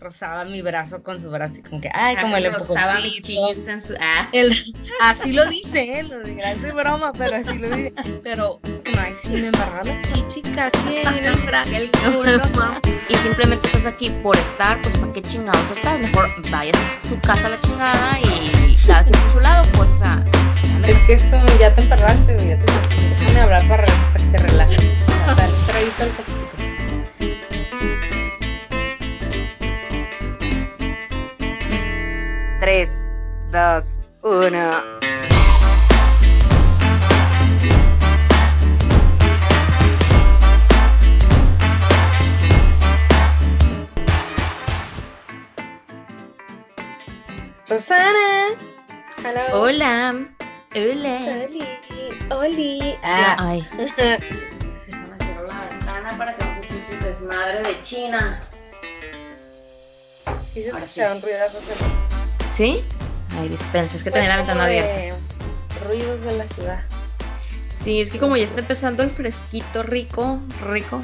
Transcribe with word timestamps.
rozaba 0.00 0.44
mi 0.46 0.62
brazo 0.62 1.02
con 1.02 1.20
su 1.20 1.30
brazo 1.30 1.60
y 1.60 1.62
como 1.62 1.80
que, 1.80 1.90
ay, 1.92 2.16
como 2.16 2.34
Ah, 2.34 2.38
el 2.38 2.52
rozaba 2.52 2.94
mis 3.00 3.20
chichis 3.20 3.68
en 3.68 3.82
su. 3.82 3.94
Ah. 4.00 4.28
El- 4.32 4.56
así 5.02 5.32
lo 5.32 5.44
dice 5.46 6.00
él, 6.00 6.08
lo 6.08 6.20
dirá, 6.22 6.52
es 6.52 6.62
de 6.62 6.72
broma, 6.72 7.12
pero 7.12 7.36
así 7.36 7.58
lo 7.58 7.68
dice. 7.68 7.92
Pero, 8.24 8.60
ay, 8.98 9.12
sí, 9.22 9.28
me 9.28 9.46
embarraba 9.48 9.84
la 9.84 10.00
chichi 10.02 10.40
casi 10.42 10.96
el. 10.96 11.06
El 11.74 11.90
culo. 11.90 12.80
Y 13.08 13.14
simplemente 13.16 13.66
estás 13.66 13.86
aquí 13.86 14.10
por 14.22 14.36
estar, 14.38 14.80
pues 14.80 14.96
¿para 14.96 15.12
qué 15.12 15.22
chingados 15.22 15.70
estás? 15.70 16.00
Mejor 16.00 16.30
vayas 16.50 16.76
a 16.76 17.08
su 17.08 17.18
casa 17.20 17.46
a 17.46 17.50
la 17.50 17.60
chingada 17.60 18.18
y 18.20 18.76
cada 18.86 19.04
quien 19.04 19.20
por 19.20 19.32
su 19.32 19.40
lado, 19.40 19.64
pues, 19.76 19.90
o 19.90 19.96
sea. 19.96 20.24
Es 20.86 20.96
que 21.06 21.12
eso, 21.12 21.36
ya 21.60 21.74
te 21.74 21.82
emperraste, 21.82 22.34
güey, 22.34 22.48
ya 22.48 22.58
te 22.58 22.72
Déjame 23.20 23.40
hablar 23.40 23.68
para, 23.68 23.84
para 23.84 24.16
que 24.16 24.30
te 24.30 24.38
relajes. 24.38 24.78
Dale 25.36 25.52
un 25.52 25.66
traguito 25.66 26.02
al 26.04 26.10
dos, 33.50 33.98
uno. 34.22 34.82
Rosana. 47.68 48.56
Hello. 49.22 49.40
Hola. 49.52 50.26
Hola. 50.74 51.16
Oli. 51.46 51.64
Oli. 52.30 52.98
Ah. 53.02 53.36
Ay. 53.38 53.64
Déjame 53.76 55.16
cerrar 55.18 55.46
la 55.46 55.68
ventana 55.68 56.18
para 56.18 56.36
que 56.36 56.44
no 56.44 56.54
se 56.54 56.60
escuche 56.68 56.94
el 56.94 57.02
desmadre 57.02 57.62
de 57.62 57.82
China. 57.82 58.40
¿Y 60.54 60.62
se 60.62 60.86
sí. 60.86 61.00
un 61.00 61.22
ruido, 61.22 61.46
Rosana? 61.52 62.10
¿Sí? 62.48 62.84
Ay, 63.40 63.48
dispensa, 63.48 63.96
es 63.96 64.04
que 64.04 64.10
Pues 64.10 64.20
tenía 64.20 64.36
la 64.36 64.42
ventana 64.42 64.66
de 64.66 64.80
abierta. 64.80 65.16
Ruidos 65.86 66.20
de 66.20 66.32
la 66.36 66.44
ciudad. 66.44 66.82
Sí, 67.72 68.02
es 68.02 68.10
que 68.10 68.18
como 68.18 68.36
ya 68.36 68.44
está 68.44 68.60
empezando 68.60 69.02
el 69.02 69.10
fresquito 69.10 69.82
rico, 69.82 70.40
rico, 70.68 71.02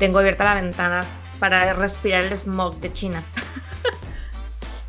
tengo 0.00 0.18
abierta 0.18 0.42
la 0.44 0.60
ventana 0.60 1.04
para 1.38 1.72
respirar 1.74 2.24
el 2.24 2.32
smog 2.32 2.80
de 2.80 2.92
China. 2.92 3.22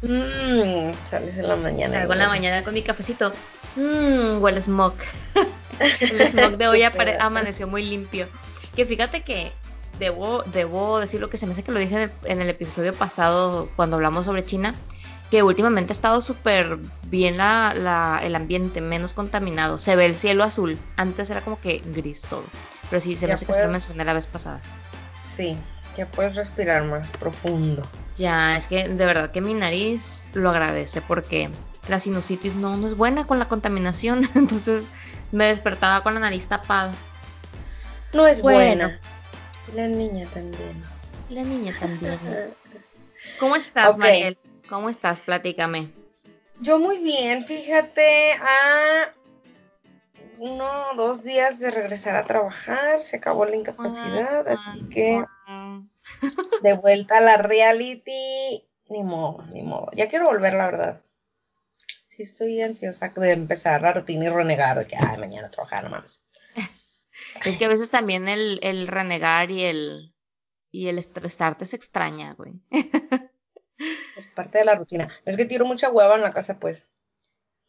Mmm, 0.02 0.94
sales 1.10 1.38
en 1.38 1.48
la 1.48 1.56
mañana. 1.56 1.92
Salgo 1.92 2.14
en 2.14 2.20
la 2.20 2.28
mañana 2.28 2.64
con 2.64 2.74
mi 2.74 2.82
cafecito. 2.82 3.32
Mmm, 3.76 4.42
huele 4.42 4.62
smog. 4.62 4.96
el 6.02 6.28
smog 6.30 6.58
de 6.58 6.68
hoy 6.68 6.82
amaneció 7.20 7.68
muy 7.68 7.84
limpio. 7.84 8.28
Que 8.76 8.88
fíjate 8.88 9.22
que 9.22 9.52
debo, 10.00 10.42
debo 10.48 11.00
decir 11.00 11.22
lo 11.22 11.30
que 11.30 11.38
se 11.38 11.46
me 11.46 11.52
hace 11.52 11.64
que 11.64 11.72
lo 11.72 11.80
dije 11.80 11.96
en 11.96 12.02
el, 12.02 12.12
en 12.24 12.42
el 12.42 12.50
episodio 12.50 12.96
pasado 12.96 13.70
cuando 13.76 13.98
hablamos 13.98 14.26
sobre 14.26 14.44
China, 14.44 14.74
que 15.34 15.42
últimamente 15.42 15.92
ha 15.94 15.96
estado 15.96 16.22
súper 16.22 16.78
bien 17.06 17.38
la, 17.38 17.74
la- 17.76 18.20
el 18.22 18.36
ambiente, 18.36 18.82
menos 18.82 19.14
contaminado. 19.14 19.80
Se 19.80 19.96
ve 19.96 20.06
el 20.06 20.16
cielo 20.16 20.44
azul. 20.44 20.78
Antes 20.96 21.28
era 21.32 21.42
como 21.42 21.60
que 21.60 21.82
gris 21.88 22.22
todo. 22.22 22.44
Pero 22.92 23.02
sí, 23.02 23.16
se 23.18 23.26
me 23.26 23.34
hace 23.34 23.48
que 23.48 23.54
se 23.54 23.64
lo 23.66 23.72
mencioné 23.72 24.06
la 24.06 24.14
vez 24.14 24.28
pasada. 24.28 24.60
Sí, 25.28 25.58
ya 25.98 26.06
puedes 26.06 26.36
respirar 26.36 26.84
más 26.84 27.10
profundo. 27.10 27.82
Ya, 28.16 28.56
es 28.56 28.68
que 28.68 28.88
de 28.88 29.06
verdad 29.08 29.32
que 29.32 29.42
mi 29.42 29.56
nariz 29.56 30.24
lo 30.34 30.52
agradece 30.52 31.02
porque 31.02 31.50
la 31.88 32.00
sinusitis 32.00 32.54
no, 32.54 32.78
no 32.78 32.86
es 32.86 32.96
buena 32.96 33.26
con 33.26 33.40
la 33.40 33.48
contaminación. 33.48 34.30
Entonces 34.36 34.92
me 35.32 35.48
despertaba 35.48 36.04
con 36.04 36.14
la 36.14 36.20
nariz 36.20 36.46
tapada. 36.46 36.94
No 38.14 38.28
es 38.28 38.44
Bueno. 38.44 38.90
buena. 38.90 39.00
La 39.76 39.88
niña 39.88 40.28
también. 40.32 40.84
La 41.30 41.42
niña 41.42 41.74
también. 41.80 42.20
¿Cómo 43.40 43.56
estás. 43.56 43.98
Mariel? 43.98 44.38
¿Cómo 44.74 44.90
estás? 44.90 45.20
Platícame. 45.20 45.90
Yo 46.60 46.80
muy 46.80 46.98
bien, 46.98 47.44
fíjate, 47.44 48.34
a 48.34 49.14
uno 50.40 50.90
o 50.90 50.96
dos 50.96 51.24
días 51.24 51.60
de 51.60 51.70
regresar 51.70 52.16
a 52.16 52.24
trabajar, 52.24 53.00
se 53.04 53.18
acabó 53.18 53.46
la 53.46 53.56
incapacidad, 53.56 54.48
así 54.48 54.84
que 54.90 55.24
de 56.64 56.74
vuelta 56.74 57.20
a 57.20 57.22
la 57.22 57.38
reality, 57.38 58.68
ni 58.90 59.04
modo, 59.04 59.46
ni 59.54 59.62
modo. 59.62 59.92
Ya 59.94 60.10
quiero 60.10 60.26
volver, 60.26 60.56
la 60.56 60.66
verdad. 60.66 61.02
Sí 62.08 62.24
estoy 62.24 62.60
ansiosa 62.64 63.10
de 63.10 63.32
empezar 63.32 63.84
la 63.84 63.94
rutina 63.94 64.26
y 64.26 64.30
renegar 64.30 64.80
de 64.80 64.88
que, 64.88 64.96
ay, 64.96 65.20
mañana 65.20 65.52
trabajar, 65.52 65.84
no 65.84 65.92
mames. 65.92 66.26
Es 67.46 67.60
que 67.60 67.66
a 67.66 67.70
veces 67.70 67.92
también 67.92 68.28
el, 68.28 68.60
el 68.64 68.88
renegar 68.88 69.52
y 69.52 69.66
el, 69.66 70.16
y 70.72 70.88
el 70.88 70.98
estresarte 70.98 71.66
se 71.68 71.76
extraña, 71.76 72.34
güey. 72.34 72.64
Es 74.16 74.28
parte 74.28 74.60
de 74.60 74.66
la 74.66 74.76
rutina. 74.76 75.10
Es 75.26 75.38
que 75.38 75.46
tiro 75.46 75.66
mucha 75.66 75.90
hueva 75.90 76.16
en 76.16 76.22
la 76.22 76.34
casa, 76.34 76.60
pues. 76.60 76.88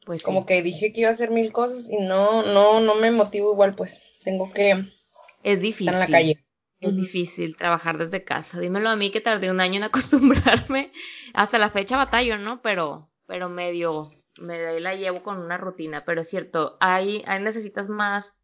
Pues 0.04 0.20
sí. 0.20 0.26
Como 0.26 0.44
que 0.46 0.62
dije 0.62 0.92
que 0.92 1.00
iba 1.00 1.10
a 1.10 1.14
hacer 1.14 1.30
mil 1.30 1.52
cosas 1.52 1.88
y 1.90 1.96
no, 1.96 2.42
no, 2.42 2.80
no 2.80 2.94
me 2.94 3.10
motivo 3.10 3.52
igual, 3.52 3.74
pues. 3.74 4.02
Tengo 4.22 4.52
que 4.52 4.92
es 5.42 5.60
difícil. 5.60 5.88
estar 5.88 6.06
en 6.06 6.12
la 6.12 6.18
calle. 6.18 6.44
Es 6.80 6.96
difícil 6.96 7.56
trabajar 7.56 7.96
desde 7.96 8.24
casa. 8.24 8.60
Dímelo 8.60 8.90
a 8.90 8.96
mí 8.96 9.10
que 9.10 9.20
tardé 9.22 9.50
un 9.50 9.60
año 9.60 9.76
en 9.76 9.84
acostumbrarme. 9.84 10.92
Hasta 11.32 11.58
la 11.58 11.70
fecha 11.70 11.96
batallo, 11.96 12.36
¿no? 12.38 12.60
Pero, 12.60 13.10
pero 13.26 13.48
medio, 13.48 14.10
medio 14.38 14.78
la 14.80 14.94
llevo 14.94 15.22
con 15.22 15.38
una 15.38 15.56
rutina. 15.56 16.04
Pero 16.04 16.20
es 16.20 16.28
cierto, 16.28 16.76
ahí, 16.80 17.22
ahí 17.26 17.42
necesitas 17.42 17.88
más, 17.88 18.36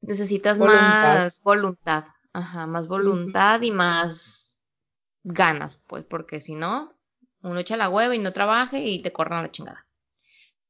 necesitas 0.00 0.58
Voluntad. 0.58 1.24
más 1.24 1.42
voluntad. 1.42 2.04
Ajá, 2.32 2.66
más 2.66 2.86
voluntad 2.88 3.60
y 3.62 3.70
más 3.70 4.56
ganas, 5.24 5.82
pues, 5.86 6.04
porque 6.04 6.40
si 6.40 6.54
no, 6.54 6.97
uno 7.48 7.60
echa 7.60 7.76
la 7.76 7.88
hueva 7.88 8.14
y 8.14 8.18
no 8.18 8.32
trabaje 8.32 8.80
y 8.80 9.00
te 9.00 9.12
corran 9.12 9.40
a 9.40 9.42
la 9.42 9.50
chingada. 9.50 9.86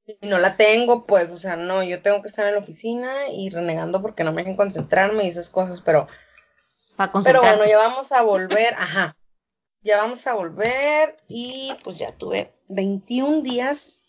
Y 0.07 0.27
no 0.27 0.39
la 0.39 0.57
tengo, 0.57 1.05
pues, 1.05 1.31
o 1.31 1.37
sea, 1.37 1.57
no, 1.57 1.83
yo 1.83 2.01
tengo 2.01 2.23
que 2.23 2.29
estar 2.29 2.47
en 2.47 2.55
la 2.55 2.61
oficina 2.61 3.29
y 3.29 3.51
renegando 3.51 4.01
porque 4.01 4.25
no 4.25 4.33
me 4.33 4.43
dejan 4.43 4.57
concentrarme 4.57 5.25
y 5.25 5.29
esas 5.29 5.51
cosas, 5.51 5.83
pero, 5.83 6.09
Para 6.97 7.13
pero 7.23 7.41
bueno, 7.43 7.67
ya 7.67 7.77
vamos 7.77 8.11
a 8.13 8.23
volver, 8.23 8.75
ajá, 8.79 9.15
ya 9.83 9.99
vamos 9.99 10.27
a 10.27 10.35
volver 10.35 11.17
y 11.29 11.73
pues 11.85 11.99
ya 11.99 12.13
tuve 12.13 12.53
21 12.69 13.43
días, 13.43 14.01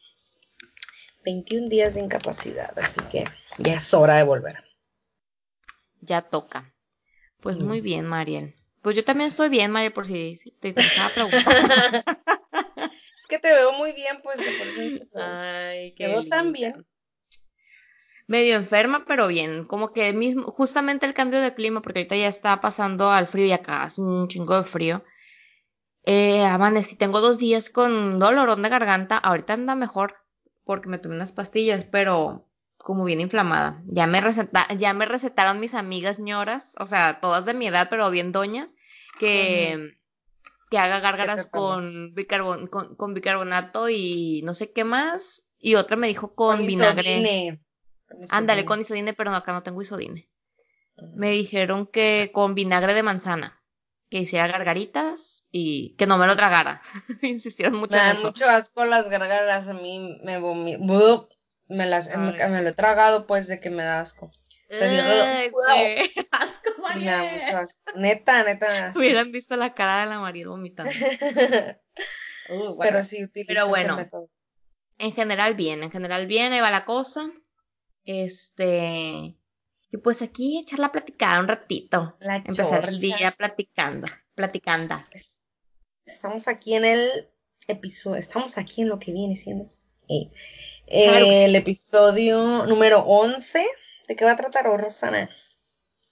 21 1.26 1.68
días 1.70 1.96
de 1.96 2.02
incapacidad, 2.02 2.78
así 2.80 3.02
que 3.12 3.24
ya 3.58 3.74
es 3.76 3.94
hora 3.94 4.18
de 4.18 4.24
volver. 4.24 4.64
Ya 6.02 6.22
toca. 6.22 6.74
Pues 7.42 7.58
Mm. 7.58 7.68
muy 7.68 7.82
bien, 7.82 8.06
Mariel. 8.06 8.56
Pues 8.82 8.96
yo 8.96 9.04
también 9.04 9.28
estoy 9.30 9.50
bien, 9.50 9.72
Mariel, 9.72 9.94
por 9.94 10.08
si 10.08 10.38
te 10.60 10.70
interesaba 11.04 11.10
preguntar. 11.10 12.06
Que 13.30 13.40
te 13.40 13.54
veo 13.54 13.72
muy 13.74 13.94
bien, 13.94 14.20
pues, 14.22 14.42
que 14.42 14.52
por 14.52 14.68
eso 14.68 14.82
Ay, 15.16 15.94
te 15.96 16.08
veo 16.08 16.26
tan 16.26 16.52
bien. 16.52 16.86
Medio 18.28 18.56
enferma, 18.56 19.06
pero 19.08 19.28
bien. 19.28 19.66
Como 19.66 19.94
que 19.94 20.12
mismo, 20.14 20.44
justamente 20.52 21.06
el 21.06 21.14
cambio 21.14 21.40
de 21.40 21.54
clima, 21.54 21.82
porque 21.82 22.00
ahorita 22.00 22.16
ya 22.16 22.28
está 22.28 22.60
pasando 22.60 23.12
al 23.12 23.28
frío 23.28 23.46
y 23.46 23.52
acá 23.52 23.84
hace 23.84 24.02
un 24.02 24.28
chingo 24.28 24.58
de 24.58 24.64
frío. 24.64 25.04
Eh, 26.04 26.44
amanecí, 26.44 26.96
tengo 26.96 27.22
dos 27.22 27.38
días 27.38 27.70
con 27.70 28.20
dolorón 28.20 28.62
de 28.64 28.70
garganta. 28.70 29.18
Ahorita 29.18 29.54
anda 29.54 29.76
mejor 29.76 30.18
porque 30.64 30.90
me 30.90 30.98
tomé 30.98 31.16
unas 31.16 31.32
pastillas, 31.32 31.84
pero 31.84 32.50
como 32.78 33.04
bien 33.04 33.20
inflamada. 33.22 33.82
Ya 33.86 34.08
me, 34.08 34.22
receta, 34.22 34.68
ya 34.76 34.94
me 34.94 35.06
recetaron 35.06 35.60
mis 35.60 35.76
amigas 35.76 36.18
ñoras, 36.20 36.76
o 36.80 36.88
sea, 36.88 37.20
todas 37.20 37.46
de 37.46 37.54
mi 37.54 37.68
edad, 37.68 37.88
pero 37.90 38.10
bien 38.10 38.32
doñas, 38.32 38.76
que, 39.20 39.99
que 40.70 40.78
haga 40.78 41.00
gárgaras 41.00 41.48
con, 41.48 42.14
bicarbon- 42.16 42.70
con, 42.70 42.96
con 42.96 43.14
bicarbonato 43.14 43.90
y 43.90 44.42
no 44.44 44.54
sé 44.54 44.72
qué 44.72 44.84
más. 44.84 45.46
Y 45.58 45.76
otra 45.76 45.98
me 45.98 46.08
dijo 46.08 46.36
con, 46.36 46.58
Con 46.58 46.68
vinagre. 46.68 47.12
isodine. 47.12 47.62
Ándale, 48.30 48.66
con 48.66 48.80
isodine, 48.82 49.14
pero 49.14 49.32
no, 49.32 49.38
acá 49.38 49.52
no 49.54 49.64
tengo 49.64 49.82
isodine. 49.82 50.30
Ujú. 50.98 51.12
Me 51.16 51.30
dijeron 51.32 51.88
que 51.88 52.32
con 52.34 52.56
vinagre 52.56 52.94
de 52.94 53.04
manzana, 53.04 53.62
que 54.10 54.20
hiciera 54.20 54.48
gargaritas 54.48 55.46
y 55.52 55.96
que 55.96 56.06
no 56.08 56.18
me 56.18 56.28
lo 56.28 56.36
tragara. 56.36 56.82
Insistieron 57.22 57.76
mucho 57.76 57.94
Me 57.94 58.00
en 58.00 58.08
eso. 58.16 58.28
mucho 58.28 58.46
asco 58.48 58.86
las 58.86 59.08
gargaras, 59.10 59.70
a 59.70 59.74
mí 59.74 60.20
me 60.24 60.40
vomito, 60.40 61.30
me 61.68 61.86
las 61.86 62.10
me, 62.10 62.32
me 62.50 62.62
lo 62.64 62.70
he 62.70 62.74
tragado 62.74 63.28
pues 63.28 63.48
de 63.48 63.60
que 63.60 63.70
me 63.70 63.84
da 63.84 64.02
asco. 64.02 64.32
sea, 64.70 64.90
sí, 64.90 64.96
Ay, 65.00 65.50
¡Wow! 65.52 65.64
sí. 66.14 66.22
Sí, 66.94 67.00
me 67.00 67.06
da 67.12 67.24
mucho 67.24 67.58
asco. 67.58 67.82
Neta, 67.96 68.44
neta. 68.44 68.92
Hubieran 68.96 69.32
visto 69.32 69.56
la 69.56 69.74
cara 69.74 70.02
de 70.02 70.06
la 70.08 70.20
Mariel 70.20 70.48
vomitando. 70.50 70.92
Uh, 72.52 72.74
guarda. 72.74 72.94
Pero 72.94 73.04
sí 73.04 73.24
utilizo 73.24 73.48
Pero 73.48 73.62
ese 73.62 73.70
bueno. 73.70 73.96
método. 73.96 74.30
En 74.98 75.14
general 75.14 75.54
bien, 75.54 75.84
en 75.84 75.92
general 75.92 76.26
bien, 76.26 76.52
ahí 76.52 76.62
va 76.62 76.72
la 76.72 76.84
cosa. 76.84 77.30
Este, 78.06 79.36
y 79.92 79.98
pues 80.04 80.22
aquí 80.24 80.60
echar 80.60 80.80
la 80.80 80.92
platicada 80.92 81.40
un 81.42 81.48
ratito. 81.48 82.18
La 82.20 82.38
Empezar 82.38 82.90
el 82.90 83.00
día 83.00 83.32
platicando, 83.38 84.08
platicando. 84.36 84.96
Es- 85.12 85.42
Estamos 86.06 86.48
aquí 86.48 86.74
en 86.74 86.86
el 86.86 87.30
episodio, 87.68 88.16
estamos 88.18 88.58
aquí 88.58 88.82
en 88.82 88.90
lo 88.90 88.98
que 88.98 89.12
viene 89.14 89.36
siendo 89.36 89.72
eh, 90.10 90.32
Claro 90.88 91.26
que 91.28 91.32
sí. 91.32 91.38
el 91.44 91.56
episodio 91.56 92.66
número 92.66 93.02
11. 93.02 93.64
¿De 94.08 94.16
qué 94.16 94.26
va 94.26 94.32
a 94.32 94.36
tratar 94.36 94.68
hoy, 94.68 94.78
Rosana? 94.78 95.30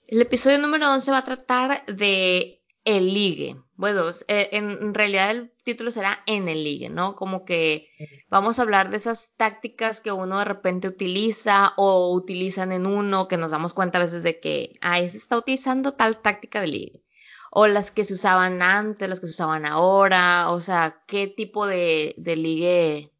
El 0.08 0.22
episodio 0.22 0.58
número 0.58 0.90
11 0.90 1.10
va 1.10 1.18
a 1.18 1.24
tratar 1.24 1.84
de 1.84 2.62
el 2.86 3.12
ligue. 3.12 3.56
Bueno, 3.74 4.08
eh, 4.26 4.48
en 4.52 4.94
realidad 4.94 5.30
el 5.30 5.52
título 5.64 5.90
será 5.90 6.22
En 6.24 6.48
el 6.48 6.64
ligue, 6.64 6.88
¿no? 6.88 7.14
Como 7.14 7.44
que 7.44 7.90
vamos 8.30 8.58
a 8.58 8.62
hablar 8.62 8.88
de 8.88 8.96
esas 8.96 9.32
tácticas 9.36 10.00
que 10.00 10.10
uno 10.10 10.38
de 10.38 10.46
repente 10.46 10.88
utiliza 10.88 11.74
o 11.76 12.14
utilizan 12.14 12.72
en 12.72 12.86
uno, 12.86 13.28
que 13.28 13.36
nos 13.36 13.50
damos 13.50 13.74
cuenta 13.74 13.98
a 13.98 14.02
veces 14.02 14.22
de 14.22 14.40
que, 14.40 14.78
ay, 14.80 15.10
se 15.10 15.18
está 15.18 15.36
utilizando 15.36 15.92
tal 15.92 16.22
táctica 16.22 16.62
de 16.62 16.68
ligue. 16.68 17.02
O 17.50 17.66
las 17.66 17.90
que 17.90 18.04
se 18.04 18.14
usaban 18.14 18.62
antes, 18.62 19.10
las 19.10 19.20
que 19.20 19.26
se 19.26 19.32
usaban 19.32 19.66
ahora, 19.66 20.50
o 20.52 20.62
sea, 20.62 21.04
qué 21.06 21.26
tipo 21.26 21.66
de, 21.66 22.14
de 22.16 22.36
ligue 22.36 23.12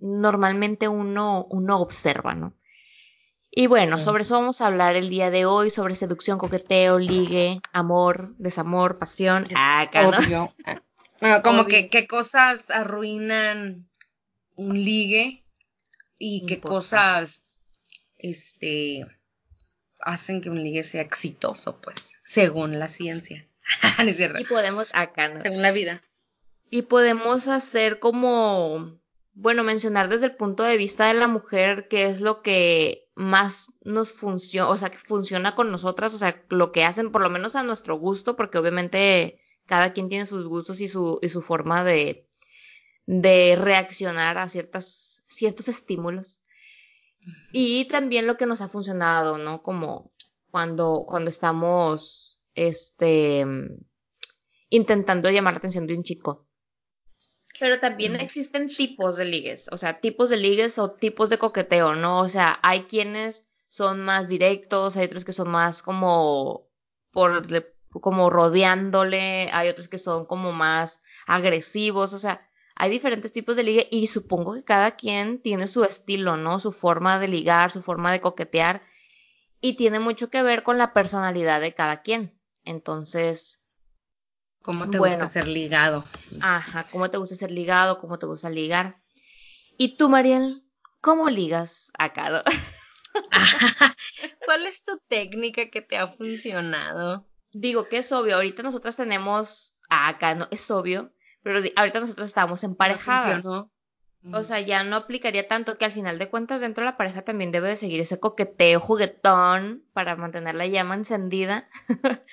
normalmente 0.00 0.88
uno, 0.88 1.46
uno 1.50 1.78
observa, 1.78 2.34
¿no? 2.34 2.54
Y 3.54 3.66
bueno, 3.66 4.00
sobre 4.00 4.22
eso 4.22 4.40
vamos 4.40 4.62
a 4.62 4.66
hablar 4.66 4.96
el 4.96 5.10
día 5.10 5.28
de 5.28 5.44
hoy, 5.44 5.68
sobre 5.68 5.94
seducción, 5.94 6.38
coqueteo, 6.38 6.98
ligue, 6.98 7.60
amor, 7.74 8.34
desamor, 8.38 8.98
pasión. 8.98 9.44
Ah, 9.54 9.86
Odio. 10.06 10.50
Ah, 11.20 11.42
como 11.42 11.66
que 11.66 11.90
qué 11.90 12.06
cosas 12.06 12.70
arruinan 12.70 13.86
un 14.56 14.82
ligue 14.82 15.44
y 16.18 16.46
qué 16.46 16.60
cosas 16.60 17.42
este 18.16 19.06
hacen 20.00 20.40
que 20.40 20.48
un 20.48 20.62
ligue 20.62 20.82
sea 20.82 21.02
exitoso, 21.02 21.78
pues, 21.82 22.16
según 22.24 22.78
la 22.78 22.88
ciencia. 22.88 23.46
es 23.98 24.16
cierto. 24.16 24.40
Y 24.40 24.44
podemos 24.44 24.88
acá, 24.94 25.28
¿no? 25.28 25.42
Según 25.42 25.60
la 25.60 25.72
vida. 25.72 26.02
Y 26.70 26.82
podemos 26.82 27.48
hacer 27.48 27.98
como 27.98 28.98
bueno, 29.34 29.64
mencionar 29.64 30.08
desde 30.08 30.26
el 30.26 30.36
punto 30.36 30.62
de 30.62 30.76
vista 30.76 31.08
de 31.08 31.14
la 31.14 31.28
mujer 31.28 31.88
qué 31.88 32.06
es 32.06 32.20
lo 32.20 32.42
que 32.42 33.08
más 33.14 33.72
nos 33.82 34.12
funciona, 34.12 34.68
o 34.68 34.76
sea, 34.76 34.90
que 34.90 34.98
funciona 34.98 35.54
con 35.54 35.70
nosotras, 35.70 36.14
o 36.14 36.18
sea, 36.18 36.44
lo 36.48 36.72
que 36.72 36.84
hacen 36.84 37.12
por 37.12 37.22
lo 37.22 37.30
menos 37.30 37.56
a 37.56 37.62
nuestro 37.62 37.98
gusto, 37.98 38.36
porque 38.36 38.58
obviamente 38.58 39.40
cada 39.66 39.92
quien 39.92 40.08
tiene 40.08 40.26
sus 40.26 40.48
gustos 40.48 40.80
y 40.80 40.88
su, 40.88 41.18
y 41.22 41.28
su 41.28 41.40
forma 41.42 41.84
de, 41.84 42.26
de 43.06 43.56
reaccionar 43.58 44.38
a 44.38 44.48
ciertas, 44.48 45.24
ciertos 45.26 45.68
estímulos. 45.68 46.42
Y 47.52 47.86
también 47.86 48.26
lo 48.26 48.36
que 48.36 48.46
nos 48.46 48.60
ha 48.60 48.68
funcionado, 48.68 49.38
¿no? 49.38 49.62
Como 49.62 50.12
cuando, 50.50 51.04
cuando 51.06 51.30
estamos, 51.30 52.40
este, 52.54 53.46
intentando 54.68 55.30
llamar 55.30 55.54
la 55.54 55.58
atención 55.58 55.86
de 55.86 55.96
un 55.96 56.02
chico. 56.02 56.48
Pero 57.62 57.78
también 57.78 58.16
existen 58.16 58.66
tipos 58.66 59.16
de 59.16 59.24
ligues, 59.24 59.68
o 59.70 59.76
sea, 59.76 60.00
tipos 60.00 60.30
de 60.30 60.36
ligues 60.36 60.80
o 60.80 60.90
tipos 60.90 61.30
de 61.30 61.38
coqueteo, 61.38 61.94
¿no? 61.94 62.18
O 62.18 62.28
sea, 62.28 62.58
hay 62.60 62.86
quienes 62.86 63.44
son 63.68 64.00
más 64.00 64.26
directos, 64.26 64.96
hay 64.96 65.06
otros 65.06 65.24
que 65.24 65.30
son 65.30 65.48
más 65.48 65.84
como 65.84 66.68
por 67.12 67.46
como 68.00 68.30
rodeándole, 68.30 69.48
hay 69.52 69.68
otros 69.68 69.86
que 69.86 69.98
son 69.98 70.26
como 70.26 70.50
más 70.50 71.02
agresivos, 71.28 72.12
o 72.14 72.18
sea, 72.18 72.44
hay 72.74 72.90
diferentes 72.90 73.30
tipos 73.30 73.54
de 73.54 73.62
ligue 73.62 73.86
y 73.92 74.08
supongo 74.08 74.54
que 74.54 74.64
cada 74.64 74.96
quien 74.96 75.40
tiene 75.40 75.68
su 75.68 75.84
estilo, 75.84 76.36
¿no? 76.36 76.58
Su 76.58 76.72
forma 76.72 77.20
de 77.20 77.28
ligar, 77.28 77.70
su 77.70 77.80
forma 77.80 78.10
de 78.10 78.20
coquetear 78.20 78.82
y 79.60 79.74
tiene 79.74 80.00
mucho 80.00 80.30
que 80.30 80.42
ver 80.42 80.64
con 80.64 80.78
la 80.78 80.92
personalidad 80.92 81.60
de 81.60 81.74
cada 81.74 82.02
quien. 82.02 82.36
Entonces, 82.64 83.61
¿Cómo 84.62 84.88
te 84.90 84.98
gusta 84.98 85.28
ser 85.28 85.48
ligado? 85.48 86.04
Ajá, 86.40 86.86
¿cómo 86.90 87.10
te 87.10 87.18
gusta 87.18 87.36
ser 87.36 87.50
ligado? 87.50 87.98
¿Cómo 87.98 88.18
te 88.18 88.26
gusta 88.26 88.50
ligar? 88.50 89.00
Y 89.76 89.96
tú, 89.96 90.08
Mariel, 90.08 90.64
¿cómo 91.00 91.28
ligas 91.28 91.92
acá? 91.98 92.44
¿Cuál 94.46 94.66
es 94.66 94.84
tu 94.84 94.98
técnica 95.08 95.70
que 95.70 95.82
te 95.82 95.96
ha 95.96 96.06
funcionado? 96.06 97.26
Digo 97.52 97.88
que 97.88 97.98
es 97.98 98.12
obvio, 98.12 98.36
ahorita 98.36 98.62
nosotras 98.62 98.96
tenemos, 98.96 99.74
acá 99.88 100.34
no, 100.34 100.48
es 100.50 100.70
obvio, 100.70 101.12
pero 101.42 101.62
ahorita 101.76 102.00
nosotros 102.00 102.26
estamos 102.26 102.64
emparejadas. 102.64 103.44
No 103.44 103.72
o 104.30 104.42
sea, 104.42 104.60
ya 104.60 104.84
no 104.84 104.94
aplicaría 104.94 105.48
tanto 105.48 105.76
que 105.76 105.84
al 105.84 105.90
final 105.90 106.18
de 106.18 106.30
cuentas 106.30 106.60
dentro 106.60 106.84
de 106.84 106.90
la 106.90 106.96
pareja 106.96 107.22
también 107.22 107.50
debe 107.50 107.68
de 107.68 107.76
seguir 107.76 108.00
ese 108.00 108.20
coqueteo 108.20 108.78
juguetón 108.78 109.84
para 109.92 110.14
mantener 110.14 110.54
la 110.54 110.66
llama 110.66 110.94
encendida. 110.94 111.68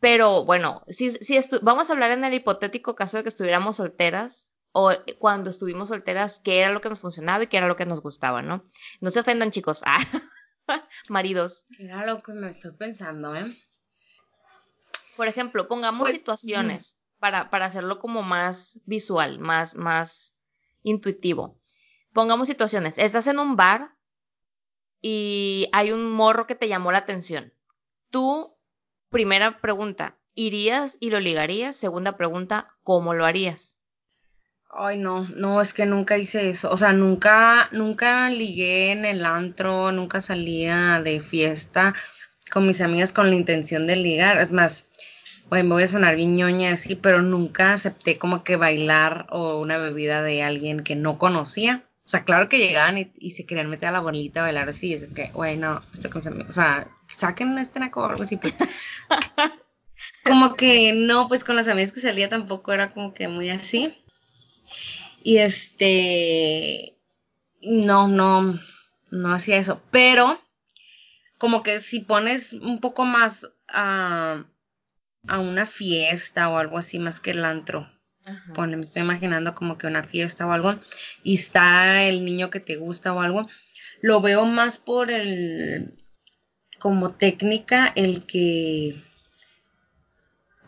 Pero 0.00 0.44
bueno, 0.44 0.84
si, 0.88 1.10
si 1.10 1.38
vamos 1.62 1.88
a 1.88 1.92
hablar 1.92 2.10
en 2.10 2.24
el 2.24 2.34
hipotético 2.34 2.94
caso 2.94 3.16
de 3.16 3.22
que 3.22 3.30
estuviéramos 3.30 3.76
solteras 3.76 4.52
o 4.72 4.92
cuando 5.18 5.48
estuvimos 5.48 5.88
solteras, 5.88 6.40
qué 6.44 6.58
era 6.58 6.70
lo 6.70 6.82
que 6.82 6.90
nos 6.90 7.00
funcionaba 7.00 7.44
y 7.44 7.46
qué 7.46 7.56
era 7.56 7.68
lo 7.68 7.76
que 7.76 7.86
nos 7.86 8.02
gustaba, 8.02 8.42
¿no? 8.42 8.62
No 9.00 9.10
se 9.10 9.20
ofendan, 9.20 9.50
chicos. 9.50 9.82
Ah, 9.86 9.98
maridos. 11.08 11.66
Era 11.78 12.04
lo 12.04 12.22
que 12.22 12.32
me 12.32 12.50
estoy 12.50 12.72
pensando, 12.72 13.34
¿eh? 13.34 13.56
Por 15.16 15.28
ejemplo, 15.28 15.66
pongamos 15.66 16.08
pues, 16.08 16.18
situaciones 16.18 16.98
para, 17.18 17.48
para 17.48 17.64
hacerlo 17.64 17.98
como 17.98 18.22
más 18.22 18.80
visual, 18.84 19.38
más, 19.38 19.76
más 19.76 20.36
intuitivo. 20.82 21.58
Pongamos 22.12 22.48
situaciones. 22.48 22.98
Estás 22.98 23.26
en 23.28 23.38
un 23.38 23.56
bar 23.56 23.96
y 25.00 25.68
hay 25.72 25.92
un 25.92 26.10
morro 26.10 26.46
que 26.46 26.54
te 26.54 26.68
llamó 26.68 26.92
la 26.92 26.98
atención. 26.98 27.54
Tú 28.10 28.55
Primera 29.10 29.58
pregunta, 29.60 30.16
¿irías 30.34 30.98
y 31.00 31.10
lo 31.10 31.20
ligarías? 31.20 31.76
Segunda 31.76 32.16
pregunta, 32.16 32.66
¿cómo 32.82 33.14
lo 33.14 33.24
harías? 33.24 33.78
Ay, 34.68 34.98
no, 34.98 35.26
no, 35.28 35.62
es 35.62 35.72
que 35.72 35.86
nunca 35.86 36.18
hice 36.18 36.48
eso. 36.48 36.70
O 36.70 36.76
sea, 36.76 36.92
nunca, 36.92 37.68
nunca 37.72 38.28
ligué 38.30 38.90
en 38.90 39.04
el 39.04 39.24
antro, 39.24 39.92
nunca 39.92 40.20
salía 40.20 41.00
de 41.02 41.20
fiesta 41.20 41.94
con 42.50 42.66
mis 42.66 42.80
amigas 42.80 43.12
con 43.12 43.30
la 43.30 43.36
intención 43.36 43.86
de 43.86 43.96
ligar. 43.96 44.38
Es 44.38 44.52
más, 44.52 44.88
bueno, 45.48 45.68
me 45.68 45.74
voy 45.76 45.84
a 45.84 45.88
sonar 45.88 46.16
viñoña 46.16 46.72
así, 46.72 46.96
pero 46.96 47.22
nunca 47.22 47.72
acepté 47.72 48.18
como 48.18 48.42
que 48.42 48.56
bailar 48.56 49.26
o 49.30 49.60
una 49.60 49.78
bebida 49.78 50.22
de 50.22 50.42
alguien 50.42 50.82
que 50.82 50.96
no 50.96 51.18
conocía. 51.18 51.84
O 52.06 52.08
sea, 52.08 52.22
claro 52.22 52.48
que 52.48 52.60
llegaban 52.60 53.10
y, 53.16 53.30
se 53.32 53.46
querían 53.46 53.68
meter 53.68 53.88
a 53.88 53.92
la 53.92 53.98
bolita 53.98 54.38
a 54.38 54.44
bailar 54.44 54.68
así, 54.68 54.94
es 54.94 55.08
que, 55.12 55.32
güey, 55.32 55.56
no, 55.56 55.82
estoy 55.92 56.08
con 56.08 56.22
O 56.48 56.52
sea, 56.52 56.88
saquen 57.10 57.58
este 57.58 57.80
naco 57.80 58.00
o 58.00 58.04
algo 58.04 58.22
así, 58.22 58.36
pues. 58.36 58.56
como 60.24 60.54
que 60.54 60.92
no, 60.92 61.26
pues 61.26 61.42
con 61.42 61.56
las 61.56 61.66
amigas 61.66 61.90
que 61.90 61.98
salía 61.98 62.28
tampoco 62.28 62.72
era 62.72 62.92
como 62.92 63.12
que 63.12 63.26
muy 63.26 63.50
así. 63.50 63.92
Y 65.24 65.38
este, 65.38 66.96
no, 67.60 68.06
no, 68.06 68.60
no 69.10 69.32
hacía 69.32 69.56
eso. 69.56 69.82
Pero, 69.90 70.40
como 71.38 71.64
que 71.64 71.80
si 71.80 71.98
pones 71.98 72.52
un 72.52 72.78
poco 72.78 73.04
más 73.04 73.50
a, 73.66 74.44
a 75.26 75.38
una 75.40 75.66
fiesta 75.66 76.50
o 76.50 76.58
algo 76.58 76.78
así, 76.78 77.00
más 77.00 77.18
que 77.18 77.32
el 77.32 77.44
antro. 77.44 77.90
Pone, 78.54 78.76
me 78.76 78.84
estoy 78.84 79.02
imaginando 79.02 79.54
como 79.54 79.78
que 79.78 79.86
una 79.86 80.02
fiesta 80.02 80.46
o 80.46 80.52
algo, 80.52 80.74
y 81.22 81.34
está 81.34 82.02
el 82.02 82.24
niño 82.24 82.50
que 82.50 82.60
te 82.60 82.76
gusta 82.76 83.12
o 83.12 83.20
algo, 83.20 83.48
lo 84.00 84.20
veo 84.20 84.44
más 84.44 84.78
por 84.78 85.10
el, 85.10 85.94
como 86.78 87.12
técnica, 87.12 87.92
el 87.94 88.26
que 88.26 89.02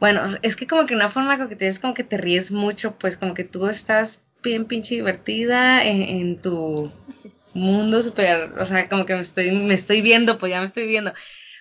bueno, 0.00 0.22
es 0.42 0.54
que 0.54 0.66
como 0.66 0.86
que 0.86 0.94
una 0.94 1.10
forma 1.10 1.48
que 1.48 1.56
te 1.56 1.66
es 1.66 1.78
como 1.78 1.94
que 1.94 2.04
te 2.04 2.18
ríes 2.18 2.52
mucho, 2.52 2.96
pues 2.98 3.16
como 3.16 3.34
que 3.34 3.44
tú 3.44 3.66
estás 3.66 4.22
bien 4.42 4.66
pinche 4.66 4.94
divertida 4.94 5.84
en, 5.84 6.40
tu 6.40 6.92
mundo 7.54 8.00
súper, 8.02 8.52
o 8.58 8.66
sea, 8.66 8.88
como 8.88 9.04
que 9.06 9.14
me 9.14 9.20
estoy, 9.20 9.50
me 9.50 9.74
estoy 9.74 10.00
viendo, 10.00 10.38
pues 10.38 10.52
ya 10.52 10.60
me 10.60 10.66
estoy 10.66 10.86
viendo, 10.86 11.12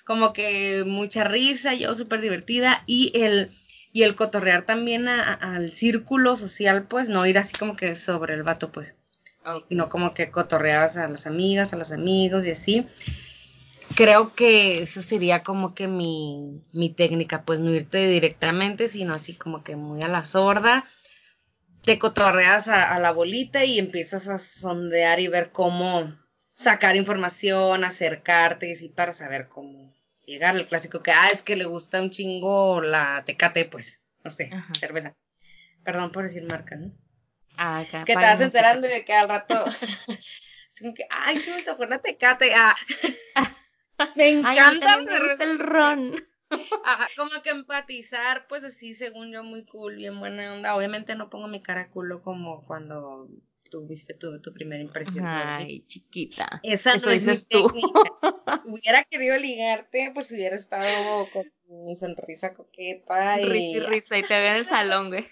como 0.05 0.33
que 0.33 0.83
mucha 0.85 1.23
risa, 1.23 1.73
yo 1.73 1.95
súper 1.95 2.21
divertida 2.21 2.83
y 2.85 3.11
el, 3.15 3.51
y 3.97 4.03
el 4.03 4.13
cotorrear 4.13 4.63
también 4.63 5.07
al 5.07 5.71
círculo 5.71 6.35
social, 6.35 6.83
pues 6.83 7.09
no 7.09 7.25
ir 7.25 7.39
así 7.39 7.53
como 7.57 7.75
que 7.75 7.95
sobre 7.95 8.35
el 8.35 8.43
vato, 8.43 8.71
pues, 8.71 8.95
sino 9.69 9.89
como 9.89 10.13
que 10.13 10.29
cotorreabas 10.29 10.97
a 10.97 11.07
las 11.07 11.25
amigas, 11.25 11.73
a 11.73 11.77
los 11.77 11.91
amigos 11.91 12.45
y 12.45 12.51
así 12.51 12.87
creo 13.95 14.35
que 14.35 14.83
esa 14.83 15.01
sería 15.01 15.41
como 15.41 15.73
que 15.73 15.87
mi, 15.87 16.61
mi 16.73 16.91
técnica, 16.91 17.41
pues 17.41 17.59
no 17.59 17.73
irte 17.73 18.05
directamente, 18.05 18.87
sino 18.87 19.15
así 19.15 19.33
como 19.33 19.63
que 19.63 19.75
muy 19.75 20.03
a 20.03 20.07
la 20.07 20.23
sorda. 20.23 20.85
Te 21.81 21.97
cotorreas 21.97 22.67
a, 22.67 22.99
la 22.99 23.11
bolita 23.11 23.65
y 23.65 23.79
empiezas 23.79 24.27
a 24.27 24.37
sondear 24.37 25.19
y 25.19 25.27
ver 25.27 25.51
cómo 25.51 26.15
sacar 26.53 26.95
información, 26.95 27.83
acercarte 27.83 28.69
y 28.69 28.73
así 28.73 28.89
para 28.89 29.11
saber 29.11 29.47
cómo 29.47 29.96
llegar. 30.27 30.55
El 30.55 30.67
clásico 30.67 31.01
que, 31.01 31.11
ah, 31.11 31.29
es 31.31 31.41
que 31.41 31.55
le 31.55 31.65
gusta 31.65 32.01
un 32.01 32.11
chingo 32.11 32.81
la 32.81 33.23
tecate, 33.25 33.65
pues, 33.65 34.03
no 34.23 34.29
sé, 34.29 34.51
cerveza. 34.79 35.15
Perdón 35.83 36.11
por 36.11 36.23
decir 36.23 36.43
marca, 36.43 36.75
¿no? 36.75 36.91
Ah, 37.57 37.83
que 37.89 38.13
te 38.13 38.15
vas 38.15 38.39
enterando 38.39 38.87
de 38.87 39.03
que 39.03 39.13
al 39.13 39.29
rato, 39.29 39.55
como 40.79 40.93
que, 40.93 41.07
ay, 41.09 41.39
sí 41.39 41.51
me 41.51 41.63
tocó 41.63 41.85
la 41.85 41.99
tecate, 41.99 42.53
ah. 42.53 42.75
Me 44.15 44.29
encanta 44.29 44.99
el 45.39 45.57
ron. 45.57 46.15
Ajá, 46.85 47.07
como 47.15 47.41
que 47.41 47.49
empatizar, 47.49 48.47
pues 48.47 48.63
así, 48.63 48.93
según 48.93 49.31
yo, 49.31 49.43
muy 49.43 49.65
cool, 49.65 49.95
bien 49.95 50.19
buena 50.19 50.53
onda. 50.53 50.75
Obviamente 50.75 51.15
no 51.15 51.29
pongo 51.29 51.47
mi 51.47 51.61
cara 51.61 51.89
culo 51.89 52.21
como 52.21 52.63
cuando 52.65 53.27
tuviste 53.69 54.13
tu, 54.13 54.41
tu 54.41 54.53
primera 54.53 54.81
impresión. 54.81 55.25
Ay, 55.27 55.85
chiquita. 55.85 56.59
Esa 56.63 56.93
Eso 56.93 57.07
no 57.07 57.13
dices 57.13 57.47
tú. 57.47 57.67
hubiera 58.65 59.03
querido 59.03 59.37
ligarte, 59.37 60.11
pues 60.13 60.31
hubiera 60.31 60.55
estado 60.55 61.27
con 61.31 61.51
mi 61.67 61.95
sonrisa 61.95 62.53
coqueta. 62.53 63.39
Y... 63.41 63.45
Risa 63.45 63.77
y 63.77 63.79
risa, 63.81 64.17
y 64.17 64.23
te 64.23 64.39
veo 64.39 64.51
en 64.51 64.57
el 64.57 64.65
salón, 64.65 65.09
güey. 65.09 65.25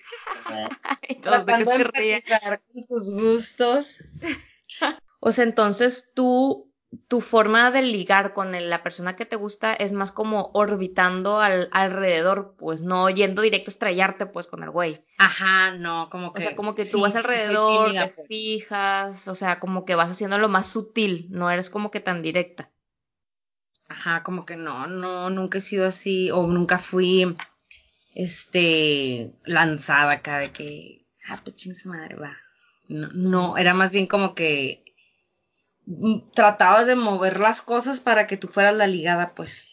de 1.10 2.60
con 2.74 2.84
tus 2.88 3.10
gustos. 3.10 4.00
o 5.20 5.32
sea, 5.32 5.44
entonces 5.44 6.12
tú 6.14 6.72
tu 7.08 7.22
forma 7.22 7.72
de 7.72 7.82
ligar 7.82 8.34
con 8.34 8.52
la 8.70 8.84
persona 8.84 9.16
que 9.16 9.26
te 9.26 9.36
gusta 9.36 9.74
es 9.74 9.92
más 9.92 10.12
como 10.12 10.52
orbitando 10.54 11.40
al, 11.40 11.70
alrededor, 11.72 12.56
pues 12.58 12.82
no 12.82 13.10
yendo 13.10 13.42
directo 13.42 13.70
a 13.70 13.74
estrellarte 13.74 14.26
pues 14.26 14.48
con 14.48 14.64
el 14.64 14.70
güey. 14.70 14.98
Ajá, 15.18 15.72
no, 15.72 16.10
como 16.10 16.34
que. 16.34 16.40
O 16.40 16.42
sea, 16.42 16.56
como 16.56 16.76
que 16.76 16.86
tú 16.86 17.02
vas 17.02 17.16
alrededor, 17.16 17.92
te 17.92 18.08
pues. 18.08 18.28
fijas, 18.28 19.28
o 19.28 19.36
sea, 19.36 19.60
como 19.60 19.86
que 19.86 19.96
vas 19.96 20.12
haciendo 20.12 20.38
lo 20.38 20.50
más 20.50 20.68
sutil, 20.68 21.28
no 21.30 21.50
eres 21.50 21.70
como 21.70 21.92
que 21.92 22.00
tan 22.00 22.22
directa. 22.22 22.72
Ajá, 23.88 24.24
como 24.24 24.46
que 24.46 24.56
no, 24.56 24.88
no, 24.88 25.30
nunca 25.30 25.60
he 25.60 25.62
sido 25.62 25.86
así, 25.86 26.32
o 26.32 26.48
nunca 26.48 26.80
fui, 26.80 27.36
este, 28.16 29.34
lanzada 29.46 30.14
acá 30.14 30.40
de 30.40 30.52
que, 30.52 31.06
ah, 31.28 31.42
pues 31.44 31.86
madre, 31.86 32.16
va. 32.16 32.38
No, 32.88 33.10
no, 33.14 33.58
era 33.58 33.74
más 33.74 33.92
bien 33.92 34.08
como 34.08 34.36
que 34.36 34.85
tratabas 36.34 36.88
de 36.88 36.96
mover 36.96 37.40
las 37.40 37.62
cosas 37.62 38.00
para 38.00 38.28
que 38.28 38.38
tú 38.38 38.48
fueras 38.48 38.74
la 38.74 38.88
ligada, 38.88 39.34
pues. 39.34 39.68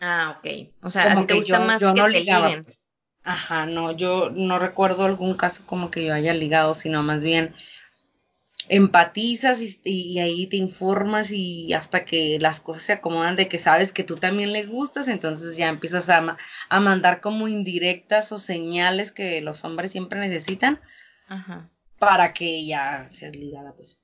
Ah, 0.00 0.36
ok. 0.38 0.68
O 0.82 0.90
sea, 0.90 1.12
a 1.12 1.20
ti 1.20 1.26
te 1.26 1.34
gusta 1.34 1.60
más 1.60 1.82
que 1.82 1.92
te 1.92 2.20
liguen. 2.20 2.64
Pues. 2.64 2.88
Ajá, 3.24 3.66
no, 3.66 3.92
yo 3.92 4.30
no 4.30 4.58
recuerdo 4.58 5.04
algún 5.04 5.34
caso 5.34 5.62
como 5.66 5.90
que 5.90 6.04
yo 6.04 6.14
haya 6.14 6.32
ligado, 6.32 6.74
sino 6.74 7.02
más 7.02 7.22
bien 7.22 7.54
empatizas 8.68 9.60
y, 9.84 10.18
ahí 10.18 10.46
te 10.46 10.56
informas 10.56 11.30
y 11.30 11.72
hasta 11.72 12.04
que 12.04 12.38
las 12.38 12.60
cosas 12.60 12.82
se 12.82 12.92
acomodan 12.92 13.36
de 13.36 13.48
que 13.48 13.58
sabes 13.58 13.92
que 13.92 14.04
tú 14.04 14.16
también 14.16 14.52
le 14.52 14.66
gustas, 14.66 15.08
entonces 15.08 15.56
ya 15.56 15.68
empiezas 15.68 16.10
a, 16.10 16.36
a 16.68 16.80
mandar 16.80 17.20
como 17.20 17.48
indirectas 17.48 18.30
o 18.32 18.38
señales 18.38 19.10
que 19.10 19.40
los 19.40 19.64
hombres 19.64 19.92
siempre 19.92 20.20
necesitan 20.20 20.80
Ajá. 21.28 21.68
para 21.98 22.32
que 22.34 22.66
ya 22.66 23.08
seas 23.10 23.34
ligada, 23.34 23.72
pues. 23.74 23.98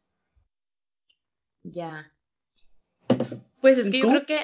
Ya. 1.64 2.12
Pues 3.60 3.78
es 3.78 3.90
que 3.90 3.98
yo 3.98 4.08
creo 4.08 4.24
que 4.24 4.38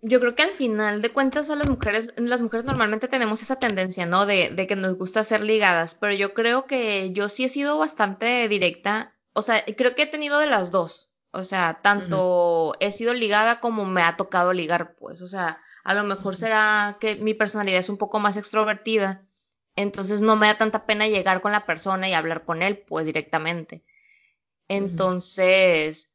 yo 0.00 0.20
creo 0.20 0.34
que 0.34 0.42
al 0.42 0.50
final 0.50 1.02
de 1.02 1.10
cuentas 1.10 1.50
a 1.50 1.56
las 1.56 1.68
mujeres, 1.68 2.14
las 2.16 2.40
mujeres 2.40 2.64
normalmente 2.64 3.08
tenemos 3.08 3.42
esa 3.42 3.56
tendencia, 3.56 4.06
¿no? 4.06 4.26
De, 4.26 4.50
de, 4.50 4.66
que 4.66 4.76
nos 4.76 4.96
gusta 4.96 5.24
ser 5.24 5.42
ligadas, 5.42 5.94
pero 5.94 6.12
yo 6.14 6.34
creo 6.34 6.66
que 6.66 7.12
yo 7.12 7.28
sí 7.28 7.44
he 7.44 7.48
sido 7.48 7.78
bastante 7.78 8.48
directa, 8.48 9.14
o 9.32 9.42
sea, 9.42 9.62
creo 9.76 9.94
que 9.94 10.02
he 10.02 10.06
tenido 10.06 10.38
de 10.38 10.46
las 10.46 10.70
dos, 10.70 11.10
o 11.32 11.42
sea, 11.42 11.80
tanto 11.82 12.74
he 12.80 12.92
sido 12.92 13.12
ligada 13.12 13.60
como 13.60 13.84
me 13.84 14.02
ha 14.02 14.16
tocado 14.16 14.52
ligar, 14.52 14.94
pues, 14.94 15.20
o 15.20 15.28
sea, 15.28 15.58
a 15.82 15.94
lo 15.94 16.04
mejor 16.04 16.36
será 16.36 16.96
que 17.00 17.16
mi 17.16 17.34
personalidad 17.34 17.80
es 17.80 17.88
un 17.88 17.98
poco 17.98 18.20
más 18.20 18.36
extrovertida, 18.36 19.20
entonces 19.74 20.22
no 20.22 20.36
me 20.36 20.46
da 20.46 20.56
tanta 20.56 20.86
pena 20.86 21.08
llegar 21.08 21.40
con 21.40 21.52
la 21.52 21.66
persona 21.66 22.08
y 22.08 22.14
hablar 22.14 22.44
con 22.44 22.62
él, 22.62 22.78
pues, 22.78 23.04
directamente. 23.04 23.84
Entonces, 24.68 26.12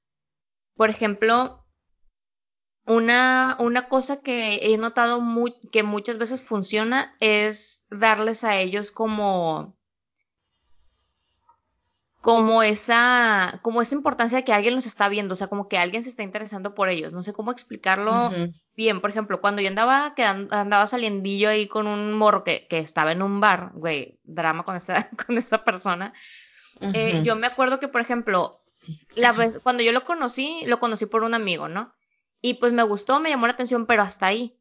por 0.76 0.90
ejemplo, 0.90 1.66
una, 2.86 3.56
una 3.60 3.88
cosa 3.88 4.22
que 4.22 4.60
he 4.62 4.78
notado 4.78 5.22
muy, 5.22 5.54
que 5.72 5.84
muchas 5.84 6.18
veces 6.18 6.44
funciona 6.44 7.16
es 7.20 7.86
darles 7.90 8.44
a 8.44 8.58
ellos 8.58 8.92
como 8.92 9.78
como 12.24 12.64
esa, 12.64 13.60
como 13.64 13.82
esa 13.82 13.96
importancia 13.96 14.38
de 14.38 14.46
que 14.46 14.54
alguien 14.54 14.76
los 14.76 14.86
está 14.86 15.10
viendo, 15.10 15.34
o 15.34 15.36
sea, 15.36 15.48
como 15.48 15.68
que 15.68 15.78
alguien 15.78 16.04
se 16.04 16.10
está 16.10 16.24
interesando 16.24 16.74
por 16.74 16.88
ellos. 16.88 17.12
No 17.12 17.22
sé 17.22 17.34
cómo 17.34 17.52
explicarlo 17.52 18.32
bien. 18.78 19.02
Por 19.02 19.10
ejemplo, 19.10 19.42
cuando 19.42 19.62
yo 19.62 19.68
andaba, 19.68 20.16
quedando, 20.16 20.56
andaba 20.56 20.88
saliendillo 20.88 21.50
ahí 21.50 21.68
con 21.68 21.86
un 21.86 22.14
morro 22.14 22.46
que, 22.46 22.66
que 22.70 22.80
estaba 22.80 23.12
en 23.12 23.24
un 23.24 23.42
bar, 23.42 23.72
güey, 23.74 24.22
drama 24.24 24.64
con 24.64 24.78
esa, 24.78 24.96
con 25.28 25.38
esa 25.38 25.66
persona. 25.66 26.14
eh, 26.80 27.20
yo 27.26 27.36
me 27.36 27.46
acuerdo 27.46 27.82
que, 27.82 27.90
por 27.90 28.00
ejemplo, 28.00 28.63
la 29.16 29.32
vez, 29.32 29.60
cuando 29.62 29.84
yo 29.84 29.92
lo 29.92 30.06
conocí, 30.06 30.64
lo 30.68 30.80
conocí 30.80 31.06
por 31.06 31.24
un 31.24 31.34
amigo, 31.34 31.68
¿no? 31.68 31.94
Y 32.42 32.56
pues 32.56 32.74
me 32.74 32.84
gustó, 32.84 33.20
me 33.20 33.30
llamó 33.30 33.48
la 33.48 33.54
atención, 33.54 33.86
pero 33.86 34.04
hasta 34.04 34.28
ahí. 34.28 34.60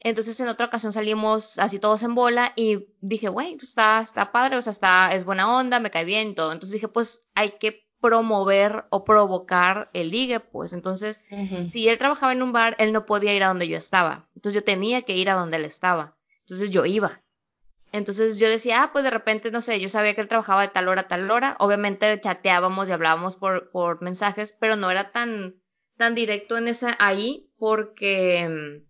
Entonces 0.00 0.38
en 0.40 0.48
otra 0.48 0.66
ocasión 0.66 0.92
salimos 0.92 1.58
así 1.58 1.78
todos 1.78 2.02
en 2.02 2.14
bola 2.14 2.52
y 2.56 2.88
dije, 3.00 3.28
güey, 3.28 3.56
pues 3.56 3.70
está, 3.70 4.00
está 4.00 4.32
padre, 4.32 4.56
o 4.56 4.62
sea, 4.62 4.72
está, 4.72 5.10
es 5.12 5.24
buena 5.24 5.56
onda, 5.56 5.80
me 5.80 5.90
cae 5.90 6.04
bien 6.04 6.30
y 6.30 6.34
todo. 6.34 6.52
Entonces 6.52 6.74
dije, 6.74 6.88
pues 6.88 7.22
hay 7.34 7.52
que 7.52 7.88
promover 8.00 8.84
o 8.90 9.02
provocar 9.02 9.88
el 9.94 10.10
ligue, 10.10 10.38
pues. 10.38 10.74
Entonces, 10.74 11.22
si 11.72 11.88
él 11.88 11.96
trabajaba 11.96 12.32
en 12.32 12.42
un 12.42 12.52
bar, 12.52 12.76
él 12.78 12.92
no 12.92 13.06
podía 13.06 13.32
ir 13.32 13.42
a 13.42 13.48
donde 13.48 13.66
yo 13.66 13.78
estaba. 13.78 14.28
Entonces 14.36 14.60
yo 14.60 14.64
tenía 14.64 15.00
que 15.02 15.16
ir 15.16 15.30
a 15.30 15.34
donde 15.34 15.56
él 15.56 15.64
estaba. 15.64 16.18
Entonces 16.40 16.70
yo 16.70 16.84
iba. 16.84 17.23
Entonces 17.94 18.40
yo 18.40 18.48
decía, 18.48 18.82
ah, 18.82 18.90
pues 18.92 19.04
de 19.04 19.10
repente, 19.10 19.52
no 19.52 19.60
sé, 19.60 19.78
yo 19.78 19.88
sabía 19.88 20.14
que 20.14 20.20
él 20.20 20.26
trabajaba 20.26 20.62
de 20.62 20.68
tal 20.68 20.88
hora 20.88 21.02
a 21.02 21.08
tal 21.08 21.30
hora. 21.30 21.56
Obviamente 21.60 22.20
chateábamos 22.20 22.88
y 22.88 22.92
hablábamos 22.92 23.36
por, 23.36 23.70
por 23.70 24.02
mensajes, 24.02 24.52
pero 24.58 24.74
no 24.74 24.90
era 24.90 25.12
tan, 25.12 25.62
tan 25.96 26.16
directo 26.16 26.58
en 26.58 26.66
esa 26.66 26.96
ahí 26.98 27.52
porque, 27.56 28.82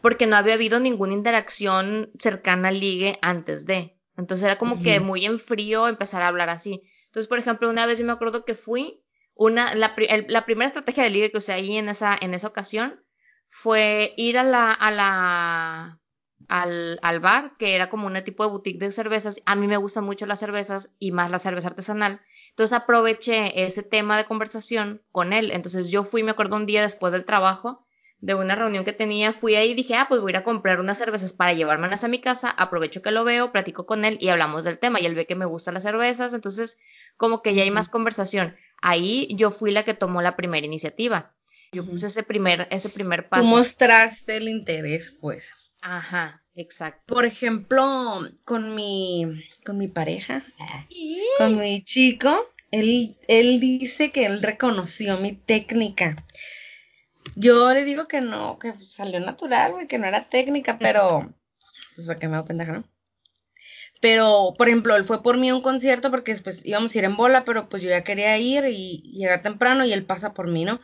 porque 0.00 0.26
no 0.26 0.34
había 0.34 0.54
habido 0.54 0.80
ninguna 0.80 1.12
interacción 1.12 2.10
cercana 2.18 2.70
al 2.70 2.80
ligue 2.80 3.16
antes 3.22 3.66
de. 3.66 4.00
Entonces 4.16 4.46
era 4.46 4.58
como 4.58 4.82
que 4.82 4.98
muy 4.98 5.24
en 5.26 5.38
frío 5.38 5.86
empezar 5.86 6.22
a 6.22 6.26
hablar 6.26 6.50
así. 6.50 6.82
Entonces, 7.06 7.28
por 7.28 7.38
ejemplo, 7.38 7.70
una 7.70 7.86
vez 7.86 8.00
yo 8.00 8.04
me 8.04 8.12
acuerdo 8.12 8.44
que 8.44 8.56
fui, 8.56 9.04
una, 9.36 9.76
la, 9.76 9.94
la 10.26 10.44
primera 10.44 10.66
estrategia 10.66 11.04
de 11.04 11.10
ligue 11.10 11.30
que 11.30 11.38
usé 11.38 11.52
ahí 11.52 11.76
en 11.76 11.88
esa, 11.88 12.16
en 12.20 12.34
esa 12.34 12.48
ocasión 12.48 13.00
fue 13.46 14.12
ir 14.16 14.38
a 14.38 14.42
la, 14.42 14.72
a 14.72 14.90
la, 14.90 16.00
al, 16.48 16.98
al, 17.02 17.20
bar, 17.20 17.56
que 17.58 17.74
era 17.74 17.90
como 17.90 18.06
un 18.06 18.22
tipo 18.24 18.44
de 18.44 18.50
boutique 18.50 18.78
de 18.78 18.92
cervezas. 18.92 19.40
A 19.46 19.56
mí 19.56 19.66
me 19.66 19.76
gustan 19.76 20.04
mucho 20.04 20.26
las 20.26 20.40
cervezas 20.40 20.90
y 20.98 21.12
más 21.12 21.30
la 21.30 21.38
cerveza 21.38 21.68
artesanal. 21.68 22.20
Entonces 22.50 22.72
aproveché 22.72 23.64
ese 23.64 23.82
tema 23.82 24.16
de 24.16 24.24
conversación 24.24 25.02
con 25.12 25.32
él. 25.32 25.50
Entonces 25.52 25.90
yo 25.90 26.04
fui, 26.04 26.22
me 26.22 26.30
acuerdo 26.30 26.56
un 26.56 26.66
día 26.66 26.82
después 26.82 27.12
del 27.12 27.24
trabajo, 27.24 27.84
de 28.20 28.34
una 28.34 28.54
reunión 28.54 28.84
que 28.84 28.92
tenía, 28.94 29.34
fui 29.34 29.54
ahí 29.54 29.72
y 29.72 29.74
dije, 29.74 29.96
ah, 29.96 30.06
pues 30.08 30.20
voy 30.20 30.30
a 30.30 30.32
ir 30.32 30.36
a 30.38 30.44
comprar 30.44 30.80
unas 30.80 30.96
cervezas 30.96 31.34
para 31.34 31.52
llevármelas 31.52 32.04
a 32.04 32.08
mi 32.08 32.20
casa. 32.20 32.48
Aprovecho 32.48 33.02
que 33.02 33.10
lo 33.10 33.22
veo, 33.24 33.52
platico 33.52 33.84
con 33.84 34.04
él 34.04 34.16
y 34.20 34.28
hablamos 34.28 34.64
del 34.64 34.78
tema. 34.78 34.98
Y 35.00 35.06
él 35.06 35.14
ve 35.14 35.26
que 35.26 35.34
me 35.34 35.44
gustan 35.44 35.74
las 35.74 35.82
cervezas. 35.82 36.32
Entonces, 36.32 36.78
como 37.16 37.42
que 37.42 37.54
ya 37.54 37.64
hay 37.64 37.70
más 37.70 37.88
conversación. 37.88 38.56
Ahí 38.80 39.28
yo 39.34 39.50
fui 39.50 39.72
la 39.72 39.82
que 39.82 39.94
tomó 39.94 40.22
la 40.22 40.36
primera 40.36 40.64
iniciativa. 40.64 41.34
Yo 41.72 41.84
puse 41.84 42.06
ese 42.06 42.22
primer, 42.22 42.68
ese 42.70 42.88
primer 42.88 43.28
paso. 43.28 43.42
Tú 43.42 43.48
mostraste 43.50 44.36
el 44.36 44.48
interés, 44.48 45.16
pues. 45.20 45.50
Ajá, 45.86 46.42
exacto. 46.54 47.14
Por 47.14 47.26
ejemplo, 47.26 48.26
con 48.46 48.74
mi, 48.74 49.44
con 49.66 49.76
mi 49.76 49.86
pareja, 49.86 50.42
con 51.36 51.58
mi 51.58 51.84
chico, 51.84 52.48
él, 52.70 53.18
él 53.28 53.60
dice 53.60 54.10
que 54.10 54.24
él 54.24 54.40
reconoció 54.40 55.18
mi 55.18 55.32
técnica. 55.32 56.16
Yo 57.36 57.70
le 57.74 57.84
digo 57.84 58.08
que 58.08 58.22
no, 58.22 58.58
que 58.58 58.72
salió 58.72 59.20
natural, 59.20 59.72
güey, 59.72 59.86
que 59.86 59.98
no 59.98 60.06
era 60.06 60.30
técnica, 60.30 60.78
pero, 60.78 61.34
pues 61.94 62.06
para 62.06 62.18
que 62.18 62.28
me 62.28 62.36
hago 62.36 62.46
pendeja, 62.46 62.72
¿no? 62.72 62.84
Pero, 64.00 64.54
por 64.56 64.68
ejemplo, 64.68 64.96
él 64.96 65.04
fue 65.04 65.22
por 65.22 65.36
mí 65.36 65.50
a 65.50 65.54
un 65.54 65.60
concierto 65.60 66.10
porque 66.10 66.32
después 66.32 66.64
íbamos 66.64 66.94
a 66.94 66.98
ir 66.98 67.04
en 67.04 67.16
bola, 67.18 67.44
pero 67.44 67.68
pues 67.68 67.82
yo 67.82 67.90
ya 67.90 68.04
quería 68.04 68.38
ir 68.38 68.64
y 68.70 69.02
llegar 69.02 69.42
temprano 69.42 69.84
y 69.84 69.92
él 69.92 70.06
pasa 70.06 70.32
por 70.32 70.48
mí, 70.50 70.64
¿no? 70.64 70.80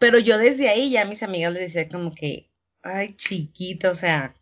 Pero 0.00 0.18
yo 0.18 0.38
desde 0.38 0.68
ahí 0.68 0.90
ya 0.90 1.02
a 1.02 1.04
mis 1.04 1.22
amigas 1.22 1.52
les 1.52 1.72
decía 1.72 1.88
como 1.88 2.12
que, 2.12 2.50
ay, 2.82 3.14
chiquito, 3.14 3.90
o 3.90 3.94
sea, 3.94 4.34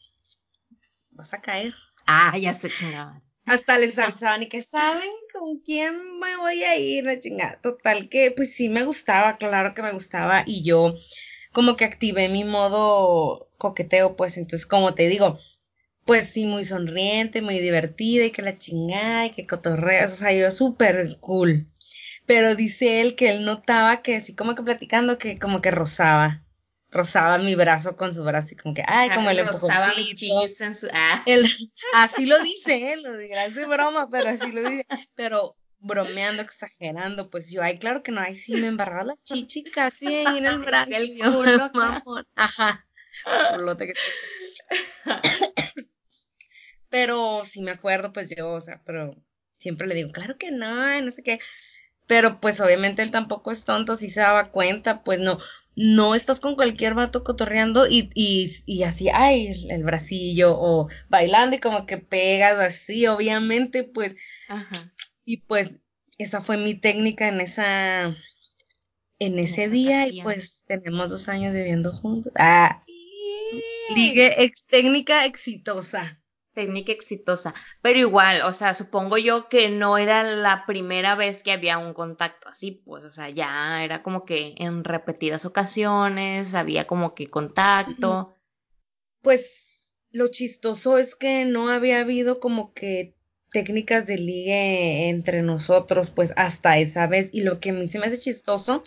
vas 1.18 1.34
a 1.34 1.42
caer. 1.42 1.74
Ah, 2.06 2.38
ya 2.38 2.54
se 2.54 2.72
chingaban. 2.72 3.22
Hasta 3.44 3.78
les 3.78 3.98
alzaban 3.98 4.42
y 4.42 4.48
que 4.48 4.62
saben 4.62 5.10
con 5.32 5.58
quién 5.58 6.18
me 6.18 6.36
voy 6.36 6.64
a 6.64 6.76
ir, 6.78 7.04
la 7.04 7.18
chingada. 7.18 7.58
Total 7.60 8.08
que, 8.08 8.30
pues 8.30 8.54
sí 8.54 8.68
me 8.68 8.84
gustaba, 8.84 9.36
claro 9.36 9.74
que 9.74 9.82
me 9.82 9.92
gustaba. 9.92 10.44
Y 10.46 10.62
yo 10.62 10.94
como 11.52 11.74
que 11.76 11.84
activé 11.84 12.28
mi 12.28 12.44
modo 12.44 13.50
coqueteo, 13.58 14.16
pues 14.16 14.36
entonces, 14.36 14.66
como 14.66 14.94
te 14.94 15.08
digo, 15.08 15.38
pues 16.04 16.30
sí, 16.30 16.46
muy 16.46 16.64
sonriente, 16.64 17.42
muy 17.42 17.58
divertida 17.58 18.26
y 18.26 18.30
que 18.30 18.42
la 18.42 18.56
chingada 18.56 19.26
y 19.26 19.30
que 19.30 19.46
cotorreas, 19.46 20.12
o 20.12 20.16
sea, 20.16 20.32
yo 20.32 20.50
súper 20.50 21.18
cool. 21.20 21.66
Pero 22.26 22.54
dice 22.54 23.00
él 23.00 23.16
que 23.16 23.30
él 23.30 23.44
notaba 23.44 24.02
que 24.02 24.16
así 24.16 24.34
como 24.34 24.54
que 24.54 24.62
platicando 24.62 25.18
que 25.18 25.38
como 25.38 25.62
que 25.62 25.70
rozaba 25.70 26.44
rozaba 26.90 27.38
mi 27.38 27.54
brazo 27.54 27.96
con 27.96 28.12
su 28.12 28.24
brazo 28.24 28.54
y 28.54 28.56
como 28.56 28.74
que, 28.74 28.82
ay, 28.86 29.10
como 29.10 29.30
el 29.30 29.46
Rozaba 29.46 29.92
mi 29.96 30.14
chichis 30.14 30.60
en 30.60 30.74
su... 30.74 30.88
Ah. 30.92 31.24
así 31.94 32.26
lo 32.26 32.38
dice, 32.42 32.92
¿eh? 32.92 32.96
lo 32.96 33.16
dirás 33.16 33.54
de 33.54 33.66
broma, 33.66 34.08
pero 34.10 34.30
así 34.30 34.52
lo 34.52 34.62
dice. 34.68 34.86
Pero 35.14 35.56
bromeando, 35.80 36.42
exagerando, 36.42 37.30
pues 37.30 37.50
yo, 37.50 37.62
ay, 37.62 37.78
claro 37.78 38.02
que 38.02 38.10
no, 38.10 38.20
ay, 38.20 38.34
sí 38.34 38.54
me 38.54 38.66
embarraba 38.66 39.04
la 39.04 39.16
chichi 39.22 39.62
casi 39.64 40.12
en 40.12 40.46
el 40.46 40.58
brazo. 40.64 40.90
el 40.92 41.18
culo, 41.18 41.70
mamón. 41.74 42.26
Ajá. 42.34 42.86
que 43.78 43.92
Pero 46.90 47.42
sí 47.44 47.60
me 47.60 47.72
acuerdo, 47.72 48.12
pues 48.12 48.28
yo, 48.34 48.50
o 48.52 48.60
sea, 48.60 48.80
pero 48.86 49.14
siempre 49.58 49.86
le 49.86 49.94
digo, 49.94 50.10
claro 50.10 50.38
que 50.38 50.50
no, 50.50 51.00
no 51.02 51.10
sé 51.10 51.22
qué. 51.22 51.38
Pero 52.06 52.40
pues 52.40 52.60
obviamente 52.60 53.02
él 53.02 53.10
tampoco 53.10 53.50
es 53.50 53.66
tonto, 53.66 53.94
si 53.94 54.08
se 54.08 54.20
daba 54.20 54.50
cuenta, 54.50 55.02
pues 55.02 55.20
no, 55.20 55.38
no 55.78 56.16
estás 56.16 56.40
con 56.40 56.56
cualquier 56.56 56.94
vato 56.94 57.22
cotorreando 57.22 57.86
y, 57.86 58.10
y, 58.12 58.50
y 58.66 58.82
así, 58.82 59.08
ay, 59.14 59.66
el, 59.70 59.84
bracillo 59.84 60.58
o 60.58 60.88
bailando 61.08 61.54
y 61.54 61.60
como 61.60 61.86
que 61.86 61.98
pegas 61.98 62.58
así, 62.58 63.06
obviamente, 63.06 63.84
pues. 63.84 64.16
Ajá. 64.48 64.74
Y 65.24 65.36
pues 65.42 65.70
esa 66.18 66.40
fue 66.40 66.56
mi 66.56 66.74
técnica 66.74 67.28
en 67.28 67.40
esa, 67.40 68.16
en 69.20 69.38
ese 69.38 69.68
día 69.68 70.08
y 70.08 70.20
pues 70.22 70.64
tenemos 70.66 71.10
dos 71.10 71.28
años 71.28 71.54
viviendo 71.54 71.92
juntos. 71.92 72.32
Ah, 72.36 72.82
ligue 73.94 74.42
ex 74.42 74.64
técnica 74.66 75.26
exitosa 75.26 76.20
técnica 76.58 76.90
exitosa. 76.90 77.54
Pero 77.82 78.00
igual, 78.00 78.42
o 78.42 78.52
sea, 78.52 78.74
supongo 78.74 79.16
yo 79.16 79.48
que 79.48 79.68
no 79.68 79.96
era 79.96 80.24
la 80.24 80.66
primera 80.66 81.14
vez 81.14 81.44
que 81.44 81.52
había 81.52 81.78
un 81.78 81.94
contacto 81.94 82.48
así, 82.48 82.82
pues, 82.84 83.04
o 83.04 83.12
sea, 83.12 83.30
ya 83.30 83.84
era 83.84 84.02
como 84.02 84.24
que 84.24 84.56
en 84.58 84.82
repetidas 84.82 85.44
ocasiones 85.44 86.56
había 86.56 86.88
como 86.88 87.14
que 87.14 87.28
contacto. 87.28 88.34
Pues 89.22 89.94
lo 90.10 90.26
chistoso 90.26 90.98
es 90.98 91.14
que 91.14 91.44
no 91.44 91.68
había 91.68 92.00
habido 92.00 92.40
como 92.40 92.72
que 92.72 93.14
técnicas 93.52 94.08
de 94.08 94.18
ligue 94.18 95.10
entre 95.10 95.42
nosotros, 95.42 96.10
pues 96.10 96.32
hasta 96.34 96.76
esa 96.78 97.06
vez. 97.06 97.30
Y 97.32 97.42
lo 97.42 97.60
que 97.60 97.70
a 97.70 97.72
mí 97.72 97.86
se 97.86 98.00
me 98.00 98.06
hace 98.06 98.18
chistoso 98.18 98.82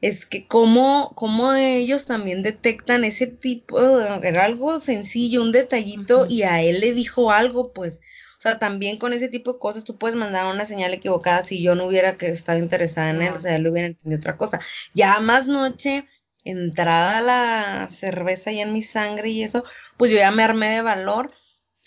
es 0.00 0.24
que 0.26 0.46
cómo, 0.46 1.12
cómo 1.14 1.52
ellos 1.54 2.06
también 2.06 2.42
detectan 2.42 3.04
ese 3.04 3.26
tipo, 3.26 3.80
de, 3.80 4.28
era 4.28 4.44
algo 4.44 4.80
sencillo, 4.80 5.42
un 5.42 5.52
detallito, 5.52 6.26
y 6.28 6.42
a 6.42 6.62
él 6.62 6.80
le 6.80 6.94
dijo 6.94 7.30
algo, 7.30 7.72
pues, 7.72 8.00
o 8.38 8.42
sea, 8.42 8.58
también 8.58 8.96
con 8.96 9.12
ese 9.12 9.28
tipo 9.28 9.52
de 9.52 9.58
cosas 9.58 9.84
tú 9.84 9.98
puedes 9.98 10.16
mandar 10.16 10.46
una 10.46 10.64
señal 10.64 10.94
equivocada 10.94 11.42
si 11.42 11.62
yo 11.62 11.74
no 11.74 11.86
hubiera 11.86 12.16
que 12.16 12.28
estado 12.28 12.58
interesada 12.58 13.10
en 13.10 13.20
él, 13.20 13.34
o 13.34 13.38
sea, 13.38 13.56
él 13.56 13.66
hubiera 13.66 13.88
entendido 13.88 14.18
otra 14.18 14.38
cosa. 14.38 14.60
Ya 14.94 15.20
más 15.20 15.46
noche, 15.46 16.08
entrada 16.44 17.20
la 17.20 17.86
cerveza 17.90 18.50
ya 18.50 18.62
en 18.62 18.72
mi 18.72 18.82
sangre 18.82 19.28
y 19.28 19.42
eso, 19.42 19.64
pues 19.98 20.10
yo 20.10 20.16
ya 20.16 20.30
me 20.30 20.42
armé 20.42 20.70
de 20.70 20.82
valor 20.82 21.30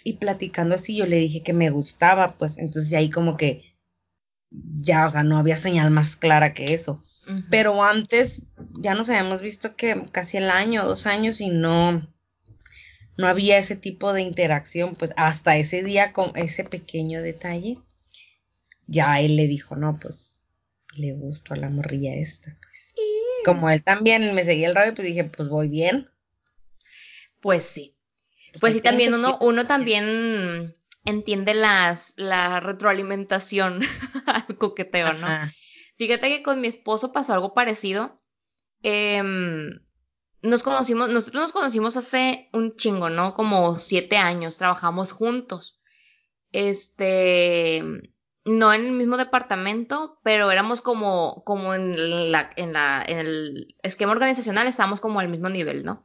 y 0.04 0.14
platicando 0.14 0.76
así 0.76 0.98
yo 0.98 1.08
le 1.08 1.16
dije 1.16 1.42
que 1.42 1.54
me 1.54 1.72
gustaba, 1.72 2.36
pues 2.38 2.60
entonces 2.60 2.94
ahí 2.94 3.10
como 3.10 3.38
que 3.38 3.74
ya, 4.52 5.08
o 5.08 5.10
sea, 5.10 5.24
no 5.24 5.38
había 5.40 5.58
señal 5.58 5.90
más 5.90 6.16
clara 6.16 6.54
que 6.54 6.76
eso. 6.76 7.04
Pero 7.50 7.84
antes 7.84 8.42
ya 8.80 8.96
nos 8.96 9.10
habíamos 9.10 9.42
visto 9.42 9.76
que 9.76 10.06
casi 10.12 10.38
el 10.38 10.50
año, 10.50 10.86
dos 10.86 11.06
años 11.06 11.40
y 11.40 11.50
no, 11.50 12.08
no 13.18 13.28
había 13.28 13.58
ese 13.58 13.76
tipo 13.76 14.14
de 14.14 14.22
interacción, 14.22 14.96
pues 14.96 15.14
hasta 15.16 15.56
ese 15.58 15.84
día 15.84 16.12
con 16.12 16.36
ese 16.36 16.64
pequeño 16.64 17.22
detalle, 17.22 17.78
ya 18.88 19.22
él 19.22 19.38
le 19.38 19.48
dijo, 19.48 19.76
no, 19.76 19.98
pues 20.00 20.44
le 20.96 21.14
gustó 21.14 21.54
a 21.54 21.58
la 21.58 21.70
morrilla 21.70 22.14
esta. 22.16 22.58
Pues. 22.62 22.94
Como 23.46 23.70
él 23.70 23.84
también 23.84 24.36
me 24.36 24.44
seguía 24.44 24.68
el 24.68 24.76
radio, 24.76 24.94
pues 24.94 25.08
dije, 25.08 25.24
pues 25.24 25.50
voy 25.50 25.68
bien. 25.68 26.10
Pues 27.42 27.64
sí. 27.64 27.96
Pues, 28.52 28.62
pues 28.62 28.74
sí, 28.76 28.82
también 28.82 29.14
uno, 29.14 29.38
uno 29.42 29.66
también 29.66 30.74
entiende 31.06 31.54
las, 31.54 32.14
la 32.18 32.60
retroalimentación 32.60 33.82
al 34.26 34.58
coqueteo, 34.58 35.14
¿no? 35.14 35.28
Fíjate 35.96 36.30
que 36.30 36.44
con 36.44 36.62
mi 36.62 36.68
esposo 36.68 37.12
pasó 37.12 37.34
algo 37.34 37.54
parecido. 37.54 38.16
Em, 38.82 39.80
nos 40.42 40.64
conocimos, 40.64 41.10
nosotros 41.10 41.44
nos 41.44 41.54
conocimos 41.54 41.98
hace 41.98 42.50
un 42.54 42.76
chingo, 42.76 43.10
¿no? 43.10 43.34
Como 43.34 43.80
siete 43.80 44.18
años, 44.18 44.58
trabajamos 44.58 45.12
juntos. 45.12 45.80
Este, 46.52 47.82
no 48.46 48.74
en 48.74 48.86
el 48.86 48.92
mismo 48.92 49.18
departamento, 49.18 50.20
pero 50.24 50.52
éramos 50.52 50.82
como, 50.82 51.44
como 51.46 51.74
en 51.74 52.32
la, 52.32 52.50
en 52.56 52.74
la, 52.74 53.04
en 53.08 53.20
el 53.20 53.76
esquema 53.84 54.12
organizacional, 54.12 54.68
estábamos 54.68 55.02
como 55.02 55.20
al 55.20 55.30
mismo 55.30 55.50
nivel, 55.50 55.86
¿no? 55.86 56.04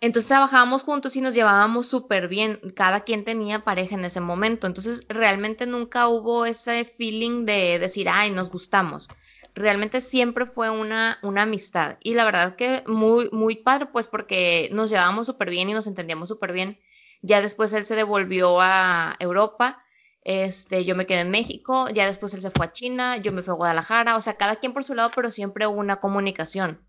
Entonces 0.00 0.28
trabajábamos 0.28 0.84
juntos 0.84 1.16
y 1.16 1.20
nos 1.20 1.34
llevábamos 1.34 1.88
súper 1.88 2.28
bien. 2.28 2.60
Cada 2.76 3.00
quien 3.00 3.24
tenía 3.24 3.64
pareja 3.64 3.96
en 3.96 4.04
ese 4.04 4.20
momento. 4.20 4.66
Entonces 4.68 5.04
realmente 5.08 5.66
nunca 5.66 6.06
hubo 6.08 6.46
ese 6.46 6.84
feeling 6.84 7.44
de 7.46 7.80
decir, 7.80 8.08
ay, 8.08 8.30
nos 8.30 8.50
gustamos. 8.50 9.08
Realmente 9.54 10.00
siempre 10.00 10.46
fue 10.46 10.70
una, 10.70 11.18
una 11.22 11.42
amistad. 11.42 11.98
Y 12.04 12.14
la 12.14 12.24
verdad 12.24 12.54
que 12.54 12.84
muy, 12.86 13.28
muy 13.32 13.56
padre, 13.56 13.86
pues 13.86 14.06
porque 14.06 14.68
nos 14.72 14.90
llevábamos 14.90 15.26
súper 15.26 15.50
bien 15.50 15.68
y 15.68 15.72
nos 15.72 15.88
entendíamos 15.88 16.28
súper 16.28 16.52
bien. 16.52 16.78
Ya 17.22 17.42
después 17.42 17.72
él 17.72 17.84
se 17.84 17.96
devolvió 17.96 18.60
a 18.60 19.16
Europa. 19.18 19.82
Este, 20.22 20.84
yo 20.84 20.94
me 20.94 21.06
quedé 21.06 21.20
en 21.20 21.30
México, 21.30 21.88
ya 21.88 22.06
después 22.06 22.34
él 22.34 22.42
se 22.42 22.50
fue 22.50 22.66
a 22.66 22.72
China, 22.72 23.16
yo 23.16 23.32
me 23.32 23.42
fui 23.42 23.52
a 23.52 23.56
Guadalajara, 23.56 24.16
o 24.16 24.20
sea, 24.20 24.34
cada 24.34 24.56
quien 24.56 24.74
por 24.74 24.84
su 24.84 24.94
lado, 24.94 25.10
pero 25.14 25.30
siempre 25.30 25.66
hubo 25.66 25.78
una 25.78 25.96
comunicación 25.96 26.86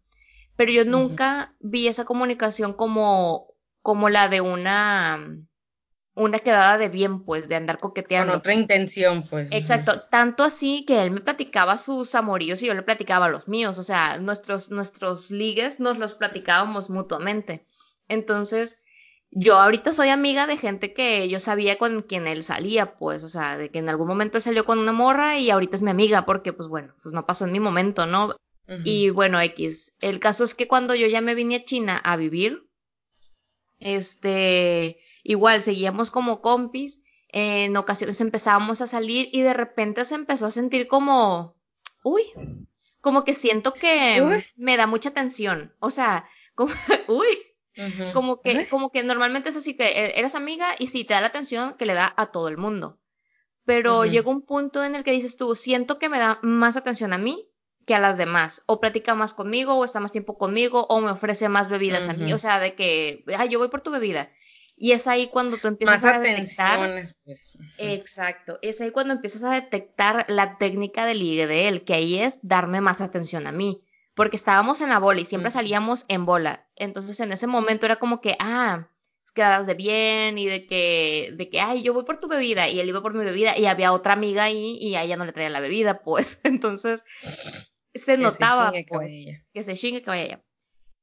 pero 0.59 0.73
yo 0.73 0.83
nunca 0.83 1.55
vi 1.61 1.87
esa 1.87 2.03
comunicación 2.03 2.73
como, 2.73 3.55
como 3.81 4.09
la 4.09 4.27
de 4.27 4.41
una, 4.41 5.17
una 6.15 6.39
quedada 6.39 6.77
de 6.77 6.89
bien, 6.89 7.23
pues, 7.23 7.47
de 7.47 7.55
andar 7.55 7.77
coqueteando. 7.77 8.33
Con 8.33 8.39
otra 8.39 8.53
intención, 8.55 9.23
pues. 9.23 9.47
Exacto, 9.51 10.01
tanto 10.11 10.43
así 10.43 10.83
que 10.85 11.01
él 11.01 11.11
me 11.11 11.21
platicaba 11.21 11.77
sus 11.77 12.13
amoríos 12.13 12.61
y 12.61 12.67
yo 12.67 12.73
le 12.73 12.81
platicaba 12.81 13.29
los 13.29 13.47
míos, 13.47 13.77
o 13.77 13.83
sea, 13.83 14.17
nuestros, 14.17 14.69
nuestros 14.69 15.31
ligues 15.31 15.79
nos 15.79 15.97
los 15.97 16.13
platicábamos 16.13 16.89
mutuamente. 16.89 17.63
Entonces, 18.09 18.81
yo 19.31 19.59
ahorita 19.59 19.93
soy 19.93 20.09
amiga 20.09 20.45
de 20.45 20.57
gente 20.57 20.93
que 20.93 21.29
yo 21.29 21.39
sabía 21.39 21.77
con 21.77 22.01
quien 22.01 22.27
él 22.27 22.43
salía, 22.43 22.97
pues, 22.97 23.23
o 23.23 23.29
sea, 23.29 23.57
de 23.57 23.69
que 23.69 23.79
en 23.79 23.87
algún 23.87 24.09
momento 24.09 24.41
salió 24.41 24.65
con 24.65 24.79
una 24.79 24.91
morra 24.91 25.37
y 25.37 25.51
ahorita 25.51 25.77
es 25.77 25.83
mi 25.83 25.91
amiga, 25.91 26.25
porque, 26.25 26.51
pues 26.51 26.67
bueno, 26.67 26.95
pues 27.01 27.15
no 27.15 27.25
pasó 27.25 27.45
en 27.45 27.53
mi 27.53 27.61
momento, 27.61 28.05
¿no? 28.05 28.35
Y 28.83 29.09
bueno, 29.09 29.41
X. 29.41 29.93
El 29.99 30.19
caso 30.19 30.43
es 30.43 30.53
que 30.53 30.67
cuando 30.67 30.93
yo 30.93 31.07
ya 31.07 31.21
me 31.21 31.35
vine 31.35 31.55
a 31.55 31.65
China 31.65 31.97
a 31.97 32.17
vivir, 32.17 32.69
este, 33.79 34.99
igual 35.23 35.61
seguíamos 35.61 36.11
como 36.11 36.41
compis, 36.41 37.01
en 37.29 37.75
ocasiones 37.77 38.21
empezábamos 38.21 38.81
a 38.81 38.87
salir 38.87 39.29
y 39.31 39.41
de 39.41 39.53
repente 39.53 40.05
se 40.05 40.15
empezó 40.15 40.47
a 40.47 40.51
sentir 40.51 40.87
como, 40.87 41.55
uy, 42.03 42.23
como 43.01 43.23
que 43.23 43.33
siento 43.33 43.73
que 43.73 44.43
me 44.55 44.77
da 44.77 44.87
mucha 44.87 45.09
atención. 45.09 45.73
O 45.79 45.89
sea, 45.89 46.27
como, 46.55 46.73
uy, 47.07 47.27
como 48.13 48.41
que, 48.41 48.67
como 48.67 48.91
que 48.91 49.03
normalmente 49.03 49.49
es 49.49 49.55
así 49.55 49.75
que 49.75 49.85
e, 49.85 50.19
eres 50.19 50.35
amiga 50.35 50.67
y 50.77 50.87
sí 50.87 51.05
te 51.05 51.13
da 51.13 51.21
la 51.21 51.27
atención 51.27 51.75
que 51.75 51.85
le 51.85 51.93
da 51.93 52.13
a 52.17 52.27
todo 52.27 52.47
el 52.49 52.57
mundo. 52.57 52.99
Pero 53.65 54.05
llega 54.05 54.31
un 54.31 54.41
punto 54.41 54.83
en 54.83 54.95
el 54.95 55.03
que 55.03 55.11
dices 55.11 55.37
tú, 55.37 55.53
siento 55.53 55.99
que 55.99 56.09
me 56.09 56.17
da 56.17 56.39
más 56.41 56.75
atención 56.75 57.13
a 57.13 57.19
mí 57.19 57.48
que 57.89 57.95
a 57.95 57.99
las 57.99 58.17
demás. 58.19 58.61
O 58.67 58.79
platica 58.79 59.15
más 59.15 59.33
conmigo, 59.33 59.73
o 59.73 59.83
está 59.83 59.99
más 59.99 60.11
tiempo 60.11 60.37
conmigo, 60.37 60.85
o 60.89 61.01
me 61.01 61.09
ofrece 61.09 61.49
más 61.49 61.69
bebidas 61.69 62.07
a 62.07 62.13
mí. 62.13 62.31
O 62.33 62.37
sea, 62.37 62.59
de 62.59 62.75
que, 62.75 63.23
ay, 63.35 63.49
yo 63.49 63.57
voy 63.57 63.69
por 63.69 63.81
tu 63.81 63.89
bebida. 63.89 64.31
Y 64.77 64.91
es 64.91 65.07
ahí 65.07 65.27
cuando 65.29 65.57
tú 65.57 65.67
empiezas 65.69 66.03
a 66.03 66.19
detectar. 66.19 67.15
Pues. 67.25 67.41
Exacto. 67.79 68.59
Es 68.61 68.79
ahí 68.79 68.91
cuando 68.91 69.15
empiezas 69.15 69.43
a 69.43 69.55
detectar 69.55 70.23
la 70.27 70.59
técnica 70.59 71.07
del 71.07 71.17
ligue 71.17 71.47
de 71.47 71.67
él, 71.67 71.83
que 71.83 71.95
ahí 71.95 72.19
es 72.19 72.37
darme 72.43 72.79
más 72.79 73.01
atención 73.01 73.47
a 73.47 73.51
mí. 73.51 73.81
Porque 74.13 74.37
estábamos 74.37 74.81
en 74.81 74.89
la 74.89 74.99
bola 74.99 75.21
y 75.21 75.25
siempre 75.25 75.49
salíamos 75.49 76.05
en 76.09 76.27
bola. 76.27 76.67
Entonces 76.75 77.19
en 77.21 77.31
ese 77.31 77.47
momento 77.47 77.87
era 77.87 77.95
como 77.95 78.21
que, 78.21 78.35
ah, 78.37 78.87
quedadas 79.31 79.67
de 79.67 79.73
bien 79.73 80.37
y 80.37 80.47
de 80.47 80.67
que, 80.67 81.33
de 81.35 81.49
que, 81.49 81.59
ay, 81.61 81.81
yo 81.81 81.93
voy 81.93 82.03
por 82.03 82.17
tu 82.17 82.27
bebida 82.27 82.67
y 82.67 82.79
él 82.79 82.89
iba 82.89 83.01
por 83.01 83.13
mi 83.13 83.23
bebida 83.23 83.57
y 83.57 83.65
había 83.65 83.93
otra 83.93 84.13
amiga 84.13 84.43
ahí 84.43 84.77
y 84.81 84.95
a 84.95 85.03
ella 85.03 85.17
no 85.17 85.25
le 85.25 85.31
traía 85.31 85.49
la 85.49 85.59
bebida, 85.59 86.01
pues. 86.01 86.39
Entonces 86.43 87.05
se 87.93 88.17
notaba 88.17 88.71
pues, 88.87 89.11
que 89.53 89.63
se 89.63 89.75
chingue 89.75 90.01
que 90.01 90.09
vaya 90.09 90.23
allá. 90.23 90.43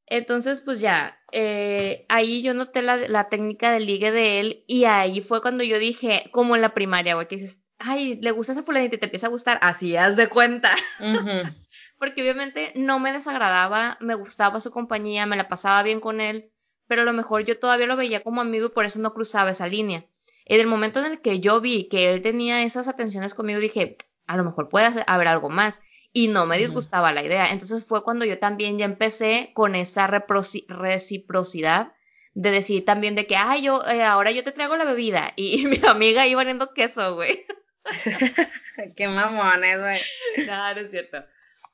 Entonces, 0.07 0.61
pues 0.61 0.81
ya, 0.81 1.18
eh, 1.33 2.07
ahí 2.09 2.40
yo 2.42 2.55
noté 2.55 2.81
la, 2.81 2.96
la, 2.96 3.29
técnica 3.29 3.72
del 3.72 3.87
ligue 3.87 4.12
de 4.12 4.38
él 4.38 4.64
y 4.68 4.85
ahí 4.85 5.20
fue 5.20 5.42
cuando 5.42 5.64
yo 5.64 5.81
dije, 5.81 6.31
como 6.33 6.55
en 6.55 6.62
la 6.62 6.75
primaria, 6.75 7.14
güey, 7.14 7.27
que 7.27 7.37
dices, 7.37 7.61
ay, 7.79 8.20
le 8.22 8.31
gusta 8.31 8.53
esa 8.53 8.62
fulanita 8.62 8.94
y 8.94 8.99
te 8.99 9.07
empieza 9.07 9.27
a 9.27 9.31
gustar, 9.31 9.59
así 9.62 9.96
haz 9.96 10.14
de 10.14 10.29
cuenta. 10.29 10.70
Porque 11.99 12.22
obviamente 12.22 12.72
no 12.77 13.01
me 13.01 13.12
desagradaba, 13.12 13.96
me 14.01 14.14
gustaba 14.14 14.61
su 14.61 14.70
compañía, 14.70 15.27
me 15.27 15.37
la 15.37 15.49
pasaba 15.49 15.83
bien 15.83 15.99
con 15.99 16.20
él, 16.20 16.53
pero 16.87 17.03
a 17.03 17.05
lo 17.05 17.12
mejor 17.12 17.44
yo 17.44 17.59
todavía 17.59 17.87
lo 17.87 17.96
veía 17.96 18.22
como 18.22 18.40
amigo 18.40 18.66
y 18.66 18.70
por 18.70 18.85
eso 18.85 19.01
no 19.01 19.12
cruzaba 19.12 19.51
esa 19.51 19.66
línea. 19.66 20.07
En 20.44 20.61
el 20.61 20.68
momento 20.68 21.01
en 21.01 21.11
el 21.11 21.20
que 21.20 21.40
yo 21.40 21.61
vi 21.61 21.88
que 21.88 22.11
él 22.11 22.22
tenía 22.22 22.62
esas 22.62 22.87
atenciones 22.87 23.35
conmigo, 23.35 23.59
dije, 23.59 23.96
a 24.27 24.37
lo 24.37 24.44
mejor 24.44 24.68
puede 24.68 24.88
haber 25.07 25.29
algo 25.29 25.49
más 25.49 25.81
y 26.16 26.29
no 26.29 26.46
me 26.46 26.57
disgustaba 26.57 27.12
la 27.12 27.22
idea. 27.22 27.52
Entonces 27.52 27.85
fue 27.85 28.02
cuando 28.02 28.24
yo 28.24 28.38
también 28.38 28.79
ya 28.79 28.87
empecé 28.87 29.50
con 29.52 29.74
esa 29.74 30.07
reciprocidad 30.07 31.92
de 32.33 32.50
decir 32.50 32.87
también 32.87 33.14
de 33.14 33.26
que, 33.26 33.37
ay, 33.37 33.64
yo, 33.64 33.83
eh, 33.87 34.02
ahora 34.02 34.31
yo 34.31 34.42
te 34.42 34.52
traigo 34.52 34.79
la 34.79 34.87
bebida 34.87 35.35
y, 35.37 35.66
mi 35.66 35.79
amiga 35.87 36.26
iba 36.26 36.40
poniendo 36.40 36.72
queso, 36.72 37.16
güey. 37.16 37.44
Qué 38.96 39.09
mamones, 39.09 39.79
güey. 39.79 40.00
No, 40.46 40.74
no 40.74 40.81
es 40.81 40.90
cierto. 40.90 41.22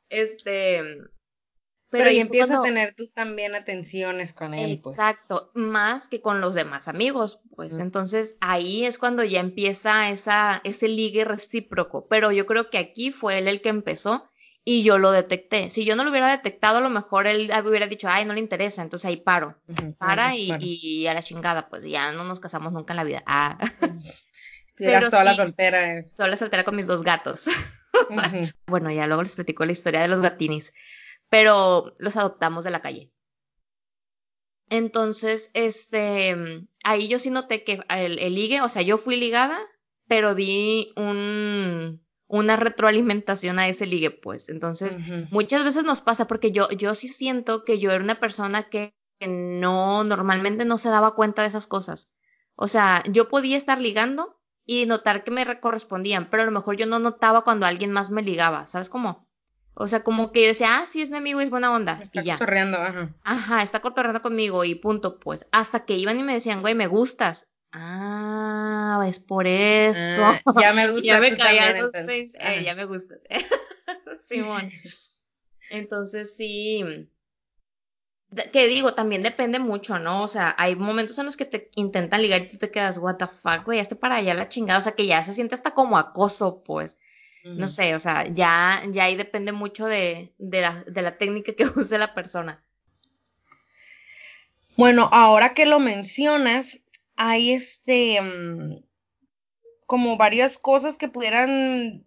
Este, 0.09 0.83
Pero, 1.91 2.09
ahí 2.11 2.19
empiezas 2.19 2.59
a 2.59 2.63
tener 2.63 2.97
tú 2.97 3.07
también 3.15 3.55
atenciones 3.55 4.33
con 4.33 4.55
él. 4.55 4.81
Pues. 4.83 4.97
Exacto, 4.97 5.53
más 5.55 6.09
que 6.09 6.21
con 6.21 6.41
los 6.41 6.55
demás 6.55 6.89
amigos, 6.89 7.39
pues 7.55 7.79
entonces 7.79 8.35
ahí 8.41 8.87
es 8.87 8.99
cuando 8.99 9.23
ya 9.23 9.39
empieza 9.39 10.11
esa, 10.11 10.61
ese 10.65 10.89
ligue 10.89 11.25
recíproco. 11.25 12.09
Pero 12.09 12.33
yo 12.33 12.45
creo 12.45 12.71
que 12.71 12.79
aquí 12.79 13.13
fue 13.13 13.39
él 13.39 13.47
el 13.47 13.61
que 13.61 13.69
empezó 13.69 14.29
y 14.65 14.83
yo 14.83 14.99
lo 14.99 15.11
detecté. 15.11 15.71
Si 15.71 15.85
yo 15.85 15.97
no 15.97 16.05
lo 16.05 16.11
hubiera 16.11 16.31
detectado, 16.31 16.79
a 16.79 16.81
lo 16.81 16.91
mejor 16.91 17.27
él 17.27 17.51
hubiera 17.65 17.87
dicho, 17.87 18.09
ay, 18.09 18.25
no 18.25 18.35
le 18.35 18.41
interesa, 18.41 18.83
entonces 18.83 19.07
ahí 19.07 19.17
paro. 19.17 19.61
Para 19.99 20.35
y, 20.37 21.07
a 21.07 21.15
la 21.15 21.23
chingada, 21.23 21.69
pues 21.69 21.85
ya 21.85 22.13
no 22.13 22.25
nos 22.25 22.41
casamos 22.41 22.73
nunca 22.73 22.93
en 22.93 22.97
la 22.97 23.05
vida. 23.05 23.23
Ah. 23.27 23.59
Estuviera 24.67 25.11
sola 25.11 25.35
soltera. 25.35 25.99
Eh. 25.99 26.07
Sola 26.17 26.37
soltera 26.37 26.65
con 26.65 26.77
mis 26.77 26.87
dos 26.87 27.03
gatos. 27.03 27.47
bueno, 28.67 28.91
ya 28.91 29.07
luego 29.07 29.23
les 29.23 29.35
platico 29.35 29.65
la 29.65 29.73
historia 29.73 30.01
de 30.01 30.09
los 30.09 30.21
gatinis 30.21 30.73
pero 31.33 31.95
los 31.97 32.19
adoptamos 32.19 32.63
de 32.63 32.71
la 32.71 32.83
calle. 32.83 33.11
Entonces, 34.69 35.51
este, 35.55 36.37
ahí 36.85 37.09
yo 37.09 37.19
sí 37.19 37.31
noté 37.31 37.65
que 37.65 37.81
el, 37.89 38.35
ligue, 38.35 38.61
o 38.61 38.69
sea, 38.69 38.83
yo 38.83 38.99
fui 38.99 39.17
ligada, 39.17 39.59
pero 40.07 40.35
di 40.35 40.93
un, 40.95 42.07
una 42.33 42.57
retroalimentación 42.57 43.59
a 43.59 43.69
ese 43.69 43.85
ligue, 43.85 44.11
pues. 44.11 44.49
Entonces, 44.49 44.97
muchas 45.31 45.65
veces 45.65 45.85
nos 45.85 46.01
pasa 46.01 46.27
porque 46.27 46.51
yo, 46.51 46.67
yo 46.71 46.95
sí 46.95 47.07
siento 47.07 47.63
que 47.63 47.79
yo 47.79 47.91
era 47.91 48.03
una 48.03 48.15
persona 48.15 48.63
que, 48.63 48.95
que 49.21 49.29
no, 49.29 50.03
normalmente 50.03 50.65
no 50.65 50.79
se 50.79 50.89
daba 50.89 51.15
cuenta 51.15 51.43
de 51.43 51.49
esas 51.49 51.67
cosas. 51.67 52.09
O 52.57 52.69
sea, 52.69 53.03
yo 53.11 53.29
podía 53.29 53.59
estar 53.59 53.79
ligando 53.79 54.41
y 54.65 54.87
notar 54.87 55.25
que 55.25 55.31
me 55.31 55.61
correspondían, 55.61 56.31
pero 56.31 56.43
a 56.43 56.47
lo 56.47 56.53
mejor 56.53 56.77
yo 56.77 56.87
no 56.87 56.99
notaba 56.99 57.45
cuando 57.45 57.67
alguien 57.67 57.93
más 57.93 58.09
me 58.09 58.23
ligaba, 58.23 58.67
¿sabes 58.67 58.89
cómo? 58.89 59.21
O 59.75 59.87
sea, 59.87 60.03
como 60.03 60.33
que 60.33 60.47
decía, 60.47 60.79
ah, 60.79 60.87
sí, 60.87 61.03
es 61.03 61.11
mi 61.11 61.19
amigo 61.19 61.43
y 61.43 61.45
es 61.45 61.51
buena 61.51 61.75
onda. 61.75 61.99
Está 62.01 62.23
y 62.23 62.25
ya. 62.25 62.39
cotorreando, 62.39 62.79
ajá. 62.79 63.15
Ajá, 63.25 63.63
está 63.63 63.81
cotorreando 63.81 64.23
conmigo 64.23 64.65
y 64.65 64.75
punto, 64.75 65.19
pues. 65.19 65.47
Hasta 65.53 65.85
que 65.85 65.99
iban 65.99 66.19
y 66.19 66.23
me 66.23 66.33
decían, 66.33 66.63
güey, 66.63 66.75
me 66.75 66.87
gustas. 66.87 67.49
Ah, 67.73 69.03
es 69.09 69.19
por 69.19 69.47
eso. 69.47 70.25
Ah, 70.25 70.41
ya 70.61 70.75
me 70.75 70.89
gusta. 70.93 71.07
ya 71.07 71.21
me 71.21 71.37
caía 71.37 71.81
los 71.81 71.95
eh, 71.95 72.63
ya 72.63 72.75
me 72.75 72.85
gustas. 72.85 73.23
Simón. 74.21 74.71
Entonces 75.71 76.37
sí. 76.37 77.09
Que 78.53 78.67
digo, 78.67 78.95
también 78.95 79.23
depende 79.23 79.59
mucho, 79.59 79.99
¿no? 79.99 80.23
O 80.23 80.29
sea, 80.29 80.55
hay 80.59 80.75
momentos 80.75 81.19
en 81.19 81.27
los 81.27 81.37
que 81.37 81.45
te 81.45 81.71
intentan 81.75 82.23
ligar 82.23 82.43
y 82.43 82.49
tú 82.49 82.57
te 82.57 82.71
quedas, 82.71 82.99
what 82.99 83.17
the 83.17 83.27
fuck, 83.27 83.65
güey, 83.65 83.83
ya 83.83 83.97
para 83.97 84.17
allá 84.17 84.33
la 84.35 84.49
chingada. 84.49 84.79
O 84.79 84.83
sea, 84.83 84.93
que 84.93 85.07
ya 85.07 85.23
se 85.23 85.35
siente 85.35 85.55
hasta 85.55 85.73
como 85.73 85.99
acoso, 85.99 86.63
pues. 86.63 86.99
No 87.45 87.67
sé, 87.67 87.97
o 87.97 87.99
sea, 87.99 88.29
ya, 88.29 88.85
ya 88.93 89.05
ahí 89.05 89.17
depende 89.17 89.51
mucho 89.51 89.87
de, 89.87 90.33
de, 90.39 90.61
la, 90.61 90.85
de 90.85 91.03
la 91.03 91.19
técnica 91.19 91.55
que 91.55 91.67
use 91.77 91.99
la 91.99 92.15
persona. 92.15 92.63
Bueno, 94.77 95.09
ahora 95.13 95.53
que 95.53 95.67
lo 95.67 95.81
mencionas, 95.81 96.79
hay 97.17 97.53
este 97.53 98.21
mm, 98.21 98.85
como 99.87 100.17
varias 100.17 100.59
cosas 100.59 100.97
que 100.97 101.09
pudieran 101.09 102.07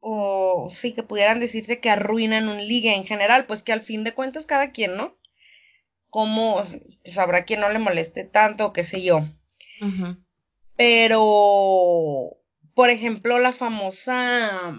o 0.00 0.68
sí 0.70 0.94
que 0.94 1.02
pudieran 1.02 1.40
decirse 1.40 1.80
que 1.80 1.90
arruinan 1.90 2.48
un 2.48 2.58
ligue 2.58 2.94
en 2.94 3.04
general, 3.04 3.46
pues 3.46 3.62
que 3.62 3.72
al 3.72 3.82
fin 3.82 4.04
de 4.04 4.14
cuentas 4.14 4.46
cada 4.46 4.70
quien, 4.70 4.96
¿no? 4.96 5.16
Como 6.10 6.62
pues 7.02 7.18
habrá 7.18 7.44
quien 7.44 7.60
no 7.60 7.68
le 7.68 7.78
moleste 7.78 8.24
tanto, 8.24 8.72
qué 8.72 8.84
sé 8.84 9.02
yo. 9.02 9.20
Pero 10.76 12.36
por 12.74 12.90
ejemplo, 12.90 13.38
la 13.38 13.52
famosa 13.52 14.78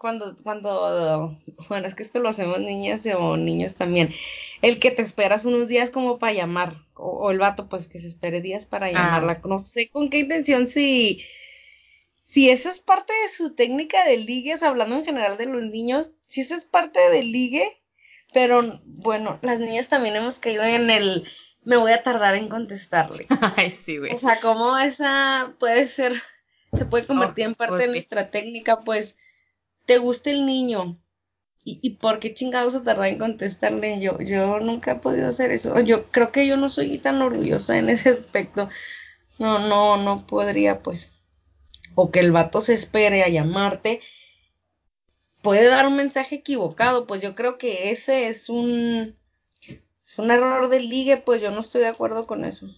cuando, 0.00 0.36
cuando, 0.42 1.38
bueno, 1.68 1.86
es 1.86 1.94
que 1.94 2.02
esto 2.02 2.20
lo 2.20 2.30
hacemos 2.30 2.58
niñas 2.60 3.06
o 3.16 3.36
niños 3.36 3.74
también, 3.74 4.12
el 4.62 4.78
que 4.78 4.90
te 4.90 5.02
esperas 5.02 5.44
unos 5.44 5.68
días 5.68 5.90
como 5.90 6.18
para 6.18 6.32
llamar, 6.32 6.76
o, 6.94 7.30
el 7.30 7.38
vato 7.38 7.68
pues 7.68 7.88
que 7.88 7.98
se 7.98 8.08
espere 8.08 8.40
días 8.40 8.66
para 8.66 8.86
ah. 8.86 8.92
llamarla, 8.92 9.40
no 9.44 9.58
sé 9.58 9.88
con 9.90 10.10
qué 10.10 10.18
intención, 10.18 10.66
si, 10.66 11.24
si 12.24 12.50
esa 12.50 12.70
es 12.70 12.78
parte 12.78 13.12
de 13.22 13.28
su 13.28 13.54
técnica 13.54 14.04
de 14.04 14.18
ligues, 14.18 14.62
hablando 14.62 14.96
en 14.96 15.04
general 15.04 15.38
de 15.38 15.46
los 15.46 15.62
niños, 15.62 16.10
si 16.26 16.42
esa 16.42 16.56
es 16.56 16.64
parte 16.64 17.00
del 17.10 17.32
ligue, 17.32 17.80
pero 18.32 18.80
bueno, 18.84 19.38
las 19.42 19.60
niñas 19.60 19.88
también 19.88 20.16
hemos 20.16 20.38
caído 20.38 20.62
en 20.62 20.90
el, 20.90 21.26
me 21.64 21.76
voy 21.76 21.92
a 21.92 22.02
tardar 22.02 22.34
en 22.36 22.48
contestarle. 22.48 23.26
Ay, 23.56 23.70
sí, 23.70 23.98
güey. 23.98 24.12
O 24.12 24.16
sea, 24.16 24.40
como 24.40 24.78
esa 24.78 25.54
puede 25.58 25.86
ser 25.86 26.22
se 26.72 26.84
puede 26.84 27.06
convertir 27.06 27.46
en 27.46 27.54
parte 27.54 27.78
de 27.78 27.88
nuestra 27.88 28.30
técnica, 28.30 28.80
pues, 28.80 29.16
¿te 29.86 29.98
gusta 29.98 30.30
el 30.30 30.46
niño? 30.46 31.00
¿Y, 31.64 31.78
¿Y, 31.82 31.90
por 31.96 32.20
qué 32.20 32.32
chingados 32.32 32.72
se 32.72 32.80
tarda 32.80 33.08
en 33.08 33.18
contestarle? 33.18 34.00
Yo, 34.00 34.18
yo 34.20 34.60
nunca 34.60 34.92
he 34.92 34.94
podido 34.96 35.28
hacer 35.28 35.50
eso. 35.50 35.78
Yo 35.80 36.06
creo 36.10 36.32
que 36.32 36.46
yo 36.46 36.56
no 36.56 36.70
soy 36.70 36.98
tan 36.98 37.20
orgullosa 37.20 37.76
en 37.78 37.90
ese 37.90 38.10
aspecto. 38.10 38.70
No, 39.38 39.58
no, 39.58 39.96
no 39.96 40.26
podría, 40.26 40.82
pues. 40.82 41.12
O 41.94 42.10
que 42.10 42.20
el 42.20 42.32
vato 42.32 42.60
se 42.60 42.74
espere 42.74 43.22
a 43.22 43.28
llamarte. 43.28 44.00
Puede 45.42 45.66
dar 45.66 45.86
un 45.86 45.96
mensaje 45.96 46.36
equivocado, 46.36 47.06
pues 47.06 47.22
yo 47.22 47.34
creo 47.34 47.56
que 47.58 47.90
ese 47.90 48.28
es 48.28 48.48
un, 48.50 49.16
es 50.04 50.18
un 50.18 50.30
error 50.30 50.68
de 50.68 50.80
ligue, 50.80 51.16
pues 51.16 51.40
yo 51.40 51.50
no 51.50 51.60
estoy 51.60 51.80
de 51.82 51.88
acuerdo 51.88 52.26
con 52.26 52.44
eso. 52.44 52.68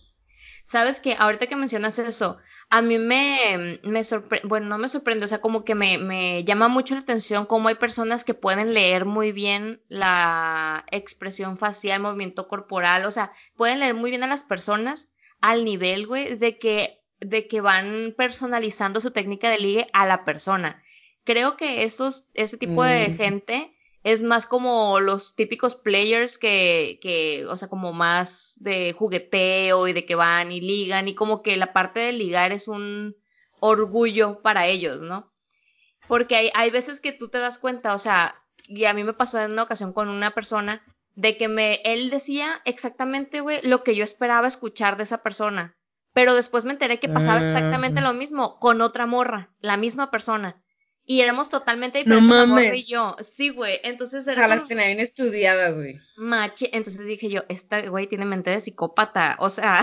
Sabes 0.73 1.01
que 1.01 1.17
ahorita 1.19 1.49
que 1.49 1.55
mencionas 1.55 1.99
eso, 1.99 2.39
a 2.71 2.81
mí 2.81 2.97
me, 2.97 3.79
me 3.83 4.03
sorprende, 4.05 4.49
bueno, 4.49 4.69
no 4.69 4.79
me 4.79 4.89
sorprende, 4.89 5.27
o 5.27 5.29
sea, 5.29 5.43
como 5.43 5.67
que 5.67 5.75
me, 5.75 5.99
me 5.99 6.45
llama 6.45 6.69
mucho 6.69 6.95
la 6.95 7.03
atención 7.03 7.45
cómo 7.45 7.69
hay 7.69 7.75
personas 7.75 8.25
que 8.25 8.33
pueden 8.33 8.73
leer 8.73 9.05
muy 9.05 9.33
bien 9.33 9.83
la 9.89 10.87
expresión 10.91 11.59
facial, 11.59 12.01
movimiento 12.01 12.49
corporal, 12.49 13.05
o 13.05 13.11
sea, 13.11 13.33
pueden 13.55 13.81
leer 13.81 13.93
muy 13.93 14.09
bien 14.09 14.23
a 14.23 14.29
las 14.29 14.45
personas 14.45 15.11
al 15.43 15.67
nivel, 15.67 16.07
güey, 16.07 16.37
de 16.37 16.59
que, 16.59 17.05
de 17.21 17.47
que 17.49 17.61
van 17.61 18.15
personalizando 18.17 19.03
su 19.03 19.11
técnica 19.11 19.51
de 19.51 19.59
ligue 19.59 19.87
a 19.93 20.07
la 20.07 20.25
persona. 20.25 20.83
Creo 21.25 21.59
que 21.59 21.83
esos, 21.83 22.31
ese 22.33 22.57
tipo 22.57 22.83
de 22.83 23.11
mm. 23.11 23.17
gente 23.19 23.72
es 24.05 24.23
más 24.23 24.47
como 24.47 25.01
los 25.01 25.37
típicos 25.37 25.77
players 25.77 26.39
que, 26.39 26.99
que, 27.01 27.47
o 27.47 27.57
sea, 27.57 27.69
como 27.69 27.93
más 27.93 28.57
de 28.59 28.93
jugueteo 28.93 29.87
y 29.87 29.93
de 29.93 30.05
que 30.05 30.15
van 30.15 30.51
y 30.51 30.61
ligan 30.61 31.09
y 31.09 31.15
como 31.15 31.43
que 31.43 31.57
la 31.57 31.73
parte 31.73 32.01
de 32.01 32.13
ligar 32.13 32.53
es 32.53 32.67
un 32.69 33.17
orgullo 33.61 34.43
para 34.43 34.67
ellos, 34.67 35.03
¿no? 35.03 35.33
Porque 36.09 36.35
hay, 36.35 36.51
hay 36.55 36.71
veces 36.71 37.01
que 37.01 37.13
tú 37.13 37.29
te 37.29 37.39
das 37.39 37.59
cuenta, 37.59 37.95
o 37.95 37.99
sea, 37.99 38.35
y 38.65 38.87
a 38.87 38.95
mí 38.95 39.05
me 39.05 39.13
pasó 39.13 39.41
en 39.41 39.53
una 39.53 39.63
ocasión 39.63 39.93
con 39.93 40.09
una 40.09 40.33
persona 40.33 40.83
de 41.15 41.37
que 41.37 41.49
me, 41.49 41.81
él 41.85 42.11
decía 42.11 42.61
exactamente, 42.65 43.41
güey, 43.41 43.61
lo 43.63 43.85
que 43.85 43.95
yo 43.95 44.03
esperaba 44.03 44.49
escuchar 44.49 44.97
de 44.97 45.05
esa 45.05 45.23
persona. 45.23 45.77
Pero 46.13 46.35
después 46.35 46.65
me 46.65 46.73
enteré 46.73 46.99
que 46.99 47.09
pasaba 47.09 47.41
exactamente 47.41 48.03
lo 48.03 48.13
mismo 48.13 48.59
con 48.59 48.83
otra 48.83 49.07
morra, 49.07 49.51
la 49.61 49.79
misma 49.79 50.11
persona. 50.11 50.63
Y 51.05 51.21
éramos 51.21 51.51
totalmente 51.51 51.99
diferentes, 51.99 52.29
no 52.29 52.47
mames. 52.47 52.81
y 52.81 52.85
yo. 52.85 53.17
Sí, 53.21 53.49
güey. 53.51 53.81
Entonces 53.83 54.27
era. 54.27 54.33
O 54.33 54.49
sea, 54.49 54.57
las 54.57 54.69
tenía 54.69 54.87
bien 54.87 55.01
estudiadas, 55.01 55.77
güey. 55.77 56.01
Mache. 56.17 56.71
Entonces 56.73 57.05
dije 57.07 57.29
yo, 57.29 57.43
esta 57.49 57.89
güey 57.89 58.07
tiene 58.07 58.25
mente 58.25 58.51
de 58.51 58.61
psicópata. 58.61 59.37
O 59.41 59.51
sea. 59.51 59.81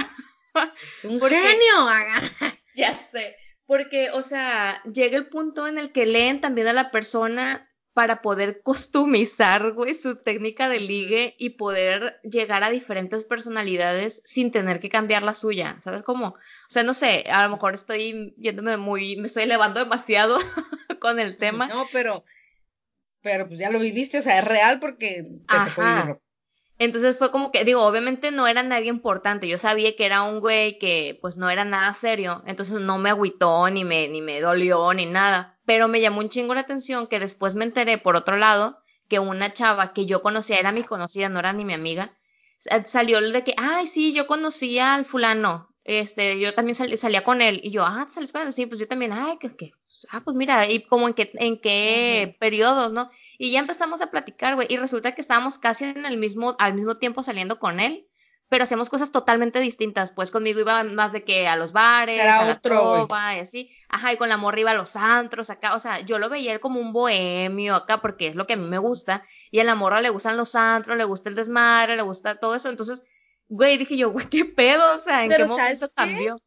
Un 1.04 1.20
genio. 1.20 1.88
ya 2.76 2.94
sé. 3.12 3.36
Porque, 3.66 4.10
o 4.12 4.24
sea, 4.24 4.82
llega 4.84 5.18
el 5.18 5.28
punto 5.28 5.68
en 5.68 5.78
el 5.78 5.92
que 5.92 6.06
leen 6.06 6.42
también 6.42 6.68
a 6.68 6.74
la 6.74 6.90
persona 6.90 7.69
para 7.94 8.22
poder 8.22 8.62
customizar, 8.62 9.74
güey, 9.74 9.94
su 9.94 10.16
técnica 10.16 10.70
de 10.70 10.80
ligue 10.80 11.36
y 11.38 11.52
poder 11.52 12.20
llegar 12.24 12.64
a 12.64 12.70
diferentes 12.70 13.26
personalidades 13.26 14.22
sin 14.24 14.52
tener 14.52 14.80
que 14.80 14.90
cambiar 14.90 15.24
la 15.24 15.34
suya, 15.34 15.78
¿sabes 15.82 16.04
cómo? 16.04 16.28
O 16.28 16.70
sea, 16.70 16.84
no 16.84 16.94
sé, 16.94 17.26
a 17.32 17.44
lo 17.44 17.50
mejor 17.50 17.74
estoy 17.74 18.34
yéndome 18.38 18.78
muy, 18.78 19.18
me 19.18 19.28
estoy 19.28 19.44
elevando 19.44 19.80
demasiado 19.80 20.38
con 21.00 21.20
el 21.20 21.38
tema. 21.38 21.68
No, 21.68 21.86
pero, 21.92 22.24
pero 23.22 23.48
pues 23.48 23.60
ya 23.60 23.70
lo 23.70 23.80
viviste, 23.80 24.20
o 24.20 24.22
sea, 24.22 24.40
es 24.40 24.46
real 24.46 24.80
porque 24.80 25.24
te 25.48 25.56
Ajá. 25.56 26.20
Entonces 26.78 27.18
fue 27.18 27.30
como 27.32 27.52
que, 27.52 27.66
digo, 27.66 27.84
obviamente 27.84 28.32
no 28.32 28.48
era 28.48 28.64
nadie 28.64 28.88
importante, 28.88 29.50
yo 29.50 29.58
sabía 29.58 29.94
que 29.98 30.06
era 30.06 30.24
un 30.24 30.40
güey 30.40 30.80
que 30.80 31.20
pues 31.22 31.36
no 31.36 31.50
era 31.50 31.66
nada 31.66 31.94
serio, 31.94 32.42
entonces 32.48 32.80
no 32.80 32.98
me 32.98 33.10
agüitó, 33.10 33.70
ni 33.70 33.84
me, 33.84 34.08
ni 34.08 34.22
me 34.22 34.40
dolió, 34.40 34.94
ni 34.94 35.06
nada 35.06 35.59
pero 35.70 35.88
me 35.88 36.02
llamó 36.02 36.22
un 36.22 36.30
chingo 36.30 36.56
la 36.56 36.62
atención 36.62 37.06
que 37.06 37.20
después 37.20 37.54
me 37.54 37.64
enteré, 37.64 38.00
por 38.00 38.16
otro 38.16 38.38
lado, 38.38 38.82
que 39.08 39.20
una 39.20 39.54
chava 39.54 39.94
que 39.94 40.08
yo 40.08 40.24
conocía, 40.24 40.58
era 40.58 40.72
mi 40.72 40.82
conocida, 40.82 41.30
no 41.30 41.38
era 41.38 41.54
ni 41.54 41.64
mi 41.64 41.76
amiga, 41.76 42.18
salió 42.86 43.22
de 43.22 43.44
que, 43.44 43.54
ay, 43.56 43.86
sí, 43.86 44.12
yo 44.12 44.26
conocía 44.26 44.96
al 44.96 45.06
fulano, 45.06 45.72
este, 45.84 46.40
yo 46.40 46.56
también 46.56 46.74
salía 46.74 47.24
con 47.24 47.44
él, 47.44 47.62
y 47.62 47.70
yo, 47.70 47.84
ah, 47.86 48.04
¿te 48.08 48.14
sales 48.14 48.34
con 48.34 48.48
él? 48.48 48.52
Sí, 48.52 48.66
pues 48.66 48.80
yo 48.80 48.88
también, 48.88 49.12
ay, 49.14 49.38
que, 49.40 49.56
que, 49.56 49.70
ah, 50.10 50.22
pues 50.26 50.36
mira, 50.36 50.68
y 50.68 50.82
como 50.88 51.08
en 51.08 51.14
qué, 51.14 51.30
en 51.36 51.62
qué 51.62 52.36
periodos, 52.40 52.92
¿no? 52.92 53.12
Y 53.38 53.52
ya 53.52 53.60
empezamos 53.60 54.02
a 54.02 54.10
platicar, 54.10 54.56
güey, 54.56 54.66
y 54.72 54.78
resulta 54.78 55.14
que 55.14 55.22
estábamos 55.22 55.60
casi 55.60 55.86
en 55.86 56.04
el 56.04 56.18
mismo, 56.18 56.56
al 56.58 56.74
mismo 56.74 56.98
tiempo 56.98 57.22
saliendo 57.22 57.60
con 57.60 57.80
él, 57.80 58.09
pero 58.50 58.64
hacíamos 58.64 58.90
cosas 58.90 59.12
totalmente 59.12 59.60
distintas. 59.60 60.12
Pues 60.12 60.32
conmigo 60.32 60.60
iba 60.60 60.84
más 60.84 61.12
de 61.12 61.24
que 61.24 61.48
a 61.48 61.56
los 61.56 61.72
bares, 61.72 62.20
a 62.20 62.46
la 62.46 62.60
trova, 62.60 63.36
y 63.36 63.40
así. 63.40 63.72
Ajá, 63.88 64.12
y 64.12 64.18
con 64.18 64.28
la 64.28 64.38
morra 64.38 64.60
iba 64.60 64.72
a 64.72 64.76
los 64.76 64.96
antros 64.96 65.52
acá. 65.52 65.76
O 65.76 65.80
sea, 65.80 66.00
yo 66.02 66.18
lo 66.18 66.30
veía 66.30 66.52
él 66.54 66.60
como 66.60 66.80
un 66.80 66.92
bohemio 66.92 67.76
acá, 67.76 68.02
porque 68.02 68.28
es 68.28 68.36
lo 68.36 68.48
que 68.48 68.54
a 68.54 68.58
mí 68.58 68.68
me 68.68 68.80
gusta. 68.80 69.24
Y 69.52 69.60
a 69.60 69.64
la 69.64 69.76
morra 69.76 70.02
le 70.02 70.10
gustan 70.10 70.36
los 70.36 70.56
antros, 70.56 70.98
le 70.98 71.04
gusta 71.04 71.30
el 71.30 71.36
desmadre, 71.36 71.96
le 71.96 72.02
gusta 72.02 72.36
todo 72.36 72.56
eso. 72.56 72.70
Entonces, 72.70 73.04
güey, 73.48 73.78
dije 73.78 73.96
yo, 73.96 74.12
güey, 74.12 74.28
qué 74.28 74.46
pedo, 74.46 74.96
o 74.96 74.98
sea, 74.98 75.24
¿en 75.24 75.30
qué 75.30 75.46
momento 75.46 75.90
cambió? 75.94 76.42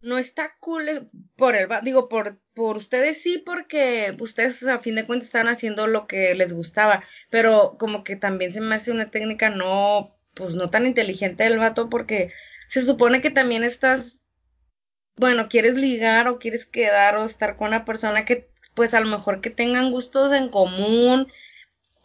No 0.00 0.18
está 0.18 0.54
cool 0.60 1.08
por 1.34 1.56
el, 1.56 1.66
digo, 1.82 2.10
por, 2.10 2.38
por 2.52 2.76
ustedes 2.76 3.22
sí, 3.22 3.38
porque 3.38 4.14
ustedes 4.20 4.66
a 4.66 4.78
fin 4.78 4.96
de 4.96 5.06
cuentas 5.06 5.28
están 5.28 5.48
haciendo 5.48 5.86
lo 5.86 6.06
que 6.06 6.34
les 6.34 6.52
gustaba, 6.52 7.02
pero 7.30 7.76
como 7.78 8.04
que 8.04 8.14
también 8.14 8.52
se 8.52 8.60
me 8.60 8.74
hace 8.74 8.90
una 8.90 9.10
técnica 9.10 9.48
no 9.48 10.13
pues 10.34 10.54
no 10.54 10.70
tan 10.70 10.86
inteligente 10.86 11.46
el 11.46 11.58
vato 11.58 11.88
porque 11.88 12.32
se 12.68 12.82
supone 12.82 13.20
que 13.20 13.30
también 13.30 13.64
estás, 13.64 14.22
bueno, 15.16 15.48
quieres 15.48 15.74
ligar 15.74 16.28
o 16.28 16.38
quieres 16.38 16.66
quedar 16.66 17.16
o 17.16 17.24
estar 17.24 17.56
con 17.56 17.68
una 17.68 17.84
persona 17.84 18.24
que 18.24 18.48
pues 18.74 18.94
a 18.94 19.00
lo 19.00 19.06
mejor 19.06 19.40
que 19.40 19.50
tengan 19.50 19.90
gustos 19.90 20.32
en 20.32 20.48
común 20.48 21.28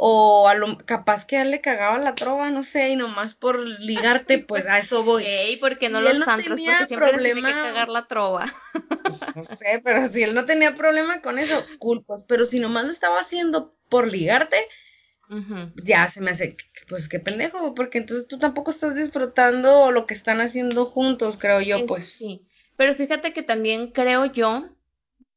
o 0.01 0.47
a 0.47 0.55
lo 0.55 0.77
capaz 0.85 1.25
que 1.25 1.35
a 1.35 1.41
él 1.41 1.51
le 1.51 1.59
cagaba 1.59 1.97
la 1.97 2.15
trova, 2.15 2.49
no 2.51 2.63
sé, 2.63 2.87
y 2.87 2.95
nomás 2.95 3.33
por 3.35 3.59
ligarte, 3.59 4.39
pues 4.47 4.65
a 4.65 4.79
eso 4.79 5.03
voy. 5.03 5.25
Ey, 5.25 5.57
porque 5.57 5.89
no 5.89 5.99
los 5.99 6.25
antros, 6.25 6.57
porque 6.57 6.85
siempre 6.85 7.09
problema, 7.09 7.49
tiene 7.49 7.61
que 7.61 7.67
cagar 7.67 7.89
la 7.89 8.05
trova. 8.05 8.45
Pues, 9.03 9.19
no 9.35 9.43
sé, 9.43 9.81
pero 9.83 10.07
si 10.07 10.23
él 10.23 10.33
no 10.33 10.45
tenía 10.45 10.73
problema 10.75 11.21
con 11.21 11.37
eso, 11.37 11.65
culpas, 11.79 12.23
pero 12.23 12.45
si 12.45 12.59
nomás 12.59 12.85
lo 12.85 12.91
estaba 12.91 13.19
haciendo 13.19 13.75
por 13.89 14.09
ligarte, 14.09 14.67
ya 15.75 16.07
se 16.07 16.21
me 16.21 16.31
hace, 16.31 16.57
pues 16.87 17.07
qué 17.07 17.19
pendejo, 17.19 17.75
porque 17.75 17.99
entonces 17.99 18.27
tú 18.27 18.37
tampoco 18.37 18.71
estás 18.71 18.95
disfrutando 18.95 19.91
lo 19.91 20.05
que 20.07 20.15
están 20.15 20.41
haciendo 20.41 20.85
juntos, 20.85 21.37
creo 21.37 21.61
yo, 21.61 21.85
pues. 21.85 22.11
Sí, 22.11 22.47
pero 22.75 22.95
fíjate 22.95 23.31
que 23.31 23.43
también 23.43 23.91
creo 23.91 24.25
yo, 24.25 24.69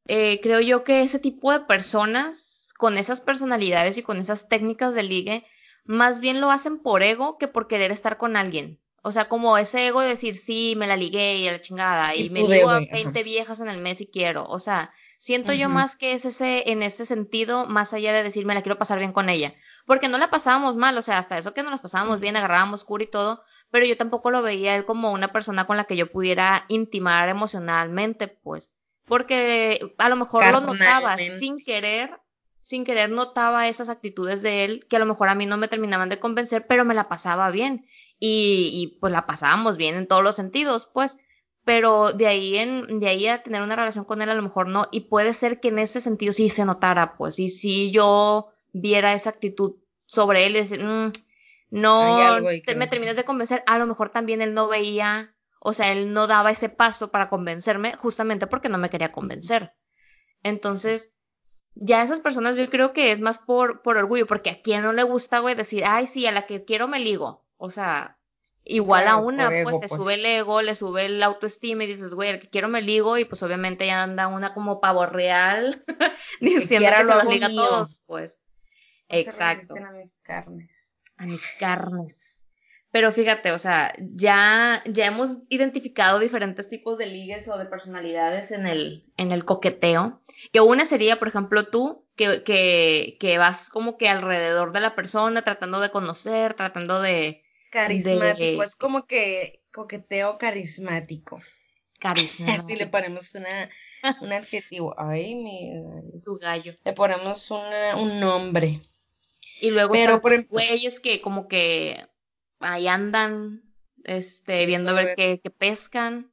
eh, 0.09 0.41
creo 0.43 0.61
yo 0.61 0.85
que 0.85 1.03
ese 1.03 1.19
tipo 1.19 1.53
de 1.53 1.61
personas, 1.61 2.73
con 2.79 2.97
esas 2.97 3.21
personalidades 3.21 3.99
y 3.99 4.03
con 4.03 4.17
esas 4.17 4.49
técnicas 4.49 4.95
de 4.95 5.03
ligue, 5.03 5.45
más 5.85 6.21
bien 6.21 6.41
lo 6.41 6.51
hacen 6.51 6.79
por 6.79 7.03
ego 7.03 7.37
que 7.37 7.49
por 7.49 7.69
querer 7.69 7.91
estar 7.91 8.17
con 8.17 8.37
alguien. 8.37 8.81
O 9.03 9.11
sea, 9.11 9.27
como 9.27 9.59
ese 9.59 9.89
ego 9.89 10.01
de 10.01 10.11
decir, 10.11 10.35
sí, 10.37 10.75
me 10.77 10.87
la 10.87 10.97
ligué 10.97 11.39
y 11.39 11.49
a 11.49 11.53
la 11.53 11.61
chingada, 11.61 12.15
y 12.15 12.31
me 12.31 12.45
ligo 12.45 12.71
a 12.71 12.81
20 12.81 13.23
viejas 13.25 13.61
en 13.61 13.69
el 13.69 13.81
mes 13.81 13.99
si 13.99 14.07
quiero. 14.07 14.45
O 14.45 14.61
sea, 14.61 14.93
siento 15.23 15.53
yo 15.53 15.69
más 15.69 15.95
que 15.95 16.15
es 16.15 16.25
ese, 16.25 16.73
en 16.73 16.83
ese 16.83 17.07
sentido, 17.07 17.67
más 17.67 17.93
allá 17.93 18.13
de 18.13 18.25
decir, 18.25 18.45
me 18.45 18.55
la 18.55 18.63
quiero 18.63 18.77
pasar 18.77 18.99
bien 18.99 19.13
con 19.13 19.29
ella. 19.29 19.55
Porque 19.87 20.09
no 20.09 20.19
la 20.19 20.31
pasábamos 20.31 20.75
mal, 20.75 20.99
o 20.99 21.03
sea, 21.03 21.19
hasta 21.19 21.39
eso 21.39 21.55
que 21.55 21.63
no 21.63 21.71
las 21.71 21.81
pasábamos 21.81 22.19
bien, 22.19 22.37
agarrábamos 22.37 22.83
cura 22.83 23.05
y 23.05 23.07
todo, 23.07 23.41
pero 23.71 23.87
yo 23.87 23.97
tampoco 23.97 24.33
lo 24.33 24.43
veía 24.43 24.75
él 24.75 24.85
como 24.85 25.13
una 25.13 25.33
persona 25.33 25.65
con 25.65 25.77
la 25.77 25.85
que 25.85 25.97
yo 25.97 26.11
pudiera 26.11 26.65
intimar 26.67 27.29
emocionalmente, 27.29 28.27
pues. 28.27 28.73
Porque 29.07 29.95
a 29.97 30.09
lo 30.09 30.17
mejor 30.17 30.45
lo 30.51 30.61
notaba 30.61 31.17
sin 31.17 31.59
querer, 31.65 32.19
sin 32.61 32.85
querer 32.85 33.09
notaba 33.09 33.69
esas 33.69 33.91
actitudes 33.91 34.43
de 34.43 34.65
él 34.65 34.87
que 34.91 34.97
a 34.97 34.99
lo 34.99 35.07
mejor 35.07 35.29
a 35.29 35.37
mí 35.37 35.47
no 35.47 35.57
me 35.57 35.69
terminaban 35.69 36.09
de 36.09 36.19
convencer, 36.19 36.67
pero 36.67 36.85
me 36.85 36.95
la 36.95 37.09
pasaba 37.09 37.49
bien 37.51 37.87
y, 38.19 38.71
y 38.73 38.99
pues 38.99 39.13
la 39.13 39.27
pasábamos 39.27 39.77
bien 39.77 39.95
en 39.95 40.09
todos 40.09 40.25
los 40.25 40.35
sentidos, 40.35 40.91
pues, 40.93 41.17
pero 41.65 42.13
de 42.13 42.27
ahí 42.27 42.57
en, 42.59 42.99
de 42.99 43.09
ahí 43.09 43.29
a 43.29 43.43
tener 43.43 43.63
una 43.63 43.77
relación 43.77 44.05
con 44.05 44.21
él 44.23 44.31
a 44.31 44.35
lo 44.35 44.43
mejor 44.43 44.69
no, 44.69 44.87
y 44.91 45.01
puede 45.01 45.33
ser 45.33 45.61
que 45.61 45.69
en 45.69 45.79
ese 45.79 46.01
sentido 46.01 46.33
sí 46.33 46.49
se 46.49 46.65
notara, 46.65 47.17
pues, 47.17 47.39
y 47.39 47.49
si 47.49 47.91
yo 47.91 48.53
viera 48.73 49.13
esa 49.13 49.31
actitud 49.31 49.77
sobre 50.07 50.47
él 50.47 50.57
y 50.57 50.61
decir, 50.61 50.85
mm, 50.85 51.13
no 51.71 52.41
me 52.41 52.87
terminas 52.87 53.17
de 53.17 53.25
convencer, 53.25 53.63
a 53.67 53.79
lo 53.79 53.87
mejor 53.87 54.11
también 54.11 54.43
él 54.43 54.55
no 54.55 54.69
veía, 54.69 55.35
o 55.61 55.73
sea, 55.73 55.93
él 55.93 56.13
no 56.13 56.27
daba 56.27 56.51
ese 56.51 56.69
paso 56.69 57.11
para 57.11 57.29
convencerme 57.29 57.95
justamente 57.95 58.47
porque 58.47 58.69
no 58.69 58.79
me 58.79 58.91
quería 58.91 59.13
convencer. 59.13 59.75
Entonces, 60.43 61.11
ya 61.75 62.03
esas 62.03 62.21
personas 62.21 62.57
yo 62.57 62.69
creo 62.69 62.93
que 62.93 63.13
es 63.13 63.21
más 63.21 63.39
por, 63.39 63.83
por 63.83 63.97
orgullo, 63.97 64.27
porque 64.27 64.51
a 64.51 64.61
quien 64.61 64.83
no 64.83 64.93
le 64.93 65.03
gusta, 65.05 65.39
güey, 65.39 65.55
decir, 65.55 65.85
ay, 65.87 66.07
sí, 66.07 66.27
a 66.27 66.33
la 66.33 66.47
que 66.47 66.65
quiero 66.65 66.89
me 66.89 67.01
ligo. 67.01 67.47
O 67.57 67.71
sea, 67.71 68.19
igual 68.65 69.09
a 69.09 69.17
una, 69.17 69.49
pues 69.49 69.65
le 69.65 69.79
pues. 69.79 69.91
sube 69.91 70.15
el 70.15 70.25
ego, 70.25 70.63
le 70.63 70.75
sube 70.75 71.07
el 71.07 71.23
autoestima 71.23 71.85
y 71.85 71.89
dices, 71.89 72.15
güey, 72.15 72.31
el 72.31 72.41
que 72.41 72.49
quiero 72.49 72.69
me 72.69 72.83
ligo 72.83 73.19
y 73.19 73.25
pues 73.25 73.43
obviamente 73.43 73.87
ya 73.87 74.03
anda 74.03 74.29
una 74.29 74.55
como 74.55 74.81
pavo 74.81 75.07
real 75.07 75.85
diciendo 76.41 76.89
que, 76.89 76.97
se 76.97 77.05
los 77.05 77.25
liga 77.27 77.47
a 77.47 77.51
todos, 77.51 77.99
pues. 78.07 78.41
Exacto. 79.09 79.75
A 79.77 79.91
mis 79.93 80.19
carnes. 80.23 80.97
A 81.17 81.27
mis 81.27 81.47
carnes. 81.59 82.33
Pero 82.91 83.11
fíjate, 83.11 83.53
o 83.53 83.59
sea, 83.59 83.95
ya, 83.99 84.83
ya 84.85 85.07
hemos 85.07 85.39
identificado 85.49 86.19
diferentes 86.19 86.69
tipos 86.69 86.99
de 86.99 87.07
ligues 87.07 87.49
o 87.49 87.57
de 87.57 87.65
personalidades 87.65 88.51
en 88.51 88.67
el, 88.67 89.11
en 89.17 89.33
el 89.33 89.47
coqueteo. 89.47 90.21
Que 90.53 90.61
una 90.61 90.85
sería, 90.85 91.17
por 91.17 91.29
ejemplo, 91.29 91.69
tú, 91.69 92.07
que, 92.17 92.43
que, 92.45 93.17
que 93.19 93.39
vas 93.39 93.71
como 93.71 93.97
que 93.97 94.11
alrededor 94.11 94.73
de 94.73 94.81
la 94.81 94.95
persona, 94.95 95.41
tratando 95.41 95.81
de 95.81 95.91
conocer, 95.91 96.53
tratando 96.53 97.01
de, 97.01 97.42
Carismático, 97.73 98.63
es 98.63 98.77
como 98.77 99.07
que 99.07 99.63
coqueteo 99.73 100.37
carismático. 100.37 101.41
Carismático. 101.99 102.61
Así 102.63 102.77
le 102.77 102.87
ponemos 102.87 103.35
una, 103.35 103.71
un 104.21 104.31
adjetivo. 104.31 104.95
Ay, 104.99 105.35
mi. 105.35 105.73
Su 106.23 106.37
gallo. 106.37 106.77
Le 106.85 106.93
ponemos 106.93 107.51
una, 107.51 107.97
un 107.97 108.21
nombre. 108.21 108.83
Y 109.59 109.71
luego 109.71 109.95
Pero, 109.95 110.21
por 110.21 110.35
ejemplo, 110.35 110.59
güeyes 110.59 111.01
que 111.01 111.23
como 111.23 111.49
que 111.49 111.97
ahí 112.61 112.89
andan, 112.89 113.63
este, 114.05 114.67
viendo 114.67 114.91
a 114.91 114.95
ver 114.95 115.15
qué, 115.17 115.41
pescan. 115.57 116.31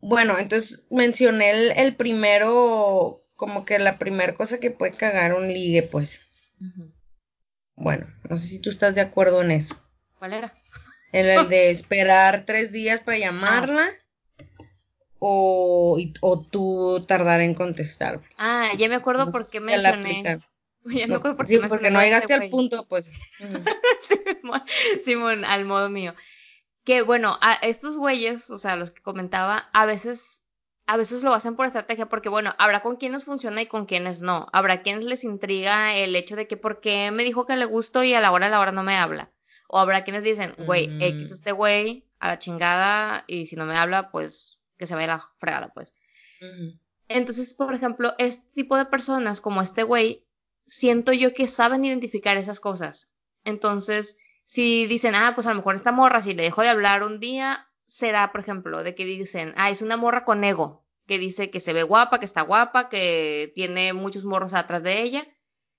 Bueno, 0.00 0.36
entonces 0.36 0.84
mencioné 0.90 1.50
el, 1.50 1.70
el, 1.76 1.94
primero, 1.94 3.24
como 3.36 3.64
que 3.64 3.78
la 3.78 3.98
primera 3.98 4.34
cosa 4.34 4.58
que 4.58 4.72
puede 4.72 4.92
cagar 4.92 5.34
un 5.34 5.46
ligue, 5.46 5.84
pues. 5.84 6.22
Bueno, 7.76 8.12
no 8.28 8.36
sé 8.36 8.46
si 8.46 8.58
tú 8.60 8.70
estás 8.70 8.96
de 8.96 9.00
acuerdo 9.00 9.42
en 9.42 9.52
eso. 9.52 9.76
¿Cuál 10.18 10.32
era? 10.32 10.54
El, 11.12 11.48
de 11.48 11.70
esperar 11.70 12.44
tres 12.46 12.72
días 12.72 13.00
para 13.00 13.18
llamarla. 13.18 13.90
O, 15.18 15.98
o, 16.20 16.40
tú 16.40 17.04
tardar 17.08 17.40
en 17.40 17.54
contestar. 17.54 18.20
Ah, 18.36 18.68
ya 18.76 18.88
me 18.88 18.96
acuerdo 18.96 19.30
por 19.30 19.48
qué 19.48 19.60
mencioné. 19.60 20.40
Ya 20.88 21.08
me 21.08 21.16
acuerdo 21.16 21.36
por 21.36 21.46
qué 21.46 21.60
sí, 21.60 21.68
porque 21.68 21.90
no 21.90 22.00
llegaste 22.00 22.32
al 22.32 22.48
punto, 22.48 22.86
pues. 22.86 23.06
Simón, 25.04 25.44
al 25.44 25.64
modo 25.64 25.90
mío. 25.90 26.14
Que 26.84 27.02
bueno, 27.02 27.36
a 27.40 27.54
estos 27.54 27.96
güeyes, 27.96 28.50
o 28.50 28.58
sea, 28.58 28.76
los 28.76 28.92
que 28.92 29.02
comentaba, 29.02 29.68
a 29.72 29.84
veces, 29.84 30.44
a 30.86 30.96
veces 30.96 31.24
lo 31.24 31.34
hacen 31.34 31.56
por 31.56 31.66
estrategia, 31.66 32.06
porque 32.06 32.28
bueno, 32.28 32.52
habrá 32.58 32.82
con 32.82 32.94
quienes 32.94 33.24
funciona 33.24 33.62
y 33.62 33.66
con 33.66 33.86
quienes 33.86 34.22
no. 34.22 34.46
Habrá 34.52 34.82
quienes 34.82 35.04
les 35.06 35.24
intriga 35.24 35.96
el 35.96 36.14
hecho 36.14 36.36
de 36.36 36.46
que 36.46 36.56
por 36.56 36.80
qué 36.80 37.10
me 37.10 37.24
dijo 37.24 37.46
que 37.46 37.56
le 37.56 37.64
gustó 37.64 38.04
y 38.04 38.14
a 38.14 38.20
la 38.20 38.30
hora 38.30 38.46
a 38.46 38.50
la 38.50 38.60
hora 38.60 38.70
no 38.70 38.84
me 38.84 38.94
habla. 38.94 39.32
O 39.68 39.78
habrá 39.78 40.04
quienes 40.04 40.22
dicen, 40.22 40.54
güey, 40.58 40.90
X 41.00 41.30
este 41.32 41.52
güey, 41.52 42.04
a 42.18 42.28
la 42.28 42.38
chingada, 42.38 43.24
y 43.26 43.46
si 43.46 43.56
no 43.56 43.66
me 43.66 43.76
habla, 43.76 44.10
pues 44.10 44.62
que 44.78 44.86
se 44.86 44.94
vaya 44.94 45.06
la 45.08 45.30
fregada, 45.38 45.72
pues. 45.72 45.94
Entonces, 47.08 47.54
por 47.54 47.72
ejemplo, 47.74 48.14
este 48.18 48.48
tipo 48.52 48.76
de 48.76 48.86
personas 48.86 49.40
como 49.40 49.60
este 49.60 49.82
güey, 49.82 50.26
siento 50.66 51.12
yo 51.12 51.32
que 51.32 51.46
saben 51.46 51.84
identificar 51.84 52.36
esas 52.36 52.60
cosas. 52.60 53.10
Entonces, 53.44 54.16
si 54.44 54.86
dicen, 54.86 55.14
ah, 55.14 55.32
pues 55.34 55.46
a 55.46 55.50
lo 55.50 55.56
mejor 55.56 55.74
esta 55.74 55.92
morra, 55.92 56.22
si 56.22 56.34
le 56.34 56.44
dejo 56.44 56.62
de 56.62 56.68
hablar 56.68 57.02
un 57.02 57.20
día, 57.20 57.68
será, 57.86 58.32
por 58.32 58.40
ejemplo, 58.40 58.82
de 58.82 58.94
que 58.94 59.04
dicen, 59.04 59.52
ah, 59.56 59.70
es 59.70 59.82
una 59.82 59.96
morra 59.96 60.24
con 60.24 60.42
ego, 60.44 60.84
que 61.06 61.18
dice 61.18 61.50
que 61.50 61.60
se 61.60 61.72
ve 61.72 61.82
guapa, 61.82 62.18
que 62.18 62.24
está 62.24 62.42
guapa, 62.42 62.88
que 62.88 63.52
tiene 63.54 63.92
muchos 63.92 64.24
morros 64.24 64.54
atrás 64.54 64.82
de 64.82 65.02
ella. 65.02 65.26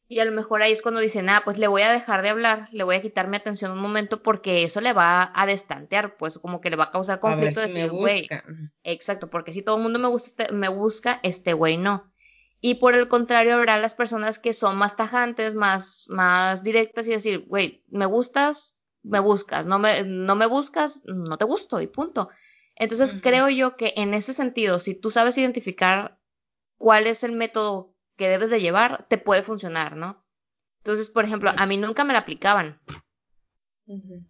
Y 0.09 0.19
a 0.19 0.25
lo 0.25 0.31
mejor 0.31 0.61
ahí 0.61 0.71
es 0.71 0.81
cuando 0.81 1.01
dicen, 1.01 1.29
ah, 1.29 1.41
pues 1.43 1.57
le 1.57 1.67
voy 1.67 1.81
a 1.81 1.91
dejar 1.91 2.21
de 2.21 2.29
hablar, 2.29 2.69
le 2.71 2.83
voy 2.83 2.95
a 2.95 3.01
quitar 3.01 3.27
mi 3.27 3.35
atención 3.35 3.71
un 3.71 3.81
momento 3.81 4.23
porque 4.23 4.63
eso 4.63 4.79
le 4.79 4.93
va 4.93 5.33
a 5.35 5.45
destantear, 5.45 6.15
pues 6.15 6.39
como 6.39 6.61
que 6.61 6.69
le 6.69 6.77
va 6.77 6.85
a 6.85 6.91
causar 6.91 7.19
conflicto 7.19 7.59
de 7.59 7.67
decir, 7.67 7.91
güey. 7.91 8.29
Exacto, 8.83 9.29
porque 9.29 9.51
si 9.51 9.61
todo 9.61 9.75
el 9.75 9.83
mundo 9.83 9.99
me, 9.99 10.07
gusta, 10.07 10.43
este, 10.43 10.53
me 10.53 10.69
busca, 10.69 11.19
este 11.23 11.51
güey 11.51 11.77
no. 11.77 12.09
Y 12.61 12.75
por 12.75 12.95
el 12.95 13.09
contrario, 13.09 13.55
habrá 13.55 13.77
las 13.77 13.95
personas 13.95 14.39
que 14.39 14.53
son 14.53 14.77
más 14.77 14.95
tajantes, 14.95 15.55
más, 15.55 16.07
más 16.09 16.63
directas 16.63 17.05
y 17.07 17.11
decir, 17.11 17.45
güey, 17.45 17.83
me 17.89 18.05
gustas, 18.05 18.77
me 19.03 19.19
buscas, 19.19 19.67
no 19.67 19.77
me, 19.77 20.03
no 20.05 20.35
me 20.35 20.45
buscas, 20.45 21.01
no 21.05 21.37
te 21.37 21.45
gusto 21.45 21.81
y 21.81 21.87
punto. 21.87 22.29
Entonces 22.75 23.15
creo 23.21 23.49
yo 23.49 23.75
que 23.75 23.93
en 23.97 24.13
ese 24.13 24.33
sentido, 24.33 24.79
si 24.79 24.93
tú 24.93 25.09
sabes 25.09 25.37
identificar 25.37 26.17
cuál 26.77 27.07
es 27.07 27.23
el 27.23 27.33
método 27.33 27.96
que 28.17 28.27
debes 28.27 28.49
de 28.49 28.59
llevar, 28.59 29.05
te 29.07 29.17
puede 29.17 29.43
funcionar, 29.43 29.95
¿no? 29.95 30.21
Entonces, 30.79 31.09
por 31.09 31.23
ejemplo, 31.23 31.51
a 31.55 31.65
mí 31.65 31.77
nunca 31.77 32.03
me 32.03 32.13
la 32.13 32.19
aplicaban. 32.19 32.79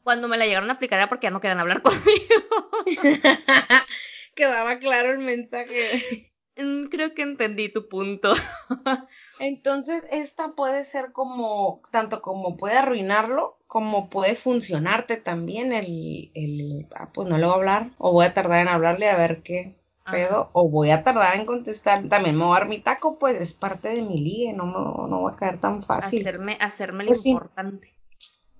Cuando 0.03 0.27
me 0.27 0.37
la 0.37 0.45
llegaron 0.45 0.69
a 0.69 0.73
aplicar 0.73 0.99
era 0.99 1.09
porque 1.09 1.27
ya 1.27 1.31
no 1.31 1.41
querían 1.41 1.59
hablar 1.59 1.81
conmigo. 1.83 2.71
Quedaba 4.35 4.77
claro 4.77 5.11
el 5.11 5.19
mensaje. 5.19 6.29
Mm, 6.57 6.85
creo 6.85 7.13
que 7.13 7.23
entendí 7.23 7.69
tu 7.69 7.87
punto. 7.87 8.33
Entonces, 9.39 10.03
esta 10.11 10.49
puede 10.49 10.83
ser 10.83 11.11
como, 11.11 11.81
tanto 11.91 12.21
como 12.21 12.57
puede 12.57 12.77
arruinarlo, 12.77 13.57
como 13.67 14.09
puede 14.09 14.35
funcionarte 14.35 15.17
también 15.17 15.73
el, 15.73 16.31
el 16.33 16.87
ah, 16.95 17.11
pues 17.13 17.27
no 17.27 17.37
le 17.37 17.45
voy 17.45 17.53
a 17.53 17.57
hablar, 17.57 17.91
o 17.97 18.11
voy 18.11 18.25
a 18.25 18.33
tardar 18.33 18.61
en 18.61 18.67
hablarle 18.67 19.09
a 19.09 19.17
ver 19.17 19.41
qué 19.41 19.75
pedo, 20.11 20.49
o 20.53 20.69
voy 20.69 20.91
a 20.91 21.03
tardar 21.03 21.35
en 21.35 21.45
contestar, 21.45 22.07
también 22.09 22.37
me 22.37 22.43
voy 22.45 22.55
a 22.55 22.59
dar 22.59 22.69
mi 22.69 22.79
taco, 22.81 23.17
pues 23.19 23.39
es 23.41 23.53
parte 23.53 23.89
de 23.89 24.01
mi 24.01 24.19
ligue, 24.19 24.53
no, 24.53 24.65
no, 24.65 25.07
no 25.07 25.19
voy 25.21 25.33
a 25.33 25.37
caer 25.37 25.59
tan 25.59 25.81
fácil. 25.81 26.19
Hacerme, 26.19 26.57
hacerme 26.59 27.03
lo 27.03 27.09
Pues 27.09 27.21
sí. 27.21 27.31
importante. 27.31 27.95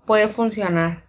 Puede 0.08 0.28
funcionar. 0.28 1.04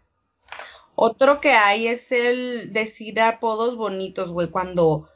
Otro 0.95 1.41
que 1.41 1.51
hay 1.53 1.87
es 1.87 2.13
el 2.13 2.73
decir 2.73 3.21
apodos 3.21 3.77
bonitos, 3.77 4.33
güey, 4.33 4.51
cuando 4.51 5.09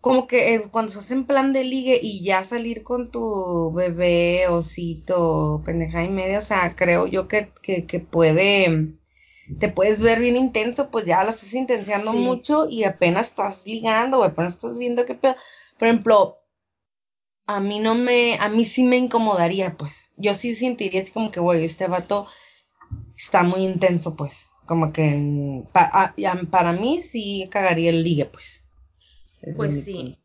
como 0.00 0.26
que 0.26 0.54
eh, 0.54 0.70
cuando 0.70 0.90
estás 0.90 1.10
en 1.12 1.26
plan 1.26 1.52
de 1.52 1.64
ligue 1.64 1.98
y 2.02 2.24
ya 2.24 2.42
salir 2.44 2.82
con 2.84 3.10
tu 3.10 3.72
bebé, 3.74 4.48
osito, 4.48 5.62
pendeja 5.64 6.04
y 6.04 6.08
media, 6.10 6.38
o 6.38 6.42
sea, 6.42 6.76
creo 6.76 7.06
yo 7.06 7.28
que, 7.28 7.52
que, 7.62 7.86
que 7.86 8.00
puede, 8.00 8.97
te 9.58 9.68
puedes 9.68 10.00
ver 10.00 10.20
bien 10.20 10.36
intenso, 10.36 10.90
pues 10.90 11.04
ya 11.06 11.24
la 11.24 11.30
estás 11.30 11.54
intensiando 11.54 12.12
Sí. 12.12 12.14
mucho 12.14 12.66
y 12.68 12.84
apenas 12.84 13.28
estás 13.28 13.66
ligando, 13.66 14.20
o 14.20 14.24
apenas 14.24 14.54
estás 14.54 14.78
viendo 14.78 15.06
qué 15.06 15.14
pedo. 15.14 15.36
Por 15.78 15.88
ejemplo, 15.88 16.38
a 17.46 17.58
mí 17.60 17.80
no 17.80 17.94
me, 17.96 18.36
a 18.38 18.48
mí 18.48 18.64
sí 18.64 18.84
me 18.84 18.96
incomodaría, 18.96 19.76
pues. 19.76 20.12
Yo 20.16 20.34
sí 20.34 20.54
sentiría 20.54 21.02
así 21.02 21.10
como 21.12 21.30
que, 21.32 21.40
güey, 21.40 21.64
este 21.64 21.88
vato 21.88 22.26
está 23.16 23.42
muy 23.44 23.62
intenso, 23.64 24.16
pues. 24.16 24.50
Como 24.66 24.92
que 24.92 25.64
para 25.72 26.72
mí 26.72 27.00
sí 27.00 27.48
cagaría 27.50 27.90
el 27.90 28.04
ligue, 28.04 28.26
pues. 28.26 28.64
Desde 29.42 29.56
Pues 29.56 29.84
sí. 29.84 29.90
punto. 29.90 30.18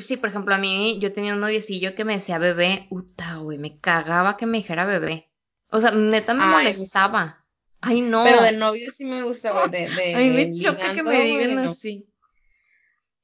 Sí, 0.00 0.16
por 0.16 0.28
ejemplo, 0.30 0.54
a 0.54 0.58
mí 0.58 0.98
yo 1.00 1.12
tenía 1.12 1.34
un 1.34 1.40
noviecillo 1.40 1.94
que 1.94 2.04
me 2.04 2.14
decía 2.16 2.38
bebé, 2.38 2.86
uta, 2.90 3.36
güey, 3.36 3.58
me 3.58 3.78
cagaba 3.80 4.36
que 4.36 4.46
me 4.46 4.58
dijera 4.58 4.84
bebé. 4.86 5.30
O 5.70 5.80
sea, 5.80 5.90
neta 5.92 6.34
me 6.34 6.46
Ay, 6.46 6.46
molestaba. 6.46 7.43
Ay, 7.86 8.00
no. 8.00 8.24
Pero 8.24 8.42
de 8.42 8.52
novio 8.52 8.90
sí 8.90 9.04
me 9.04 9.22
gusta, 9.22 9.52
güey, 9.52 9.70
de, 9.70 9.88
de 9.88 10.14
Ay, 10.14 10.30
me 10.30 10.58
choca 10.58 10.94
que 10.94 11.02
me 11.02 11.20
digan 11.22 11.58
así. 11.58 12.06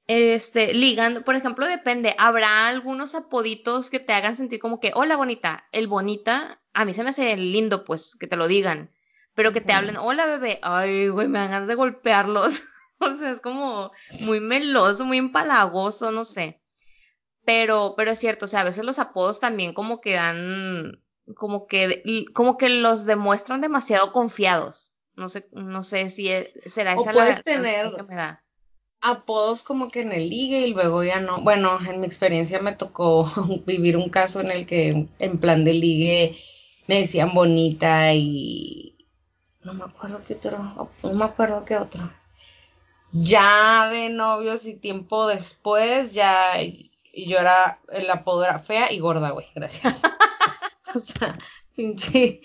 Este, 0.07 0.75
ligando, 0.75 1.25
por 1.25 1.35
ejemplo, 1.35 1.67
depende. 1.67 2.15
Habrá 2.19 2.69
algunos 2.69 3.15
apoditos 3.15 3.91
que 3.91 4.01
te 4.01 4.13
hagan 4.13 4.37
sentir 4.37 4.59
como 4.59 4.81
que, 4.81 4.93
hola 4.95 5.17
bonita. 5.17 5.69
El 5.73 5.87
bonita, 5.87 6.61
a 6.75 6.85
mí 6.85 6.93
se 6.93 7.05
me 7.05 7.11
hace 7.11 7.37
lindo, 7.37 7.85
pues, 7.85 8.17
que 8.17 8.27
te 8.27 8.37
lo 8.37 8.49
digan. 8.49 8.91
Pero 9.35 9.53
que 9.53 9.61
te 9.61 9.73
hablen, 9.73 9.97
hola 9.97 10.27
bebé. 10.27 10.59
Ay, 10.63 11.09
güey, 11.09 11.29
me 11.29 11.39
dan 11.39 11.51
ganas 11.51 11.69
de 11.69 11.75
golpearlos. 11.75 12.65
O 13.03 13.15
sea, 13.15 13.31
es 13.31 13.41
como 13.41 13.93
muy 14.21 14.41
meloso, 14.41 15.07
muy 15.07 15.17
empalagoso, 15.17 16.13
no 16.13 16.27
sé. 16.27 16.61
Pero, 17.47 17.95
pero 17.97 18.11
es 18.11 18.19
cierto, 18.19 18.45
o 18.45 18.49
sea, 18.49 18.61
a 18.61 18.65
veces 18.65 18.85
los 18.85 18.99
apodos 18.99 19.41
también 19.41 19.73
como 19.73 20.03
que 20.03 20.17
dan, 20.17 21.03
como 21.35 21.67
que, 21.67 22.03
y- 22.05 22.27
como 22.27 22.57
que 22.57 22.69
los 22.69 23.07
demuestran 23.07 23.61
demasiado 23.61 24.13
confiados. 24.13 24.95
No 25.17 25.29
sé, 25.29 25.49
no 25.53 25.83
sé 25.83 26.09
si 26.09 26.29
es- 26.29 26.51
será 26.67 26.95
O 26.97 27.01
esa 27.03 27.13
la 27.13 27.19
puedes 27.21 27.37
la 27.39 27.43
tener 27.43 27.93
que 27.95 28.03
me 28.05 28.15
da. 28.15 28.43
apodos 29.03 29.63
como 29.63 29.91
que 29.91 30.01
en 30.03 30.13
el 30.13 30.29
ligue 30.29 30.67
y 30.67 30.73
luego 30.75 31.03
ya 31.05 31.21
no. 31.21 31.41
Bueno, 31.43 31.79
en 31.87 32.01
mi 32.01 32.07
experiencia 32.07 32.61
me 32.61 32.75
tocó 32.75 33.25
vivir 33.67 33.97
un 33.97 34.09
caso 34.11 34.41
en 34.41 34.51
el 34.51 34.67
que 34.67 35.09
en 35.19 35.39
plan 35.39 35.65
de 35.65 35.75
ligue 35.75 36.37
me 36.87 37.01
decían 37.01 37.35
bonita 37.35 38.13
y 38.15 39.07
no 39.63 39.75
me 39.75 39.85
acuerdo 39.85 40.21
qué 40.27 40.35
otro, 40.35 40.59
no 41.03 41.13
me 41.13 41.25
acuerdo 41.25 41.65
qué 41.65 41.77
otro. 41.77 42.11
Ya 43.13 43.89
de 43.91 44.09
novios 44.11 44.67
y 44.67 44.75
tiempo 44.75 45.27
después, 45.27 46.13
ya 46.15 46.55
yo 47.13 47.39
era, 47.39 47.81
el 47.89 48.09
apodo 48.11 48.45
era 48.45 48.59
fea 48.61 48.93
y 48.93 49.01
gorda, 49.01 49.31
güey, 49.31 49.47
gracias. 49.55 50.01
O 50.95 50.99
sea, 50.99 51.39
pinche 51.75 52.41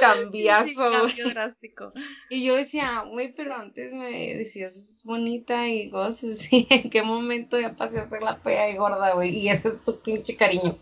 cambiazo, 0.00 0.88
güey. 0.88 1.08
cambio 1.08 1.28
drástico. 1.30 1.92
Y 2.30 2.44
yo 2.44 2.54
decía, 2.54 3.04
güey, 3.08 3.34
pero 3.34 3.54
antes 3.54 3.92
me 3.92 4.34
decías 4.34 5.02
bonita 5.04 5.68
y 5.68 5.90
cosas 5.90 6.40
así. 6.40 6.66
¿En 6.70 6.90
qué 6.90 7.02
momento 7.02 7.58
ya 7.58 7.74
pasé 7.74 8.00
a 8.00 8.08
ser 8.08 8.22
la 8.22 8.36
fea 8.36 8.70
y 8.70 8.76
gorda, 8.76 9.14
güey? 9.14 9.36
Y 9.36 9.48
ese 9.48 9.68
es 9.68 9.84
tu 9.84 10.00
pinche 10.00 10.36
cariño. 10.36 10.78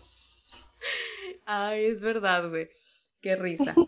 Ay, 1.45 1.85
es 1.85 2.01
verdad, 2.01 2.49
güey. 2.49 2.67
Qué 3.21 3.35
risa. 3.35 3.75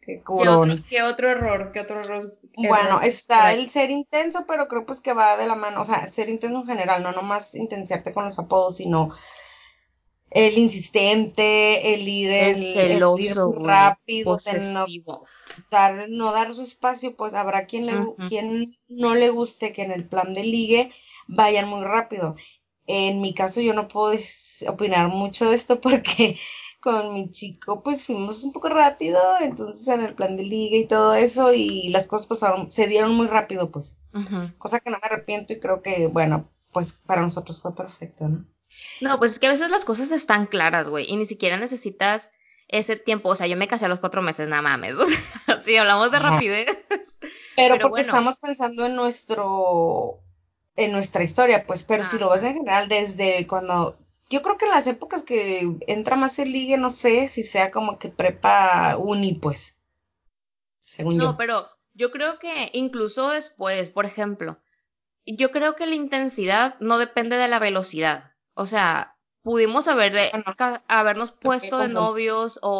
Qué 0.00 0.22
¿Qué 0.24 0.48
otro, 0.48 0.74
qué 0.88 1.02
otro 1.02 1.28
error? 1.28 1.70
¿Qué 1.70 1.80
otro 1.80 2.00
error? 2.00 2.38
Bueno, 2.56 3.02
está 3.02 3.52
el 3.52 3.68
ser 3.68 3.90
intenso, 3.90 4.46
pero 4.48 4.66
creo 4.66 4.86
pues 4.86 5.02
que 5.02 5.12
va 5.12 5.36
de 5.36 5.46
la 5.46 5.54
mano. 5.54 5.82
O 5.82 5.84
sea, 5.84 6.08
ser 6.08 6.30
intenso 6.30 6.60
en 6.60 6.66
general, 6.66 7.02
no 7.02 7.12
nomás 7.12 7.54
intensiarte 7.54 8.14
con 8.14 8.24
los 8.24 8.38
apodos, 8.38 8.78
sino 8.78 9.10
el 10.30 10.58
insistente, 10.58 11.94
el 11.94 12.08
ir, 12.08 12.30
El 12.30 12.56
el, 12.56 12.56
el 12.78 13.14
ir 13.16 13.36
celoso, 13.36 13.50
güey. 13.52 13.66
rápido, 13.66 14.38
no 14.60 14.86
dar, 15.70 16.06
no 16.08 16.32
dar 16.32 16.54
su 16.54 16.62
espacio, 16.62 17.16
pues 17.16 17.34
habrá 17.34 17.66
quien, 17.66 17.86
le, 17.86 17.94
quien 18.28 18.66
no 18.88 19.14
le 19.14 19.30
guste 19.30 19.72
que 19.72 19.82
en 19.82 19.92
el 19.92 20.06
plan 20.08 20.34
de 20.34 20.44
ligue 20.44 20.92
vayan 21.28 21.68
muy 21.68 21.82
rápido. 21.84 22.36
En 22.86 23.20
mi 23.20 23.34
caso 23.34 23.60
yo 23.60 23.74
no 23.74 23.88
puedo 23.88 24.14
opinar 24.68 25.08
mucho 25.08 25.48
de 25.50 25.54
esto 25.56 25.80
porque 25.80 26.38
con 26.80 27.12
mi 27.14 27.30
chico 27.30 27.82
pues 27.82 28.04
fuimos 28.04 28.42
un 28.44 28.52
poco 28.52 28.68
rápido, 28.68 29.20
entonces 29.40 29.86
en 29.88 30.00
el 30.00 30.14
plan 30.14 30.36
de 30.36 30.44
ligue 30.44 30.78
y 30.78 30.86
todo 30.86 31.14
eso 31.14 31.52
y 31.52 31.88
las 31.90 32.06
cosas 32.06 32.26
pasaron, 32.26 32.70
se 32.70 32.86
dieron 32.86 33.14
muy 33.14 33.26
rápido 33.26 33.70
pues, 33.70 33.98
cosa 34.58 34.80
que 34.80 34.90
no 34.90 34.98
me 35.02 35.06
arrepiento 35.06 35.52
y 35.52 35.60
creo 35.60 35.82
que 35.82 36.06
bueno, 36.08 36.50
pues 36.72 36.92
para 37.06 37.22
nosotros 37.22 37.60
fue 37.60 37.74
perfecto, 37.74 38.28
¿no? 38.28 38.46
No, 39.00 39.18
pues 39.18 39.32
es 39.32 39.38
que 39.38 39.46
a 39.46 39.50
veces 39.50 39.70
las 39.70 39.84
cosas 39.84 40.10
están 40.10 40.46
claras, 40.46 40.88
güey, 40.88 41.06
y 41.08 41.16
ni 41.16 41.26
siquiera 41.26 41.56
necesitas 41.56 42.30
ese 42.68 42.96
tiempo. 42.96 43.30
O 43.30 43.34
sea, 43.34 43.46
yo 43.46 43.56
me 43.56 43.68
casé 43.68 43.86
a 43.86 43.88
los 43.88 44.00
cuatro 44.00 44.22
meses, 44.22 44.48
nada 44.48 44.62
mames. 44.62 44.96
O 44.98 45.06
sea, 45.06 45.60
si 45.60 45.76
hablamos 45.76 46.10
de 46.10 46.18
rapidez. 46.18 46.66
Pero, 46.88 47.18
Pero 47.56 47.72
porque 47.74 47.88
bueno. 47.88 48.06
estamos 48.06 48.36
pensando 48.38 48.86
en 48.86 48.94
nuestro, 48.94 50.20
en 50.76 50.92
nuestra 50.92 51.22
historia, 51.24 51.66
pues, 51.66 51.82
pero 51.82 52.04
si 52.04 52.18
lo 52.18 52.30
ves 52.30 52.42
en 52.42 52.54
general 52.54 52.88
desde 52.88 53.46
cuando, 53.46 53.98
yo 54.30 54.42
creo 54.42 54.58
que 54.58 54.66
en 54.66 54.70
las 54.72 54.86
épocas 54.86 55.22
que 55.22 55.66
entra 55.86 56.16
más 56.16 56.38
el 56.38 56.52
ligue, 56.52 56.76
no 56.76 56.90
sé 56.90 57.28
si 57.28 57.42
sea 57.42 57.70
como 57.70 57.98
que 57.98 58.08
prepa 58.10 58.96
uni, 58.98 59.34
pues, 59.34 59.74
según 60.82 61.16
No, 61.16 61.32
yo. 61.32 61.36
pero 61.36 61.68
yo 61.94 62.10
creo 62.10 62.38
que 62.38 62.70
incluso 62.74 63.30
después, 63.30 63.90
por 63.90 64.04
ejemplo, 64.06 64.60
yo 65.26 65.50
creo 65.50 65.74
que 65.76 65.86
la 65.86 65.94
intensidad 65.94 66.78
no 66.80 66.98
depende 66.98 67.36
de 67.36 67.48
la 67.48 67.58
velocidad. 67.58 68.27
O 68.58 68.66
sea, 68.66 69.16
pudimos 69.42 69.86
ca- 70.56 70.82
habernos 70.88 71.30
puesto 71.32 71.78
de 71.78 71.88
novios 71.88 72.58
o, 72.62 72.72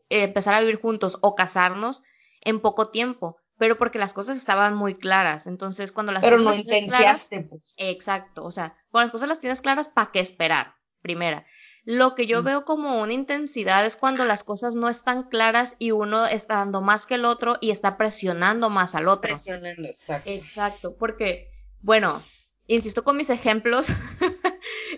o 0.00 0.02
empezar 0.08 0.54
a 0.54 0.60
vivir 0.60 0.80
juntos 0.80 1.18
o 1.20 1.34
casarnos 1.34 2.02
en 2.42 2.60
poco 2.60 2.90
tiempo, 2.90 3.38
pero 3.58 3.76
porque 3.76 3.98
las 3.98 4.14
cosas 4.14 4.36
estaban 4.36 4.74
muy 4.76 4.94
claras. 4.94 5.48
Entonces, 5.48 5.90
cuando 5.90 6.12
las 6.12 6.22
Pero 6.22 6.36
cosas 6.36 6.58
no 6.58 6.62
tienes 6.62 6.88
claras, 6.94 7.28
pues. 7.50 7.74
Exacto, 7.78 8.44
o 8.44 8.50
sea, 8.52 8.76
cuando 8.92 9.06
las 9.06 9.10
cosas 9.12 9.28
las 9.28 9.40
tienes 9.40 9.60
claras, 9.60 9.88
¿para 9.88 10.12
qué 10.12 10.20
esperar? 10.20 10.74
Primera. 11.02 11.44
Lo 11.84 12.14
que 12.14 12.26
yo 12.26 12.42
Mm. 12.42 12.44
veo 12.44 12.64
como 12.64 13.00
una 13.00 13.12
intensidad 13.12 13.84
es 13.84 13.96
cuando 13.96 14.24
las 14.26 14.44
cosas 14.44 14.76
no 14.76 14.88
están 14.88 15.24
claras 15.24 15.74
y 15.80 15.90
uno 15.90 16.24
está 16.26 16.56
dando 16.58 16.82
más 16.82 17.06
que 17.06 17.14
el 17.16 17.24
otro 17.24 17.54
y 17.60 17.70
está 17.72 17.96
presionando 17.96 18.70
más 18.70 18.94
al 18.94 19.08
otro. 19.08 19.34
Presionando, 19.34 19.88
exacto. 19.88 20.30
Exacto, 20.30 20.96
porque, 20.96 21.50
bueno, 21.80 22.22
insisto 22.66 23.02
con 23.04 23.16
mis 23.16 23.30
ejemplos, 23.30 23.88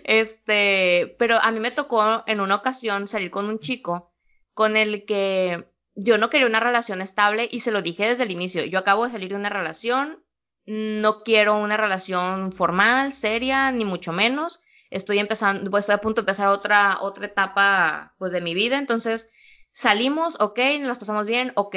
este, 0.03 1.15
pero 1.19 1.37
a 1.41 1.51
mí 1.51 1.59
me 1.59 1.71
tocó 1.71 2.23
en 2.27 2.41
una 2.41 2.55
ocasión 2.55 3.07
salir 3.07 3.31
con 3.31 3.45
un 3.45 3.59
chico 3.59 4.11
con 4.53 4.77
el 4.77 5.05
que 5.05 5.71
yo 5.95 6.17
no 6.17 6.29
quería 6.29 6.47
una 6.47 6.59
relación 6.59 7.01
estable 7.01 7.47
y 7.51 7.61
se 7.61 7.71
lo 7.71 7.81
dije 7.81 8.07
desde 8.07 8.23
el 8.23 8.31
inicio. 8.31 8.65
Yo 8.65 8.79
acabo 8.79 9.05
de 9.05 9.11
salir 9.11 9.29
de 9.29 9.35
una 9.35 9.49
relación, 9.49 10.23
no 10.65 11.23
quiero 11.23 11.57
una 11.57 11.77
relación 11.77 12.51
formal, 12.51 13.11
seria, 13.11 13.71
ni 13.71 13.85
mucho 13.85 14.11
menos. 14.11 14.61
Estoy 14.89 15.19
empezando, 15.19 15.71
pues 15.71 15.83
estoy 15.83 15.95
a 15.95 16.01
punto 16.01 16.21
de 16.21 16.23
empezar 16.23 16.47
otra, 16.47 16.97
otra 17.01 17.25
etapa, 17.25 18.13
pues, 18.17 18.31
de 18.31 18.41
mi 18.41 18.53
vida. 18.53 18.77
Entonces, 18.77 19.29
salimos, 19.71 20.35
ok, 20.39 20.59
nos 20.81 20.97
pasamos 20.97 21.25
bien, 21.25 21.53
ok. 21.55 21.75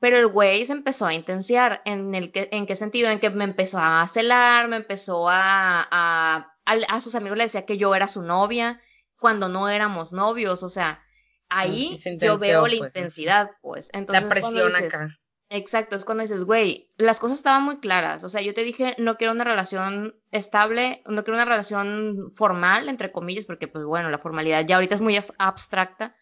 Pero 0.00 0.18
el 0.18 0.26
güey 0.26 0.64
se 0.66 0.72
empezó 0.72 1.06
a 1.06 1.14
intensiar. 1.14 1.82
¿En, 1.84 2.14
el 2.14 2.32
que, 2.32 2.48
¿En 2.52 2.66
qué 2.66 2.76
sentido? 2.76 3.10
En 3.10 3.20
que 3.20 3.30
me 3.30 3.44
empezó 3.44 3.78
a 3.78 4.06
celar, 4.08 4.68
me 4.68 4.76
empezó 4.76 5.28
a, 5.28 5.86
a, 5.90 6.53
a, 6.66 6.72
a 6.88 7.00
sus 7.00 7.14
amigos 7.14 7.38
le 7.38 7.44
decía 7.44 7.66
que 7.66 7.76
yo 7.76 7.94
era 7.94 8.08
su 8.08 8.22
novia, 8.22 8.80
cuando 9.18 9.48
no 9.48 9.68
éramos 9.68 10.12
novios. 10.12 10.62
O 10.62 10.68
sea, 10.68 11.02
ahí 11.48 11.96
Sí 11.96 11.98
se 11.98 12.18
yo 12.18 12.38
veo 12.38 12.66
la 12.66 12.76
pues. 12.78 12.88
intensidad, 12.88 13.50
pues. 13.62 13.90
Entonces, 13.92 14.24
La 14.24 14.28
presión 14.30 14.54
dices, 14.54 14.94
acá. 14.94 15.08
Exacto, 15.50 15.94
es 15.96 16.04
cuando 16.04 16.22
dices, 16.22 16.44
güey, 16.44 16.88
las 16.96 17.20
cosas 17.20 17.38
estaban 17.38 17.62
muy 17.64 17.76
claras. 17.76 18.24
O 18.24 18.28
sea, 18.28 18.40
yo 18.40 18.54
te 18.54 18.64
dije, 18.64 18.96
no 18.98 19.16
quiero 19.16 19.32
una 19.32 19.44
relación 19.44 20.16
estable, 20.30 21.02
no 21.06 21.22
quiero 21.22 21.36
una 21.36 21.44
relación 21.44 22.32
formal, 22.34 22.88
entre 22.88 23.12
comillas, 23.12 23.44
porque, 23.44 23.68
pues 23.68 23.84
bueno, 23.84 24.10
la 24.10 24.18
formalidad 24.18 24.64
ya 24.66 24.76
ahorita 24.76 24.94
es 24.94 25.00
muy 25.00 25.16
abstracta, 25.38 26.16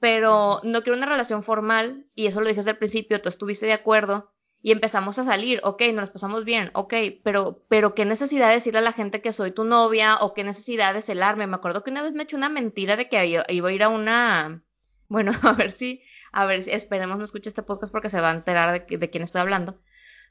pero 0.00 0.60
no 0.64 0.82
quiero 0.82 0.96
una 0.96 1.06
relación 1.06 1.42
formal, 1.42 2.06
y 2.14 2.26
eso 2.26 2.40
lo 2.40 2.46
dije 2.48 2.58
desde 2.60 2.72
el 2.72 2.78
principio, 2.78 3.20
tú 3.22 3.28
estuviste 3.28 3.66
de 3.66 3.74
acuerdo, 3.74 4.32
y 4.62 4.72
empezamos 4.72 5.18
a 5.18 5.24
salir, 5.24 5.60
ok, 5.62 5.82
nos 5.94 6.10
pasamos 6.10 6.44
bien, 6.44 6.70
ok, 6.74 6.94
pero, 7.22 7.62
pero 7.68 7.94
qué 7.94 8.04
necesidad 8.04 8.48
de 8.48 8.56
decirle 8.56 8.80
a 8.80 8.82
la 8.82 8.92
gente 8.92 9.20
que 9.20 9.32
soy 9.32 9.52
tu 9.52 9.64
novia 9.64 10.16
o 10.20 10.34
qué 10.34 10.44
necesidad 10.44 10.94
de 10.94 11.02
celarme. 11.02 11.46
Me 11.46 11.56
acuerdo 11.56 11.84
que 11.84 11.90
una 11.90 12.02
vez 12.02 12.12
me 12.14 12.24
eché 12.24 12.36
una 12.36 12.48
mentira 12.48 12.96
de 12.96 13.08
que 13.08 13.44
iba 13.48 13.68
a 13.68 13.72
ir 13.72 13.82
a 13.82 13.88
una, 13.88 14.64
bueno, 15.08 15.32
a 15.42 15.52
ver 15.52 15.70
si, 15.70 16.02
a 16.32 16.46
ver 16.46 16.62
si, 16.62 16.70
esperemos 16.70 17.18
no 17.18 17.24
escuche 17.24 17.48
este 17.48 17.62
podcast 17.62 17.92
porque 17.92 18.10
se 18.10 18.20
va 18.20 18.30
a 18.30 18.34
enterar 18.34 18.86
de, 18.86 18.98
de 18.98 19.10
quién 19.10 19.22
estoy 19.22 19.40
hablando. 19.40 19.80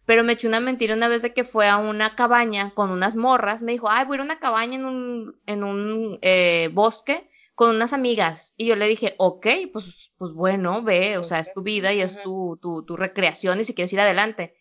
Pero 0.05 0.23
me 0.23 0.33
eché 0.33 0.47
una 0.47 0.59
mentira 0.59 0.93
una 0.93 1.07
vez 1.07 1.23
de 1.23 1.33
que 1.33 1.43
fue 1.43 1.67
a 1.67 1.77
una 1.77 2.15
cabaña 2.15 2.71
con 2.71 2.91
unas 2.91 3.15
morras. 3.15 3.61
Me 3.63 3.71
dijo, 3.71 3.89
ay, 3.89 4.05
voy 4.05 4.15
a 4.15 4.17
ir 4.17 4.21
a 4.21 4.25
una 4.25 4.39
cabaña 4.39 4.75
en 4.75 4.85
un, 4.85 5.41
en 5.47 5.63
un 5.63 6.19
eh, 6.21 6.69
bosque 6.73 7.27
con 7.55 7.75
unas 7.75 7.93
amigas. 7.93 8.53
Y 8.57 8.67
yo 8.67 8.75
le 8.75 8.87
dije, 8.87 9.15
ok, 9.17 9.47
pues, 9.73 10.04
pues 10.17 10.31
bueno, 10.31 10.81
ve, 10.81 11.17
o 11.17 11.23
sea, 11.23 11.39
es 11.39 11.53
tu 11.53 11.63
vida 11.63 11.93
y 11.93 12.01
es 12.01 12.21
tu, 12.21 12.57
tu, 12.61 12.83
tu 12.85 12.95
recreación 12.97 13.59
y 13.59 13.63
si 13.63 13.73
quieres 13.73 13.93
ir 13.93 13.99
adelante. 13.99 14.55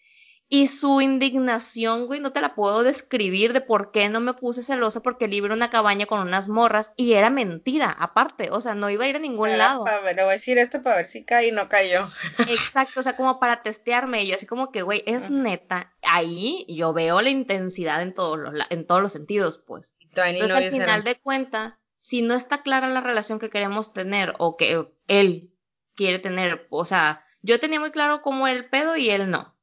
Y 0.48 0.66
su 0.66 1.00
indignación, 1.00 2.06
güey, 2.06 2.20
no 2.20 2.30
te 2.30 2.42
la 2.42 2.54
puedo 2.54 2.82
describir 2.82 3.54
de 3.54 3.62
por 3.62 3.90
qué 3.92 4.10
no 4.10 4.20
me 4.20 4.34
puse 4.34 4.62
celosa 4.62 5.00
porque 5.00 5.26
libre 5.26 5.54
una 5.54 5.70
cabaña 5.70 6.04
con 6.04 6.20
unas 6.20 6.48
morras 6.48 6.92
y 6.96 7.14
era 7.14 7.30
mentira, 7.30 7.90
aparte, 7.90 8.50
o 8.50 8.60
sea, 8.60 8.74
no 8.74 8.90
iba 8.90 9.04
a 9.04 9.08
ir 9.08 9.16
a 9.16 9.20
ningún 9.20 9.56
lado. 9.56 9.84
Ver, 9.84 10.14
le 10.14 10.22
voy 10.22 10.30
a 10.30 10.34
decir 10.34 10.58
esto 10.58 10.82
para 10.82 10.96
ver 10.96 11.06
si 11.06 11.24
cae 11.24 11.48
y 11.48 11.52
no 11.52 11.68
cayó. 11.68 12.08
Exacto, 12.48 13.00
o 13.00 13.02
sea, 13.02 13.16
como 13.16 13.40
para 13.40 13.62
testearme, 13.62 14.22
y 14.22 14.26
yo 14.28 14.34
así 14.34 14.46
como 14.46 14.70
que, 14.70 14.82
güey, 14.82 15.02
es 15.06 15.30
neta, 15.30 15.94
ahí 16.02 16.66
yo 16.68 16.92
veo 16.92 17.22
la 17.22 17.30
intensidad 17.30 18.02
en 18.02 18.12
todos 18.12 18.38
los, 18.38 18.54
en 18.68 18.86
todos 18.86 19.00
los 19.00 19.12
sentidos, 19.12 19.62
pues. 19.66 19.94
Entonces, 20.12 20.50
al 20.52 20.70
final 20.70 21.04
de 21.04 21.16
cuenta, 21.16 21.80
si 22.04 22.20
no 22.20 22.34
está 22.34 22.62
clara 22.62 22.90
la 22.90 23.00
relación 23.00 23.38
que 23.38 23.48
queremos 23.48 23.94
tener 23.94 24.34
o 24.36 24.58
que 24.58 24.86
él 25.08 25.50
quiere 25.94 26.18
tener, 26.18 26.66
o 26.68 26.84
sea, 26.84 27.24
yo 27.40 27.58
tenía 27.58 27.80
muy 27.80 27.92
claro 27.92 28.20
cómo 28.20 28.46
era 28.46 28.58
el 28.58 28.68
pedo 28.68 28.94
y 28.94 29.08
él 29.08 29.30
no. 29.30 29.56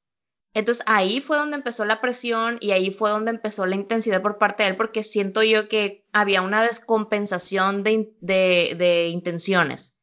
Entonces 0.56 0.84
ahí 0.88 1.22
fue 1.22 1.38
donde 1.38 1.58
empezó 1.58 1.86
la 1.86 2.02
presión 2.02 2.58
y 2.60 2.72
ahí 2.72 2.89
fue 2.89 3.12
donde 3.12 3.30
empezó 3.30 3.68
la 3.68 3.76
intensidad 3.76 4.24
por 4.24 4.39
parte 4.39 4.64
de 4.64 4.70
él 4.70 4.76
porque 4.76 5.04
siento 5.04 5.44
yo 5.44 5.70
que 5.70 6.04
había 6.14 6.42
una 6.42 6.64
descompensación 6.64 7.84
de, 7.84 8.12
de, 8.22 9.08
intenciones. 9.10 9.96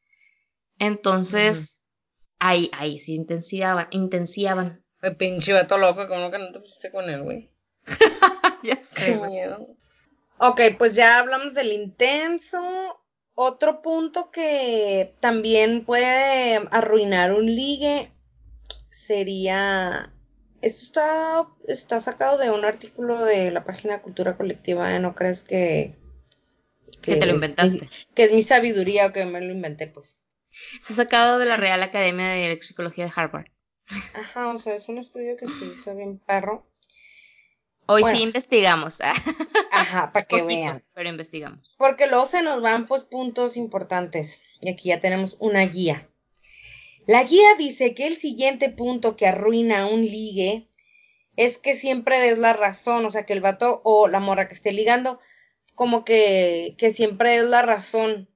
Entonces, 0.79 1.83
ahí, 2.39 2.71
ahí 2.73 3.01
sí 3.01 3.17
intensiaban, 3.17 3.89
intensiaban. 3.91 4.85
El 5.03 5.17
pinche 5.17 5.55
vato 5.55 5.77
loco, 5.77 6.07
como 6.07 6.31
que 6.31 6.39
no 6.39 6.53
te 6.53 6.61
pusiste 6.61 6.93
con 6.93 7.11
él, 7.11 7.21
güey. 7.25 7.51
ya 8.63 8.81
sé. 8.81 9.07
Qué 9.07 9.27
miedo. 9.27 9.78
Ok, 10.41 10.61
pues 10.79 10.95
ya 10.95 11.19
hablamos 11.19 11.55
del 11.55 11.73
intenso. 11.73 12.61
Otro 13.35 13.83
punto 13.83 14.31
que 14.31 15.15
también 15.21 15.85
puede 15.85 16.57
arruinar 16.71 17.33
un 17.33 17.47
ligue 17.47 18.13
sería. 18.91 20.13
Esto 20.61 20.83
está, 20.83 21.49
está 21.69 22.01
sacado 22.01 22.39
de 22.39 22.51
un 22.51 22.65
artículo 22.65 23.25
de 23.25 23.51
la 23.53 23.65
página 23.65 24.03
Cultura 24.03 24.37
Colectiva, 24.37 24.93
¿eh? 24.95 24.99
¿no 24.99 25.15
crees 25.15 25.45
que... 25.45 25.97
Que, 27.01 27.15
te 27.15 27.27
lo 27.27 27.35
inventaste. 27.35 27.89
que 28.15 28.25
es 28.25 28.33
mi 28.33 28.43
sabiduría 28.43 29.07
o 29.07 29.13
que 29.13 29.25
me 29.25 29.41
lo 29.41 29.53
inventé, 29.53 29.87
pues. 29.87 30.19
Está 30.73 30.95
sacado 30.95 31.39
de 31.39 31.47
la 31.47 31.57
Real 31.57 31.81
Academia 31.83 32.27
de 32.27 32.59
Psicología 32.61 33.05
de 33.05 33.13
Harvard. 33.15 33.47
Ajá, 34.15 34.49
o 34.49 34.59
sea, 34.59 34.75
es 34.75 34.89
un 34.89 34.99
estudio 34.99 35.37
que 35.37 35.47
se 35.47 35.65
hizo 35.65 35.95
bien 35.95 36.19
perro. 36.19 36.67
Hoy 37.91 38.05
sí 38.05 38.23
investigamos. 38.23 39.01
Ajá, 39.73 40.13
para 40.13 40.27
que 40.27 40.43
vean. 40.43 40.85
Pero 40.93 41.09
investigamos. 41.09 41.75
Porque 41.79 42.07
luego 42.07 42.27
se 42.27 42.43
nos 42.43 42.61
van 42.61 42.87
pues 42.87 43.05
puntos 43.05 43.57
importantes. 43.57 44.43
Y 44.61 44.69
aquí 44.69 44.91
ya 44.91 45.01
tenemos 45.01 45.37
una 45.41 45.65
guía. 45.65 46.07
La 47.07 47.25
guía 47.25 47.55
dice 47.57 47.95
que 47.95 48.07
el 48.07 48.19
siguiente 48.19 48.69
punto 48.69 49.17
que 49.17 49.27
arruina 49.27 49.87
un 49.87 50.03
ligue 50.03 50.69
es 51.37 51.57
que 51.57 51.75
siempre 51.75 52.21
des 52.21 52.37
la 52.37 52.53
razón, 52.53 53.07
o 53.07 53.11
sea, 53.11 53.25
que 53.25 53.33
el 53.33 53.41
vato 53.41 53.81
o 53.85 54.07
la 54.07 54.21
morra 54.21 54.49
que 54.49 54.55
esté 54.55 54.73
ligando, 54.73 55.19
como 55.75 56.05
que, 56.05 56.75
que 56.77 56.93
siempre 56.93 57.37
es 57.37 57.45
la 57.45 57.63
razón. 57.63 58.29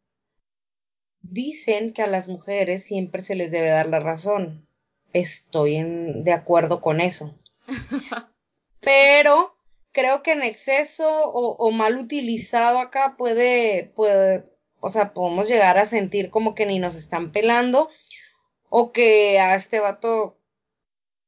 Dicen 1.21 1.93
que 1.93 2.01
a 2.01 2.07
las 2.07 2.27
mujeres 2.27 2.85
siempre 2.85 3.21
se 3.21 3.35
les 3.35 3.51
debe 3.51 3.69
dar 3.69 3.87
la 3.87 4.01
razón. 4.01 4.67
Estoy 5.13 5.77
en, 5.77 6.25
de 6.25 6.33
acuerdo 6.33 6.81
con 6.81 7.03
eso. 7.03 7.35
pero 8.83 9.57
creo 9.93 10.23
que 10.23 10.33
en 10.33 10.43
exceso 10.43 11.09
o, 11.09 11.71
mal 11.71 11.99
utilizado 11.99 12.79
acá 12.79 13.15
puede, 13.17 13.93
puede, 13.95 14.45
o 14.81 14.91
sea, 14.91 15.13
podemos 15.15 15.49
llegar 15.49 15.79
a 15.79 15.87
sentir 15.87 16.31
como 16.31 16.55
que 16.55 16.67
ni 16.67 16.79
nos 16.79 16.95
están 16.97 17.31
pelando 17.31 17.89
o 18.69 18.93
que 18.93 19.39
a 19.39 19.55
este 19.55 19.81
vato, 19.81 20.39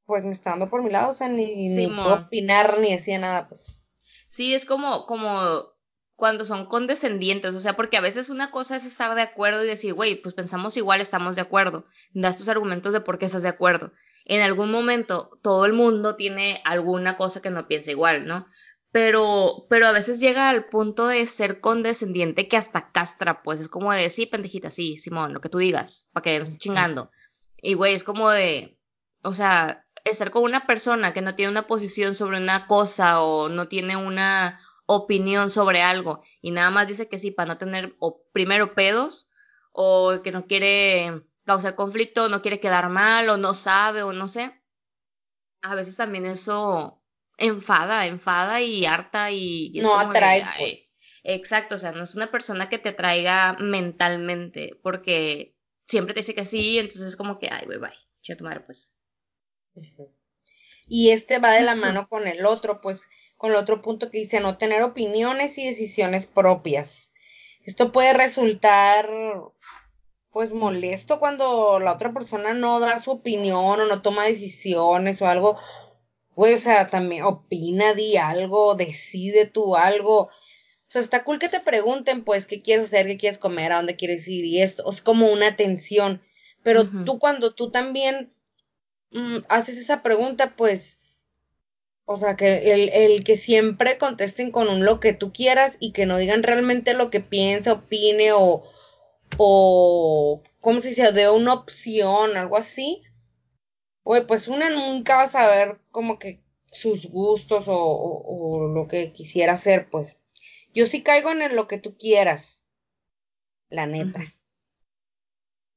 pues 0.07 0.24
me 0.24 0.32
está 0.32 0.50
dando 0.50 0.68
por 0.68 0.82
mi 0.82 0.90
lado, 0.90 1.11
o 1.11 1.12
sea, 1.12 1.28
ni, 1.28 1.68
ni 1.68 1.86
puedo 1.86 2.14
opinar 2.14 2.78
ni 2.78 2.92
decía 2.92 3.18
nada, 3.18 3.48
pues. 3.48 3.78
Sí, 4.28 4.55
es 4.55 4.64
como, 4.64 5.07
como 5.07 5.74
cuando 6.16 6.44
son 6.44 6.66
condescendientes, 6.66 7.55
o 7.55 7.61
sea, 7.61 7.74
porque 7.74 7.98
a 7.98 8.00
veces 8.00 8.30
una 8.30 8.50
cosa 8.50 8.76
es 8.76 8.84
estar 8.84 9.14
de 9.14 9.22
acuerdo 9.22 9.62
y 9.62 9.68
decir, 9.68 9.94
güey, 9.94 10.16
pues 10.16 10.34
pensamos 10.34 10.76
igual, 10.76 11.00
estamos 11.00 11.36
de 11.36 11.42
acuerdo, 11.42 11.86
das 12.14 12.38
tus 12.38 12.48
argumentos 12.48 12.92
de 12.92 13.00
por 13.00 13.18
qué 13.18 13.26
estás 13.26 13.42
de 13.42 13.50
acuerdo 13.50 13.92
en 14.25 14.41
algún 14.43 14.70
momento 14.70 15.39
todo 15.43 15.64
el 15.66 15.72
mundo 15.72 16.16
tiene 16.16 16.61
alguna 16.64 17.16
cosa 17.16 17.43
que 17.43 17.51
no 17.51 17.68
piensa 17.68 17.91
igual, 17.91 18.27
¿no? 18.27 18.47
Pero, 18.91 19.66
pero 19.68 19.87
a 19.87 19.93
veces 19.93 20.20
llega 20.20 20.51
al 20.51 20.66
punto 20.66 21.09
de 21.09 21.27
ser 21.27 21.61
condescendiente 21.61 22.49
que 22.49 22.57
hasta 22.57 22.93
castra, 22.93 23.43
pues 23.43 23.61
es 23.61 23.68
como 23.68 23.93
de, 23.93 24.09
sí, 24.09 24.27
pendejita, 24.27 24.70
sí, 24.70 24.97
Simón, 24.97 25.35
lo 25.35 25.41
que 25.41 25.49
tú 25.49 25.59
digas, 25.59 26.09
para 26.12 26.22
que 26.22 26.39
no 26.39 26.45
estés 26.45 26.59
chingando. 26.59 27.11
Y 27.61 27.75
güey, 27.75 27.95
es 27.95 28.05
como 28.05 28.31
de, 28.31 28.79
o 29.22 29.35
sea, 29.35 29.85
estar 30.05 30.31
con 30.31 30.45
una 30.45 30.66
persona 30.66 31.12
que 31.12 31.22
no 31.22 31.35
tiene 31.35 31.51
una 31.51 31.66
posición 31.66 32.14
sobre 32.14 32.39
una 32.39 32.66
cosa 32.66 33.22
o 33.22 33.49
no 33.49 33.68
tiene 33.68 33.97
una 33.97 34.61
opinión 34.87 35.51
sobre 35.51 35.83
algo 35.83 36.22
y 36.43 36.51
nada 36.51 36.70
más 36.70 36.87
dice 36.87 37.09
que 37.09 37.18
sí 37.18 37.31
para 37.31 37.49
no 37.49 37.59
tener 37.59 37.97
o 37.99 38.22
primero 38.33 38.75
pedos 38.75 39.29
o 39.72 40.20
que 40.22 40.31
no 40.31 40.47
quiere 40.47 41.22
causar 41.45 41.74
conflicto, 41.74 42.28
no 42.28 42.42
quiere 42.42 42.61
quedar 42.61 42.88
mal 42.88 43.28
o 43.28 43.36
no 43.36 43.55
sabe 43.55 44.03
o 44.03 44.12
no 44.12 44.28
sé. 44.28 44.53
A 45.62 45.74
veces 45.74 45.97
también 45.97 46.26
eso 46.26 47.03
enfada, 47.38 48.07
enfada 48.07 48.61
y 48.61 48.84
harta 48.86 49.30
y, 49.30 49.72
no 49.82 49.99
atrae. 49.99 50.45
pues. 50.59 50.92
Exacto, 51.24 51.76
o 51.76 51.78
sea, 51.78 51.92
no 51.92 52.05
es 52.05 52.14
una 52.14 52.26
persona 52.26 52.68
que 52.68 52.78
te 52.78 52.92
traiga 52.92 53.57
mentalmente, 53.59 54.78
porque 54.82 55.57
siempre 55.86 56.12
te 56.12 56.20
dice 56.20 56.34
que 56.34 56.45
sí, 56.45 56.78
entonces 56.78 57.09
es 57.09 57.16
como 57.16 57.38
que, 57.38 57.49
ay, 57.51 57.64
güey, 57.64 57.78
bye, 57.78 57.90
chido 58.20 58.38
tu 58.38 58.45
madre, 58.45 58.61
pues. 58.61 58.95
Y 60.86 61.11
este 61.11 61.38
va 61.38 61.53
de 61.53 61.62
la 61.62 61.74
mano 61.74 62.09
con 62.11 62.26
el 62.26 62.45
otro, 62.45 62.82
pues, 62.82 63.09
con 63.38 63.53
el 63.53 63.57
otro 63.57 63.80
punto 63.80 64.11
que 64.11 64.18
dice 64.18 64.40
no 64.40 64.59
tener 64.59 64.82
opiniones 64.82 65.57
y 65.57 65.66
decisiones 65.66 66.26
propias. 66.26 67.12
Esto 67.64 67.90
puede 67.90 68.12
resultar 68.12 69.09
pues 70.35 70.53
molesto 70.53 71.20
cuando 71.20 71.78
la 71.78 71.93
otra 71.93 72.12
persona 72.12 72.55
no 72.55 72.80
da 72.80 72.99
su 72.99 73.12
opinión 73.12 73.80
o 73.80 73.87
no 73.87 74.03
toma 74.03 74.24
decisiones 74.24 75.22
o 75.22 75.28
algo. 75.28 75.57
Pues, 76.35 76.62
o 76.62 76.64
sea, 76.64 76.91
también 76.91 77.22
opina, 77.22 77.95
di 77.95 78.16
algo, 78.16 78.74
decide 78.74 79.47
tú 79.47 79.76
algo. 79.76 80.22
O 80.22 80.30
sea, 80.89 81.03
está 81.03 81.22
cool 81.22 81.39
que 81.39 81.49
te 81.49 81.61
pregunten, 81.61 82.24
pues, 82.24 82.47
qué 82.47 82.62
quieres 82.62 82.87
hacer, 82.87 83.07
qué 83.07 83.16
quieres 83.16 83.39
comer, 83.39 83.70
a 83.70 83.76
dónde 83.76 83.95
quieres 83.95 84.26
ir 84.26 84.45
y 84.45 84.61
esto. 84.61 84.91
Es 84.91 85.03
como 85.03 85.32
una 85.32 85.47
atención. 85.47 86.20
Pero 86.64 86.85
tú 87.05 87.20
cuando 87.20 87.55
tú 87.55 87.70
también 87.70 88.35
mm, 89.12 89.39
haces 89.49 89.78
esa 89.78 90.03
pregunta, 90.03 90.57
pues, 90.57 90.99
o 92.07 92.16
sea, 92.16 92.35
que 92.35 92.72
el, 92.72 92.89
el, 92.89 93.22
que 93.22 93.37
siempre 93.37 93.99
contesten 93.99 94.51
con 94.51 94.68
un 94.68 94.85
lo 94.85 94.99
que 94.99 95.12
tú 95.12 95.32
quieras 95.32 95.76
y 95.78 95.93
que 95.93 96.07
no 96.07 96.18
digan 96.18 96.43
realmente 96.43 96.93
lo 96.93 97.11
que 97.11 97.20
piensa, 97.20 97.74
opine 97.74 98.32
o, 98.32 98.64
o, 99.39 100.43
¿cómo 100.61 100.80
se 100.80 100.91
dice? 100.91 101.12
De 101.12 101.28
una 101.28 101.55
opción, 101.55 102.37
algo 102.37 102.57
así, 102.57 103.03
oye, 104.03 104.22
pues 104.22 104.49
una 104.49 104.70
nunca 104.70 105.16
va 105.16 105.22
a 105.22 105.28
saber 105.28 105.80
como 105.91 106.18
que 106.18 106.43
sus 106.66 107.07
gustos 107.07 107.64
o, 107.68 107.76
o, 107.76 108.68
lo 108.68 108.89
que 108.89 109.12
quisiera 109.12 109.53
hacer, 109.53 109.89
pues. 109.91 110.18
Yo 110.72 110.87
sí 110.87 111.03
caigo 111.03 111.30
en 111.30 111.55
lo 111.55 111.68
que 111.68 111.78
tú 111.78 111.97
quieras, 111.97 112.64
la 113.68 113.87
neta. 113.87 114.35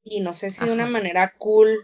Y 0.02 0.20
no 0.20 0.32
sé 0.32 0.50
si 0.50 0.64
de 0.64 0.72
una 0.72 0.86
manera 0.86 1.34
cool 1.38 1.78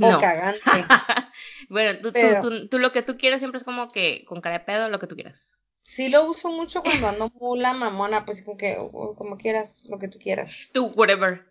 o 0.00 0.18
cagante. 0.20 0.60
bueno, 1.70 1.98
tú, 2.02 2.12
tú, 2.12 2.68
tú, 2.68 2.78
lo 2.78 2.92
que 2.92 3.02
tú 3.02 3.16
quieres 3.16 3.40
siempre 3.40 3.58
es 3.58 3.64
como 3.64 3.90
que 3.90 4.24
con 4.26 4.40
cara 4.40 4.58
de 4.58 4.64
pedo, 4.64 4.88
lo 4.88 4.98
que 4.98 5.06
tú 5.06 5.14
quieras 5.14 5.59
sí 5.90 6.08
lo 6.08 6.24
uso 6.24 6.50
mucho 6.50 6.82
cuando 6.82 7.08
ando 7.08 7.32
mula 7.40 7.72
mamona, 7.72 8.24
pues 8.24 8.42
como 8.42 8.56
que, 8.56 8.76
como 8.92 9.36
quieras, 9.36 9.84
lo 9.88 9.98
que 9.98 10.08
tú 10.08 10.18
quieras. 10.18 10.70
Tú, 10.72 10.90
whatever. 10.96 11.44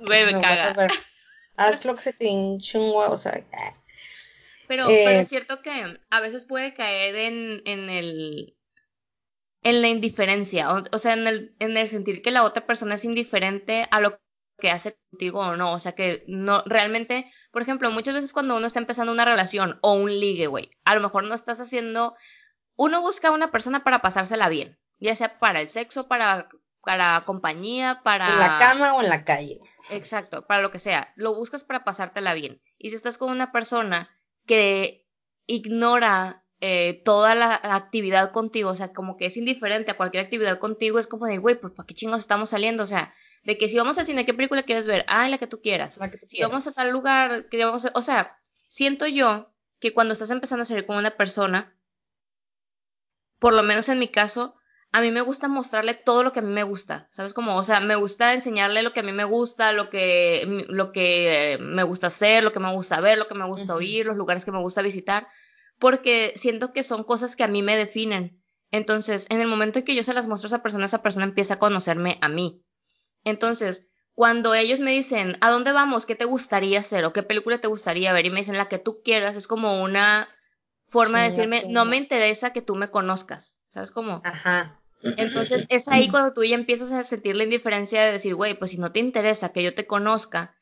Bebe, 0.00 0.32
caga. 0.40 0.88
Haz 1.56 1.84
lo 1.84 1.94
que 1.94 2.02
se 2.02 2.12
te 2.12 2.26
hinche 2.26 2.78
un 2.78 2.90
huevo, 2.90 3.12
o 3.12 3.16
sea. 3.16 3.32
Eh. 3.32 3.44
Pero, 4.66 4.86
pero 4.86 5.20
es 5.20 5.28
cierto 5.28 5.62
que 5.62 5.98
a 6.10 6.20
veces 6.20 6.44
puede 6.44 6.74
caer 6.74 7.14
en, 7.14 7.62
en 7.64 7.90
el 7.90 8.56
en 9.62 9.82
la 9.82 9.88
indiferencia, 9.88 10.70
o, 10.70 10.98
sea, 10.98 11.12
en 11.12 11.26
el, 11.26 11.54
en 11.58 11.76
el 11.76 11.86
sentir 11.86 12.22
que 12.22 12.30
la 12.30 12.44
otra 12.44 12.64
persona 12.66 12.94
es 12.94 13.04
indiferente 13.04 13.86
a 13.90 14.00
lo 14.00 14.18
que 14.58 14.70
hace 14.70 14.96
contigo 15.10 15.40
o 15.40 15.56
no. 15.56 15.72
O 15.72 15.80
sea, 15.80 15.92
que 15.92 16.24
no, 16.28 16.62
realmente, 16.64 17.30
por 17.50 17.62
ejemplo, 17.62 17.90
muchas 17.90 18.14
veces 18.14 18.32
cuando 18.32 18.56
uno 18.56 18.66
está 18.66 18.78
empezando 18.78 19.12
una 19.12 19.24
relación 19.24 19.78
o 19.82 19.92
un 19.92 20.18
ligue, 20.18 20.46
güey, 20.46 20.70
a 20.84 20.94
lo 20.94 21.02
mejor 21.02 21.24
no 21.24 21.34
estás 21.34 21.60
haciendo, 21.60 22.16
uno 22.80 23.02
busca 23.02 23.28
a 23.28 23.32
una 23.32 23.50
persona 23.50 23.84
para 23.84 24.00
pasársela 24.00 24.48
bien, 24.48 24.78
ya 24.98 25.14
sea 25.14 25.38
para 25.38 25.60
el 25.60 25.68
sexo, 25.68 26.08
para, 26.08 26.48
para 26.82 27.22
compañía, 27.26 28.00
para... 28.02 28.26
En 28.30 28.38
la 28.38 28.56
cama 28.58 28.94
o 28.94 29.02
en 29.02 29.10
la 29.10 29.22
calle. 29.22 29.60
Exacto, 29.90 30.46
para 30.46 30.62
lo 30.62 30.70
que 30.70 30.78
sea. 30.78 31.12
Lo 31.14 31.34
buscas 31.34 31.62
para 31.62 31.84
pasártela 31.84 32.32
bien. 32.32 32.62
Y 32.78 32.88
si 32.88 32.96
estás 32.96 33.18
con 33.18 33.30
una 33.30 33.52
persona 33.52 34.08
que 34.46 35.06
ignora 35.44 36.46
eh, 36.60 37.02
toda 37.04 37.34
la 37.34 37.60
actividad 37.62 38.32
contigo, 38.32 38.70
o 38.70 38.74
sea, 38.76 38.94
como 38.94 39.18
que 39.18 39.26
es 39.26 39.36
indiferente 39.36 39.90
a 39.90 39.98
cualquier 39.98 40.24
actividad 40.24 40.58
contigo, 40.58 40.98
es 40.98 41.06
como 41.06 41.26
de, 41.26 41.36
güey, 41.36 41.60
pues 41.60 41.74
¿para 41.74 41.86
qué 41.86 41.92
chingos 41.92 42.20
estamos 42.20 42.48
saliendo? 42.48 42.84
O 42.84 42.86
sea, 42.86 43.12
de 43.44 43.58
que 43.58 43.68
si 43.68 43.76
vamos 43.76 43.98
al 43.98 44.06
cine, 44.06 44.24
¿qué 44.24 44.32
película 44.32 44.62
quieres 44.62 44.86
ver? 44.86 45.04
Ah, 45.06 45.28
la 45.28 45.36
que 45.36 45.46
tú 45.46 45.60
quieras. 45.60 45.98
La 45.98 46.10
que 46.10 46.16
tú 46.16 46.24
si 46.26 46.36
quieras. 46.36 46.50
vamos 46.50 46.66
a 46.66 46.72
tal 46.72 46.90
lugar, 46.92 47.50
que 47.50 47.62
vamos 47.62 47.84
a... 47.84 47.92
O 47.94 48.00
sea, 48.00 48.38
siento 48.68 49.06
yo 49.06 49.52
que 49.80 49.92
cuando 49.92 50.14
estás 50.14 50.30
empezando 50.30 50.62
a 50.62 50.64
salir 50.64 50.86
con 50.86 50.96
una 50.96 51.10
persona, 51.10 51.76
por 53.40 53.54
lo 53.54 53.64
menos 53.64 53.88
en 53.88 53.98
mi 53.98 54.06
caso, 54.06 54.54
a 54.92 55.00
mí 55.00 55.10
me 55.10 55.20
gusta 55.20 55.48
mostrarle 55.48 55.94
todo 55.94 56.22
lo 56.22 56.32
que 56.32 56.40
a 56.40 56.42
mí 56.42 56.52
me 56.52 56.62
gusta, 56.62 57.08
¿sabes? 57.10 57.32
Como, 57.32 57.56
o 57.56 57.64
sea, 57.64 57.80
me 57.80 57.96
gusta 57.96 58.34
enseñarle 58.34 58.82
lo 58.82 58.92
que 58.92 59.00
a 59.00 59.02
mí 59.04 59.12
me 59.12 59.24
gusta, 59.24 59.72
lo 59.72 59.88
que, 59.88 60.66
lo 60.68 60.92
que 60.92 61.54
eh, 61.54 61.58
me 61.58 61.84
gusta 61.84 62.08
hacer, 62.08 62.44
lo 62.44 62.52
que 62.52 62.60
me 62.60 62.72
gusta 62.72 63.00
ver, 63.00 63.18
lo 63.18 63.28
que 63.28 63.34
me 63.34 63.46
gusta 63.46 63.74
oír, 63.74 64.06
los 64.06 64.16
lugares 64.16 64.44
que 64.44 64.52
me 64.52 64.58
gusta 64.58 64.82
visitar, 64.82 65.26
porque 65.78 66.32
siento 66.36 66.72
que 66.72 66.82
son 66.82 67.04
cosas 67.04 67.36
que 67.36 67.44
a 67.44 67.48
mí 67.48 67.62
me 67.62 67.76
definen. 67.76 68.42
Entonces, 68.72 69.26
en 69.30 69.40
el 69.40 69.48
momento 69.48 69.78
en 69.78 69.84
que 69.84 69.94
yo 69.94 70.02
se 70.02 70.14
las 70.14 70.26
muestro 70.26 70.46
a 70.46 70.50
esa 70.50 70.62
persona, 70.62 70.86
esa 70.86 71.02
persona 71.02 71.24
empieza 71.24 71.54
a 71.54 71.58
conocerme 71.58 72.18
a 72.20 72.28
mí. 72.28 72.64
Entonces, 73.24 73.88
cuando 74.14 74.54
ellos 74.54 74.80
me 74.80 74.90
dicen, 74.90 75.36
¿a 75.40 75.50
dónde 75.50 75.72
vamos? 75.72 76.04
¿Qué 76.04 76.14
te 76.14 76.24
gustaría 76.24 76.80
hacer? 76.80 77.04
¿O 77.04 77.12
qué 77.12 77.22
película 77.22 77.58
te 77.58 77.68
gustaría 77.68 78.12
ver? 78.12 78.26
Y 78.26 78.30
me 78.30 78.40
dicen 78.40 78.58
la 78.58 78.68
que 78.68 78.78
tú 78.78 79.02
quieras, 79.04 79.36
es 79.36 79.46
como 79.46 79.82
una 79.82 80.26
forma 80.90 81.22
de 81.22 81.30
decirme, 81.30 81.64
no 81.68 81.84
me 81.84 81.96
interesa 81.96 82.52
que 82.52 82.62
tú 82.62 82.74
me 82.76 82.90
conozcas. 82.90 83.60
¿Sabes 83.68 83.90
cómo? 83.90 84.20
Ajá. 84.24 84.80
Entonces 85.02 85.64
es 85.70 85.88
ahí 85.88 86.08
cuando 86.08 86.34
tú 86.34 86.44
ya 86.44 86.54
empiezas 86.56 86.92
a 86.92 87.04
sentir 87.04 87.36
la 87.36 87.44
indiferencia 87.44 88.04
de 88.04 88.12
decir, 88.12 88.34
güey, 88.34 88.54
pues 88.58 88.72
si 88.72 88.76
no 88.78 88.92
te 88.92 89.00
interesa 89.00 89.52
que 89.52 89.62
yo 89.62 89.74
te 89.74 89.86
conozca 89.86 90.54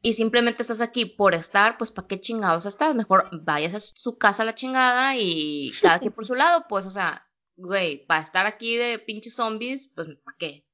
y 0.00 0.12
simplemente 0.14 0.62
estás 0.62 0.80
aquí 0.80 1.06
por 1.06 1.34
estar, 1.34 1.76
pues 1.76 1.90
¿para 1.90 2.06
qué 2.08 2.20
chingados 2.20 2.66
estás? 2.66 2.94
Mejor 2.94 3.28
vayas 3.42 3.74
a 3.74 3.80
su 3.80 4.16
casa 4.16 4.42
a 4.42 4.46
la 4.46 4.54
chingada 4.54 5.16
y 5.16 5.72
cada 5.82 5.98
quien 5.98 6.12
por 6.12 6.24
su 6.26 6.34
lado, 6.34 6.66
pues, 6.68 6.86
o 6.86 6.90
sea, 6.90 7.26
güey, 7.56 8.06
para 8.06 8.22
estar 8.22 8.46
aquí 8.46 8.76
de 8.76 8.98
pinches 8.98 9.34
zombies, 9.34 9.90
pues 9.94 10.08
¿para 10.24 10.36
qué? 10.38 10.64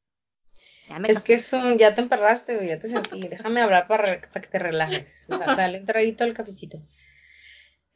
Ya 0.88 0.98
me 0.98 1.08
Es 1.08 1.20
que 1.22 1.34
es 1.34 1.52
un, 1.52 1.78
ya 1.78 1.94
te 1.94 2.00
emperraste, 2.00 2.56
güey, 2.56 2.68
ya 2.68 2.78
te 2.80 2.88
sentí. 2.88 3.20
Déjame 3.28 3.60
hablar 3.60 3.86
para, 3.86 4.20
para 4.20 4.40
que 4.40 4.48
te 4.48 4.58
relajes. 4.58 5.26
Da- 5.28 5.54
Dale 5.54 5.78
un 5.78 5.86
traguito 5.86 6.24
al 6.24 6.34
cafecito. 6.34 6.82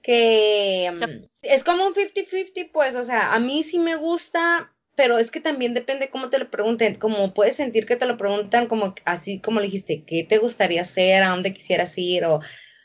Que 0.05 0.93
mm, 0.93 1.25
es 1.41 1.65
como 1.65 1.87
un 1.87 1.95
50-50, 1.95 2.71
pues, 2.71 2.95
o 2.95 3.03
sea, 3.03 3.33
a 3.33 3.41
mí 3.41 3.63
sí 3.63 3.79
me 3.79 3.97
gusta, 3.97 4.71
pero 4.95 5.19
es 5.19 5.31
que 5.31 5.41
también 5.41 5.73
depende 5.73 6.11
cómo 6.11 6.29
te 6.29 6.39
lo 6.39 6.51
pregunten. 6.51 6.95
Como 6.97 7.33
puedes 7.33 7.57
sentir 7.57 7.87
que 7.87 7.97
te 7.97 8.05
lo 8.05 8.19
preguntan 8.19 8.67
como 8.67 8.95
así 9.07 9.41
como 9.41 9.61
le 9.61 9.67
dijiste, 9.67 10.05
¿qué 10.05 10.23
te 10.23 10.37
gustaría 10.37 10.83
hacer? 10.83 11.23
¿A 11.23 11.31
dónde 11.31 11.55
quisieras 11.55 11.97
ir? 11.97 12.27
O 12.27 12.43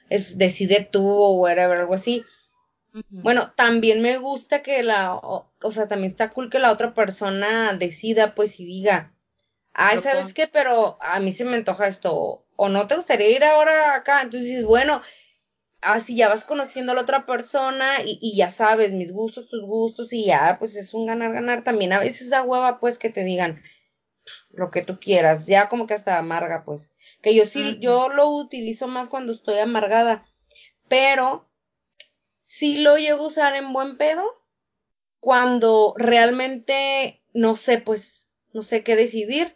es, 0.10 0.38
decide 0.38 0.88
tú 0.90 1.06
o 1.06 1.34
whatever, 1.34 1.80
algo 1.80 1.94
así. 1.94 2.24
Bueno, 3.10 3.52
también 3.56 4.02
me 4.02 4.18
gusta 4.18 4.62
que 4.62 4.82
la, 4.82 5.14
o, 5.14 5.52
o 5.62 5.72
sea, 5.72 5.88
también 5.88 6.10
está 6.10 6.30
cool 6.32 6.50
que 6.50 6.58
la 6.58 6.72
otra 6.72 6.94
persona 6.94 7.74
decida, 7.74 8.34
pues, 8.34 8.60
y 8.60 8.66
diga, 8.66 9.14
ay. 9.74 10.00
¿sabes 10.00 10.34
qué? 10.34 10.48
Pero 10.48 10.98
a 11.02 11.20
mí 11.20 11.32
se 11.32 11.46
me 11.46 11.58
antoja 11.58 11.88
esto, 11.88 12.16
o, 12.16 12.46
o 12.56 12.70
no 12.70 12.88
te 12.88 12.96
gustaría 12.96 13.30
ir 13.30 13.44
ahora 13.44 13.94
acá, 13.94 14.22
entonces 14.22 14.50
dices, 14.50 14.66
bueno, 14.66 15.02
así 15.82 16.16
ya 16.16 16.30
vas 16.30 16.46
conociendo 16.46 16.92
a 16.92 16.96
la 16.96 17.02
otra 17.02 17.26
persona 17.26 18.02
y, 18.06 18.20
y 18.22 18.36
ya 18.36 18.50
sabes 18.50 18.92
mis 18.92 19.14
gustos, 19.14 19.50
tus 19.50 19.64
gustos, 19.64 20.14
y 20.14 20.26
ya, 20.26 20.58
pues 20.60 20.76
es 20.76 20.94
un 20.94 21.06
ganar-ganar. 21.06 21.64
También 21.64 21.94
a 21.94 22.00
veces 22.00 22.30
da 22.30 22.44
hueva, 22.44 22.80
pues, 22.80 22.98
que 22.98 23.10
te 23.10 23.24
digan 23.24 23.62
lo 24.52 24.70
que 24.70 24.84
tú 24.84 25.00
quieras, 25.00 25.48
ya 25.48 25.70
como 25.70 25.88
que 25.88 25.94
hasta 25.94 26.18
amarga, 26.18 26.64
pues. 26.66 26.92
Que 27.22 27.34
yo 27.34 27.46
sí, 27.46 27.78
yo 27.80 28.10
lo 28.10 28.30
utilizo 28.30 28.88
más 28.88 29.10
cuando 29.10 29.32
estoy 29.32 29.60
amargada, 29.60 30.26
pero 30.88 31.50
sí 32.44 32.80
lo 32.80 32.98
llego 32.98 33.26
a 33.26 33.28
usar 33.28 33.56
en 33.56 33.74
buen 33.74 33.98
pedo 33.98 34.24
cuando 35.20 35.94
realmente 35.98 37.22
no 37.34 37.56
sé, 37.56 37.80
pues, 37.80 38.28
no 38.54 38.62
sé 38.62 38.84
qué 38.84 38.96
decidir. 38.96 39.56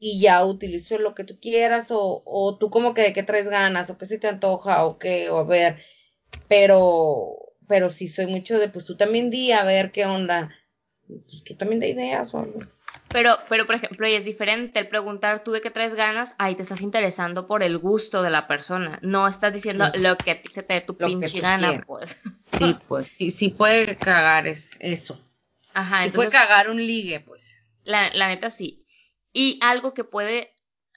Y 0.00 0.18
ya 0.20 0.44
utilizo 0.44 0.98
lo 0.98 1.14
que 1.14 1.24
tú 1.24 1.38
quieras 1.40 1.90
o, 1.90 2.22
o 2.24 2.56
tú 2.58 2.70
como 2.70 2.94
que 2.94 3.02
de 3.02 3.12
qué 3.12 3.22
traes 3.22 3.48
ganas 3.48 3.90
o 3.90 3.98
qué 3.98 4.06
se 4.06 4.18
te 4.18 4.26
antoja 4.28 4.84
o 4.86 4.98
qué, 4.98 5.30
o 5.30 5.38
a 5.38 5.44
ver, 5.44 5.80
pero, 6.48 7.36
pero 7.68 7.88
sí 7.90 8.08
soy 8.08 8.26
mucho 8.26 8.58
de, 8.58 8.68
pues 8.68 8.86
tú 8.86 8.96
también 8.96 9.30
di 9.30 9.52
a 9.52 9.62
ver 9.64 9.92
qué 9.92 10.06
onda, 10.06 10.50
pues 11.06 11.44
tú 11.44 11.54
también 11.56 11.80
da 11.80 11.86
ideas 11.86 12.34
o 12.34 12.38
algo. 12.38 12.60
Pero, 13.12 13.34
pero, 13.48 13.66
por 13.66 13.74
ejemplo, 13.74 14.06
y 14.06 14.14
es 14.14 14.24
diferente 14.24 14.78
el 14.78 14.88
preguntar 14.88 15.42
tú 15.42 15.50
de 15.50 15.60
qué 15.60 15.70
traes 15.70 15.94
ganas, 15.96 16.34
ahí 16.38 16.54
te 16.54 16.62
estás 16.62 16.80
interesando 16.80 17.46
por 17.48 17.62
el 17.64 17.76
gusto 17.78 18.22
de 18.22 18.30
la 18.30 18.46
persona. 18.46 19.00
No 19.02 19.26
estás 19.26 19.52
diciendo 19.52 19.84
Sí. 19.92 20.00
lo 20.00 20.16
que 20.16 20.30
a 20.30 20.42
ti 20.42 20.48
se 20.48 20.62
te 20.62 20.74
dé 20.74 20.80
tu 20.80 20.96
Lo 20.98 21.08
pinche 21.08 21.40
gana, 21.40 21.84
pues. 21.86 22.22
Sí, 22.46 22.76
pues 22.88 23.08
sí, 23.08 23.30
sí 23.32 23.48
puede 23.50 23.96
cagar 23.96 24.46
es, 24.46 24.70
eso. 24.78 25.20
Ajá, 25.74 26.04
Sí 26.04 26.10
puede 26.10 26.28
entonces, 26.28 26.32
cagar 26.32 26.70
un 26.70 26.78
ligue, 26.78 27.20
pues. 27.20 27.56
la, 27.84 28.08
la 28.14 28.28
neta 28.28 28.48
sí. 28.50 28.84
Y 29.32 29.58
algo 29.62 29.94
que 29.94 30.04
puede, 30.04 30.54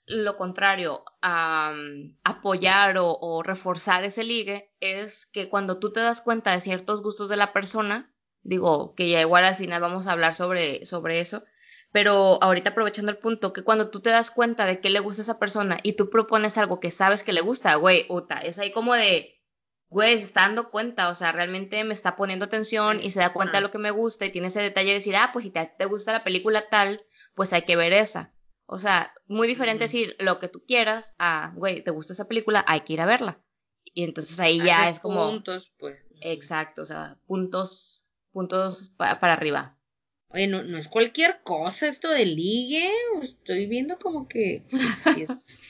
lo 0.08 0.38
contrario, 0.38 1.04
am, 1.22 2.18
apoyar 2.24 2.98
o, 2.98 3.18
o 3.20 3.44
reforzar 3.44 4.04
ese 4.04 4.24
ligue 4.24 4.74
es 4.80 5.26
que 5.26 5.50
cuando 5.50 5.80
tú 5.80 5.92
te 5.92 6.00
das 6.02 6.22
cuenta 6.22 6.52
de 6.52 6.62
ciertos 6.62 7.02
gustos 7.02 7.30
de 7.30 7.38
la 7.38 7.54
persona, 7.54 8.14
digo 8.42 8.94
que 8.96 9.10
ya 9.10 9.22
igual 9.22 9.46
al 9.46 9.56
final 9.56 9.82
vamos 9.82 10.08
a 10.08 10.12
hablar 10.12 10.36
sobre, 10.36 10.86
sobre 10.86 11.20
eso, 11.20 11.44
pero 11.92 12.42
ahorita 12.42 12.72
aprovechando 12.72 13.12
el 13.12 13.20
punto, 13.20 13.54
que 13.54 13.64
cuando 13.64 13.90
tú 13.90 14.02
te 14.02 14.10
das 14.10 14.32
cuenta 14.32 14.66
de 14.66 14.82
qué 14.82 14.90
le 14.90 15.00
gusta 15.00 15.22
a 15.22 15.24
esa 15.24 15.40
persona 15.40 15.78
y 15.84 15.94
tú 15.94 16.10
propones 16.10 16.58
algo 16.58 16.80
que 16.80 16.92
sabes 16.92 17.24
que 17.24 17.34
le 17.34 17.42
gusta, 17.42 17.76
güey, 17.76 18.06
uta, 18.10 18.40
es 18.40 18.58
ahí 18.60 18.72
como 18.72 18.96
de, 18.96 19.40
güey, 19.90 20.18
se 20.18 20.26
está 20.26 20.42
dando 20.42 20.72
cuenta, 20.72 21.10
o 21.10 21.16
sea, 21.16 21.32
realmente 21.32 21.84
me 21.84 21.94
está 21.94 22.16
poniendo 22.16 22.46
atención 22.46 23.00
y 23.02 23.12
se 23.12 23.20
da 23.20 23.32
cuenta 23.32 23.60
de 23.60 23.62
lo 23.62 23.72
que 23.72 23.78
me 23.78 23.92
gusta 23.92 24.26
y 24.26 24.32
tiene 24.32 24.48
ese 24.48 24.62
detalle 24.62 24.90
de 24.90 24.96
decir, 24.96 25.16
ah, 25.16 25.30
pues 25.32 25.46
si 25.46 25.52
te, 25.52 25.66
te 25.78 25.86
gusta 25.86 26.14
la 26.14 26.24
película 26.24 26.68
tal, 26.68 27.00
pues 27.36 27.54
hay 27.54 27.64
que 27.64 27.76
ver 27.76 27.94
esa. 27.94 28.34
O 28.66 28.78
sea, 28.80 29.14
muy 29.28 29.48
diferente 29.48 29.86
decir 29.86 30.16
lo 30.20 30.40
que 30.40 30.48
tú 30.48 30.64
quieras 30.66 31.14
a, 31.20 31.52
güey, 31.56 31.84
te 31.84 31.92
gusta 31.92 32.14
esa 32.14 32.28
película, 32.28 32.64
hay 32.68 32.82
que 32.82 32.94
ir 32.94 33.02
a 33.02 33.06
verla. 33.06 33.42
Y 33.94 34.04
entonces 34.04 34.40
ahí 34.40 34.58
ya 34.64 34.84
Haces 34.84 34.96
es 34.96 35.00
como, 35.02 35.28
puntos, 35.30 35.72
pues. 35.78 36.00
exacto, 36.22 36.82
o 36.82 36.86
sea, 36.86 37.18
puntos, 37.28 38.06
puntos 38.32 38.90
pa- 38.98 39.20
para 39.20 39.34
arriba. 39.34 39.78
Oye, 40.30 40.48
no, 40.48 40.64
no 40.64 40.78
es 40.80 40.88
cualquier 40.88 41.42
cosa 41.44 41.88
esto 41.88 42.10
de 42.10 42.26
ligue. 42.26 42.90
Estoy 43.22 43.68
viendo 43.68 44.00
como 44.00 44.28
que 44.28 44.64
sí, 44.68 44.80
sí 44.80 45.22
es. 45.22 45.60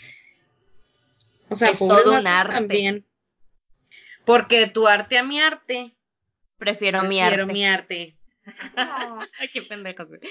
O 1.49 1.55
sea, 1.55 1.69
Es 1.69 1.79
todo 1.79 2.17
un 2.19 2.25
arte. 2.25 2.53
también. 2.53 3.05
Porque 4.25 4.67
tu 4.67 4.87
arte 4.87 5.17
a 5.17 5.23
mi 5.23 5.39
arte. 5.41 5.95
Prefiero 6.57 7.01
mi 7.03 7.19
prefiero 7.19 7.43
arte. 7.43 7.53
mi 7.53 7.65
arte. 7.65 8.17
Ay, 9.39 9.49
qué 9.53 9.61
pendejos, 9.61 10.07
güey. 10.09 10.21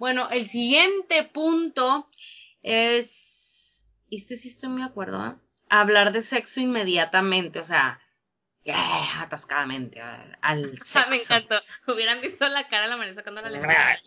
Bueno, 0.00 0.30
el 0.30 0.48
siguiente 0.48 1.24
punto 1.24 2.08
es. 2.62 3.86
Este 4.10 4.36
sí 4.36 4.48
estoy 4.48 4.70
muy 4.70 4.80
de 4.80 4.88
acuerdo, 4.88 5.20
¿ah? 5.20 5.38
Hablar 5.68 6.12
de 6.12 6.22
sexo 6.22 6.58
inmediatamente, 6.58 7.58
o 7.58 7.64
sea, 7.64 8.00
yeah, 8.62 9.20
atascadamente, 9.20 10.00
al, 10.00 10.38
al 10.40 10.78
sexo. 10.84 11.10
Me 11.10 11.16
encantó. 11.16 11.56
Hubieran 11.86 12.22
visto 12.22 12.48
la 12.48 12.66
cara 12.68 12.84
de 12.84 12.88
la 12.88 12.96
María 12.96 13.12
sacando 13.12 13.42
la. 13.42 14.00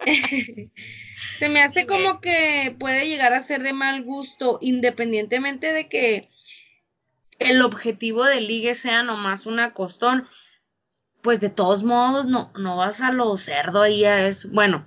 Se 1.38 1.48
me 1.50 1.60
hace 1.60 1.80
Sí, 1.80 1.86
como 1.86 2.22
que 2.22 2.74
puede 2.78 3.06
llegar 3.06 3.34
a 3.34 3.40
ser 3.40 3.62
de 3.62 3.74
mal 3.74 4.02
gusto, 4.02 4.58
independientemente 4.62 5.74
de 5.74 5.90
que 5.90 6.30
el 7.38 7.60
objetivo 7.60 8.24
del 8.24 8.48
ligue 8.48 8.74
sea 8.74 9.02
nomás 9.02 9.44
un 9.44 9.60
acostón. 9.60 10.26
Pues 11.24 11.40
de 11.40 11.48
todos 11.48 11.82
modos, 11.82 12.26
no, 12.26 12.52
no 12.54 12.76
vas 12.76 13.00
a 13.00 13.10
lo 13.10 13.34
cerdo 13.38 13.80
ahí 13.80 14.04
a 14.04 14.28
eso. 14.28 14.46
Bueno, 14.52 14.86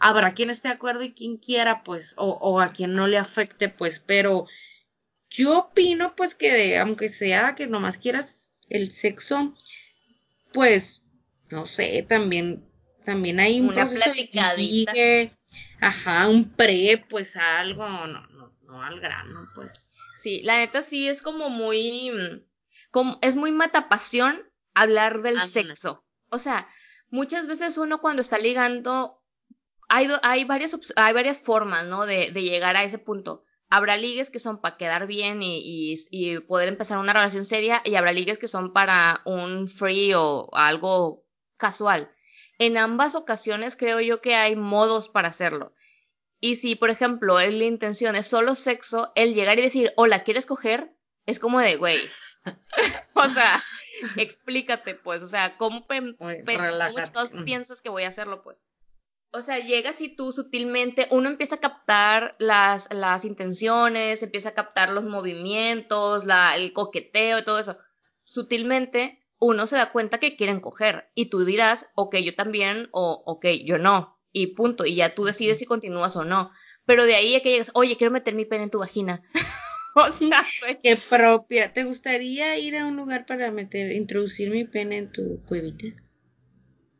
habrá 0.00 0.32
quien 0.32 0.48
esté 0.48 0.68
de 0.68 0.74
acuerdo 0.74 1.02
y 1.02 1.12
quien 1.12 1.36
quiera, 1.36 1.84
pues, 1.84 2.14
o, 2.16 2.30
o 2.40 2.58
a 2.60 2.72
quien 2.72 2.94
no 2.94 3.06
le 3.06 3.18
afecte, 3.18 3.68
pues, 3.68 4.00
pero 4.00 4.46
yo 5.28 5.58
opino, 5.58 6.16
pues, 6.16 6.34
que 6.34 6.50
de- 6.50 6.78
aunque 6.78 7.10
sea 7.10 7.54
que 7.54 7.66
nomás 7.66 7.98
quieras 7.98 8.50
el 8.70 8.92
sexo, 8.92 9.54
pues, 10.54 11.02
no 11.50 11.66
sé, 11.66 12.02
también, 12.08 12.64
también 13.04 13.38
hay 13.38 13.60
un 13.60 13.66
Una 13.68 13.74
proceso 13.84 14.04
platicadita. 14.04 14.94
ajá, 15.82 16.28
un 16.28 16.48
pre, 16.48 17.04
pues, 17.10 17.36
algo, 17.36 17.86
no, 17.86 18.06
no, 18.28 18.56
no 18.62 18.82
al 18.82 19.00
grano, 19.00 19.50
pues. 19.54 19.70
Sí, 20.16 20.40
la 20.44 20.56
neta 20.56 20.82
sí 20.82 21.08
es 21.08 21.20
como 21.20 21.50
muy, 21.50 22.10
mm, 22.10 22.42
como, 22.90 23.18
es 23.20 23.36
muy 23.36 23.52
matapasión 23.52 24.42
hablar 24.74 25.22
del 25.22 25.38
Ándale. 25.38 25.52
sexo. 25.52 26.04
O 26.30 26.38
sea, 26.38 26.68
muchas 27.10 27.46
veces 27.46 27.78
uno 27.78 28.00
cuando 28.00 28.22
está 28.22 28.38
ligando 28.38 29.24
hay, 29.88 30.08
hay, 30.22 30.44
varias, 30.44 30.76
hay 30.96 31.12
varias 31.12 31.38
formas, 31.38 31.86
¿no? 31.86 32.06
De, 32.06 32.30
de 32.30 32.42
llegar 32.42 32.76
a 32.76 32.84
ese 32.84 32.98
punto. 32.98 33.44
Habrá 33.70 33.96
ligues 33.96 34.30
que 34.30 34.38
son 34.38 34.60
para 34.60 34.76
quedar 34.76 35.06
bien 35.06 35.42
y, 35.42 35.94
y, 36.10 36.38
poder 36.40 36.68
empezar 36.68 36.98
una 36.98 37.12
relación 37.12 37.44
seria 37.44 37.82
y 37.84 37.94
habrá 37.96 38.12
ligues 38.12 38.38
que 38.38 38.48
son 38.48 38.72
para 38.72 39.22
un 39.24 39.68
free 39.68 40.12
o 40.14 40.48
algo 40.52 41.24
casual. 41.56 42.10
En 42.58 42.76
ambas 42.76 43.14
ocasiones 43.14 43.74
creo 43.76 44.00
yo 44.00 44.20
que 44.20 44.36
hay 44.36 44.54
modos 44.54 45.08
para 45.08 45.28
hacerlo. 45.28 45.74
Y 46.40 46.56
si, 46.56 46.76
por 46.76 46.90
ejemplo, 46.90 47.40
es 47.40 47.52
la 47.54 47.64
intención 47.64 48.16
es 48.16 48.26
solo 48.26 48.54
sexo, 48.54 49.12
el 49.16 49.34
llegar 49.34 49.58
y 49.58 49.62
decir, 49.62 49.92
hola, 49.96 50.24
¿quieres 50.24 50.46
coger? 50.46 50.94
Es 51.26 51.38
como 51.38 51.58
de, 51.58 51.76
güey. 51.76 51.98
o 53.14 53.28
sea, 53.28 53.64
explícate, 54.16 54.94
pues. 54.94 55.22
O 55.22 55.28
sea, 55.28 55.56
¿cómo, 55.56 55.86
piensas 57.44 57.82
que 57.82 57.88
voy 57.88 58.04
a 58.04 58.08
hacerlo, 58.08 58.42
pues? 58.42 58.62
O 59.32 59.42
sea, 59.42 59.58
llegas 59.58 60.00
y 60.00 60.14
tú 60.14 60.30
sutilmente, 60.30 61.08
uno 61.10 61.28
empieza 61.28 61.56
a 61.56 61.60
captar 61.60 62.36
las, 62.38 62.92
las 62.92 63.24
intenciones, 63.24 64.22
empieza 64.22 64.50
a 64.50 64.54
captar 64.54 64.90
los 64.90 65.04
movimientos, 65.04 66.24
la, 66.24 66.54
el 66.56 66.72
coqueteo 66.72 67.40
y 67.40 67.44
todo 67.44 67.58
eso. 67.58 67.76
Sutilmente, 68.22 69.26
uno 69.40 69.66
se 69.66 69.76
da 69.76 69.90
cuenta 69.90 70.18
que 70.18 70.36
quieren 70.36 70.60
coger 70.60 71.10
y 71.14 71.30
tú 71.30 71.44
dirás, 71.44 71.88
ok, 71.96 72.16
yo 72.18 72.36
también 72.36 72.88
o 72.92 73.22
ok, 73.26 73.46
yo 73.64 73.78
no. 73.78 74.20
Y 74.32 74.48
punto. 74.48 74.84
Y 74.84 74.96
ya 74.96 75.14
tú 75.14 75.24
decides 75.24 75.58
si 75.58 75.66
continúas 75.66 76.16
o 76.16 76.24
no. 76.24 76.50
Pero 76.86 77.04
de 77.04 77.14
ahí 77.14 77.34
a 77.34 77.42
que 77.42 77.50
llegas, 77.50 77.70
oye, 77.74 77.96
quiero 77.96 78.12
meter 78.12 78.34
mi 78.34 78.44
pene 78.44 78.64
en 78.64 78.70
tu 78.70 78.78
vagina. 78.78 79.22
o 80.08 80.10
sea, 80.10 80.44
qué 80.82 80.96
propia. 80.96 81.72
¿Te 81.72 81.84
gustaría 81.84 82.58
ir 82.58 82.76
a 82.76 82.86
un 82.86 82.96
lugar 82.96 83.26
para 83.26 83.50
meter, 83.50 83.92
introducir 83.92 84.50
mi 84.50 84.64
pene 84.64 84.98
en 84.98 85.12
tu 85.12 85.42
cuevita? 85.46 85.86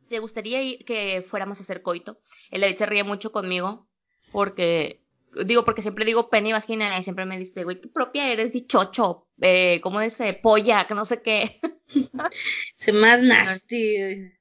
¿Te 0.09 0.19
gustaría 0.19 0.61
ir, 0.61 0.85
que 0.85 1.21
fuéramos 1.21 1.59
a 1.59 1.63
hacer 1.63 1.81
coito? 1.81 2.19
El 2.51 2.61
David 2.61 2.77
se 2.77 2.85
ríe 2.85 3.03
mucho 3.03 3.31
conmigo 3.31 3.87
porque 4.31 5.01
digo, 5.43 5.65
porque 5.65 5.81
siempre 5.81 6.05
digo 6.05 6.29
pene 6.29 6.49
y 6.49 6.53
vagina 6.53 6.97
y 6.97 7.03
siempre 7.03 7.25
me 7.25 7.37
dice, 7.37 7.63
güey, 7.63 7.81
qué 7.81 7.89
propia 7.89 8.31
eres 8.31 8.53
dichocho, 8.53 9.27
eh, 9.41 9.81
¿cómo 9.81 9.99
dice? 9.99 10.33
Polla, 10.33 10.87
que 10.87 10.93
no 10.93 11.05
sé 11.05 11.21
qué. 11.21 11.59
Se 12.75 12.93
más 12.93 13.21
nasty. 13.21 14.31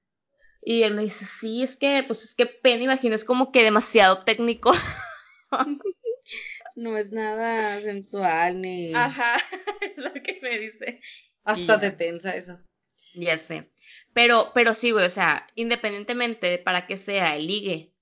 Y 0.62 0.82
él 0.82 0.94
me 0.94 1.02
dice, 1.02 1.24
sí, 1.24 1.62
es 1.62 1.76
que, 1.76 2.05
pues 2.07 2.22
es 2.22 2.34
que 2.34 2.46
pene 2.46 2.84
y 2.84 2.86
vagina 2.86 3.14
es 3.14 3.24
como 3.24 3.52
que 3.52 3.64
demasiado 3.64 4.24
técnico. 4.24 4.72
no 6.74 6.96
es 6.96 7.12
nada 7.12 7.80
sensual 7.80 8.60
ni. 8.60 8.94
Ajá, 8.94 9.36
es 9.80 10.02
lo 10.02 10.12
que 10.14 10.38
me 10.42 10.58
dice. 10.58 11.00
Hasta 11.44 11.78
te 11.78 11.90
tensa 11.90 12.34
eso. 12.34 12.58
Ya 13.14 13.38
sé. 13.38 13.70
Pero, 14.12 14.52
pero 14.54 14.74
sí, 14.74 14.90
güey, 14.90 15.06
o 15.06 15.10
sea, 15.10 15.46
independientemente 15.54 16.48
de 16.48 16.58
para 16.58 16.86
qué 16.86 16.96
sea 16.96 17.36
el 17.36 17.46
ligue. 17.46 17.92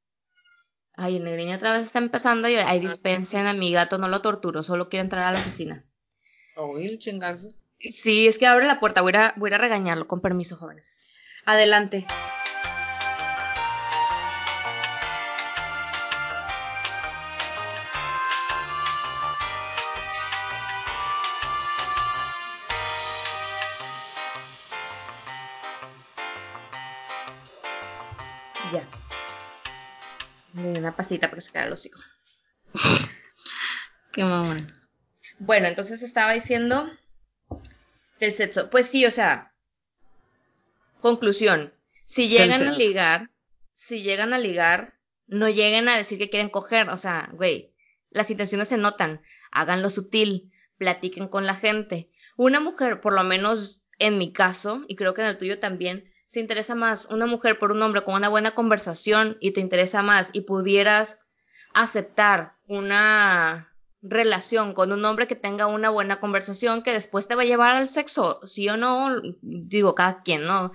Ay, 0.95 1.17
el 1.17 1.25
negriño 1.25 1.57
otra 1.57 1.73
vez 1.73 1.83
está 1.83 1.99
empezando 1.99 2.49
y 2.49 2.55
ay, 2.55 2.79
dispensen 2.79 3.47
a 3.47 3.55
mi 3.55 3.73
gato, 3.73 3.99
no 3.99 4.09
lo 4.09 4.21
torturo, 4.21 4.63
solo 4.63 4.89
quiere 4.89 5.03
entrar 5.03 5.25
a 5.25 5.33
la 5.33 5.39
oficina. 5.39 5.87
Uy, 6.57 6.87
el 6.87 6.99
chingazo. 6.99 7.49
Sí, 7.79 8.29
es 8.29 8.39
que 8.39 8.47
abre 8.47 8.67
la 8.67 8.79
puerta, 8.79 9.01
voy 9.01 9.15
a, 9.17 9.33
voy 9.37 9.53
a 9.53 9.59
regañarlo, 9.59 10.07
con 10.07 10.21
permiso, 10.21 10.57
jóvenes. 10.57 11.09
Adelante. 11.47 12.07
Ya. 28.73 28.89
una 30.55 30.97
pastita 30.97 31.29
para 31.29 31.43
sacar 31.43 31.69
los 31.69 31.85
hijos. 31.85 32.03
Qué 34.13 34.25
mamá. 34.25 34.67
Bueno, 35.39 35.69
entonces 35.69 36.03
estaba 36.03 36.33
diciendo 36.33 36.91
del 38.19 38.33
sexo. 38.33 38.71
Pues 38.71 38.87
sí, 38.87 39.05
o 39.05 39.11
sea, 39.11 39.53
conclusión. 41.01 41.75
Si 42.05 42.29
llegan 42.29 42.63
a 42.63 42.73
ligar, 42.73 43.31
si 43.73 44.03
llegan 44.03 44.33
a 44.33 44.39
ligar, 44.39 44.99
no 45.27 45.49
lleguen 45.49 45.89
a 45.89 45.97
decir 45.97 46.19
que 46.19 46.31
quieren 46.31 46.49
coger. 46.49 46.89
O 46.89 46.97
sea, 46.97 47.29
güey, 47.33 47.75
las 48.11 48.31
intenciones 48.31 48.69
se 48.69 48.79
notan. 48.79 49.23
Háganlo 49.51 49.91
sutil, 49.91 50.51
platiquen 50.79 51.29
con 51.29 51.47
la 51.47 51.55
gente. 51.55 52.11
Una 52.37 52.61
mujer, 52.61 53.01
por 53.01 53.13
lo 53.13 53.25
menos 53.25 53.83
en 53.99 54.19
mi 54.19 54.33
caso, 54.33 54.85
y 54.89 54.97
creo 54.97 55.15
que 55.15 55.23
en 55.23 55.29
el 55.29 55.39
tuyo 55.39 55.59
también, 55.59 56.12
se 56.33 56.41
interesa 56.41 56.75
más 56.75 57.09
una 57.11 57.27
mujer 57.27 57.59
por 57.59 57.73
un 57.73 57.83
hombre 57.83 58.05
con 58.05 58.15
una 58.15 58.31
buena 58.31 58.53
conversación 58.53 59.37
y 59.39 59.51
te 59.51 59.61
interesa 59.61 60.03
más 60.03 60.31
y 60.33 60.41
pudieras 60.41 61.19
aceptar 61.75 62.55
una 62.67 63.71
relación 64.01 64.73
con 64.73 64.93
un 64.93 65.05
hombre 65.05 65.27
que 65.27 65.37
tenga 65.37 65.67
una 65.67 65.91
buena 65.91 66.21
conversación 66.21 66.83
que 66.83 66.95
después 66.95 67.29
te 67.29 67.35
va 67.35 67.43
a 67.43 67.45
llevar 67.45 67.77
al 67.77 67.87
sexo, 67.87 68.41
sí 68.47 68.67
o 68.71 68.79
no, 68.79 69.15
digo 69.43 69.95
cada 69.95 70.23
quien, 70.23 70.47
¿no? 70.47 70.73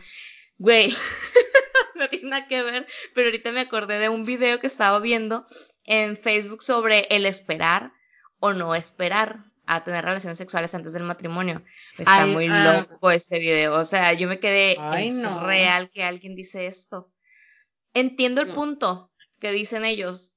Güey, 0.59 0.95
no 1.95 2.07
tiene 2.07 2.29
nada 2.29 2.47
que 2.47 2.61
ver, 2.61 2.85
pero 3.15 3.29
ahorita 3.29 3.51
me 3.51 3.61
acordé 3.61 3.97
de 3.97 4.09
un 4.09 4.25
video 4.25 4.59
que 4.59 4.67
estaba 4.67 4.99
viendo 4.99 5.43
en 5.85 6.17
Facebook 6.17 6.61
sobre 6.61 7.07
el 7.09 7.25
esperar 7.25 7.93
o 8.39 8.53
no 8.53 8.75
esperar 8.75 9.45
a 9.67 9.83
tener 9.83 10.03
relaciones 10.03 10.37
sexuales 10.37 10.73
antes 10.73 10.93
del 10.93 11.03
matrimonio. 11.03 11.61
Está 11.97 12.25
muy 12.25 12.47
ah. 12.49 12.87
loco 12.89 13.11
este 13.11 13.37
video. 13.37 13.75
O 13.75 13.83
sea, 13.83 14.13
yo 14.13 14.27
me 14.27 14.39
quedé, 14.39 14.77
es 15.05 15.41
real 15.41 15.91
que 15.91 16.03
alguien 16.03 16.35
dice 16.35 16.67
esto. 16.67 17.11
Entiendo 17.93 18.41
el 18.41 18.53
punto 18.53 19.11
que 19.39 19.51
dicen 19.51 19.83
ellos, 19.83 20.33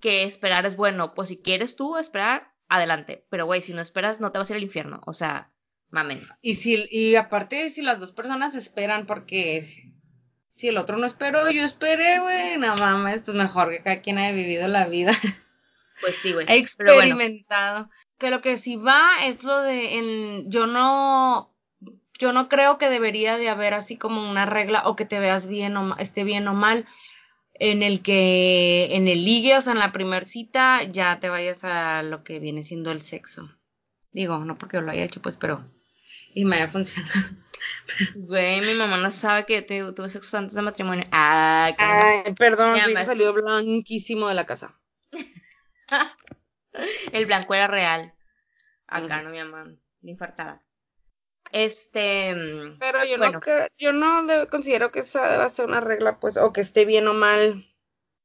que 0.00 0.24
esperar 0.24 0.64
es 0.64 0.76
bueno. 0.76 1.14
Pues 1.14 1.28
si 1.28 1.36
quieres 1.36 1.76
tú 1.76 1.98
esperar, 1.98 2.54
adelante. 2.68 3.26
Pero 3.28 3.44
güey, 3.44 3.60
si 3.60 3.74
no 3.74 3.82
esperas, 3.82 4.20
no 4.20 4.32
te 4.32 4.38
vas 4.38 4.50
a 4.50 4.54
ir 4.54 4.56
al 4.56 4.64
infierno. 4.64 5.02
O 5.06 5.12
sea, 5.12 5.52
mamen. 5.90 6.26
Y 6.40 6.54
si, 6.54 6.86
y 6.90 7.16
aparte, 7.16 7.68
si 7.68 7.82
las 7.82 8.00
dos 8.00 8.12
personas 8.12 8.54
esperan, 8.54 9.04
porque 9.04 9.62
si 10.48 10.68
el 10.68 10.78
otro 10.78 10.96
no 10.96 11.04
esperó, 11.04 11.50
yo 11.50 11.64
esperé, 11.64 12.18
güey, 12.18 12.56
no 12.56 12.74
mames, 12.76 13.20
pues 13.20 13.36
mejor 13.36 13.70
que 13.70 13.82
cada 13.82 14.00
quien 14.00 14.16
haya 14.16 14.32
vivido 14.32 14.68
la 14.68 14.88
vida. 14.88 15.12
Pues 16.00 16.14
sí, 16.14 16.32
güey. 16.32 16.46
experimentado 16.48 17.90
que 18.20 18.30
lo 18.30 18.40
que 18.40 18.56
sí 18.56 18.76
va 18.76 19.16
es 19.24 19.42
lo 19.42 19.60
de 19.60 19.98
en, 19.98 20.50
yo 20.50 20.68
no 20.68 21.50
yo 22.18 22.32
no 22.32 22.48
creo 22.48 22.78
que 22.78 22.90
debería 22.90 23.38
de 23.38 23.48
haber 23.48 23.74
así 23.74 23.96
como 23.96 24.30
una 24.30 24.44
regla 24.46 24.82
o 24.84 24.94
que 24.94 25.06
te 25.06 25.18
veas 25.18 25.48
bien 25.48 25.76
o 25.76 25.96
esté 25.96 26.22
bien 26.22 26.46
o 26.46 26.54
mal 26.54 26.86
en 27.54 27.82
el 27.82 28.02
que 28.02 28.88
en 28.92 29.08
el 29.08 29.24
ligue, 29.24 29.56
o 29.56 29.60
sea, 29.60 29.72
en 29.72 29.78
la 29.78 29.92
primer 29.92 30.26
cita 30.26 30.82
ya 30.84 31.18
te 31.18 31.28
vayas 31.28 31.64
a 31.64 32.02
lo 32.02 32.22
que 32.22 32.38
viene 32.38 32.62
siendo 32.62 32.92
el 32.92 33.00
sexo. 33.00 33.50
Digo, 34.12 34.38
no 34.38 34.58
porque 34.58 34.80
lo 34.80 34.90
haya 34.90 35.04
hecho, 35.04 35.22
pues, 35.22 35.36
pero 35.36 35.64
y 36.34 36.44
me 36.44 36.56
haya 36.56 36.68
funcionado. 36.68 37.12
Güey, 38.14 38.62
mi 38.62 38.72
mamá 38.74 38.96
no 38.96 39.10
sabe 39.10 39.44
que 39.44 39.60
tuve 39.60 40.08
sexo 40.08 40.38
antes 40.38 40.54
de 40.54 40.62
matrimonio. 40.62 41.04
Ah, 41.12 41.70
Ay, 41.76 42.32
perdón, 42.32 42.78
me 42.94 43.04
salió 43.04 43.34
blanquísimo 43.34 44.28
de 44.28 44.34
la 44.34 44.46
casa. 44.46 44.74
El 47.12 47.26
blanco 47.26 47.54
era 47.54 47.66
real. 47.66 48.14
Acá 48.86 49.22
no, 49.22 49.30
mi 49.30 49.38
mamá, 49.38 49.64
infartada. 50.02 50.62
Este. 51.52 52.34
Mm, 52.34 52.78
Pero 52.78 53.04
yo 53.04 53.18
no 53.18 53.40
yo 53.78 53.92
no 53.92 54.48
considero 54.48 54.90
que 54.90 55.00
esa 55.00 55.28
deba 55.28 55.48
ser 55.48 55.66
una 55.66 55.80
regla, 55.80 56.20
pues, 56.20 56.36
o 56.36 56.52
que 56.52 56.60
esté 56.60 56.84
bien 56.84 57.06
o 57.08 57.14
mal. 57.14 57.66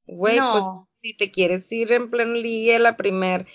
Güey, 0.07 0.37
pues 0.37 0.63
si 1.01 1.15
te 1.15 1.31
quieres 1.31 1.71
ir 1.71 1.91
en 1.91 2.11
pleno 2.11 2.33
ligue 2.33 2.77
la 2.79 2.97
primer 2.97 3.47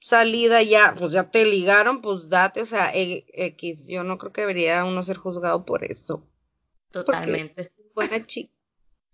salida 0.00 0.62
ya, 0.62 0.94
pues 0.98 1.12
ya 1.12 1.30
te 1.30 1.44
ligaron, 1.44 2.00
pues 2.00 2.28
date, 2.28 2.62
o 2.62 2.64
sea, 2.64 2.90
e, 2.94 3.26
X, 3.32 3.86
yo 3.86 4.02
no 4.02 4.18
creo 4.18 4.32
que 4.32 4.40
debería 4.40 4.84
uno 4.84 5.02
ser 5.02 5.16
juzgado 5.16 5.64
por 5.64 5.84
eso. 5.84 6.26
Totalmente. 6.90 7.70
Buena 7.94 8.26
chica. 8.26 8.52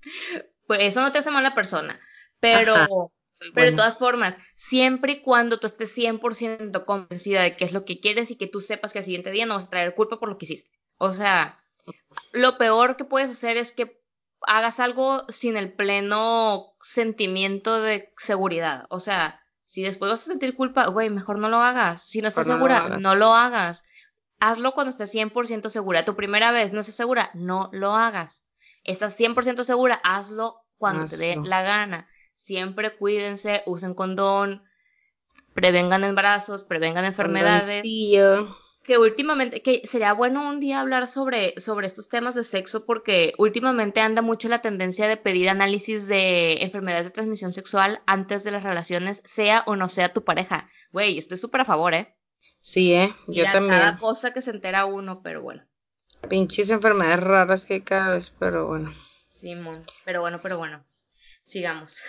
Pues 0.66 0.82
eso 0.82 1.00
no 1.00 1.12
te 1.12 1.18
hace 1.18 1.30
mala 1.30 1.54
persona, 1.54 1.96
pero 2.40 3.12
pero 3.54 3.70
de 3.70 3.76
todas 3.76 3.98
formas, 3.98 4.38
siempre 4.54 5.12
y 5.12 5.22
cuando 5.22 5.58
tú 5.58 5.66
estés 5.66 5.96
100% 5.96 6.84
convencida 6.84 7.42
de 7.42 7.56
qué 7.56 7.64
es 7.64 7.72
lo 7.72 7.84
que 7.84 8.00
quieres 8.00 8.30
y 8.30 8.36
que 8.36 8.46
tú 8.46 8.60
sepas 8.60 8.92
que 8.92 9.00
al 9.00 9.04
siguiente 9.04 9.30
día 9.30 9.46
no 9.46 9.54
vas 9.54 9.66
a 9.66 9.70
traer 9.70 9.94
culpa 9.94 10.18
por 10.18 10.28
lo 10.28 10.38
que 10.38 10.46
hiciste. 10.46 10.70
O 10.96 11.12
sea, 11.12 11.60
lo 12.32 12.56
peor 12.56 12.96
que 12.96 13.04
puedes 13.04 13.30
hacer 13.30 13.56
es 13.56 13.72
que 13.72 14.02
hagas 14.42 14.80
algo 14.80 15.24
sin 15.28 15.56
el 15.56 15.72
pleno 15.72 16.74
sentimiento 16.80 17.80
de 17.80 18.12
seguridad. 18.16 18.86
O 18.88 19.00
sea, 19.00 19.40
si 19.64 19.82
después 19.82 20.10
vas 20.10 20.22
a 20.22 20.32
sentir 20.32 20.56
culpa, 20.56 20.86
güey, 20.86 21.10
mejor 21.10 21.38
no 21.38 21.48
lo 21.48 21.58
hagas. 21.58 22.02
Si 22.02 22.22
no 22.22 22.28
estás 22.28 22.46
segura, 22.46 22.98
no 23.00 23.14
lo, 23.14 23.34
hagas. 23.34 23.84
Hazlo 24.40 24.72
cuando 24.72 24.90
estés 24.90 25.14
100% 25.14 25.68
segura. 25.68 26.04
Tu 26.04 26.16
primera 26.16 26.52
vez 26.52 26.72
no 26.72 26.80
estás 26.80 26.94
segura, 26.94 27.30
no 27.34 27.68
lo 27.72 27.94
hagas. 27.94 28.44
Estás 28.84 29.18
100% 29.18 29.64
segura, 29.64 30.00
hazlo 30.04 30.62
cuando 30.78 31.06
te 31.06 31.16
dé 31.16 31.36
la 31.44 31.62
gana 31.62 32.08
siempre 32.36 32.96
cuídense, 32.96 33.62
usen 33.66 33.94
condón, 33.94 34.62
prevengan 35.54 36.04
embarazos, 36.04 36.62
prevengan 36.62 37.04
enfermedades. 37.04 37.82
que 38.84 38.98
últimamente, 38.98 39.62
que 39.62 39.82
sería 39.84 40.12
bueno 40.12 40.48
un 40.48 40.60
día 40.60 40.80
hablar 40.80 41.08
sobre, 41.08 41.60
sobre 41.60 41.88
estos 41.88 42.08
temas 42.08 42.36
de 42.36 42.44
sexo 42.44 42.86
porque 42.86 43.32
últimamente 43.36 44.00
anda 44.00 44.22
mucho 44.22 44.48
la 44.48 44.62
tendencia 44.62 45.08
de 45.08 45.16
pedir 45.16 45.48
análisis 45.48 46.06
de 46.06 46.62
enfermedades 46.62 47.06
de 47.06 47.10
transmisión 47.10 47.52
sexual 47.52 48.00
antes 48.06 48.44
de 48.44 48.52
las 48.52 48.62
relaciones, 48.62 49.22
sea 49.24 49.64
o 49.66 49.74
no 49.74 49.88
sea 49.88 50.12
tu 50.12 50.22
pareja. 50.22 50.68
Güey, 50.92 51.18
estoy 51.18 51.38
súper 51.38 51.62
a 51.62 51.64
favor, 51.64 51.94
¿eh? 51.94 52.14
Sí, 52.60 52.94
¿eh? 52.94 53.12
Yo 53.26 53.44
también. 53.44 53.74
Cada 53.74 53.98
cosa 53.98 54.32
que 54.32 54.40
se 54.40 54.52
entera 54.52 54.84
uno, 54.84 55.20
pero 55.20 55.42
bueno. 55.42 55.64
Pinches 56.28 56.70
enfermedades 56.70 57.20
raras 57.20 57.64
que 57.64 57.74
hay 57.74 57.82
cada 57.82 58.14
vez, 58.14 58.32
pero 58.38 58.68
bueno. 58.68 58.94
Sí, 59.28 59.56
pero 60.04 60.20
bueno, 60.20 60.38
pero 60.40 60.58
bueno. 60.58 60.84
Sigamos. 61.46 62.02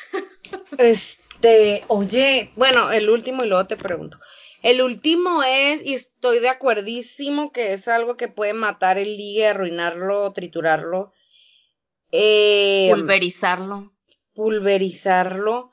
este, 0.79 1.83
oye, 1.87 2.51
bueno, 2.55 2.91
el 2.91 3.09
último 3.09 3.43
y 3.43 3.47
luego 3.47 3.67
te 3.67 3.77
pregunto. 3.77 4.19
El 4.63 4.81
último 4.81 5.43
es, 5.43 5.85
y 5.85 5.93
estoy 5.93 6.39
de 6.39 6.49
acuerdísimo 6.49 7.51
que 7.51 7.73
es 7.73 7.87
algo 7.87 8.17
que 8.17 8.27
puede 8.27 8.53
matar 8.53 8.97
el 8.97 9.15
ligue, 9.15 9.47
arruinarlo, 9.47 10.33
triturarlo. 10.33 11.13
Eh, 12.11 12.89
pulverizarlo. 12.91 13.93
Pulverizarlo. 14.33 15.71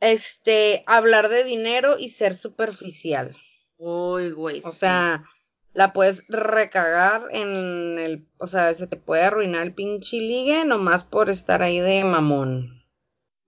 Este, 0.00 0.82
hablar 0.86 1.28
de 1.28 1.44
dinero 1.44 1.96
y 1.98 2.08
ser 2.08 2.34
superficial. 2.34 3.36
Uy, 3.76 4.32
güey. 4.32 4.60
O 4.64 4.72
sea, 4.72 5.24
la 5.74 5.92
puedes 5.92 6.24
recagar 6.28 7.28
en 7.32 7.98
el, 7.98 8.28
o 8.38 8.46
sea, 8.46 8.72
se 8.74 8.86
te 8.86 8.96
puede 8.96 9.24
arruinar 9.24 9.62
el 9.62 9.74
pinche 9.74 10.16
ligue 10.18 10.64
nomás 10.64 11.04
por 11.04 11.28
estar 11.28 11.62
ahí 11.62 11.80
de 11.80 12.04
mamón. 12.04 12.84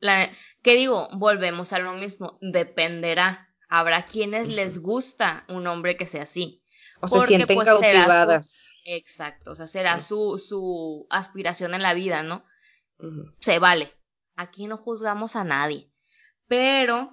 La, 0.00 0.28
¿Qué 0.62 0.74
digo? 0.74 1.08
Volvemos 1.12 1.72
a 1.72 1.78
lo 1.78 1.94
mismo, 1.94 2.38
dependerá 2.42 3.46
Habrá 3.68 4.04
quienes 4.04 4.48
les 4.48 4.80
gusta 4.80 5.44
un 5.48 5.66
hombre 5.66 5.96
que 5.96 6.06
sea 6.06 6.22
así. 6.22 6.62
O 7.00 7.08
se 7.08 7.26
sienten 7.26 7.56
pues, 7.56 7.66
cautivadas. 7.66 8.70
exacto, 8.84 9.50
o 9.50 9.54
sea, 9.54 9.66
será 9.66 10.00
su, 10.00 10.38
su 10.38 11.06
aspiración 11.10 11.74
en 11.74 11.82
la 11.82 11.94
vida, 11.94 12.22
¿no? 12.22 12.44
Se 13.40 13.58
vale. 13.58 13.92
Aquí 14.36 14.66
no 14.66 14.76
juzgamos 14.76 15.36
a 15.36 15.44
nadie. 15.44 15.90
Pero 16.46 17.10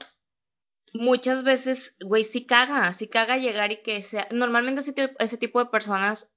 muchas 0.93 1.43
veces, 1.43 1.95
güey, 1.99 2.23
sí 2.23 2.45
caga, 2.45 2.93
sí 2.93 3.07
caga 3.07 3.37
llegar 3.37 3.71
y 3.71 3.81
que 3.81 4.01
sea. 4.03 4.27
Normalmente 4.31 4.81
ese, 4.81 4.93
ese 5.19 5.37
tipo 5.37 5.59
de 5.59 5.69
personas 5.69 6.31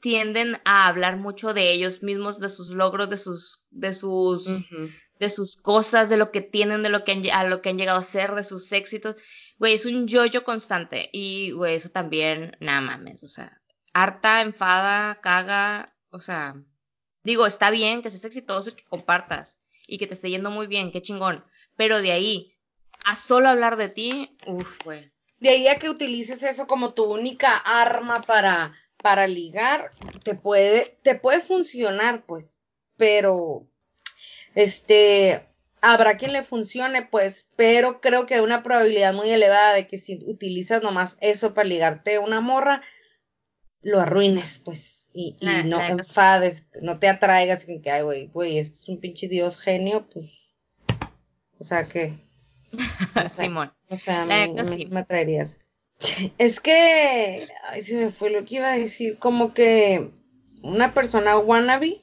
tienden 0.00 0.60
a 0.64 0.86
hablar 0.86 1.16
mucho 1.18 1.52
de 1.52 1.72
ellos 1.72 2.02
mismos, 2.02 2.40
de 2.40 2.48
sus 2.48 2.70
logros, 2.70 3.10
de 3.10 3.18
sus, 3.18 3.64
de 3.70 3.92
sus, 3.92 4.46
de 5.18 5.28
sus 5.28 5.56
cosas, 5.56 6.08
de 6.08 6.16
lo 6.16 6.30
que 6.30 6.40
tienen, 6.40 6.82
de 6.82 6.88
lo 6.88 7.04
que 7.04 7.12
han, 7.12 7.30
a 7.30 7.44
lo 7.44 7.60
que 7.60 7.68
han 7.68 7.78
llegado 7.78 7.98
a 7.98 8.02
ser, 8.02 8.34
de 8.34 8.42
sus 8.42 8.72
éxitos. 8.72 9.16
Güey, 9.58 9.74
es 9.74 9.84
un 9.84 10.06
yo-yo 10.06 10.42
constante. 10.42 11.10
Y, 11.12 11.50
güey, 11.52 11.74
eso 11.74 11.90
también, 11.90 12.56
nada 12.60 12.80
mames, 12.80 13.22
o 13.22 13.28
sea, 13.28 13.60
harta, 13.92 14.40
enfada, 14.40 15.20
caga, 15.20 15.94
o 16.10 16.20
sea, 16.20 16.54
digo, 17.22 17.46
está 17.46 17.70
bien 17.70 18.02
que 18.02 18.10
seas 18.10 18.24
exitoso 18.24 18.70
y 18.70 18.74
que 18.74 18.84
compartas 18.84 19.58
y 19.86 19.98
que 19.98 20.06
te 20.06 20.14
esté 20.14 20.30
yendo 20.30 20.50
muy 20.50 20.66
bien, 20.66 20.92
qué 20.92 21.02
chingón. 21.02 21.44
Pero 21.76 22.00
de 22.00 22.12
ahí 22.12 22.56
a 23.04 23.16
solo 23.16 23.48
hablar 23.48 23.76
de 23.76 23.88
ti, 23.88 24.36
uff, 24.46 24.84
güey. 24.84 25.10
De 25.38 25.48
ahí 25.48 25.68
a 25.68 25.78
que 25.78 25.88
utilices 25.88 26.42
eso 26.42 26.66
como 26.66 26.92
tu 26.92 27.04
única 27.04 27.56
arma 27.56 28.20
para 28.22 28.74
para 29.02 29.26
ligar 29.26 29.90
te 30.24 30.34
puede, 30.34 30.98
te 31.02 31.14
puede 31.14 31.40
funcionar, 31.40 32.24
pues, 32.26 32.58
pero, 32.96 33.66
este, 34.54 35.46
habrá 35.80 36.16
quien 36.16 36.32
le 36.32 36.44
funcione, 36.44 37.02
pues, 37.02 37.48
pero 37.56 38.00
creo 38.00 38.26
que 38.26 38.34
hay 38.34 38.40
una 38.40 38.62
probabilidad 38.62 39.14
muy 39.14 39.30
elevada 39.30 39.74
de 39.74 39.86
que 39.86 39.98
si 39.98 40.22
utilizas 40.26 40.82
nomás 40.82 41.16
eso 41.20 41.54
para 41.54 41.68
ligarte 41.68 42.18
una 42.18 42.40
morra, 42.40 42.82
lo 43.82 44.00
arruines, 44.00 44.60
pues, 44.64 45.10
y, 45.14 45.36
no 45.64 45.80
enfades, 45.82 46.64
no 46.82 46.98
te 46.98 47.08
atraigas, 47.08 47.68
y 47.68 47.80
que, 47.80 47.90
ay, 47.90 48.02
güey, 48.02 48.26
güey, 48.26 48.58
este 48.58 48.74
es 48.74 48.88
un 48.88 49.00
pinche 49.00 49.28
dios 49.28 49.58
genio, 49.58 50.08
pues, 50.12 50.54
o 51.58 51.64
sea 51.64 51.88
que... 51.88 52.29
Simón. 53.28 53.72
O 53.88 53.96
sea, 53.96 54.24
me, 54.24 54.54
me 54.88 55.00
atraerías. 55.00 55.58
Es 56.38 56.60
que, 56.60 57.46
ay, 57.64 57.82
se 57.82 57.98
me 57.98 58.08
fue 58.10 58.30
lo 58.30 58.44
que 58.44 58.56
iba 58.56 58.72
a 58.72 58.78
decir, 58.78 59.18
como 59.18 59.52
que 59.52 60.10
una 60.62 60.94
persona 60.94 61.36
wannabe, 61.38 62.02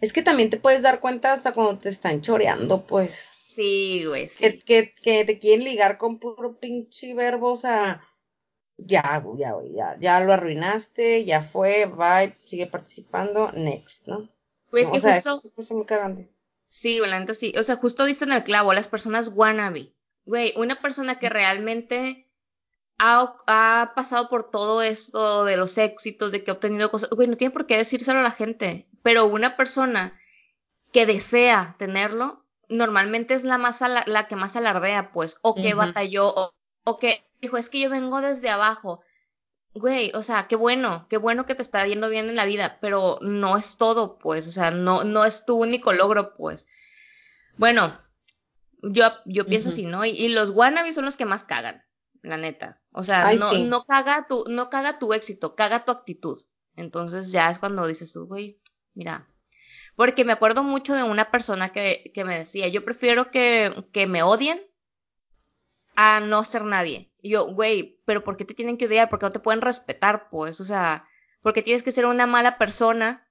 es 0.00 0.12
que 0.12 0.22
también 0.22 0.50
te 0.50 0.58
puedes 0.58 0.82
dar 0.82 1.00
cuenta 1.00 1.32
hasta 1.32 1.52
cuando 1.52 1.78
te 1.78 1.88
están 1.88 2.20
choreando, 2.20 2.84
pues. 2.84 3.28
Sí, 3.46 4.04
güey, 4.06 4.28
sí. 4.28 4.58
Que, 4.60 4.92
que, 4.92 5.24
te 5.24 5.38
quieren 5.38 5.64
ligar 5.64 5.98
con 5.98 6.18
puro 6.18 6.58
pinche 6.58 7.14
verbo, 7.14 7.52
o 7.52 7.56
sea, 7.56 8.02
ya, 8.76 9.24
ya, 9.36 9.54
ya, 9.74 9.96
ya 9.98 10.20
lo 10.20 10.32
arruinaste, 10.32 11.24
ya 11.24 11.42
fue, 11.42 11.86
bye, 11.86 12.36
sigue 12.44 12.66
participando, 12.66 13.50
next, 13.52 14.06
¿no? 14.06 14.28
Pues 14.70 14.90
que 14.90 14.98
o 14.98 15.00
sea, 15.00 15.14
justo... 15.22 15.50
Es 15.56 15.72
muy 15.72 15.86
cagante. 15.86 16.28
Sí, 16.68 17.00
volante, 17.00 17.34
sí. 17.34 17.52
O 17.58 17.62
sea, 17.62 17.76
justo 17.76 18.04
diste 18.04 18.24
en 18.24 18.32
el 18.32 18.44
clavo, 18.44 18.72
las 18.72 18.88
personas 18.88 19.30
wannabe. 19.34 19.94
Güey, 20.26 20.52
una 20.56 20.80
persona 20.80 21.18
que 21.18 21.30
realmente 21.30 22.28
ha, 22.98 23.92
pasado 23.94 24.28
por 24.28 24.50
todo 24.50 24.82
esto 24.82 25.44
de 25.44 25.56
los 25.56 25.78
éxitos, 25.78 26.32
de 26.32 26.44
que 26.44 26.50
ha 26.50 26.54
obtenido 26.54 26.90
cosas, 26.90 27.10
güey, 27.10 27.28
no 27.28 27.36
tiene 27.36 27.52
por 27.52 27.66
qué 27.66 27.76
decírselo 27.76 28.18
a 28.18 28.22
la 28.22 28.30
gente, 28.30 28.88
pero 29.02 29.26
una 29.26 29.56
persona 29.56 30.18
que 30.92 31.06
desea 31.06 31.76
tenerlo, 31.78 32.44
normalmente 32.68 33.34
es 33.34 33.44
la 33.44 33.58
más 33.58 33.80
la 33.80 34.28
que 34.28 34.36
más 34.36 34.56
alardea, 34.56 35.12
pues, 35.12 35.38
o 35.42 35.54
que 35.54 35.74
batalló, 35.74 36.28
o, 36.34 36.54
o, 36.84 36.98
que 36.98 37.24
dijo, 37.40 37.56
es 37.56 37.70
que 37.70 37.80
yo 37.80 37.90
vengo 37.90 38.20
desde 38.20 38.50
abajo. 38.50 39.00
Güey, 39.78 40.10
o 40.14 40.22
sea, 40.22 40.48
qué 40.48 40.56
bueno, 40.56 41.06
qué 41.08 41.18
bueno 41.18 41.46
que 41.46 41.54
te 41.54 41.62
está 41.62 41.86
yendo 41.86 42.08
bien 42.08 42.28
en 42.28 42.36
la 42.36 42.46
vida, 42.46 42.78
pero 42.80 43.18
no 43.22 43.56
es 43.56 43.76
todo, 43.76 44.18
pues, 44.18 44.46
o 44.48 44.50
sea, 44.50 44.70
no, 44.70 45.04
no 45.04 45.24
es 45.24 45.44
tu 45.44 45.56
único 45.56 45.92
logro, 45.92 46.34
pues. 46.34 46.66
Bueno, 47.56 47.96
yo, 48.82 49.10
yo 49.26 49.46
pienso 49.46 49.68
así, 49.68 49.84
¿no? 49.84 50.04
Y, 50.04 50.10
y 50.10 50.28
los 50.30 50.50
wannabes 50.50 50.94
son 50.94 51.04
los 51.04 51.16
que 51.16 51.26
más 51.26 51.44
cagan 51.44 51.84
la 52.22 52.36
neta. 52.36 52.80
O 52.92 53.02
sea, 53.02 53.32
no, 53.34 53.52
no, 53.64 53.84
caga 53.84 54.26
tu, 54.28 54.44
no 54.48 54.70
caga 54.70 54.98
tu 54.98 55.12
éxito, 55.12 55.54
caga 55.54 55.84
tu 55.84 55.92
actitud. 55.92 56.38
Entonces 56.76 57.32
ya 57.32 57.50
es 57.50 57.58
cuando 57.58 57.86
dices 57.86 58.12
tú, 58.12 58.26
güey, 58.26 58.60
mira. 58.94 59.26
Porque 59.96 60.24
me 60.24 60.32
acuerdo 60.32 60.62
mucho 60.62 60.94
de 60.94 61.02
una 61.02 61.30
persona 61.30 61.70
que, 61.70 62.12
que 62.14 62.24
me 62.24 62.38
decía, 62.38 62.68
yo 62.68 62.84
prefiero 62.84 63.30
que, 63.30 63.88
que 63.92 64.06
me 64.06 64.22
odien 64.22 64.60
a 65.96 66.20
no 66.20 66.44
ser 66.44 66.64
nadie. 66.64 67.10
Y 67.20 67.30
yo, 67.30 67.46
güey, 67.46 67.98
pero 68.04 68.24
¿por 68.24 68.36
qué 68.36 68.44
te 68.44 68.54
tienen 68.54 68.76
que 68.76 68.86
odiar? 68.86 69.08
Porque 69.08 69.26
no 69.26 69.32
te 69.32 69.40
pueden 69.40 69.60
respetar, 69.60 70.28
pues. 70.30 70.60
O 70.60 70.64
sea, 70.64 71.06
porque 71.42 71.62
tienes 71.62 71.82
que 71.82 71.92
ser 71.92 72.06
una 72.06 72.26
mala 72.26 72.58
persona 72.58 73.26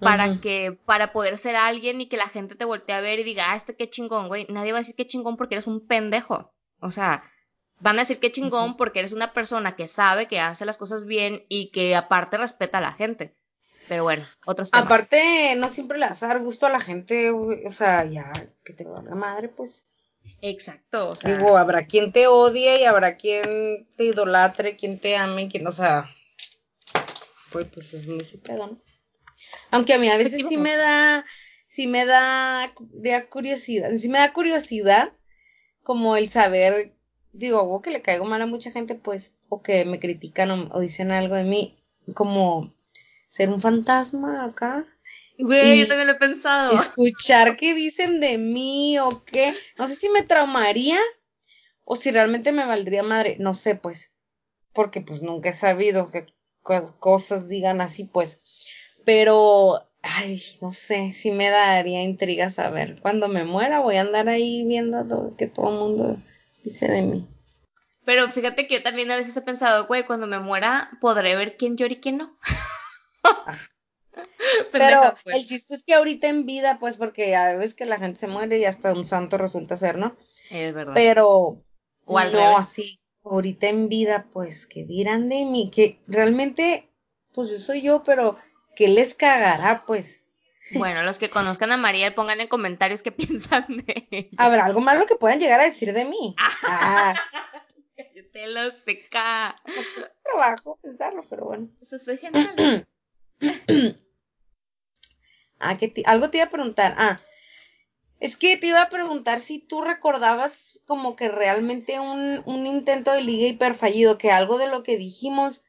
para 0.00 0.40
que, 0.40 0.78
para 0.84 1.12
poder 1.12 1.38
ser 1.38 1.54
alguien 1.54 2.00
y 2.00 2.06
que 2.06 2.16
la 2.16 2.26
gente 2.26 2.56
te 2.56 2.64
voltee 2.64 2.96
a 2.96 3.00
ver 3.00 3.20
y 3.20 3.24
diga, 3.24 3.52
ah, 3.52 3.56
este 3.56 3.76
qué 3.76 3.88
chingón, 3.88 4.28
güey. 4.28 4.46
Nadie 4.48 4.72
va 4.72 4.78
a 4.78 4.80
decir 4.80 4.96
qué 4.96 5.06
chingón 5.06 5.36
porque 5.36 5.54
eres 5.54 5.68
un 5.68 5.86
pendejo. 5.86 6.52
O 6.80 6.90
sea, 6.90 7.22
van 7.78 7.96
a 7.96 8.00
decir 8.02 8.18
que 8.18 8.32
chingón 8.32 8.76
porque 8.76 8.98
eres 8.98 9.12
una 9.12 9.32
persona 9.32 9.76
que 9.76 9.86
sabe 9.88 10.26
que 10.26 10.40
hace 10.40 10.64
las 10.64 10.78
cosas 10.78 11.04
bien 11.04 11.44
y 11.48 11.70
que 11.70 11.94
aparte 11.94 12.36
respeta 12.36 12.78
a 12.78 12.82
la 12.82 12.92
gente. 12.92 13.34
Pero 13.88 14.04
bueno, 14.04 14.24
otros 14.46 14.70
temas. 14.70 14.86
Aparte, 14.86 15.54
no 15.56 15.68
siempre 15.68 15.98
le 15.98 16.08
vas 16.08 16.22
a 16.22 16.28
dar 16.28 16.40
gusto 16.40 16.66
a 16.66 16.70
la 16.70 16.80
gente, 16.80 17.30
o 17.30 17.70
sea, 17.70 18.04
ya 18.04 18.32
que 18.64 18.72
te 18.72 18.84
la 18.84 19.14
madre, 19.14 19.48
pues. 19.48 19.84
Exacto, 20.40 21.10
o 21.10 21.14
sea. 21.14 21.36
Digo, 21.36 21.56
habrá 21.56 21.86
quien 21.86 22.12
te 22.12 22.26
odie 22.26 22.80
y 22.80 22.84
habrá 22.84 23.16
quien 23.16 23.86
te 23.96 24.04
idolatre, 24.04 24.76
quien 24.76 24.98
te 24.98 25.16
ame, 25.16 25.48
quien, 25.48 25.66
o 25.66 25.72
sea, 25.72 26.10
pues, 27.52 27.66
pues 27.72 27.94
es 27.94 28.06
muy 28.06 28.24
su 28.24 28.40
¿no? 28.48 28.80
Aunque 29.70 29.94
a 29.94 29.98
mí 29.98 30.08
a 30.08 30.16
veces 30.16 30.42
sí 30.48 30.56
me 30.56 30.76
da, 30.76 31.24
sí 31.68 31.86
me 31.86 32.04
da, 32.06 32.72
da 32.92 33.26
curiosidad, 33.26 33.90
sí 33.96 34.08
me 34.08 34.18
da 34.18 34.32
curiosidad 34.32 35.12
como 35.82 36.16
el 36.16 36.30
saber 36.30 36.92
digo, 37.32 37.62
o 37.62 37.82
que 37.82 37.90
le 37.90 38.02
caigo 38.02 38.24
mal 38.24 38.42
a 38.42 38.46
mucha 38.46 38.70
gente, 38.70 38.94
pues, 38.94 39.34
o 39.48 39.62
que 39.62 39.84
me 39.84 39.98
critican 39.98 40.70
o, 40.70 40.80
dicen 40.80 41.10
algo 41.10 41.34
de 41.34 41.44
mí, 41.44 41.78
como 42.14 42.72
ser 43.28 43.48
un 43.48 43.60
fantasma 43.60 44.44
acá. 44.44 44.84
Güey, 45.38 45.80
yo 45.80 45.88
también 45.88 46.06
lo 46.06 46.14
he 46.14 46.18
pensado. 46.18 46.74
Escuchar 46.74 47.56
qué 47.56 47.74
dicen 47.74 48.20
de 48.20 48.38
mí 48.38 48.98
o 48.98 49.24
qué, 49.24 49.54
no 49.78 49.88
sé 49.88 49.96
si 49.96 50.08
me 50.08 50.22
traumaría 50.22 50.98
o 51.84 51.96
si 51.96 52.10
realmente 52.10 52.52
me 52.52 52.66
valdría 52.66 53.02
madre, 53.02 53.36
no 53.38 53.54
sé, 53.54 53.74
pues, 53.74 54.12
porque 54.72 55.00
pues 55.00 55.22
nunca 55.22 55.50
he 55.50 55.54
sabido 55.54 56.10
que 56.10 56.26
cosas 56.62 57.48
digan 57.48 57.80
así, 57.80 58.04
pues, 58.04 58.40
pero, 59.04 59.88
ay, 60.02 60.42
no 60.60 60.72
sé, 60.72 61.10
si 61.10 61.32
me 61.32 61.48
daría 61.48 62.02
intriga 62.02 62.50
saber. 62.50 63.00
Cuando 63.02 63.28
me 63.28 63.44
muera 63.44 63.80
voy 63.80 63.96
a 63.96 64.02
andar 64.02 64.28
ahí 64.28 64.64
viendo 64.64 65.34
que 65.36 65.48
todo 65.48 65.70
el 65.70 65.78
mundo 65.78 66.16
dice 66.62 66.86
de 66.86 67.02
mí. 67.02 67.26
Pero 68.04 68.28
fíjate 68.30 68.66
que 68.66 68.76
yo 68.76 68.82
también 68.82 69.10
a 69.10 69.16
veces 69.16 69.36
he 69.36 69.42
pensado, 69.42 69.86
güey, 69.86 70.04
cuando 70.04 70.26
me 70.26 70.38
muera 70.38 70.90
podré 71.00 71.36
ver 71.36 71.56
quién 71.56 71.76
llora 71.76 71.92
y 71.92 72.00
quién 72.00 72.18
no. 72.18 72.36
Pero 74.72 75.14
pues. 75.24 75.36
el 75.36 75.44
chiste 75.44 75.74
es 75.74 75.84
que 75.84 75.94
ahorita 75.94 76.28
en 76.28 76.46
vida, 76.46 76.78
pues, 76.78 76.96
porque 76.96 77.34
a 77.36 77.54
veces 77.56 77.74
que 77.74 77.86
la 77.86 77.98
gente 77.98 78.20
se 78.20 78.26
muere 78.26 78.58
y 78.58 78.64
hasta 78.64 78.92
un 78.92 79.04
santo 79.04 79.38
resulta 79.38 79.76
ser, 79.76 79.98
¿no? 79.98 80.16
Es 80.50 80.72
verdad. 80.72 80.94
Pero 80.94 81.62
no 82.06 82.56
así. 82.56 83.00
ahorita 83.24 83.68
en 83.68 83.88
vida, 83.88 84.26
pues, 84.32 84.66
que 84.66 84.84
dirán 84.84 85.28
de 85.28 85.44
mí, 85.44 85.70
que 85.70 86.00
realmente, 86.06 86.90
pues 87.32 87.50
yo 87.50 87.58
soy 87.58 87.82
yo, 87.82 88.02
pero 88.02 88.36
que 88.76 88.88
les 88.88 89.14
cagará, 89.14 89.84
pues. 89.86 90.24
Bueno, 90.72 91.02
los 91.02 91.18
que 91.18 91.28
conozcan 91.28 91.72
a 91.72 91.76
María, 91.76 92.14
pongan 92.14 92.40
en 92.40 92.48
comentarios 92.48 93.02
qué 93.02 93.12
piensan 93.12 93.66
de 93.68 94.06
ella. 94.10 94.28
Habrá 94.36 94.64
algo 94.64 94.80
malo 94.80 95.06
que 95.06 95.16
puedan 95.16 95.40
llegar 95.40 95.60
a 95.60 95.64
decir 95.64 95.92
de 95.92 96.04
mí. 96.04 96.34
ah. 96.64 97.14
Te 98.32 98.46
lo 98.46 98.70
seca. 98.70 99.54
Es 99.66 100.10
trabajo 100.22 100.78
pensarlo, 100.82 101.22
pero 101.28 101.44
bueno. 101.44 101.68
Eso 101.82 101.98
soy 101.98 102.16
genial. 102.16 102.86
ah, 105.62 105.76
que 105.76 105.92
algo 106.04 106.30
te 106.30 106.38
iba 106.38 106.46
a 106.46 106.50
preguntar. 106.50 106.94
Ah, 106.98 107.20
es 108.22 108.36
que 108.36 108.56
te 108.56 108.68
iba 108.68 108.80
a 108.80 108.88
preguntar 108.88 109.40
si 109.40 109.58
tú 109.58 109.80
recordabas 109.80 110.80
como 110.86 111.16
que 111.16 111.28
realmente 111.28 111.98
un, 111.98 112.66
intento 112.66 113.10
de 113.10 113.20
liga 113.20 113.48
hiper 113.48 113.74
fallido, 113.74 114.16
que 114.16 114.30
algo 114.30 114.58
de 114.58 114.68
lo 114.68 114.84
que 114.84 114.96
dijimos 114.96 115.64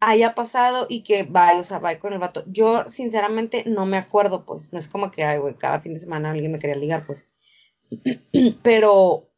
haya 0.00 0.34
pasado 0.34 0.86
y 0.88 1.02
que 1.02 1.24
vaya, 1.24 1.60
o 1.60 1.64
sea, 1.64 1.80
vaya 1.80 2.00
con 2.00 2.14
el 2.14 2.18
vato. 2.18 2.44
Yo, 2.46 2.88
sinceramente, 2.88 3.64
no 3.66 3.84
me 3.84 3.98
acuerdo, 3.98 4.46
pues. 4.46 4.72
No 4.72 4.78
es 4.78 4.88
como 4.88 5.10
que, 5.10 5.22
cada 5.58 5.80
fin 5.80 5.92
de 5.92 6.00
semana 6.00 6.30
alguien 6.30 6.50
me 6.50 6.58
quería 6.58 6.76
ligar, 6.76 7.06
pues. 7.06 7.28
Pero, 8.62 9.30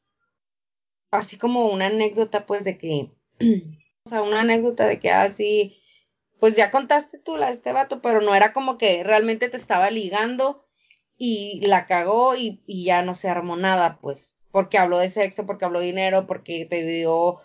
así 1.10 1.36
como 1.36 1.66
una 1.66 1.86
anécdota, 1.86 2.46
pues, 2.46 2.62
de 2.62 2.78
que, 2.78 3.10
o 4.04 4.08
sea, 4.08 4.22
una 4.22 4.42
anécdota 4.42 4.86
de 4.86 5.00
que 5.00 5.10
así, 5.10 5.76
pues 6.44 6.56
ya 6.56 6.70
contaste 6.70 7.18
tú 7.18 7.38
la 7.38 7.46
de 7.46 7.52
este 7.52 7.72
vato, 7.72 8.02
pero 8.02 8.20
no 8.20 8.34
era 8.34 8.52
como 8.52 8.76
que 8.76 9.02
realmente 9.02 9.48
te 9.48 9.56
estaba 9.56 9.90
ligando 9.90 10.62
y 11.16 11.66
la 11.66 11.86
cagó 11.86 12.36
y, 12.36 12.62
y 12.66 12.84
ya 12.84 13.00
no 13.00 13.14
se 13.14 13.30
armó 13.30 13.56
nada, 13.56 13.98
pues, 14.02 14.36
porque 14.50 14.76
habló 14.76 14.98
de 14.98 15.08
sexo, 15.08 15.46
porque 15.46 15.64
habló 15.64 15.80
de 15.80 15.86
dinero, 15.86 16.26
porque 16.26 16.66
te 16.66 16.84
dio 16.84 17.40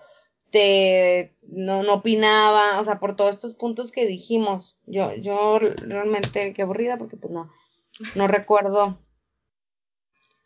te 0.49 1.33
no, 1.43 1.81
no 1.81 1.93
opinaba, 1.93 2.77
o 2.77 2.83
sea, 2.83 2.99
por 2.99 3.15
todos 3.15 3.35
estos 3.35 3.53
puntos 3.53 3.93
que 3.93 4.05
dijimos. 4.05 4.77
Yo, 4.85 5.15
yo 5.15 5.59
realmente 5.59 6.51
qué 6.51 6.61
aburrida 6.63 6.97
porque 6.97 7.15
pues 7.15 7.31
no, 7.31 7.49
no 8.15 8.27
recuerdo 8.27 8.99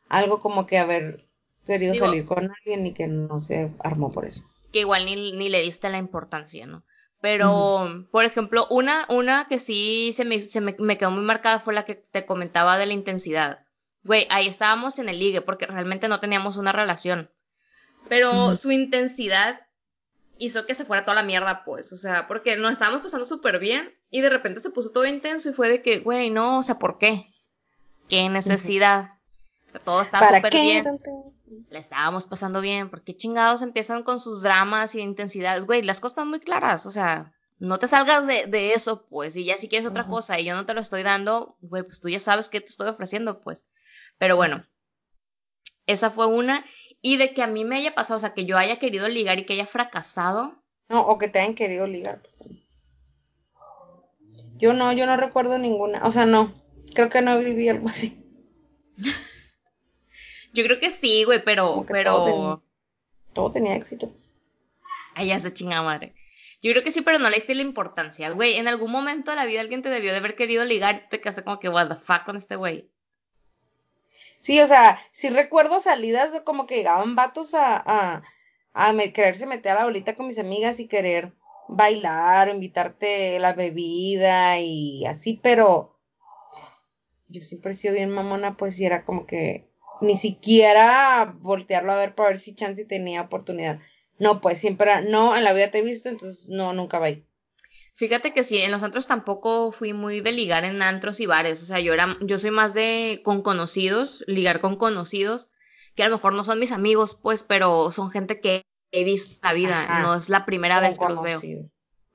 algo 0.10 0.40
como 0.42 0.68
que 0.68 0.78
haber 0.78 1.28
querido 1.66 1.96
salir 1.96 2.28
con 2.28 2.52
alguien 2.52 2.86
y 2.86 2.94
que 2.94 3.08
no 3.08 3.40
se 3.40 3.72
armó 3.80 4.12
por 4.12 4.28
eso. 4.28 4.44
Que 4.72 4.82
igual 4.82 5.06
ni, 5.06 5.32
ni 5.32 5.50
le 5.50 5.60
diste 5.64 5.90
la 5.90 5.98
importancia, 5.98 6.68
¿no? 6.68 6.84
Pero, 7.24 8.06
por 8.12 8.26
ejemplo, 8.26 8.68
una, 8.70 9.06
una 9.08 9.48
que 9.48 9.58
sí 9.58 10.12
se, 10.14 10.26
me, 10.26 10.42
se 10.42 10.60
me, 10.60 10.76
me, 10.78 10.98
quedó 10.98 11.10
muy 11.10 11.24
marcada 11.24 11.62
fue 11.62 11.74
la 11.74 11.86
que 11.86 11.96
te 11.96 12.26
comentaba 12.26 12.78
de 12.78 12.86
la 12.86 12.92
intensidad. 12.92 13.66
Güey, 14.04 14.28
ahí 14.30 14.46
estábamos 14.46 15.00
en 15.00 15.08
el 15.08 15.20
ligue 15.20 15.40
porque 15.40 15.66
realmente 15.66 16.10
no 16.10 16.20
teníamos 16.20 16.58
una 16.58 16.74
relación. 16.74 17.32
Pero 18.10 18.58
su 18.58 18.74
intensidad 18.74 19.62
hizo 20.38 20.66
que 20.66 20.76
se 20.76 20.84
fuera 20.84 21.06
toda 21.06 21.16
la 21.16 21.24
mierda, 21.24 21.64
pues, 21.64 21.94
o 21.94 21.98
sea, 21.98 22.28
porque 22.28 22.58
nos 22.58 22.74
estábamos 22.74 23.02
pasando 23.02 23.26
súper 23.26 23.58
bien 23.58 23.98
y 24.10 24.20
de 24.20 24.30
repente 24.30 24.60
se 24.60 24.72
puso 24.72 24.90
todo 24.90 25.06
intenso 25.06 25.50
y 25.50 25.54
fue 25.54 25.70
de 25.70 25.82
que, 25.82 26.00
güey, 26.00 26.30
no, 26.30 26.60
o 26.60 26.64
sea, 26.64 26.78
¿por 26.78 26.98
qué? 26.98 27.34
¿Qué 28.10 28.28
necesidad? 28.28 29.12
O 29.70 29.72
sea, 29.72 29.80
todo 29.80 30.02
estaba 30.02 30.28
súper 30.28 30.52
bien. 30.52 30.86
Le 31.70 31.80
estábamos 31.80 32.26
pasando 32.26 32.62
bien, 32.62 32.90
porque 32.90 33.16
chingados 33.16 33.62
empiezan 33.62 34.04
con 34.04 34.20
sus 34.20 34.42
dramas 34.42 34.96
y 34.96 35.02
intensidades, 35.02 35.66
güey, 35.66 35.84
las 35.84 36.00
cosas 36.00 36.14
están 36.14 36.30
muy 36.30 36.40
claras, 36.40 36.86
o 36.86 36.92
sea, 36.92 37.34
no 37.60 37.78
te 37.80 37.88
salgas 37.88 38.28
de, 38.28 38.46
de 38.48 38.74
eso, 38.74 39.06
pues, 39.06 39.36
y 39.36 39.46
ya 39.46 39.58
si 39.58 39.70
quieres 39.70 39.88
otra 39.88 40.08
cosa 40.08 40.40
y 40.40 40.46
yo 40.46 40.56
no 40.56 40.66
te 40.66 40.74
lo 40.74 40.82
estoy 40.82 41.04
dando, 41.04 41.58
güey, 41.62 41.84
pues 41.84 42.02
tú 42.02 42.10
ya 42.10 42.20
sabes 42.20 42.50
qué 42.50 42.60
te 42.60 42.68
estoy 42.68 42.90
ofreciendo, 42.90 43.42
pues. 43.42 43.66
Pero 44.18 44.36
bueno, 44.36 44.66
esa 45.88 46.12
fue 46.12 46.28
una. 46.28 46.64
Y 47.02 47.18
de 47.18 47.34
que 47.34 47.44
a 47.44 47.48
mí 47.48 47.66
me 47.66 47.76
haya 47.76 47.94
pasado, 47.94 48.18
o 48.18 48.20
sea, 48.22 48.34
que 48.34 48.46
yo 48.46 48.58
haya 48.58 48.80
querido 48.80 49.08
ligar 49.08 49.40
y 49.40 49.46
que 49.46 49.54
haya 49.54 49.66
fracasado. 49.66 50.64
No, 50.90 51.02
o 51.02 51.18
que 51.18 51.28
te 51.28 51.40
hayan 51.40 51.56
querido 51.56 51.88
ligar, 51.88 52.22
pues 52.22 52.36
Yo 54.58 54.74
no, 54.74 54.94
yo 54.94 55.06
no 55.06 55.18
recuerdo 55.18 55.58
ninguna. 55.58 56.06
O 56.06 56.12
sea, 56.12 56.26
no. 56.26 56.54
Creo 56.94 57.10
que 57.10 57.22
no 57.22 57.38
viví 57.40 57.68
algo 57.68 57.90
así. 57.90 58.24
yo 60.54 60.64
creo 60.64 60.80
que 60.80 60.92
sí, 60.92 61.24
güey, 61.24 61.44
pero. 61.44 61.86
pero... 61.88 62.14
Todo 62.14 62.26
tenía, 62.26 62.60
todo 63.34 63.52
tenía 63.52 63.76
éxito. 63.76 64.10
Pues. 64.10 64.36
Ay, 65.16 65.28
ya 65.28 65.40
se 65.40 65.54
chinga 65.54 65.82
madre. 65.82 66.14
Yo 66.62 66.72
creo 66.72 66.84
que 66.84 66.92
sí, 66.92 67.02
pero 67.02 67.20
no 67.20 67.30
le 67.30 67.36
diste 67.36 67.56
la 67.56 67.62
importancia. 67.62 68.30
Güey, 68.30 68.56
en 68.56 68.68
algún 68.68 68.92
momento 68.92 69.32
de 69.32 69.38
la 69.38 69.46
vida 69.46 69.60
alguien 69.60 69.82
te 69.82 69.90
debió 69.90 70.12
de 70.12 70.20
haber 70.20 70.36
querido 70.36 70.64
ligar 70.64 70.96
y 70.96 71.10
te 71.10 71.20
quedaste 71.20 71.44
como 71.44 71.60
que, 71.60 71.68
what 71.68 71.90
the 71.90 71.96
fuck 71.96 72.24
con 72.24 72.38
este 72.38 72.56
güey. 72.56 72.90
Sí, 74.40 74.60
o 74.62 74.68
sea, 74.68 75.00
sí 75.12 75.30
recuerdo 75.30 75.80
salidas 75.80 76.32
de 76.32 76.44
como 76.44 76.66
que 76.66 76.76
llegaban 76.76 77.16
vatos 77.16 77.54
a, 77.54 77.76
a, 77.86 78.24
a 78.74 78.94
me, 78.94 79.12
quererse 79.12 79.46
meter 79.46 79.74
a 79.74 79.76
la 79.76 79.84
bolita 79.86 80.16
con 80.16 80.28
mis 80.28 80.40
amigas 80.40 80.80
y 80.80 80.88
querer 80.88 81.34
bailar 81.68 82.48
o 82.50 82.54
invitarte 82.54 83.40
la 83.40 83.54
bebida 83.54 84.60
y 84.60 85.06
así, 85.06 85.40
pero 85.42 86.00
yo 87.28 87.42
siempre 87.42 87.72
he 87.72 87.76
sido 87.76 87.94
bien 87.94 88.10
mamona, 88.10 88.56
pues 88.58 88.80
y 88.80 88.86
era 88.86 89.06
como 89.06 89.26
que 89.26 89.73
ni 90.04 90.18
siquiera 90.18 91.36
voltearlo 91.40 91.94
a 91.94 91.98
ver 91.98 92.16
para 92.16 92.30
ver 92.30 92.38
si 92.38 92.54
Chance 92.54 92.86
tenía 92.86 93.22
oportunidad. 93.22 93.80
No, 94.20 94.42
pues 94.42 94.60
siempre, 94.60 95.02
no, 95.04 95.36
en 95.36 95.44
la 95.44 95.54
vida 95.54 95.72
te 95.72 95.80
he 95.80 95.84
visto, 95.84 96.10
entonces 96.10 96.50
no, 96.50 96.74
nunca 96.74 97.00
va 97.00 97.08
ahí. 97.08 97.26
Fíjate 97.96 98.34
que 98.34 98.44
sí, 98.44 98.58
en 98.58 98.72
los 98.72 98.84
antros 98.84 99.08
tampoco 99.08 99.72
fui 99.72 99.94
muy 99.94 100.20
de 100.22 100.32
ligar 100.32 100.66
en 100.66 100.82
antros 100.82 101.20
y 101.20 101.26
bares. 101.26 101.62
O 101.62 101.66
sea, 101.66 101.80
yo 101.80 101.94
era, 101.94 102.18
yo 102.22 102.40
soy 102.40 102.52
más 102.52 102.74
de 102.74 103.22
con 103.24 103.42
conocidos, 103.42 104.24
ligar 104.28 104.60
con 104.60 104.76
conocidos, 104.76 105.48
que 105.96 106.04
a 106.04 106.10
lo 106.10 106.16
mejor 106.16 106.34
no 106.34 106.44
son 106.44 106.60
mis 106.60 106.72
amigos, 106.72 107.18
pues, 107.22 107.44
pero 107.44 107.92
son 107.92 108.10
gente 108.10 108.40
que 108.40 108.64
he 108.92 109.04
visto 109.04 109.36
en 109.36 109.40
la 109.44 109.54
vida. 109.54 110.02
No 110.02 110.16
es 110.16 110.30
la 110.30 110.46
primera 110.46 110.80
vez 110.80 110.98
que 110.98 111.08
los 111.08 111.22
veo. 111.22 111.42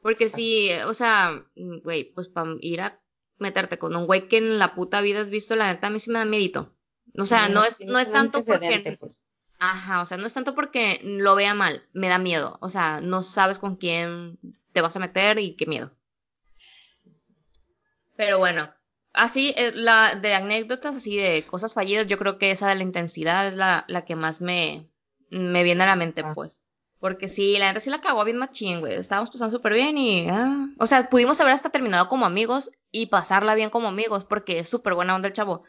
Porque 0.03 0.29
sí, 0.29 0.71
o 0.87 0.95
sea, 0.95 1.45
güey, 1.85 2.13
pues 2.13 2.29
para 2.29 2.55
ir 2.61 2.81
a 2.81 3.01
meterte 3.39 3.79
con 3.79 3.95
un 3.95 4.07
güey 4.07 4.29
que 4.29 4.39
en 4.39 4.59
la 4.59 4.75
puta 4.75 5.01
vida 5.01 5.21
has 5.21 5.29
visto, 5.29 5.55
la 5.55 5.73
neta, 5.73 5.87
a 5.87 5.91
mí 5.91 6.01
sí 6.01 6.11
me 6.11 6.19
da 6.19 6.25
miedito. 6.25 6.77
O 7.19 7.27
sea, 7.27 7.49
no, 7.49 7.65
es, 7.65 7.79
no 7.81 7.99
es 7.99 8.11
tanto 8.13 8.45
porque. 8.45 8.97
Pues. 8.99 9.25
Ajá, 9.59 10.03
o 10.03 10.07
sea, 10.07 10.17
no 10.19 10.27
es 10.27 10.35
tanto 10.35 10.55
porque 10.55 11.01
lo 11.03 11.35
vea 11.35 11.53
mal, 11.55 11.85
me 11.93 12.09
da 12.09 12.19
miedo. 12.19 12.59
O 12.61 12.69
sea, 12.69 13.01
no 13.01 13.23
sabes 13.23 13.59
con 13.59 13.77
quién 13.77 14.39
te 14.73 14.81
vas 14.81 14.97
a 14.97 15.01
meter 15.01 15.39
y 15.39 15.57
qué 15.57 15.67
miedo. 15.67 15.91
Pero 18.17 18.39
bueno, 18.39 18.69
así, 19.13 19.55
eh, 19.57 19.73
la 19.75 20.15
de 20.15 20.35
anécdotas, 20.35 20.97
así 20.97 21.17
de 21.17 21.45
cosas 21.45 21.75
fallidas, 21.75 22.07
yo 22.07 22.19
creo 22.19 22.39
que 22.39 22.51
esa 22.51 22.69
de 22.69 22.77
la 22.77 22.83
intensidad 22.83 23.49
es 23.49 23.55
la, 23.55 23.85
la 23.89 24.05
que 24.05 24.17
más 24.17 24.41
me, 24.41 24.89
me 25.31 25.63
viene 25.65 25.83
a 25.85 25.87
la 25.87 25.97
mente, 25.97 26.23
ah. 26.25 26.33
pues. 26.35 26.63
Porque 27.01 27.29
sí, 27.29 27.57
la 27.59 27.69
neta 27.69 27.79
sí 27.79 27.91
la 27.91 28.01
cagó 28.01 28.25
bien 28.25 28.39
machín, 28.39 28.81
güey. 28.81 28.95
Estábamos 28.95 29.31
pasando 29.31 29.57
súper 29.57 29.73
bien 29.73 29.97
y... 29.99 30.27
Ah, 30.29 30.67
o 30.79 30.87
sea, 30.87 31.09
pudimos 31.09 31.41
haber 31.41 31.53
hasta 31.53 31.71
terminado 31.71 32.09
como 32.09 32.27
amigos 32.27 32.73
y 32.91 33.07
pasarla 33.07 33.55
bien 33.55 33.71
como 33.71 33.87
amigos 33.87 34.25
porque 34.25 34.59
es 34.59 34.69
súper 34.69 34.95
buena 34.95 35.15
onda 35.15 35.29
el 35.29 35.35
chavo. 35.35 35.63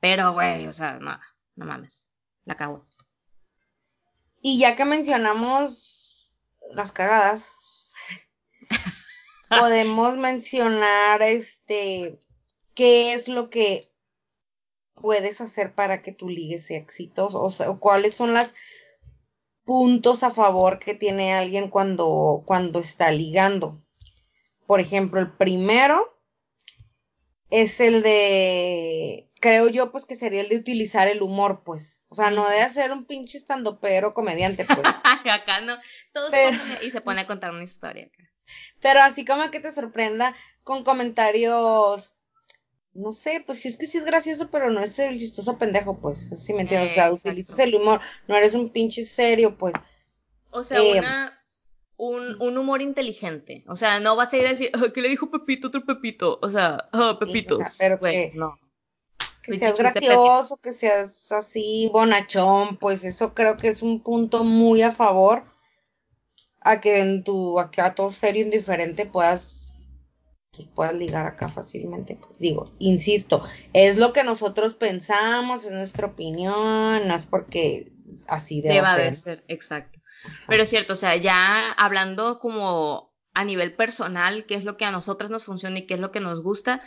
Pero, 0.00 0.32
güey, 0.32 0.66
o 0.66 0.72
sea, 0.72 0.98
no, 0.98 1.18
no 1.54 1.66
mames. 1.66 2.10
La 2.44 2.54
cagó. 2.54 2.86
Y 4.40 4.58
ya 4.58 4.76
que 4.76 4.84
mencionamos 4.84 6.36
las 6.72 6.92
cagadas, 6.92 7.52
podemos 9.48 10.16
mencionar 10.16 11.22
este 11.22 12.18
qué 12.74 13.14
es 13.14 13.28
lo 13.28 13.50
que 13.50 13.88
puedes 14.94 15.40
hacer 15.40 15.74
para 15.74 16.02
que 16.02 16.12
tu 16.12 16.28
ligue 16.28 16.58
sea 16.58 16.78
exitoso, 16.78 17.40
o 17.42 17.50
sea, 17.50 17.72
cuáles 17.74 18.14
son 18.14 18.34
los 18.34 18.54
puntos 19.64 20.22
a 20.22 20.30
favor 20.30 20.78
que 20.78 20.94
tiene 20.94 21.34
alguien 21.34 21.70
cuando, 21.70 22.44
cuando 22.46 22.78
está 22.78 23.10
ligando. 23.10 23.82
Por 24.66 24.80
ejemplo, 24.80 25.20
el 25.20 25.32
primero 25.36 26.16
es 27.50 27.80
el 27.80 28.02
de, 28.02 29.25
creo 29.40 29.68
yo, 29.68 29.92
pues 29.92 30.06
que 30.06 30.14
sería 30.14 30.40
el 30.40 30.48
de 30.48 30.56
utilizar 30.56 31.08
el 31.08 31.22
humor, 31.22 31.62
pues. 31.64 32.00
O 32.08 32.14
sea, 32.14 32.30
no 32.30 32.48
de 32.48 32.60
hacer 32.60 32.92
un 32.92 33.04
pinche 33.04 33.38
estando 33.38 33.80
pero 33.80 34.14
comediante, 34.14 34.64
pues. 34.64 34.78
acá 35.32 35.60
no, 35.60 35.76
todos 36.12 36.32
y 36.82 36.90
se 36.90 37.00
pone 37.00 37.22
a 37.22 37.26
contar 37.26 37.50
una 37.50 37.62
historia 37.62 38.06
acá. 38.06 38.30
Pero 38.80 39.00
así 39.00 39.24
como 39.24 39.50
que 39.50 39.60
te 39.60 39.72
sorprenda 39.72 40.34
con 40.62 40.84
comentarios, 40.84 42.12
no 42.94 43.12
sé, 43.12 43.42
pues 43.44 43.60
sí 43.60 43.68
es 43.68 43.78
que 43.78 43.86
sí 43.86 43.98
es 43.98 44.04
gracioso, 44.04 44.50
pero 44.50 44.70
no 44.70 44.80
es 44.80 44.98
el 44.98 45.18
chistoso 45.18 45.58
pendejo, 45.58 45.98
pues, 46.00 46.30
si 46.36 46.54
me 46.54 46.62
entiendes, 46.62 46.92
o 46.92 46.94
sea, 46.94 47.12
utilizas 47.12 47.58
el 47.58 47.74
humor, 47.74 48.00
no 48.28 48.36
eres 48.36 48.54
un 48.54 48.70
pinche 48.70 49.04
serio, 49.04 49.56
pues. 49.58 49.74
O 50.50 50.62
sea, 50.62 50.78
eh, 50.78 50.98
una, 50.98 51.40
un, 51.96 52.40
un, 52.40 52.56
humor 52.56 52.80
inteligente, 52.80 53.64
o 53.66 53.76
sea, 53.76 54.00
no 54.00 54.16
vas 54.16 54.32
a 54.32 54.36
ir 54.36 54.46
a 54.46 54.50
decir, 54.50 54.70
¿qué 54.94 55.02
le 55.02 55.08
dijo 55.08 55.30
Pepito 55.30 55.68
otro 55.68 55.84
Pepito? 55.84 56.38
O 56.40 56.48
sea, 56.48 56.88
oh, 56.92 57.18
Pepitos, 57.18 57.76
pero 57.78 57.98
que, 58.00 58.30
no. 58.34 58.58
Que 59.46 59.58
seas 59.58 59.78
gracioso, 59.78 60.56
que 60.56 60.72
seas 60.72 61.32
así 61.32 61.88
bonachón, 61.92 62.76
pues 62.78 63.04
eso 63.04 63.32
creo 63.32 63.56
que 63.56 63.68
es 63.68 63.82
un 63.82 64.02
punto 64.02 64.44
muy 64.44 64.82
a 64.82 64.90
favor 64.90 65.44
a 66.60 66.80
que 66.80 66.98
en 66.98 67.22
tu, 67.22 67.60
a 67.60 67.70
que 67.70 67.80
a 67.80 67.94
todo 67.94 68.10
serio 68.10 68.42
indiferente 68.42 69.06
puedas, 69.06 69.74
pues 70.50 70.66
puedas 70.74 70.94
ligar 70.94 71.26
acá 71.26 71.48
fácilmente. 71.48 72.16
Pues 72.16 72.38
digo, 72.38 72.64
insisto, 72.80 73.40
es 73.72 73.98
lo 73.98 74.12
que 74.12 74.24
nosotros 74.24 74.74
pensamos, 74.74 75.64
es 75.64 75.70
nuestra 75.70 76.08
opinión, 76.08 77.06
no 77.06 77.14
es 77.14 77.26
porque 77.26 77.92
así 78.26 78.62
deba, 78.62 78.74
deba 78.74 78.96
de 78.96 79.14
ser. 79.14 79.44
Exacto. 79.46 80.00
Pero 80.48 80.64
es 80.64 80.68
cierto, 80.68 80.94
o 80.94 80.96
sea, 80.96 81.14
ya 81.14 81.70
hablando 81.76 82.40
como 82.40 83.14
a 83.32 83.44
nivel 83.44 83.72
personal, 83.74 84.44
qué 84.46 84.54
es 84.54 84.64
lo 84.64 84.76
que 84.76 84.86
a 84.86 84.90
nosotras 84.90 85.30
nos 85.30 85.44
funciona 85.44 85.78
y 85.78 85.86
qué 85.86 85.94
es 85.94 86.00
lo 86.00 86.10
que 86.10 86.20
nos 86.20 86.42
gusta. 86.42 86.82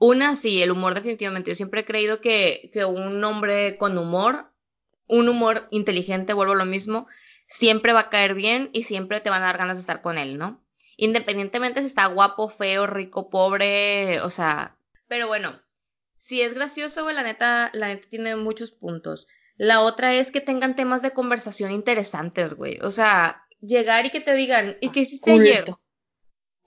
Una, 0.00 0.34
sí, 0.34 0.60
el 0.62 0.72
humor 0.72 0.94
definitivamente. 0.94 1.52
Yo 1.52 1.54
siempre 1.54 1.82
he 1.82 1.84
creído 1.84 2.20
que, 2.20 2.70
que 2.72 2.84
un 2.84 3.22
hombre 3.22 3.76
con 3.78 3.96
humor, 3.96 4.50
un 5.06 5.28
humor 5.28 5.68
inteligente, 5.70 6.32
vuelvo 6.32 6.54
a 6.54 6.56
lo 6.56 6.66
mismo, 6.66 7.06
siempre 7.46 7.92
va 7.92 8.00
a 8.00 8.10
caer 8.10 8.34
bien 8.34 8.70
y 8.72 8.82
siempre 8.82 9.20
te 9.20 9.30
van 9.30 9.42
a 9.42 9.46
dar 9.46 9.58
ganas 9.58 9.76
de 9.76 9.82
estar 9.82 10.02
con 10.02 10.18
él, 10.18 10.38
¿no? 10.38 10.60
Independientemente 10.96 11.80
si 11.80 11.86
está 11.86 12.06
guapo, 12.06 12.48
feo, 12.48 12.88
rico, 12.88 13.30
pobre, 13.30 14.20
o 14.22 14.30
sea, 14.30 14.76
pero 15.10 15.26
bueno, 15.26 15.60
si 16.16 16.40
es 16.40 16.54
gracioso, 16.54 17.10
la 17.10 17.24
neta, 17.24 17.72
la 17.74 17.88
neta 17.88 18.08
tiene 18.08 18.36
muchos 18.36 18.70
puntos. 18.70 19.26
La 19.56 19.80
otra 19.80 20.14
es 20.14 20.30
que 20.30 20.40
tengan 20.40 20.76
temas 20.76 21.02
de 21.02 21.10
conversación 21.10 21.72
interesantes, 21.72 22.54
güey. 22.54 22.78
O 22.80 22.92
sea, 22.92 23.44
llegar 23.60 24.06
y 24.06 24.10
que 24.10 24.20
te 24.20 24.34
digan, 24.34 24.76
¿y 24.80 24.90
qué 24.90 25.00
hiciste 25.00 25.32
ayer? 25.32 25.74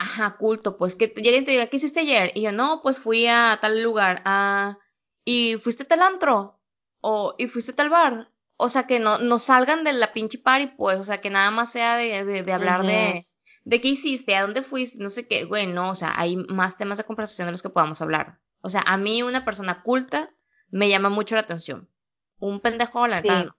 Ajá, 0.04 0.36
culto, 0.38 0.76
pues 0.76 0.96
que 0.96 1.08
lleguen 1.08 1.44
y 1.44 1.46
te 1.46 1.52
digan, 1.52 1.70
¿qué 1.70 1.78
hiciste 1.78 2.02
ayer? 2.02 2.34
Y 2.36 2.42
yo, 2.42 2.52
no, 2.52 2.82
pues 2.84 3.00
fui 3.00 3.26
a 3.28 3.58
tal 3.62 3.82
lugar, 3.82 4.22
ah, 4.26 4.78
¿y 5.24 5.56
fuiste 5.56 5.84
a 5.84 5.88
tal 5.88 6.02
antro? 6.02 6.60
O, 7.00 7.36
¿y 7.38 7.48
fuiste 7.48 7.72
a 7.72 7.76
tal 7.76 7.90
bar? 7.90 8.30
O 8.58 8.68
sea, 8.68 8.86
que 8.86 9.00
no, 9.00 9.18
no 9.20 9.40
salgan 9.40 9.86
de 9.86 9.94
la 9.94 10.12
pinche 10.12 10.40
party, 10.40 10.68
pues, 10.78 11.00
o 11.00 11.06
sea, 11.06 11.22
que 11.22 11.30
nada 11.30 11.52
más 11.52 11.72
sea 11.72 11.96
de, 11.96 12.26
de, 12.26 12.44
de 12.44 12.52
hablar 12.52 12.86
de, 12.86 13.30
de 13.64 13.82
qué 13.82 13.88
hiciste, 13.88 14.36
a 14.36 14.42
dónde 14.42 14.62
fuiste, 14.62 15.02
no 15.02 15.10
sé 15.10 15.26
qué, 15.26 15.46
güey, 15.46 15.68
no, 15.68 15.92
o 15.92 15.96
sea, 15.96 16.14
hay 16.18 16.36
más 16.36 16.76
temas 16.76 16.98
de 16.98 17.06
conversación 17.06 17.48
de 17.48 17.54
los 17.54 17.62
que 17.62 17.70
podamos 17.70 18.02
hablar. 18.02 18.42
O 18.60 18.70
sea, 18.70 18.84
a 18.86 18.98
mí 18.98 19.24
una 19.24 19.46
persona 19.46 19.84
culta 19.84 20.30
me 20.70 20.90
llama 20.90 21.08
mucho 21.08 21.36
la 21.36 21.42
atención. 21.42 21.90
Un 22.40 22.60
pendejo 22.60 23.08
la 23.08 23.22
no. 23.22 23.56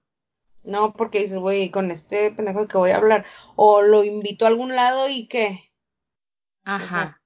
No, 0.62 0.92
porque 0.94 1.20
dices, 1.20 1.38
güey, 1.38 1.70
con 1.70 1.90
este 1.90 2.30
pendejo 2.32 2.66
que 2.68 2.78
voy 2.78 2.90
a 2.90 2.96
hablar. 2.96 3.24
O 3.56 3.82
lo 3.82 4.04
invito 4.04 4.44
a 4.44 4.48
algún 4.48 4.74
lado 4.74 5.08
y 5.08 5.26
qué. 5.26 5.73
Ajá. 6.64 7.20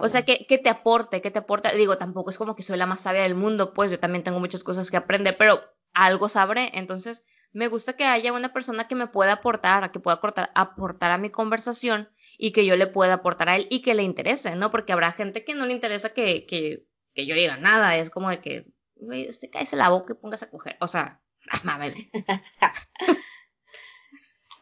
O 0.00 0.08
sea, 0.08 0.22
que, 0.24 0.46
que 0.46 0.58
te 0.58 0.68
aporte, 0.68 1.22
que 1.22 1.30
te 1.30 1.38
aporte. 1.38 1.74
Digo, 1.76 1.96
tampoco 1.98 2.30
es 2.30 2.38
como 2.38 2.56
que 2.56 2.62
soy 2.62 2.76
la 2.78 2.86
más 2.86 3.00
sabia 3.00 3.22
del 3.22 3.34
mundo, 3.34 3.72
pues 3.72 3.90
yo 3.90 4.00
también 4.00 4.24
tengo 4.24 4.40
muchas 4.40 4.64
cosas 4.64 4.90
que 4.90 4.96
aprender, 4.96 5.36
pero 5.36 5.60
algo 5.94 6.28
sabré. 6.28 6.70
Entonces, 6.74 7.22
me 7.52 7.68
gusta 7.68 7.94
que 7.94 8.04
haya 8.04 8.32
una 8.32 8.52
persona 8.52 8.88
que 8.88 8.94
me 8.96 9.06
pueda 9.06 9.34
aportar, 9.34 9.90
que 9.92 10.00
pueda 10.00 10.16
aportar, 10.16 10.50
aportar 10.54 11.12
a 11.12 11.18
mi 11.18 11.30
conversación 11.30 12.08
y 12.36 12.50
que 12.52 12.66
yo 12.66 12.76
le 12.76 12.86
pueda 12.86 13.14
aportar 13.14 13.48
a 13.48 13.56
él 13.56 13.66
y 13.70 13.80
que 13.82 13.94
le 13.94 14.02
interese, 14.02 14.56
¿no? 14.56 14.70
Porque 14.70 14.92
habrá 14.92 15.12
gente 15.12 15.44
que 15.44 15.54
no 15.54 15.66
le 15.66 15.72
interesa 15.72 16.10
que, 16.12 16.46
que, 16.46 16.86
que 17.14 17.26
yo 17.26 17.34
diga 17.34 17.56
nada. 17.56 17.96
Es 17.96 18.10
como 18.10 18.30
de 18.30 18.40
que, 18.40 18.66
güey, 18.96 19.28
usted 19.28 19.48
cáese 19.52 19.76
la 19.76 19.88
boca 19.88 20.14
y 20.14 20.16
pongas 20.20 20.42
a 20.42 20.50
coger. 20.50 20.76
O 20.80 20.88
sea, 20.88 21.22
mames. 21.64 21.94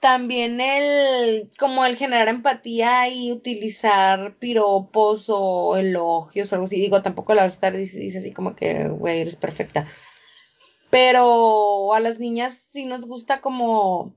También 0.05 0.61
el, 0.61 1.51
como 1.59 1.87
el 1.87 1.97
generar 1.97 2.29
empatía 2.29 3.09
y 3.09 3.33
utilizar 3.33 4.37
piropos 4.37 5.31
o 5.31 5.79
elogios 5.79 6.53
o 6.53 6.57
algo 6.57 6.67
así. 6.67 6.79
Digo, 6.79 7.01
tampoco 7.01 7.33
la 7.33 7.45
vas 7.45 7.53
a 7.53 7.55
estar 7.55 7.75
dice, 7.75 8.19
así 8.19 8.31
como 8.31 8.55
que, 8.55 8.89
güey, 8.89 9.23
eres 9.23 9.37
perfecta. 9.37 9.89
Pero 10.91 11.95
a 11.95 12.01
las 12.01 12.21
niñas 12.21 12.53
sí 12.53 12.85
nos 12.85 13.07
gusta 13.07 13.41
como 13.41 14.15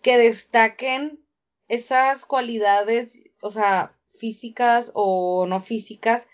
que 0.00 0.16
destaquen 0.16 1.22
esas 1.68 2.24
cualidades, 2.24 3.22
o 3.42 3.50
sea, 3.50 3.98
físicas 4.18 4.90
o 4.94 5.44
no 5.46 5.60
físicas 5.60 6.28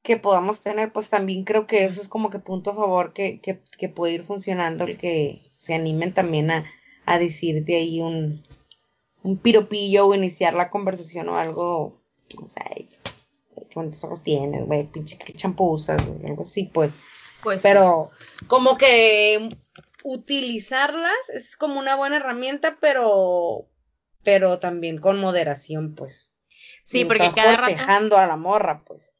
que 0.00 0.16
podamos 0.16 0.60
tener, 0.60 0.90
pues 0.90 1.10
también 1.10 1.44
creo 1.44 1.66
que 1.66 1.84
eso 1.84 2.00
es 2.00 2.08
como 2.08 2.30
que 2.30 2.38
punto 2.38 2.70
a 2.70 2.76
favor 2.76 3.12
que, 3.12 3.42
que, 3.42 3.60
que 3.76 3.90
puede 3.90 4.14
ir 4.14 4.24
funcionando 4.24 4.84
el 4.84 4.96
que 4.96 5.52
se 5.58 5.74
animen 5.74 6.14
también 6.14 6.50
a, 6.50 6.64
a 7.06 7.18
decirte 7.18 7.76
ahí 7.76 8.02
un, 8.02 8.44
un 9.22 9.38
piropillo 9.38 10.06
o 10.06 10.14
iniciar 10.14 10.54
la 10.54 10.70
conversación 10.70 11.28
o 11.28 11.36
algo, 11.36 12.02
o 12.42 12.48
sea, 12.48 12.64
qué 12.74 13.74
bonitos 13.74 14.04
ojos 14.04 14.22
tienes, 14.22 14.66
güey, 14.66 14.86
pinche 14.90 15.16
qué 15.16 15.32
champú 15.32 15.70
usas, 15.70 16.02
algo 16.02 16.42
así, 16.42 16.64
pues. 16.64 16.94
Pues 17.42 17.62
pero 17.62 18.10
como 18.48 18.76
que 18.76 19.56
utilizarlas 20.02 21.30
es 21.32 21.56
como 21.56 21.78
una 21.78 21.96
buena 21.96 22.16
herramienta, 22.16 22.78
pero 22.80 23.68
pero 24.22 24.58
también 24.58 24.98
con 24.98 25.20
moderación, 25.20 25.94
pues. 25.94 26.32
Sí, 26.84 27.04
porque 27.04 27.30
cada 27.34 27.56
rato 27.56 28.16
a 28.16 28.26
la 28.26 28.36
morra, 28.36 28.84
pues. 28.84 29.14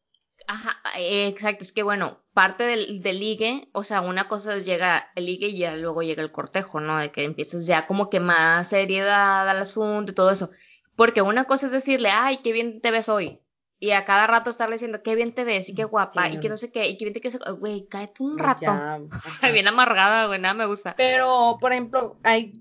Ajá, 0.49 0.81
exacto, 0.99 1.65
es 1.65 1.73
que 1.73 1.83
bueno, 1.83 2.21
parte 2.37 2.65
del, 2.65 3.01
del, 3.01 3.19
ligue, 3.19 3.71
o 3.73 3.83
sea, 3.83 4.03
una 4.03 4.29
cosa 4.29 4.55
es 4.55 4.67
llega 4.67 5.11
el 5.15 5.25
ligue 5.25 5.49
y 5.49 5.57
ya 5.57 5.75
luego 5.75 6.03
llega 6.03 6.23
el 6.23 6.33
cortejo, 6.33 6.81
¿no? 6.81 6.99
De 6.99 7.11
que 7.11 7.25
empiezas 7.25 7.67
ya 7.67 7.87
como 7.87 8.11
que 8.11 8.21
más 8.21 8.69
seriedad 8.69 9.49
al 9.49 9.57
asunto 9.57 10.13
y 10.13 10.15
todo 10.15 10.31
eso. 10.31 10.51
Porque 10.97 11.23
una 11.23 11.45
cosa 11.45 11.65
es 11.65 11.73
decirle, 11.73 12.11
ay, 12.13 12.37
qué 12.45 12.53
bien 12.53 12.83
te 12.83 12.91
ves 12.91 13.09
hoy. 13.09 13.41
Y 13.79 13.93
a 13.93 14.05
cada 14.05 14.27
rato 14.27 14.51
estarle 14.51 14.75
diciendo, 14.75 15.03
qué 15.03 15.15
bien 15.15 15.33
te 15.33 15.45
ves 15.45 15.71
y 15.71 15.75
qué 15.75 15.85
guapa 15.85 16.29
y 16.29 16.39
que 16.39 16.51
no 16.51 16.59
sé 16.59 16.71
qué, 16.71 16.87
y 16.87 16.99
qué 16.99 17.07
bien 17.07 17.15
te 17.15 17.23
quedas, 17.23 17.41
güey, 17.59 17.87
cállate 17.87 18.23
un 18.23 18.39
rato. 18.39 18.71
bien 19.55 19.67
amargada, 19.67 20.27
güey, 20.27 20.39
nada 20.39 20.53
me 20.53 20.67
gusta. 20.67 20.95
Pero, 20.95 21.57
por 21.59 21.73
ejemplo, 21.73 22.19
hay 22.23 22.53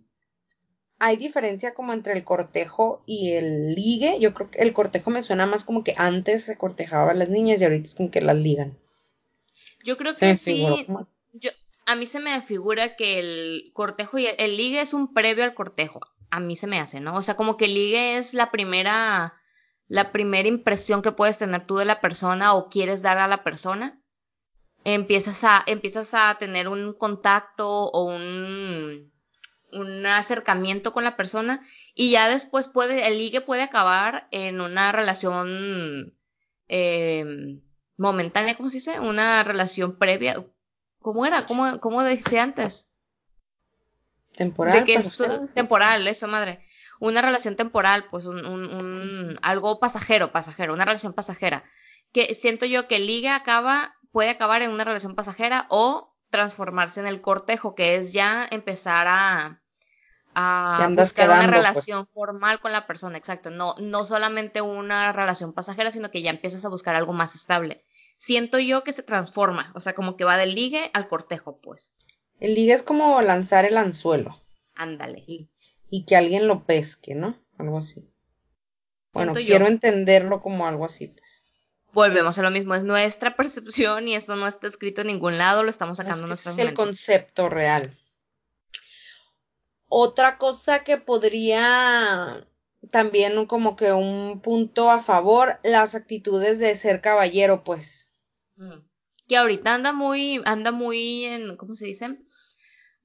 hay 1.00 1.18
diferencia 1.18 1.74
como 1.74 1.92
entre 1.92 2.14
el 2.14 2.24
cortejo 2.24 3.04
y 3.06 3.34
el 3.34 3.76
ligue. 3.76 4.20
Yo 4.22 4.34
creo 4.34 4.50
que 4.52 4.62
el 4.62 4.72
cortejo 4.72 5.12
me 5.12 5.22
suena 5.22 5.46
más 5.46 5.66
como 5.66 5.84
que 5.84 5.96
antes 5.98 6.46
se 6.46 6.58
cortejaba 6.58 7.12
a 7.12 7.16
las 7.16 7.28
niñas 7.28 7.60
y 7.60 7.66
ahorita 7.66 7.84
es 7.84 7.96
como 7.96 8.10
que 8.10 8.22
las 8.22 8.38
ligan. 8.38 8.78
Yo 9.86 9.98
creo 9.98 10.16
que 10.16 10.36
sí. 10.36 10.66
Yo, 11.34 11.52
a 11.86 11.96
mí 11.96 12.08
se 12.08 12.20
me 12.20 12.42
figura 12.42 12.96
que 12.96 13.20
el 13.20 13.72
cortejo 13.74 14.18
y 14.18 14.26
el, 14.26 14.58
ligue 14.58 14.82
es 14.82 14.94
un 14.94 15.14
previo 15.14 15.44
al 15.44 15.54
cortejo. 15.54 16.02
A 16.32 16.40
mí 16.40 16.56
se 16.56 16.66
me 16.66 16.80
hace, 16.80 17.00
¿no? 17.00 17.14
O 17.16 17.22
sea, 17.22 17.36
como 17.36 17.56
que 17.56 17.66
el 17.66 17.76
ligue 17.76 18.18
es 18.18 18.34
la 18.34 18.50
primera, 18.50 19.36
la 19.88 20.12
primera 20.12 20.48
impresión 20.48 21.04
que 21.04 21.12
puedes 21.12 21.38
tener 21.38 21.68
tú 21.68 21.78
de 21.78 21.86
la 21.86 22.02
persona 22.02 22.56
o 22.56 22.68
quieres 22.68 23.04
dar 23.04 23.20
a 23.20 23.28
la 23.28 23.44
persona. 23.44 24.02
Empiezas 24.84 25.44
a, 25.44 25.64
empiezas 25.68 26.16
a 26.16 26.36
tener 26.40 26.68
un 26.68 26.94
contacto 26.94 27.70
o 27.70 28.06
un, 28.06 29.12
un 29.72 30.06
acercamiento 30.08 30.94
con 30.94 31.04
la 31.04 31.16
persona 31.16 31.66
y 31.94 32.10
ya 32.10 32.28
después 32.28 32.68
puede, 32.68 33.08
el 33.08 33.20
ligue 33.20 33.42
puede 33.42 33.62
acabar 33.62 34.28
en 34.32 34.62
una 34.62 34.92
relación 34.92 36.18
eh, 36.70 37.62
momentánea, 37.98 38.56
¿cómo 38.56 38.70
se 38.70 38.78
dice? 38.78 39.00
Una 39.00 39.43
relación 39.43 39.98
previa. 39.98 40.46
¿Cómo 41.00 41.26
era? 41.26 41.46
¿Cómo, 41.46 41.80
cómo 41.80 42.04
decía 42.04 42.43
antes? 42.43 42.91
Temporal. 44.36 44.80
De 44.80 44.86
que 44.86 44.96
es 44.96 45.22
temporal, 45.54 46.08
eso, 46.08 46.28
madre. 46.28 46.66
Una 47.00 47.22
relación 47.22 47.56
temporal, 47.56 48.08
pues 48.10 48.26
un, 48.26 48.46
un, 48.46 48.74
un, 48.74 49.39
algo 49.41 49.80
pasajero, 49.80 50.32
pasajero, 50.32 50.74
una 50.74 50.86
relación 50.86 51.14
pasajera. 51.14 51.64
Que 52.12 52.34
siento 52.34 52.66
yo 52.66 52.88
que 52.88 53.00
ligue 53.00 53.30
acaba, 53.30 53.96
puede 54.12 54.30
acabar 54.30 54.62
en 54.62 54.72
una 54.72 54.84
relación 54.84 55.16
pasajera 55.16 55.68
o 55.70 56.16
transformarse 56.30 57.00
en 57.00 57.08
el 57.08 57.22
cortejo, 57.22 57.76
que 57.76 57.96
es 57.96 58.14
ya 58.14 58.48
empezar 58.50 59.08
a, 59.08 59.62
a 60.34 60.89
buscar 60.91 61.30
una 61.30 61.38
pues. 61.39 61.52
relación 61.52 62.08
formal 62.08 62.60
con 62.60 62.72
la 62.72 62.88
persona, 62.88 63.18
exacto. 63.18 63.52
No, 63.52 63.76
no 63.80 64.06
solamente 64.06 64.62
una 64.62 65.14
relación 65.14 65.54
pasajera, 65.54 65.91
sino 65.91 66.12
que 66.12 66.22
ya 66.22 66.30
empiezas 66.30 66.66
a 66.66 66.70
buscar 66.70 66.96
algo 66.96 67.14
más 67.14 67.36
estable. 67.36 67.85
Siento 68.18 68.59
yo 68.59 68.84
que 68.84 68.93
se 68.93 69.03
transforma, 69.03 69.72
o 69.76 69.80
sea, 69.80 69.93
como 69.93 70.16
que 70.16 70.24
va 70.24 70.38
del 70.38 70.55
ligue 70.55 70.89
al 70.93 71.07
cortejo, 71.07 71.59
pues. 71.61 71.93
El 72.39 72.55
ligue 72.55 72.74
es 72.74 72.84
como 72.84 73.22
lanzar 73.22 73.66
el 73.66 73.78
anzuelo. 73.78 74.41
Ándale. 74.74 75.24
Y, 75.89 76.05
que 76.05 76.16
alguien 76.16 76.47
lo 76.47 76.66
pesque, 76.66 77.16
¿no? 77.16 77.39
Algo 77.57 77.78
así. 77.78 78.09
Bueno, 79.13 79.34
quiero 79.34 79.68
entenderlo 79.68 80.41
como 80.41 80.68
algo 80.68 80.86
así, 80.86 81.07
pues. 81.07 81.43
Volvemos 81.93 82.38
a 82.38 82.41
lo 82.41 82.51
mismo, 82.51 82.76
es 82.76 82.84
nuestra 82.84 83.36
percepción 83.38 84.07
y 84.07 84.16
esto 84.16 84.36
no 84.36 84.47
está 84.47 84.68
escrito 84.68 85.01
en 85.01 85.07
ningún 85.07 85.38
lado, 85.38 85.63
lo 85.63 85.70
estamos 85.70 85.97
sacando 85.97 86.24
en 86.24 86.30
nuestras 86.30 86.57
Es 86.57 86.66
el 86.66 86.74
concepto 86.74 87.47
real. 87.47 87.97
Otra 89.88 90.38
cosa 90.38 90.84
que 90.84 90.97
podría 90.97 92.45
también 92.91 93.45
como 93.45 93.76
que 93.76 93.93
un 93.93 94.41
punto 94.41 94.91
a 94.91 94.99
favor, 94.99 95.59
las 95.63 95.95
actitudes 95.95 96.59
de 96.59 96.76
ser 96.76 97.01
caballero, 97.01 97.63
pues. 97.63 98.05
Que 99.28 99.38
ahorita 99.38 99.74
anda 99.74 99.93
muy, 99.93 100.41
anda 100.45 100.72
muy 100.72 101.26
en, 101.26 101.58
¿cómo 101.58 101.76
se 101.76 101.86
dice? 101.86 102.20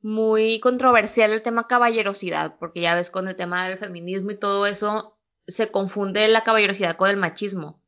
Muy 0.03 0.61
controversial 0.61 1.32
el 1.32 1.42
tema 1.42 1.66
caballerosidad, 1.66 2.59
porque 2.59 2.80
ya 2.80 2.94
ves 2.94 3.11
con 3.11 3.28
el 3.28 3.36
tema 3.36 3.68
del 3.68 3.78
feminismo 3.78 4.30
y 4.30 4.38
todo 4.38 4.66
eso, 4.66 5.18
se 5.46 5.70
confunde 5.70 6.28
la 6.28 6.44
caballerosidad 6.44 6.96
con 6.96 7.11
el 7.11 7.16
machismo. 7.16 7.82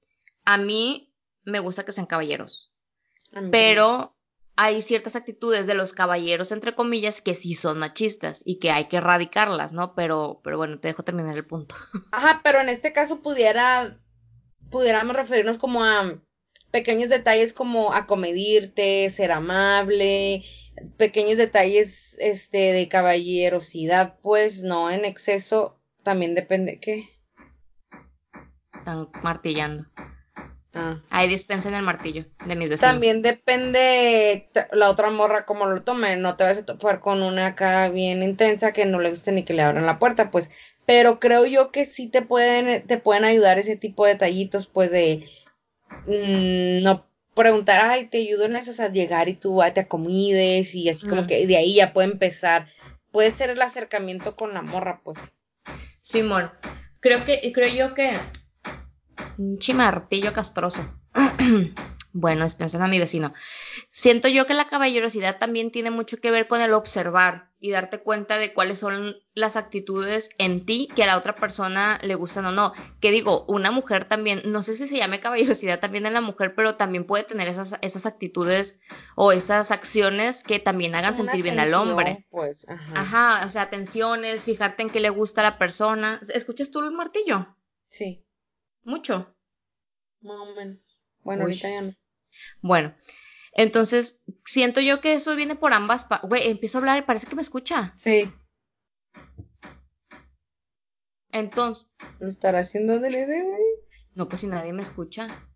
A 0.44 0.58
mí 0.58 1.14
me 1.44 1.60
gusta 1.60 1.84
que 1.84 1.92
sean 1.92 2.06
caballeros, 2.06 2.72
pero 3.50 4.16
hay 4.56 4.82
ciertas 4.82 5.16
actitudes 5.16 5.66
de 5.66 5.74
los 5.74 5.92
caballeros, 5.92 6.52
entre 6.52 6.74
comillas, 6.74 7.22
que 7.22 7.34
sí 7.34 7.54
son 7.54 7.78
machistas 7.78 8.42
y 8.44 8.58
que 8.58 8.70
hay 8.70 8.86
que 8.86 8.98
erradicarlas, 8.98 9.72
¿no? 9.72 9.94
Pero, 9.94 10.40
pero 10.44 10.56
bueno, 10.58 10.78
te 10.78 10.88
dejo 10.88 11.02
terminar 11.02 11.36
el 11.36 11.46
punto. 11.46 11.74
Ajá, 12.10 12.40
pero 12.44 12.60
en 12.60 12.68
este 12.68 12.92
caso 12.92 13.20
pudiera, 13.20 13.98
pudiéramos 14.70 15.16
referirnos 15.16 15.58
como 15.58 15.84
a 15.84 16.20
pequeños 16.72 17.10
detalles 17.10 17.52
como 17.52 17.94
acomedirte, 17.94 19.08
ser 19.10 19.30
amable, 19.30 20.42
pequeños 20.96 21.38
detalles 21.38 22.14
es 22.14 22.16
este 22.18 22.72
de 22.72 22.88
caballerosidad, 22.88 24.18
pues 24.20 24.64
no 24.64 24.90
en 24.90 25.04
exceso, 25.04 25.78
también 26.02 26.34
depende 26.34 26.80
qué. 26.80 27.08
Están 28.74 29.08
martillando. 29.22 29.84
Ah. 30.74 31.02
Ahí 31.10 31.28
dispensen 31.28 31.74
el 31.74 31.84
martillo 31.84 32.24
de 32.46 32.56
mis 32.56 32.70
vecinos. 32.70 32.92
También 32.92 33.20
depende 33.20 34.48
la 34.72 34.88
otra 34.88 35.10
morra 35.10 35.44
cómo 35.44 35.66
lo 35.66 35.82
tome. 35.82 36.16
No 36.16 36.36
te 36.36 36.44
vas 36.44 36.58
a 36.58 36.64
topar 36.64 37.00
con 37.00 37.22
una 37.22 37.48
acá 37.48 37.90
bien 37.90 38.22
intensa 38.22 38.72
que 38.72 38.86
no 38.86 38.98
le 38.98 39.10
guste 39.10 39.32
ni 39.32 39.44
que 39.44 39.52
le 39.52 39.62
abran 39.62 39.84
la 39.84 39.98
puerta, 39.98 40.30
pues. 40.30 40.50
Pero 40.86 41.20
creo 41.20 41.44
yo 41.44 41.70
que 41.70 41.84
sí 41.84 42.08
te 42.08 42.22
pueden, 42.22 42.86
te 42.86 42.96
pueden 42.96 43.24
ayudar 43.24 43.58
ese 43.58 43.76
tipo 43.76 44.06
de 44.06 44.14
detallitos, 44.14 44.66
pues 44.66 44.90
de 44.90 45.28
mm, 46.06 46.82
no 46.82 47.06
preguntar, 47.34 47.80
ay, 47.84 48.08
te 48.08 48.18
ayudo 48.18 48.44
en 48.44 48.56
eso, 48.56 48.72
o 48.72 48.74
sea, 48.74 48.90
llegar 48.90 49.28
y 49.28 49.34
tú 49.34 49.62
ah, 49.62 49.72
te 49.72 49.80
acomides 49.80 50.74
y 50.74 50.88
así 50.88 51.06
como 51.08 51.22
Mm. 51.22 51.26
que 51.26 51.46
de 51.46 51.56
ahí 51.56 51.74
ya 51.76 51.92
puede 51.92 52.10
empezar. 52.10 52.68
Puede 53.10 53.30
ser 53.30 53.50
el 53.50 53.60
acercamiento 53.62 54.36
con 54.36 54.54
la 54.54 54.62
morra, 54.62 55.00
pues. 55.04 55.18
Simón, 56.00 56.50
creo 57.00 57.24
que, 57.24 57.52
creo 57.52 57.72
yo 57.74 57.94
que 57.94 58.10
un 59.38 59.58
chimartillo 59.58 60.32
castroso. 60.32 60.90
bueno, 62.12 62.44
despensen 62.44 62.82
a 62.82 62.88
mi 62.88 62.98
vecino. 62.98 63.32
Siento 63.90 64.28
yo 64.28 64.46
que 64.46 64.54
la 64.54 64.66
caballerosidad 64.66 65.38
también 65.38 65.70
tiene 65.70 65.90
mucho 65.90 66.18
que 66.18 66.30
ver 66.30 66.46
con 66.46 66.60
el 66.60 66.74
observar 66.74 67.50
y 67.58 67.70
darte 67.70 68.00
cuenta 68.00 68.38
de 68.38 68.52
cuáles 68.52 68.80
son 68.80 69.16
las 69.34 69.56
actitudes 69.56 70.30
en 70.38 70.66
ti 70.66 70.88
que 70.94 71.04
a 71.04 71.06
la 71.06 71.16
otra 71.16 71.36
persona 71.36 71.98
le 72.02 72.14
gustan 72.14 72.44
o 72.46 72.52
no. 72.52 72.72
Que 73.00 73.10
digo, 73.12 73.44
una 73.46 73.70
mujer 73.70 74.04
también, 74.04 74.42
no 74.44 74.62
sé 74.62 74.76
si 74.76 74.88
se 74.88 74.96
llame 74.96 75.20
caballerosidad 75.20 75.80
también 75.80 76.04
en 76.04 76.12
la 76.12 76.20
mujer, 76.20 76.54
pero 76.54 76.74
también 76.74 77.04
puede 77.06 77.24
tener 77.24 77.48
esas, 77.48 77.78
esas 77.80 78.04
actitudes 78.04 78.78
o 79.14 79.32
esas 79.32 79.70
acciones 79.70 80.42
que 80.42 80.58
también 80.58 80.94
hagan 80.94 81.14
una 81.14 81.22
sentir 81.22 81.44
bien 81.44 81.60
al 81.60 81.72
hombre. 81.74 82.26
Pues, 82.30 82.66
ajá. 82.68 82.92
Ajá, 82.94 83.46
o 83.46 83.48
sea, 83.48 83.62
atenciones, 83.62 84.44
fijarte 84.44 84.82
en 84.82 84.90
qué 84.90 85.00
le 85.00 85.10
gusta 85.10 85.40
a 85.40 85.50
la 85.50 85.58
persona. 85.58 86.20
¿Escuchas 86.34 86.70
tú 86.70 86.80
el 86.80 86.90
martillo? 86.90 87.56
Sí, 87.88 88.26
Mucho. 88.84 89.34
más 90.20 90.40
o 90.40 90.54
menos. 90.54 90.78
Bueno, 91.22 91.44
Uy. 91.44 91.52
ahorita 91.52 91.68
ya 91.70 91.82
no. 91.82 91.94
Bueno, 92.60 92.94
entonces 93.52 94.20
siento 94.44 94.80
yo 94.80 95.00
que 95.00 95.14
eso 95.14 95.36
viene 95.36 95.54
por 95.54 95.72
ambas 95.72 96.04
partes. 96.04 96.28
Güey, 96.28 96.48
empiezo 96.50 96.78
a 96.78 96.80
hablar 96.80 96.98
y 96.98 97.02
parece 97.02 97.26
que 97.26 97.36
me 97.36 97.42
escucha. 97.42 97.94
Sí, 97.96 98.32
Entonces, 101.30 101.86
lo 102.20 102.28
estará 102.28 102.60
haciendo 102.60 102.98
de 102.98 103.08
güey. 103.10 103.62
no, 104.14 104.28
pues 104.28 104.40
si 104.42 104.46
nadie 104.46 104.72
me 104.72 104.82
escucha. 104.82 105.48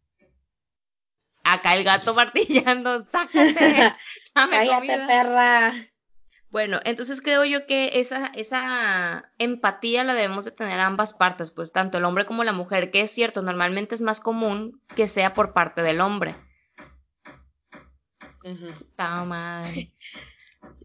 Acá 1.45 1.76
el 1.76 1.84
gato 1.84 2.14
martillando, 2.14 3.05
sácate. 3.07 3.93
dame 4.34 4.57
Cállate, 4.57 4.87
comida. 4.87 5.07
perra. 5.07 5.72
Bueno, 6.51 6.80
entonces 6.84 7.20
creo 7.20 7.45
yo 7.45 7.66
que 7.66 8.01
esa, 8.01 8.28
esa 8.28 9.32
empatía 9.39 10.05
la 10.05 10.14
debemos 10.14 10.45
de 10.45 10.53
tener 10.53 10.80
ambas 10.80 11.12
partes, 11.12 11.51
pues 11.51 11.72
tanto 11.72 11.99
el 11.99 12.05
hombre 12.05 12.24
como 12.24 12.45
la 12.45 12.53
mujer, 12.53 12.91
que 12.91 13.03
es 13.03 13.11
cierto, 13.11 13.43
normalmente 13.43 13.95
es 13.95 14.01
más 14.01 14.20
común 14.20 14.80
que 14.95 15.07
sea 15.09 15.34
por 15.34 15.53
parte 15.53 15.82
del 15.82 16.01
hombre. 16.01 16.34
Toma. 18.97 19.64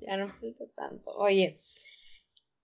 Ya 0.01 0.18
no 0.18 0.28
falta 0.30 0.66
tanto. 0.76 1.12
Oye, 1.16 1.59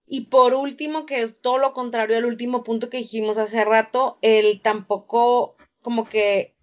y 0.08 0.22
por 0.26 0.54
último, 0.54 1.06
que 1.06 1.22
es 1.22 1.42
todo 1.42 1.58
lo 1.58 1.74
contrario 1.74 2.18
al 2.18 2.26
último 2.26 2.64
punto 2.64 2.90
que 2.90 2.98
dijimos 2.98 3.38
hace 3.38 3.64
rato, 3.66 4.18
el 4.22 4.62
tampoco, 4.62 5.56
como 5.82 6.08
que, 6.08 6.56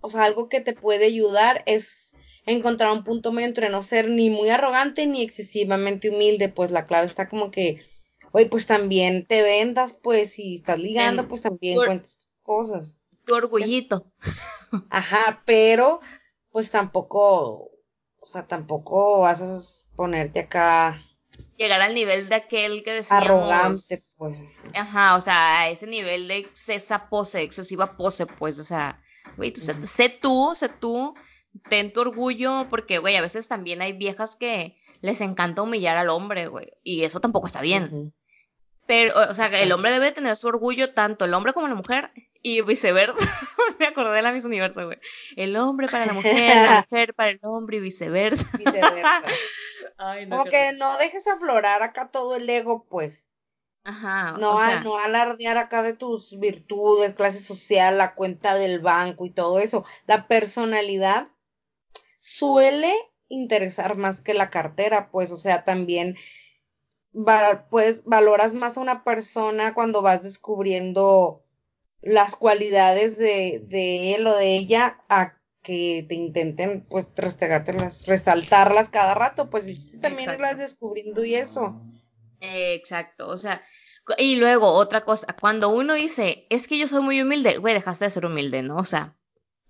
o 0.00 0.08
sea, 0.08 0.24
algo 0.24 0.48
que 0.48 0.60
te 0.60 0.72
puede 0.72 1.06
ayudar 1.06 1.62
es 1.66 2.14
encontrar 2.46 2.92
un 2.92 3.04
punto 3.04 3.32
medio 3.32 3.48
entre 3.48 3.68
no 3.70 3.82
ser 3.82 4.08
ni 4.08 4.30
muy 4.30 4.48
arrogante 4.50 5.06
ni 5.06 5.22
excesivamente 5.22 6.10
humilde, 6.10 6.48
pues 6.48 6.70
la 6.70 6.84
clave 6.84 7.06
está 7.06 7.28
como 7.28 7.50
que, 7.50 7.80
oye, 8.32 8.46
pues 8.46 8.66
también 8.66 9.26
te 9.26 9.42
vendas, 9.42 9.94
pues 9.94 10.32
si 10.32 10.56
estás 10.56 10.78
ligando, 10.78 11.22
En- 11.22 11.28
pues 11.28 11.42
también 11.42 11.76
cuentas 11.76 12.18
tus 12.18 12.36
cosas. 12.42 12.98
Tu 13.26 13.34
orgullito. 13.34 14.12
Ajá, 14.90 15.42
pero 15.46 16.00
pues 16.50 16.70
tampoco, 16.70 17.70
o 18.24 18.26
sea, 18.26 18.46
tampoco 18.46 19.20
vas 19.20 19.42
a 19.42 19.60
ponerte 19.96 20.40
acá 20.40 21.04
Llegar 21.56 21.82
al 21.82 21.94
nivel 21.94 22.28
de 22.28 22.34
aquel 22.34 22.82
que 22.82 22.92
decíamos. 22.92 23.28
arrogante, 23.28 23.98
pues. 24.18 24.42
Ajá, 24.74 25.16
o 25.16 25.20
sea, 25.20 25.60
a 25.60 25.68
ese 25.68 25.86
nivel 25.86 26.26
de 26.28 26.38
excesa 26.38 27.08
pose, 27.08 27.42
excesiva 27.42 27.96
pose, 27.96 28.26
pues, 28.26 28.58
o 28.58 28.64
sea, 28.64 29.00
güey, 29.36 29.52
tú 29.52 29.60
sé, 29.60 29.74
tú, 30.08 30.52
sé 30.54 30.68
tú, 30.68 31.14
ten 31.68 31.92
tu 31.92 32.00
orgullo, 32.00 32.66
porque, 32.70 32.98
güey, 32.98 33.16
a 33.16 33.22
veces 33.22 33.46
también 33.46 33.82
hay 33.82 33.92
viejas 33.92 34.36
que 34.36 34.76
les 35.00 35.20
encanta 35.20 35.62
humillar 35.62 35.96
al 35.96 36.10
hombre, 36.10 36.48
güey, 36.48 36.70
y 36.82 37.04
eso 37.04 37.20
tampoco 37.20 37.46
está 37.46 37.62
bien. 37.62 38.12
Pero, 38.86 39.14
o 39.30 39.34
sea, 39.34 39.46
el 39.46 39.72
hombre 39.72 39.92
debe 39.92 40.12
tener 40.12 40.36
su 40.36 40.48
orgullo, 40.48 40.92
tanto 40.92 41.24
el 41.24 41.34
hombre 41.34 41.52
como 41.52 41.68
la 41.68 41.74
mujer, 41.74 42.10
y 42.44 42.60
viceversa. 42.60 43.16
Me 43.80 43.86
acordé 43.86 44.14
de 44.16 44.22
la 44.22 44.30
Miss 44.32 44.44
Universo, 44.44 44.84
güey. 44.86 44.98
El 45.34 45.56
hombre 45.56 45.88
para 45.88 46.06
la 46.06 46.12
mujer, 46.12 46.56
la 46.56 46.86
mujer 46.90 47.14
para 47.14 47.30
el 47.30 47.40
hombre 47.42 47.78
y 47.78 47.80
viceversa. 47.80 48.48
Viceversa. 48.56 49.22
Ay, 49.98 50.28
Como 50.28 50.44
qué 50.44 50.50
que 50.50 50.72
no 50.74 50.96
dejes 50.98 51.26
aflorar 51.26 51.82
acá 51.82 52.10
todo 52.10 52.36
el 52.36 52.48
ego, 52.48 52.84
pues. 52.88 53.26
Ajá, 53.82 54.36
No, 54.38 54.52
o 54.56 54.58
a- 54.58 54.80
no 54.80 54.98
alardear 54.98 55.56
acá 55.58 55.82
de 55.82 55.94
tus 55.94 56.38
virtudes, 56.38 57.14
clase 57.14 57.40
social, 57.40 57.98
la 57.98 58.14
cuenta 58.14 58.54
del 58.54 58.80
banco 58.80 59.26
y 59.26 59.30
todo 59.30 59.58
eso. 59.58 59.84
La 60.06 60.26
personalidad 60.28 61.28
suele 62.20 62.94
interesar 63.28 63.96
más 63.96 64.20
que 64.20 64.34
la 64.34 64.50
cartera, 64.50 65.10
pues, 65.10 65.32
o 65.32 65.36
sea, 65.36 65.64
también 65.64 66.16
va- 67.14 67.66
pues 67.70 68.04
valoras 68.04 68.54
más 68.54 68.76
a 68.76 68.80
una 68.80 69.04
persona 69.04 69.74
cuando 69.74 70.02
vas 70.02 70.22
descubriendo 70.22 71.43
las 72.04 72.36
cualidades 72.36 73.18
de, 73.18 73.64
de 73.66 74.14
él 74.14 74.26
o 74.26 74.36
de 74.36 74.56
ella 74.56 75.02
a 75.08 75.38
que 75.62 76.04
te 76.06 76.14
intenten 76.14 76.84
pues 76.88 77.10
restregártelas, 77.16 78.06
resaltarlas 78.06 78.90
cada 78.90 79.14
rato, 79.14 79.48
pues 79.48 79.64
también 80.00 80.30
Exacto. 80.30 80.34
irlas 80.34 80.58
descubriendo 80.58 81.24
y 81.24 81.34
eso. 81.34 81.80
Exacto, 82.40 83.28
o 83.28 83.38
sea, 83.38 83.62
y 84.18 84.36
luego 84.36 84.68
otra 84.72 85.06
cosa, 85.06 85.34
cuando 85.40 85.70
uno 85.70 85.94
dice, 85.94 86.46
es 86.50 86.68
que 86.68 86.78
yo 86.78 86.86
soy 86.86 87.00
muy 87.00 87.22
humilde, 87.22 87.56
güey, 87.56 87.72
dejaste 87.72 88.04
de 88.04 88.10
ser 88.10 88.26
humilde, 88.26 88.62
¿no? 88.62 88.76
O 88.76 88.84
sea, 88.84 89.16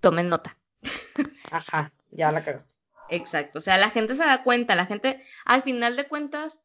tomen 0.01 0.29
nota. 0.29 0.59
Ajá, 1.53 1.93
ya 2.11 2.33
la 2.33 2.43
cagaste. 2.43 2.77
Exacto, 3.11 3.61
o 3.61 3.63
sea, 3.63 3.79
la 3.79 3.91
gente 3.91 4.17
se 4.17 4.25
da 4.25 4.43
cuenta, 4.43 4.75
la 4.75 4.87
gente, 4.87 5.23
al 5.45 5.63
final 5.63 5.95
de 5.95 6.09
cuentas, 6.09 6.64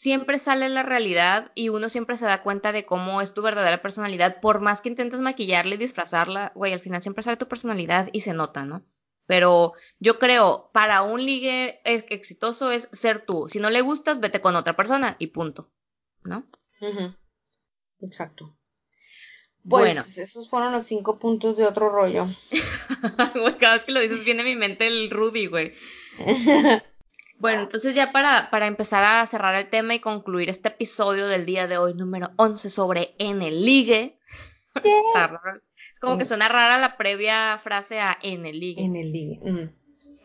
siempre 0.00 0.38
sale 0.38 0.70
la 0.70 0.82
realidad 0.82 1.52
y 1.54 1.68
uno 1.68 1.90
siempre 1.90 2.16
se 2.16 2.24
da 2.24 2.42
cuenta 2.42 2.72
de 2.72 2.86
cómo 2.86 3.20
es 3.20 3.34
tu 3.34 3.42
verdadera 3.42 3.82
personalidad, 3.82 4.40
por 4.40 4.60
más 4.62 4.80
que 4.80 4.88
intentes 4.88 5.20
maquillarla 5.20 5.74
y 5.74 5.78
disfrazarla, 5.78 6.52
güey, 6.54 6.72
al 6.72 6.80
final 6.80 7.02
siempre 7.02 7.22
sale 7.22 7.36
tu 7.36 7.48
personalidad 7.48 8.08
y 8.10 8.20
se 8.20 8.32
nota, 8.32 8.64
¿no? 8.64 8.82
Pero 9.26 9.74
yo 9.98 10.18
creo, 10.18 10.70
para 10.72 11.02
un 11.02 11.22
ligue 11.22 11.82
ex- 11.84 12.06
exitoso 12.08 12.70
es 12.70 12.88
ser 12.92 13.26
tú. 13.26 13.46
Si 13.50 13.58
no 13.60 13.68
le 13.68 13.82
gustas, 13.82 14.20
vete 14.20 14.40
con 14.40 14.56
otra 14.56 14.74
persona 14.74 15.16
y 15.18 15.26
punto, 15.26 15.70
¿no? 16.24 16.46
Exacto. 18.00 18.56
Pues 19.68 19.84
Bueno, 19.84 20.00
esos 20.00 20.48
fueron 20.48 20.72
los 20.72 20.84
cinco 20.86 21.18
puntos 21.18 21.58
de 21.58 21.66
otro 21.66 21.90
rollo. 21.90 22.26
Cada 23.60 23.74
vez 23.74 23.84
que 23.84 23.92
lo 23.92 24.00
dices 24.00 24.24
viene 24.24 24.40
a 24.40 24.46
mi 24.46 24.56
mente 24.56 24.86
el 24.86 25.10
Rudy, 25.10 25.44
güey. 25.44 25.74
Bueno, 27.40 27.62
entonces 27.62 27.94
ya 27.94 28.12
para, 28.12 28.50
para 28.50 28.66
empezar 28.66 29.02
a 29.02 29.26
cerrar 29.26 29.54
el 29.54 29.70
tema 29.70 29.94
y 29.94 29.98
concluir 29.98 30.50
este 30.50 30.68
episodio 30.68 31.26
del 31.26 31.46
día 31.46 31.66
de 31.66 31.78
hoy, 31.78 31.94
número 31.94 32.28
11 32.36 32.68
sobre 32.68 33.14
en 33.18 33.40
el 33.40 33.64
ligue. 33.64 34.18
Raro. 35.14 35.40
Es 35.90 35.98
como 36.00 36.18
que 36.18 36.26
suena 36.26 36.48
rara 36.48 36.78
la 36.78 36.98
previa 36.98 37.58
frase 37.58 37.98
a 37.98 38.16
en 38.20 38.44
el 38.44 38.60
ligue. 38.60 38.84
en 38.84 38.94
el 38.94 39.10
ligue. 39.10 39.40
Ujú. 39.40 39.70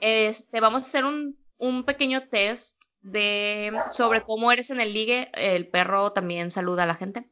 Este, 0.01 0.59
vamos 0.59 0.83
a 0.83 0.85
hacer 0.87 1.05
un, 1.05 1.37
un 1.57 1.85
pequeño 1.85 2.27
test 2.27 2.83
de 3.01 3.71
sobre 3.91 4.21
cómo 4.21 4.51
eres 4.51 4.69
en 4.69 4.81
el 4.81 4.93
ligue. 4.93 5.31
El 5.35 5.69
perro 5.69 6.11
también 6.11 6.51
saluda 6.51 6.83
a 6.83 6.87
la 6.87 6.95
gente. 6.95 7.29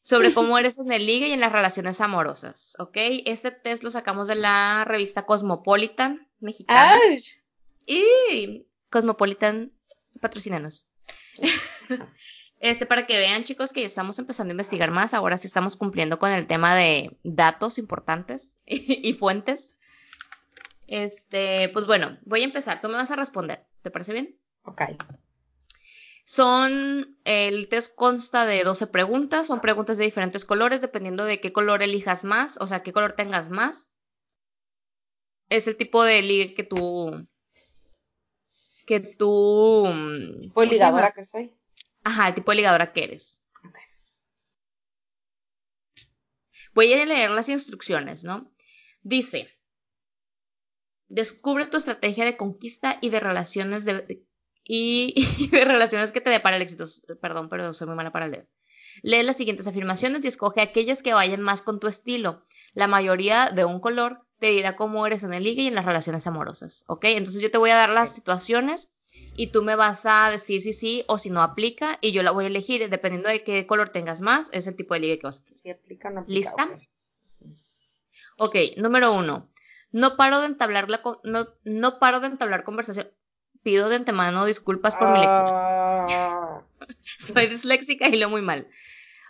Sobre 0.00 0.32
cómo 0.32 0.56
eres 0.58 0.78
en 0.78 0.92
el 0.92 1.04
ligue 1.04 1.28
y 1.28 1.32
en 1.32 1.40
las 1.40 1.50
relaciones 1.50 2.00
amorosas, 2.00 2.76
¿ok? 2.78 2.96
Este 3.24 3.50
test 3.50 3.82
lo 3.82 3.90
sacamos 3.90 4.28
de 4.28 4.36
la 4.36 4.84
revista 4.86 5.26
Cosmopolitan 5.26 6.28
mexicana. 6.38 6.96
¡Ay! 7.02 7.22
Y 7.86 8.66
Cosmopolitan, 8.90 9.72
patrocínanos. 10.20 10.88
Este, 12.58 12.86
para 12.86 13.06
que 13.06 13.18
vean, 13.18 13.44
chicos, 13.44 13.72
que 13.72 13.82
ya 13.82 13.86
estamos 13.86 14.18
empezando 14.18 14.50
a 14.50 14.54
investigar 14.54 14.90
más. 14.90 15.14
Ahora 15.14 15.38
sí 15.38 15.46
estamos 15.46 15.76
cumpliendo 15.76 16.18
con 16.18 16.32
el 16.32 16.46
tema 16.46 16.74
de 16.74 17.16
datos 17.22 17.78
importantes 17.78 18.56
y, 18.66 19.12
fuentes. 19.12 19.76
Este, 20.86 21.68
pues 21.68 21.86
bueno, 21.86 22.16
voy 22.24 22.42
a 22.42 22.44
empezar. 22.44 22.80
Tú 22.80 22.88
me 22.88 22.94
vas 22.94 23.10
a 23.10 23.16
responder. 23.16 23.66
¿Te 23.82 23.90
parece 23.90 24.14
bien? 24.14 24.38
Ok. 24.62 24.82
Son, 26.24 27.18
el 27.24 27.68
test 27.68 27.94
consta 27.94 28.46
de 28.46 28.64
12 28.64 28.88
preguntas, 28.88 29.46
son 29.46 29.60
preguntas 29.60 29.96
de 29.96 30.06
diferentes 30.06 30.44
colores, 30.44 30.80
dependiendo 30.80 31.24
de 31.24 31.40
qué 31.40 31.52
color 31.52 31.84
elijas 31.84 32.24
más, 32.24 32.56
o 32.60 32.66
sea, 32.66 32.82
qué 32.82 32.92
color 32.92 33.12
tengas 33.12 33.48
más. 33.48 33.90
Es 35.48 35.68
el 35.68 35.76
tipo 35.76 36.02
de 36.02 36.22
ligue 36.22 36.54
que 36.54 36.64
tú 36.64 37.28
que 38.86 39.00
tú... 39.00 39.86
mm, 39.86 40.40
Tipo 40.40 40.54
¿cómo 40.54 40.72
se 40.72 40.78
llama? 40.78 41.08
ligadora 41.08 41.12
que 41.12 41.24
soy. 41.24 41.52
Ajá, 42.04 42.28
el 42.28 42.34
tipo 42.34 42.52
de 42.52 42.56
ligadora 42.56 42.92
que 42.92 43.04
eres. 43.04 43.42
Voy 46.74 46.92
a 46.92 47.04
leer 47.04 47.30
las 47.30 47.48
instrucciones, 47.48 48.22
¿no? 48.24 48.52
Dice, 49.02 49.48
descubre 51.08 51.66
tu 51.66 51.76
estrategia 51.78 52.24
de 52.24 52.36
conquista 52.36 52.98
y 53.00 53.10
de 53.10 53.20
relaciones 53.20 53.84
de, 53.84 53.94
de- 54.02 54.22
y, 54.64 55.14
y 55.38 55.48
de 55.50 55.64
relaciones 55.64 56.12
que 56.12 56.20
te 56.20 56.30
depara 56.30 56.56
el 56.56 56.62
éxito. 56.62 56.84
Perdón, 57.20 57.48
pero 57.48 57.72
soy 57.72 57.86
muy 57.86 57.96
mala 57.96 58.12
para 58.12 58.28
leer. 58.28 58.48
Lee 59.02 59.22
las 59.22 59.36
siguientes 59.36 59.66
afirmaciones 59.66 60.24
y 60.24 60.28
escoge 60.28 60.60
aquellas 60.60 61.02
que 61.02 61.12
vayan 61.14 61.42
más 61.42 61.62
con 61.62 61.80
tu 61.80 61.86
estilo. 61.86 62.42
La 62.72 62.86
mayoría 62.88 63.50
de 63.50 63.64
un 63.64 63.78
color 63.80 64.25
te 64.38 64.48
dirá 64.48 64.76
cómo 64.76 65.06
eres 65.06 65.22
en 65.22 65.34
el 65.34 65.42
ligue 65.42 65.62
y 65.62 65.66
en 65.68 65.74
las 65.74 65.84
relaciones 65.84 66.26
amorosas, 66.26 66.84
¿ok? 66.86 67.04
Entonces 67.04 67.42
yo 67.42 67.50
te 67.50 67.58
voy 67.58 67.70
a 67.70 67.76
dar 67.76 67.90
las 67.90 68.14
situaciones 68.14 68.90
y 69.34 69.48
tú 69.48 69.62
me 69.62 69.76
vas 69.76 70.04
a 70.04 70.30
decir 70.30 70.60
si 70.60 70.72
sí 70.72 71.04
o 71.08 71.18
si 71.18 71.30
no 71.30 71.42
aplica 71.42 71.98
y 72.00 72.12
yo 72.12 72.22
la 72.22 72.30
voy 72.32 72.44
a 72.44 72.48
elegir 72.48 72.88
dependiendo 72.88 73.28
de 73.28 73.42
qué 73.42 73.66
color 73.66 73.88
tengas 73.88 74.20
más, 74.20 74.50
es 74.52 74.66
el 74.66 74.76
tipo 74.76 74.94
de 74.94 75.00
ligue 75.00 75.18
que 75.18 75.26
vas 75.26 75.40
a 75.40 75.44
tener. 75.44 75.58
Si 75.58 75.70
aplica 75.70 76.08
o 76.08 76.12
no 76.12 76.20
aplica. 76.20 76.38
¿Lista? 76.38 76.64
ok. 76.64 76.82
Ok, 78.38 78.56
número 78.76 79.12
uno. 79.12 79.50
No 79.92 80.16
paro 80.16 80.40
de 80.40 80.46
entablar 80.46 80.90
la 80.90 81.00
no, 81.24 81.46
no 81.64 81.98
paro 81.98 82.20
de 82.20 82.26
entablar 82.26 82.64
conversación. 82.64 83.06
Pido 83.62 83.88
de 83.88 83.96
antemano 83.96 84.44
disculpas 84.44 84.94
por 84.94 85.08
mi 85.08 85.18
lectura. 85.18 85.52
Ah, 86.08 86.62
Soy 87.18 87.46
disléxica 87.46 88.08
y 88.08 88.16
leo 88.16 88.28
muy 88.28 88.42
mal. 88.42 88.68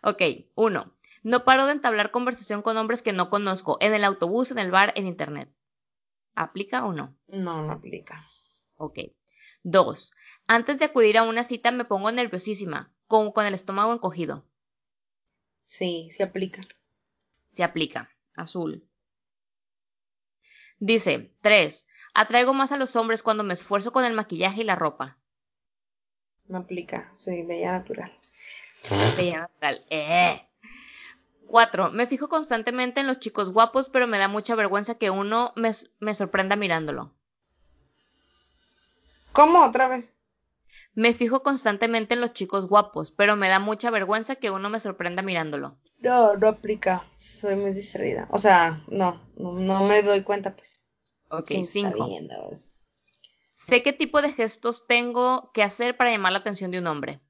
Ok, 0.03 0.23
uno. 0.55 0.95
No 1.27 1.44
paro 1.44 1.66
de 1.66 1.73
entablar 1.73 2.12
conversación 2.12 2.62
con 2.62 2.77
hombres 2.77 3.03
que 3.03 3.12
no 3.12 3.31
conozco, 3.31 3.78
en 3.81 3.93
el 3.94 4.05
autobús, 4.05 4.53
en 4.53 4.61
el 4.61 4.70
bar, 4.70 4.93
en 4.94 5.09
internet. 5.09 5.53
¿Aplica 6.36 6.86
o 6.86 6.93
no? 6.93 7.19
no, 7.27 7.62
no 7.62 7.73
aplica. 7.73 8.24
Ok. 8.77 9.01
Dos. 9.65 10.12
Antes 10.47 10.78
de 10.78 10.85
acudir 10.85 11.19
a 11.19 11.24
una 11.24 11.43
cita 11.43 11.73
me 11.73 11.85
pongo 11.85 12.12
nerviosísima, 12.12 12.94
como 13.09 13.32
con 13.32 13.44
el 13.44 13.55
estómago 13.55 13.93
encogido. 13.93 14.47
Sí, 15.65 16.11
sí 16.12 16.23
aplica. 16.23 16.62
Se 17.51 17.65
aplica. 17.65 18.09
Azul. 18.36 18.89
Dice, 20.78 21.35
3. 21.40 21.89
Atraigo 22.15 22.55
más 22.55 22.70
a 22.70 22.77
los 22.77 22.94
hombres 22.94 23.24
cuando 23.24 23.43
me 23.43 23.55
esfuerzo 23.55 23.90
con 23.90 24.05
el 24.05 24.15
maquillaje 24.15 24.61
y 24.61 24.65
la 24.65 24.77
ropa. 24.77 25.19
No 26.47 26.59
aplica. 26.59 27.12
Soy 27.16 27.43
bella 27.43 27.73
natural. 27.73 28.16
Bella 29.16 29.40
natural. 29.40 29.85
Eh. 29.90 30.45
4. 31.47 31.90
Me 31.93 32.06
fijo 32.06 32.28
constantemente 32.28 33.01
en 33.01 33.06
los 33.06 33.20
chicos 33.20 33.51
guapos, 33.52 33.89
pero 33.89 34.06
me 34.06 34.18
da 34.18 34.28
mucha 34.28 34.55
vergüenza 34.55 34.97
que 34.97 35.10
uno 35.10 35.52
me, 35.56 35.73
me 36.01 36.14
sorprenda 36.14 36.56
mirándolo. 36.56 37.14
¿Cómo 39.32 39.64
otra 39.64 39.89
vez? 39.89 40.14
Me 40.94 41.12
fijo 41.12 41.43
constantemente 41.43 42.14
en 42.14 42.20
los 42.20 42.32
chicos 42.32 42.68
guapos, 42.68 43.12
pero 43.12 43.36
me 43.36 43.48
da 43.48 43.59
mucha 43.60 43.90
vergüenza 43.90 44.36
que 44.36 44.51
uno 44.51 44.70
me 44.70 44.81
sorprenda 44.81 45.23
mirándolo. 45.23 45.78
No, 45.98 46.36
no 46.36 46.48
aplica. 46.48 47.05
Soy 47.16 47.56
muy 47.56 47.73
distraída. 47.73 48.28
O 48.31 48.39
sea, 48.39 48.82
no, 48.89 49.23
no, 49.36 49.52
no 49.52 49.85
me 49.85 50.02
doy 50.02 50.23
cuenta, 50.23 50.55
pues. 50.55 50.85
Ok, 51.28 51.48
Sí, 51.48 51.55
está 51.60 51.90
5. 51.93 52.06
viendo 52.09 52.35
eso. 52.52 52.68
Sé 53.55 53.82
qué 53.82 53.93
tipo 53.93 54.20
de 54.20 54.32
gestos 54.32 54.86
tengo 54.86 55.51
que 55.52 55.62
hacer 55.62 55.97
para 55.97 56.10
llamar 56.10 56.32
la 56.32 56.39
atención 56.39 56.70
de 56.70 56.78
un 56.78 56.86
hombre. 56.86 57.20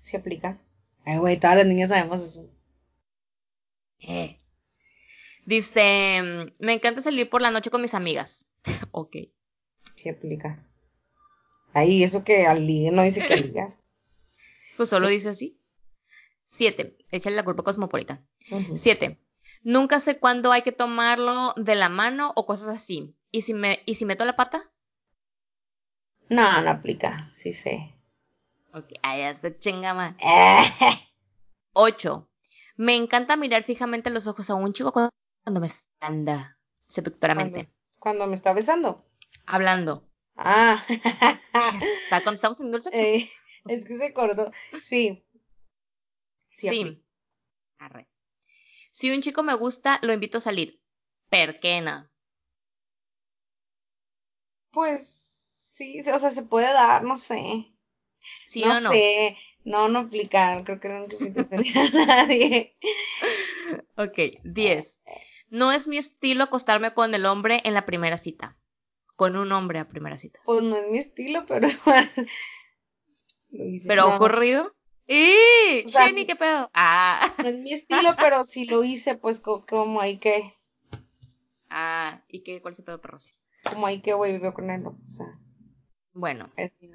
Sí 0.00 0.16
aplica. 0.16 0.58
Ay, 1.04 1.18
güey, 1.18 1.38
todas 1.38 1.58
las 1.58 1.66
niñas 1.66 1.90
sabemos 1.90 2.20
eso. 2.20 2.48
Eh. 4.00 4.38
Dice, 5.44 6.20
mm, 6.22 6.64
me 6.64 6.74
encanta 6.74 7.00
salir 7.00 7.28
por 7.28 7.42
la 7.42 7.50
noche 7.50 7.70
con 7.70 7.82
mis 7.82 7.94
amigas. 7.94 8.46
ok. 8.90 9.16
Sí 9.94 10.08
aplica. 10.08 10.64
Ahí, 11.72 12.02
eso 12.02 12.24
que 12.24 12.46
al 12.46 12.66
ligue 12.66 12.90
no 12.90 13.02
dice 13.02 13.26
que 13.26 13.36
liga. 13.36 13.74
Pues 14.76 14.90
solo 14.90 15.08
dice 15.08 15.30
así. 15.30 15.60
7. 16.44 16.96
Échale 17.10 17.34
la 17.34 17.44
culpa 17.44 17.62
a 17.62 17.64
Cosmopolitan. 17.64 18.24
Ujú. 18.52 18.76
7. 18.76 19.18
Nunca 19.64 19.98
sé 19.98 20.20
cuándo 20.20 20.52
hay 20.52 20.62
que 20.62 20.70
tomarlo 20.70 21.52
de 21.56 21.74
la 21.74 21.88
mano 21.88 22.32
o 22.36 22.46
cosas 22.46 22.68
así. 22.68 23.16
¿Y 23.32 23.42
si, 23.42 23.54
me, 23.54 23.82
¿y 23.86 23.96
si 23.96 24.04
meto 24.04 24.24
la 24.24 24.36
pata? 24.36 24.70
No, 26.28 26.62
no 26.62 26.70
aplica. 26.70 27.32
Sí 27.34 27.52
sé. 27.52 27.92
Ok, 28.72 28.92
ahí 29.02 29.22
está 29.22 29.58
chingama. 29.58 30.16
8. 31.72 32.27
Me 32.78 32.94
encanta 32.94 33.36
mirar 33.36 33.62
fijamente 33.64 34.08
los 34.08 34.26
ojos 34.26 34.48
a 34.50 34.54
un 34.54 34.72
chico 34.72 34.92
cuando, 34.92 35.10
cuando 35.44 35.60
me 35.60 35.68
anda 36.00 36.58
seductoramente. 36.86 37.68
Cuando 37.98 38.26
me 38.26 38.34
está 38.34 38.52
besando. 38.54 39.04
Hablando. 39.46 40.08
Ah. 40.36 40.82
Está 40.88 42.22
cuando 42.22 42.34
estamos 42.34 42.56
teniendo 42.58 42.76
el 42.78 42.82
sexo. 42.84 42.98
Eh, 43.02 43.30
es 43.66 43.84
que 43.84 43.98
se 43.98 44.12
cortó. 44.14 44.52
Sí. 44.72 45.24
Sí 46.52 46.68
Sí. 46.68 46.80
aplica. 46.80 47.02
Arre. 47.78 48.08
Si 48.92 49.10
un 49.12 49.20
chico 49.22 49.42
me 49.42 49.54
gusta, 49.54 49.98
lo 50.02 50.12
invito 50.12 50.38
a 50.38 50.40
salir. 50.40 50.80
¿Per 51.28 51.58
qué 51.60 51.80
no? 51.80 52.08
Pues 54.70 55.08
sí, 55.74 56.00
o 56.10 56.18
sea, 56.18 56.30
se 56.30 56.42
puede 56.42 56.72
dar, 56.72 57.02
no 57.04 57.18
sé. 57.18 57.72
¿Sí 58.46 58.62
no 58.62 58.76
o 58.76 58.80
no? 58.80 58.90
sé. 58.90 59.36
No, 59.64 59.88
no 59.88 60.00
aplica. 60.00 60.62
Creo 60.64 60.80
que 60.80 60.88
no 60.88 61.06
salir 61.44 61.78
a 61.78 61.88
nadie. 62.06 62.76
Ok, 63.96 64.40
10. 64.44 65.00
No 65.50 65.72
es 65.72 65.88
mi 65.88 65.96
estilo 65.98 66.44
acostarme 66.44 66.92
con 66.94 67.14
el 67.14 67.26
hombre 67.26 67.60
en 67.64 67.74
la 67.74 67.84
primera 67.86 68.18
cita. 68.18 68.56
Con 69.16 69.36
un 69.36 69.50
hombre 69.52 69.78
a 69.80 69.88
primera 69.88 70.16
cita. 70.18 70.40
Pues 70.44 70.62
no 70.62 70.76
es 70.76 70.88
mi 70.90 70.98
estilo, 70.98 71.44
pero 71.46 71.68
igual. 71.68 72.10
Lo 73.50 73.64
hice. 73.66 73.88
¿Pero 73.88 74.08
No, 74.08 74.16
ocurrido? 74.16 74.74
¡Eh! 75.06 75.84
O 75.86 75.88
sea, 75.88 76.06
Jenny, 76.06 76.26
qué 76.26 76.36
pedo! 76.36 76.70
Ah, 76.74 77.34
No 77.38 77.48
es 77.48 77.56
mi 77.56 77.72
estilo, 77.72 78.14
pero 78.18 78.44
si 78.44 78.66
lo 78.66 78.84
hice, 78.84 79.16
pues 79.16 79.40
co- 79.40 79.64
como 79.66 80.00
hay 80.02 80.18
que, 80.18 80.54
ah, 81.70 82.22
¿y 82.28 82.40
qué? 82.42 82.60
¿Cuál 82.60 82.72
es 82.74 82.78
el 82.80 82.84
pedo, 82.84 83.00
perros? 83.00 83.34
como 83.64 83.86
hay 83.86 84.00
que, 84.00 84.12
güey, 84.12 84.32
vivió 84.32 84.52
con 84.54 84.70
él. 84.70 84.86
O 84.86 84.96
sea, 85.10 85.26
Bueno, 86.18 86.50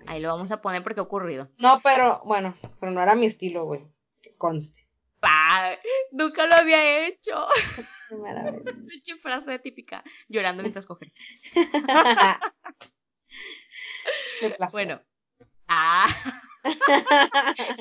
ahí 0.06 0.22
lo 0.22 0.28
vamos 0.28 0.52
a 0.52 0.62
poner 0.62 0.84
porque 0.84 1.00
ha 1.00 1.04
ocurrido. 1.04 1.50
No, 1.58 1.80
pero, 1.82 2.22
bueno, 2.26 2.58
pero 2.78 2.92
no 2.92 3.02
era 3.02 3.16
mi 3.16 3.26
estilo, 3.26 3.64
güey. 3.64 3.88
Que 4.22 4.36
conste. 4.36 4.86
Nunca 6.12 6.46
lo 6.46 6.56
había 6.56 7.08
hecho. 7.08 7.48
Pinche 8.90 9.16
frase 9.16 9.60
típica. 9.60 10.04
Llorando 10.28 10.62
mientras 10.62 10.86
placer. 14.58 14.72
Bueno. 14.74 15.02
Ah. 15.70 16.06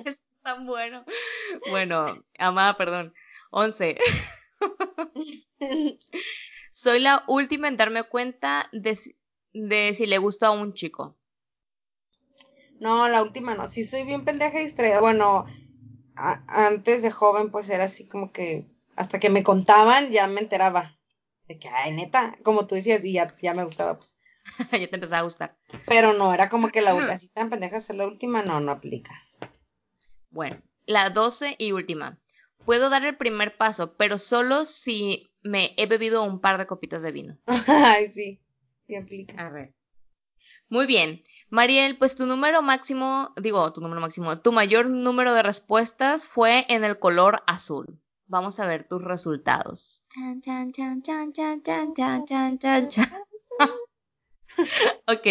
es 0.05 0.23
tan 0.43 0.65
bueno. 0.65 1.05
Bueno, 1.71 2.19
amada, 2.39 2.77
perdón. 2.77 3.13
11. 3.51 3.99
Soy 6.71 7.01
la 7.01 7.25
última 7.27 7.67
en 7.67 7.77
darme 7.77 8.05
cuenta 8.05 8.69
de, 8.73 8.95
si- 8.95 9.17
de 9.53 9.93
si 9.93 10.07
le 10.07 10.19
gusto 10.19 10.47
a 10.47 10.53
un 10.53 10.73
chico. 10.73 11.19
No, 12.83 13.09
la 13.09 13.23
última 13.23 13.55
no. 13.55 13.67
Sí, 13.69 13.85
soy 13.85 14.03
bien 14.03 14.25
pendeja 14.25 14.61
y 14.61 14.65
distraída. 14.65 15.01
Bueno, 15.01 15.47
a- 16.17 16.43
antes 16.67 17.03
de 17.03 17.11
joven, 17.13 17.51
pues 17.51 17.71
era 17.71 17.85
así 17.85 18.09
como 18.09 18.33
que 18.33 18.67
hasta 18.97 19.21
que 19.21 19.31
me 19.31 19.45
contaban 19.45 20.11
ya 20.11 20.27
me 20.27 20.41
enteraba. 20.41 20.99
De 21.47 21.59
que, 21.59 21.69
ay, 21.69 21.93
neta, 21.93 22.35
como 22.43 22.67
tú 22.67 22.75
decías, 22.75 23.05
y 23.05 23.13
ya, 23.15 23.35
ya 23.41 23.55
me 23.55 23.65
gustaba, 23.65 23.97
pues. 23.99 24.17
ya 24.73 24.89
te 24.89 24.97
empezaba 24.97 25.21
a 25.21 25.23
gustar. 25.23 25.57
Pero 25.87 26.13
no, 26.13 26.35
era 26.35 26.49
como 26.49 26.69
que 26.71 26.83
la 26.83 26.93
ul- 26.95 27.09
así 27.11 27.29
tan 27.29 27.51
pendeja 27.51 27.79
ser 27.79 27.97
la 27.97 28.07
última, 28.07 28.43
no, 28.43 28.59
no 28.61 28.73
aplica. 28.73 29.13
Bueno, 30.31 30.61
la 30.87 31.11
12 31.11 31.55
y 31.59 31.73
última. 31.73 32.19
Puedo 32.65 32.91
dar 32.91 33.05
el 33.05 33.17
primer 33.17 33.57
paso, 33.57 33.97
pero 33.97 34.19
solo 34.19 34.65
si 34.67 35.33
me 35.43 35.75
he 35.77 35.87
bebido 35.87 36.23
un 36.23 36.41
par 36.41 36.59
de 36.59 36.67
copitas 36.67 37.03
de 37.03 37.13
vino. 37.13 37.39
Ay, 37.69 38.09
sí, 38.09 38.41
sí 38.87 38.97
aplica. 38.97 39.47
A 39.47 39.51
ver. 39.51 39.75
Muy 40.73 40.87
bien. 40.87 41.23
Mariel, 41.51 41.99
pues 41.99 42.17
tu 42.17 42.25
número 42.25 42.63
máximo, 42.63 43.35
digo, 43.37 43.71
tu 43.75 43.83
número 43.83 44.01
máximo, 44.01 44.41
tu 44.41 44.53
mayor 44.53 44.89
número 44.89 45.35
de 45.35 45.43
respuestas 45.43 46.27
fue 46.27 46.65
en 46.71 46.83
el 46.83 46.99
color 46.99 47.43
azul. 47.47 48.01
Vamos 48.25 48.59
a 48.59 48.67
ver 48.67 48.89
tus 48.89 49.05
resultados. 49.05 50.03
ok. 55.07 55.27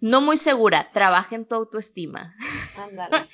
no 0.00 0.20
muy 0.20 0.36
segura, 0.36 0.90
trabaja 0.92 1.36
en 1.36 1.48
tu 1.48 1.54
autoestima. 1.54 2.36
Ándale. 2.76 3.26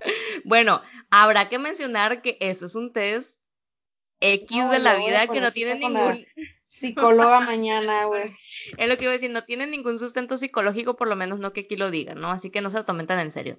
bueno, 0.44 0.82
habrá 1.08 1.48
que 1.48 1.58
mencionar 1.58 2.20
que 2.20 2.36
eso 2.40 2.66
es 2.66 2.74
un 2.74 2.92
test 2.92 3.42
X 4.20 4.70
de 4.70 4.80
la 4.80 4.96
vida 4.96 5.26
que 5.28 5.40
no 5.40 5.50
tiene 5.50 5.76
ningún... 5.76 6.26
Psicóloga 6.80 7.40
mañana, 7.40 8.04
güey. 8.04 8.34
es 8.76 8.88
lo 8.88 8.96
que 8.96 9.04
iba 9.04 9.12
a 9.12 9.14
decir, 9.16 9.30
no 9.30 9.42
tiene 9.42 9.66
ningún 9.66 9.98
sustento 9.98 10.36
psicológico, 10.38 10.96
por 10.96 11.08
lo 11.08 11.16
menos 11.16 11.38
no 11.38 11.52
que 11.52 11.60
aquí 11.60 11.76
lo 11.76 11.90
digan, 11.90 12.20
¿no? 12.20 12.30
Así 12.30 12.50
que 12.50 12.60
no 12.60 12.70
se 12.70 12.78
lo 12.78 12.84
tomen 12.84 13.06
tan 13.06 13.18
en 13.20 13.32
serio. 13.32 13.58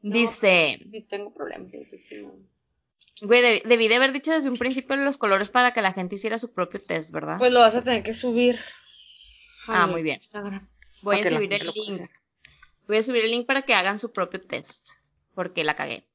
Dice, 0.00 0.78
Sí, 0.90 1.06
tengo 1.08 1.34
problemas. 1.34 1.72
güey, 3.22 3.42
deb- 3.42 3.62
debí 3.64 3.88
de 3.88 3.96
haber 3.96 4.12
dicho 4.12 4.30
desde 4.30 4.48
un 4.48 4.56
principio 4.58 4.94
los 4.96 5.16
colores 5.16 5.48
para 5.48 5.72
que 5.72 5.82
la 5.82 5.92
gente 5.92 6.14
hiciera 6.14 6.38
su 6.38 6.52
propio 6.52 6.80
test, 6.80 7.10
¿verdad? 7.10 7.38
Pues 7.38 7.52
lo 7.52 7.60
vas 7.60 7.74
a 7.74 7.82
tener 7.82 8.02
que 8.04 8.12
subir. 8.14 8.58
Ah, 9.66 9.86
muy 9.86 10.02
bien. 10.02 10.18
Voy 11.02 11.20
a 11.20 11.28
subir 11.28 11.52
el 11.52 11.66
link. 11.74 12.08
Voy 12.86 12.96
a 12.96 13.02
subir 13.02 13.24
el 13.24 13.30
link 13.30 13.46
para 13.46 13.62
que 13.62 13.74
hagan 13.74 13.98
su 13.98 14.12
propio 14.12 14.40
test, 14.40 14.88
porque 15.34 15.64
la 15.64 15.74
cagué. 15.74 16.06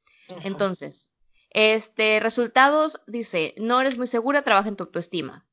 Entonces, 0.44 1.12
este, 1.54 2.20
resultados, 2.20 3.02
dice, 3.08 3.54
no 3.58 3.80
eres 3.80 3.98
muy 3.98 4.08
segura, 4.08 4.44
trabaja 4.44 4.70
en 4.70 4.76
tu 4.76 4.84
autoestima. 4.84 5.48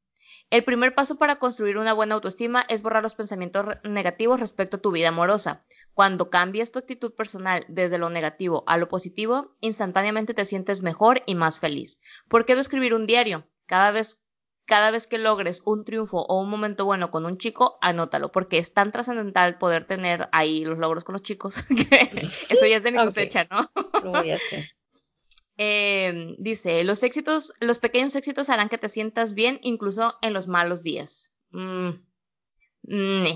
El 0.51 0.65
primer 0.65 0.97
paso 0.97 1.17
para 1.17 1.37
construir 1.37 1.79
una 1.79 1.93
buena 1.93 2.17
autoestima 2.17 2.67
es 2.69 2.83
borrar 2.83 3.05
los 3.05 3.15
pensamientos 3.15 3.67
negativos 3.85 4.41
respecto 4.41 4.79
a 4.79 4.81
tu 4.81 4.91
vida 4.91 5.11
amorosa. 5.11 5.65
Cuando 5.95 6.29
cambias 6.29 6.73
tu 6.73 6.81
actitud 6.81 7.15
personal 7.15 7.65
desde 7.69 7.99
lo 7.99 8.11
negativo 8.11 8.65
a 8.67 8.77
lo 8.77 8.89
positivo, 8.89 9.57
instantáneamente 9.61 10.35
te 10.35 10.45
sientes 10.45 10.83
mejor 10.83 11.23
y 11.27 11.37
más 11.37 11.61
feliz. 11.61 12.01
¿Por 12.29 12.47
qué 12.47 12.57
no 12.57 12.61
escribir 12.61 12.95
un 12.95 13.07
diario? 13.07 13.47
Cada 13.67 13.93
vez, 13.93 14.21
cada 14.65 14.91
vez 14.91 15.07
que 15.07 15.19
logres 15.19 15.63
un 15.67 15.85
triunfo 15.85 16.27
o 16.27 16.41
un 16.41 16.51
momento 16.51 16.85
bueno 16.85 17.13
con 17.13 17.27
un 17.27 17.39
chico, 17.39 17.79
anótalo, 17.81 18.33
porque 18.33 18.59
es 18.59 18.75
tan 18.75 18.91
trascendental 18.91 19.57
poder 19.57 19.85
tener 19.85 20.29
ahí 20.33 20.65
los 20.65 20.79
logros 20.79 21.05
con 21.05 21.13
los 21.13 21.23
chicos 21.23 21.63
que 21.69 22.11
eso 22.49 22.67
ya 22.67 22.79
es 22.79 22.83
de 22.83 22.91
mi 22.91 22.99
cosecha, 22.99 23.47
¿no? 23.49 23.71
Lo 24.03 24.11
voy 24.11 24.33
a 24.33 24.35
hacer. 24.35 24.69
Eh, 25.63 26.37
dice, 26.39 26.85
los 26.85 27.03
éxitos, 27.03 27.53
los 27.61 27.81
pequeños 27.81 28.17
éxitos 28.17 28.49
harán 28.49 28.71
que 28.71 28.79
te 28.79 28.89
sientas 28.89 29.35
bien 29.35 29.61
incluso 29.63 30.17
en 30.23 30.33
los 30.33 30.49
malos 30.49 30.83
días. 30.83 31.35
Mm. 31.51 31.91
Mm. 32.85 33.27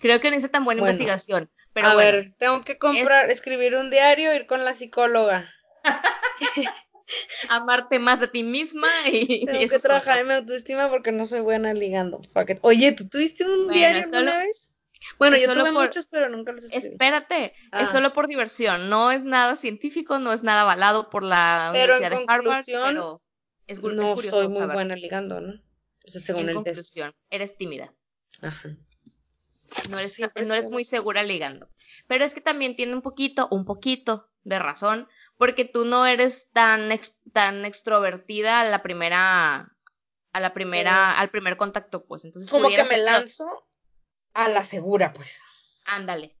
Creo 0.00 0.20
que 0.20 0.30
no 0.30 0.36
hice 0.36 0.48
tan 0.48 0.64
buena 0.64 0.82
investigación. 0.82 1.50
Pero 1.72 1.88
a 1.88 1.96
ver, 1.96 2.32
tengo 2.38 2.62
que 2.62 2.78
comprar, 2.78 3.28
escribir 3.28 3.74
un 3.74 3.90
diario, 3.90 4.32
ir 4.32 4.46
con 4.46 4.64
la 4.64 4.72
psicóloga. 4.72 5.52
Amarte 7.48 7.98
más 7.98 8.22
a 8.22 8.30
ti 8.30 8.44
misma 8.44 8.86
y. 9.10 9.46
Tengo 9.46 9.68
que 9.68 9.78
trabajar 9.80 10.20
en 10.20 10.28
mi 10.28 10.34
autoestima 10.34 10.88
porque 10.90 11.10
no 11.10 11.24
soy 11.24 11.40
buena 11.40 11.74
ligando. 11.74 12.20
Oye, 12.60 12.92
¿tú 12.92 13.08
tuviste 13.08 13.44
un 13.44 13.66
diario 13.66 14.04
alguna 14.04 14.38
vez? 14.38 14.72
Bueno, 15.18 15.36
yo 15.36 15.52
tuve 15.52 15.72
muchos, 15.72 16.06
pero 16.06 16.28
nunca 16.28 16.52
los 16.52 16.64
escribí. 16.64 16.88
Espérate, 16.88 17.44
es 17.46 17.52
ah. 17.70 17.86
solo 17.86 18.12
por 18.12 18.26
diversión, 18.26 18.90
no 18.90 19.10
es 19.10 19.24
nada 19.24 19.56
científico, 19.56 20.18
no 20.18 20.32
es 20.32 20.42
nada 20.42 20.62
avalado 20.62 21.10
por 21.10 21.22
la 21.22 21.68
Universidad 21.70 22.10
de 22.10 22.24
Harvard, 22.26 22.64
pero 22.66 23.22
es, 23.66 23.82
no 23.82 24.16
soy 24.16 24.48
muy 24.48 24.66
buena 24.66 24.96
ligando, 24.96 25.40
¿no? 25.40 25.54
Eso 26.04 26.20
según 26.20 26.48
en 26.48 26.56
conclusión, 26.56 27.14
eres 27.30 27.56
tímida. 27.56 27.94
Ajá. 28.42 28.76
No 29.90 29.98
eres, 29.98 30.18
no 30.18 30.54
eres 30.54 30.70
muy 30.70 30.84
segura 30.84 31.22
ligando. 31.22 31.68
Pero 32.06 32.24
es 32.24 32.34
que 32.34 32.40
también 32.40 32.76
tiene 32.76 32.94
un 32.94 33.02
poquito, 33.02 33.48
un 33.50 33.64
poquito 33.64 34.30
de 34.42 34.58
razón, 34.58 35.08
porque 35.36 35.64
tú 35.64 35.84
no 35.84 36.06
eres 36.06 36.48
tan, 36.52 36.90
tan 37.32 37.64
extrovertida 37.64 38.60
a 38.60 38.64
la 38.64 38.82
primera, 38.82 39.76
a 40.32 40.40
la 40.40 40.54
primera, 40.54 41.18
al 41.18 41.28
primer 41.28 41.56
contacto, 41.56 42.06
pues. 42.06 42.24
Entonces, 42.24 42.50
como 42.50 42.68
que 42.70 42.84
me 42.84 42.98
lanzo 42.98 43.67
a 44.34 44.48
la 44.48 44.62
segura, 44.62 45.12
pues. 45.12 45.40
Ándale. 45.84 46.36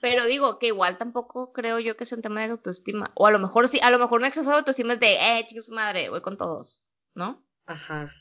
Pero 0.00 0.26
digo 0.26 0.58
que 0.58 0.68
igual 0.68 0.96
tampoco 0.96 1.52
creo 1.52 1.80
yo 1.80 1.96
que 1.96 2.06
sea 2.06 2.16
un 2.16 2.22
tema 2.22 2.42
de 2.42 2.52
autoestima. 2.52 3.10
O 3.14 3.26
a 3.26 3.30
lo 3.30 3.38
mejor 3.38 3.68
sí, 3.68 3.80
a 3.82 3.90
lo 3.90 3.98
mejor 3.98 4.20
un 4.20 4.26
exceso 4.26 4.50
de 4.50 4.56
autoestima 4.56 4.92
es 4.94 5.00
de, 5.00 5.12
eh, 5.14 5.44
chicos, 5.46 5.70
madre, 5.70 6.08
voy 6.08 6.22
con 6.22 6.36
todos, 6.36 6.84
¿no? 7.14 7.44
Ajá. 7.66 8.12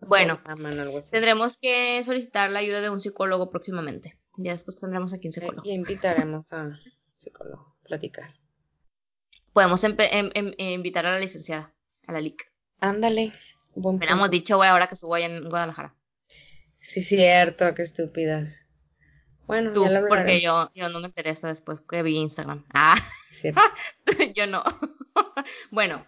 Bueno, 0.00 0.40
tendremos 1.10 1.58
que 1.58 2.02
solicitar 2.04 2.50
la 2.50 2.60
ayuda 2.60 2.80
de 2.80 2.90
un 2.90 3.00
psicólogo 3.00 3.50
próximamente. 3.50 4.18
Ya 4.36 4.52
después 4.52 4.80
tendremos 4.80 5.12
aquí 5.12 5.28
un 5.28 5.32
psicólogo. 5.32 5.62
Y 5.64 5.72
invitaremos 5.72 6.52
a 6.52 6.62
un 6.62 6.78
psicólogo 7.18 7.76
a 7.82 7.86
platicar. 7.86 8.34
Podemos 9.52 9.82
em, 9.84 9.96
em, 9.98 10.54
invitar 10.58 11.06
a 11.06 11.12
la 11.12 11.18
licenciada, 11.18 11.74
a 12.06 12.12
la 12.12 12.20
LIC. 12.20 12.50
Ándale. 12.78 13.34
hemos 13.74 14.30
dicho, 14.30 14.56
güey, 14.56 14.70
ahora 14.70 14.86
que 14.86 14.96
subo 14.96 15.14
allá 15.14 15.26
en 15.26 15.48
Guadalajara. 15.48 15.94
Sí, 16.90 17.02
cierto, 17.02 17.72
qué 17.72 17.82
estúpidas. 17.82 18.66
Bueno, 19.46 19.72
Tú, 19.72 19.88
ya 19.88 20.02
porque 20.08 20.40
yo, 20.40 20.72
yo 20.74 20.88
no 20.88 20.98
me 20.98 21.06
interesa 21.06 21.46
después 21.46 21.80
que 21.88 22.02
vi 22.02 22.16
Instagram. 22.16 22.66
Ah, 22.74 22.96
yo 24.34 24.48
no. 24.48 24.64
bueno, 25.70 26.04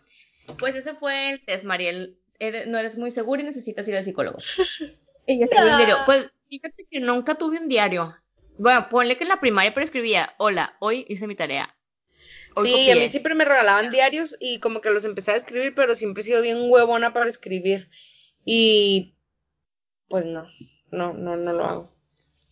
pues 0.59 0.75
ese 0.75 0.95
fue 0.95 1.31
el 1.31 1.45
test, 1.45 1.63
Mariel. 1.63 2.19
no 2.67 2.79
eres 2.79 2.99
muy 2.99 3.13
segura 3.13 3.43
y 3.43 3.45
necesitas 3.45 3.87
ir 3.87 3.95
al 3.97 4.05
psicólogo. 4.05 4.39
Y 5.25 5.39
ya 5.39 5.47
el 5.57 5.77
diario. 5.77 5.99
Pues 6.05 6.33
fíjate 6.49 6.85
que 6.91 6.99
nunca 6.99 7.37
tuve 7.37 7.61
un 7.61 7.69
diario. 7.69 8.13
Bueno, 8.59 8.89
ponle 8.89 9.17
que 9.17 9.23
en 9.23 9.29
la 9.29 9.39
primaria 9.39 9.73
pero 9.73 9.85
escribía, 9.85 10.35
hola, 10.39 10.77
hoy 10.81 11.07
hice 11.09 11.29
mi 11.29 11.37
tarea. 11.37 11.73
sí, 12.61 12.91
a 12.91 12.97
mí 12.97 13.09
siempre 13.09 13.37
me 13.37 13.45
regalaban 13.45 13.93
diarios 13.93 14.37
y 14.41 14.59
como 14.59 14.81
que 14.81 14.91
los 14.91 15.05
empecé 15.05 15.31
a 15.31 15.37
escribir, 15.37 15.77
pero 15.77 15.95
siempre 15.95 16.25
he 16.25 16.27
sido 16.27 16.43
bien 16.43 16.59
huevona 16.61 17.13
para 17.13 17.31
escribir. 17.31 17.89
Y 18.45 19.15
pues 20.09 20.25
no 20.27 20.45
no, 20.93 21.13
no, 21.13 21.37
no 21.37 21.53
lo 21.53 21.65
hago. 21.65 21.93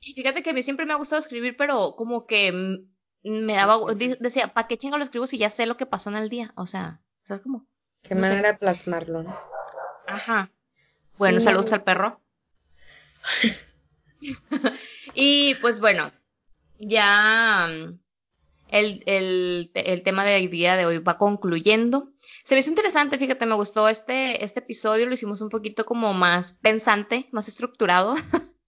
Y 0.00 0.14
fíjate 0.14 0.42
que 0.42 0.50
a 0.50 0.52
mí 0.52 0.62
siempre 0.62 0.86
me 0.86 0.92
ha 0.92 0.96
gustado 0.96 1.20
escribir, 1.20 1.56
pero 1.56 1.94
como 1.96 2.26
que 2.26 2.82
me 3.22 3.52
daba, 3.52 3.78
decía, 3.94 4.48
¿para 4.48 4.66
qué 4.66 4.78
chingo 4.78 4.96
lo 4.96 5.04
escribo 5.04 5.26
si 5.26 5.38
ya 5.38 5.50
sé 5.50 5.66
lo 5.66 5.76
que 5.76 5.86
pasó 5.86 6.10
en 6.10 6.16
el 6.16 6.28
día? 6.28 6.52
O 6.56 6.66
sea, 6.66 7.00
¿sabes 7.22 7.42
cómo? 7.42 7.66
Qué 8.02 8.14
manera 8.14 8.52
de 8.52 8.58
plasmarlo, 8.58 9.22
¿no? 9.22 9.38
Ajá. 10.06 10.50
Bueno, 11.18 11.38
saludos 11.38 11.72
al 11.74 11.84
perro. 11.84 12.20
y 15.14 15.54
pues 15.56 15.80
bueno, 15.80 16.10
ya 16.78 17.68
mm, 17.68 17.98
el, 18.70 19.02
el, 19.04 19.70
el 19.74 20.02
tema 20.02 20.24
del 20.24 20.48
día 20.48 20.76
de 20.76 20.86
hoy 20.86 20.98
va 20.98 21.18
concluyendo. 21.18 22.10
Se 22.50 22.56
me 22.56 22.60
hizo 22.62 22.70
interesante, 22.70 23.16
fíjate, 23.16 23.46
me 23.46 23.54
gustó 23.54 23.88
este, 23.88 24.44
este 24.44 24.58
episodio, 24.58 25.06
lo 25.06 25.14
hicimos 25.14 25.40
un 25.40 25.50
poquito 25.50 25.86
como 25.86 26.12
más 26.14 26.54
pensante, 26.54 27.28
más 27.30 27.46
estructurado. 27.46 28.16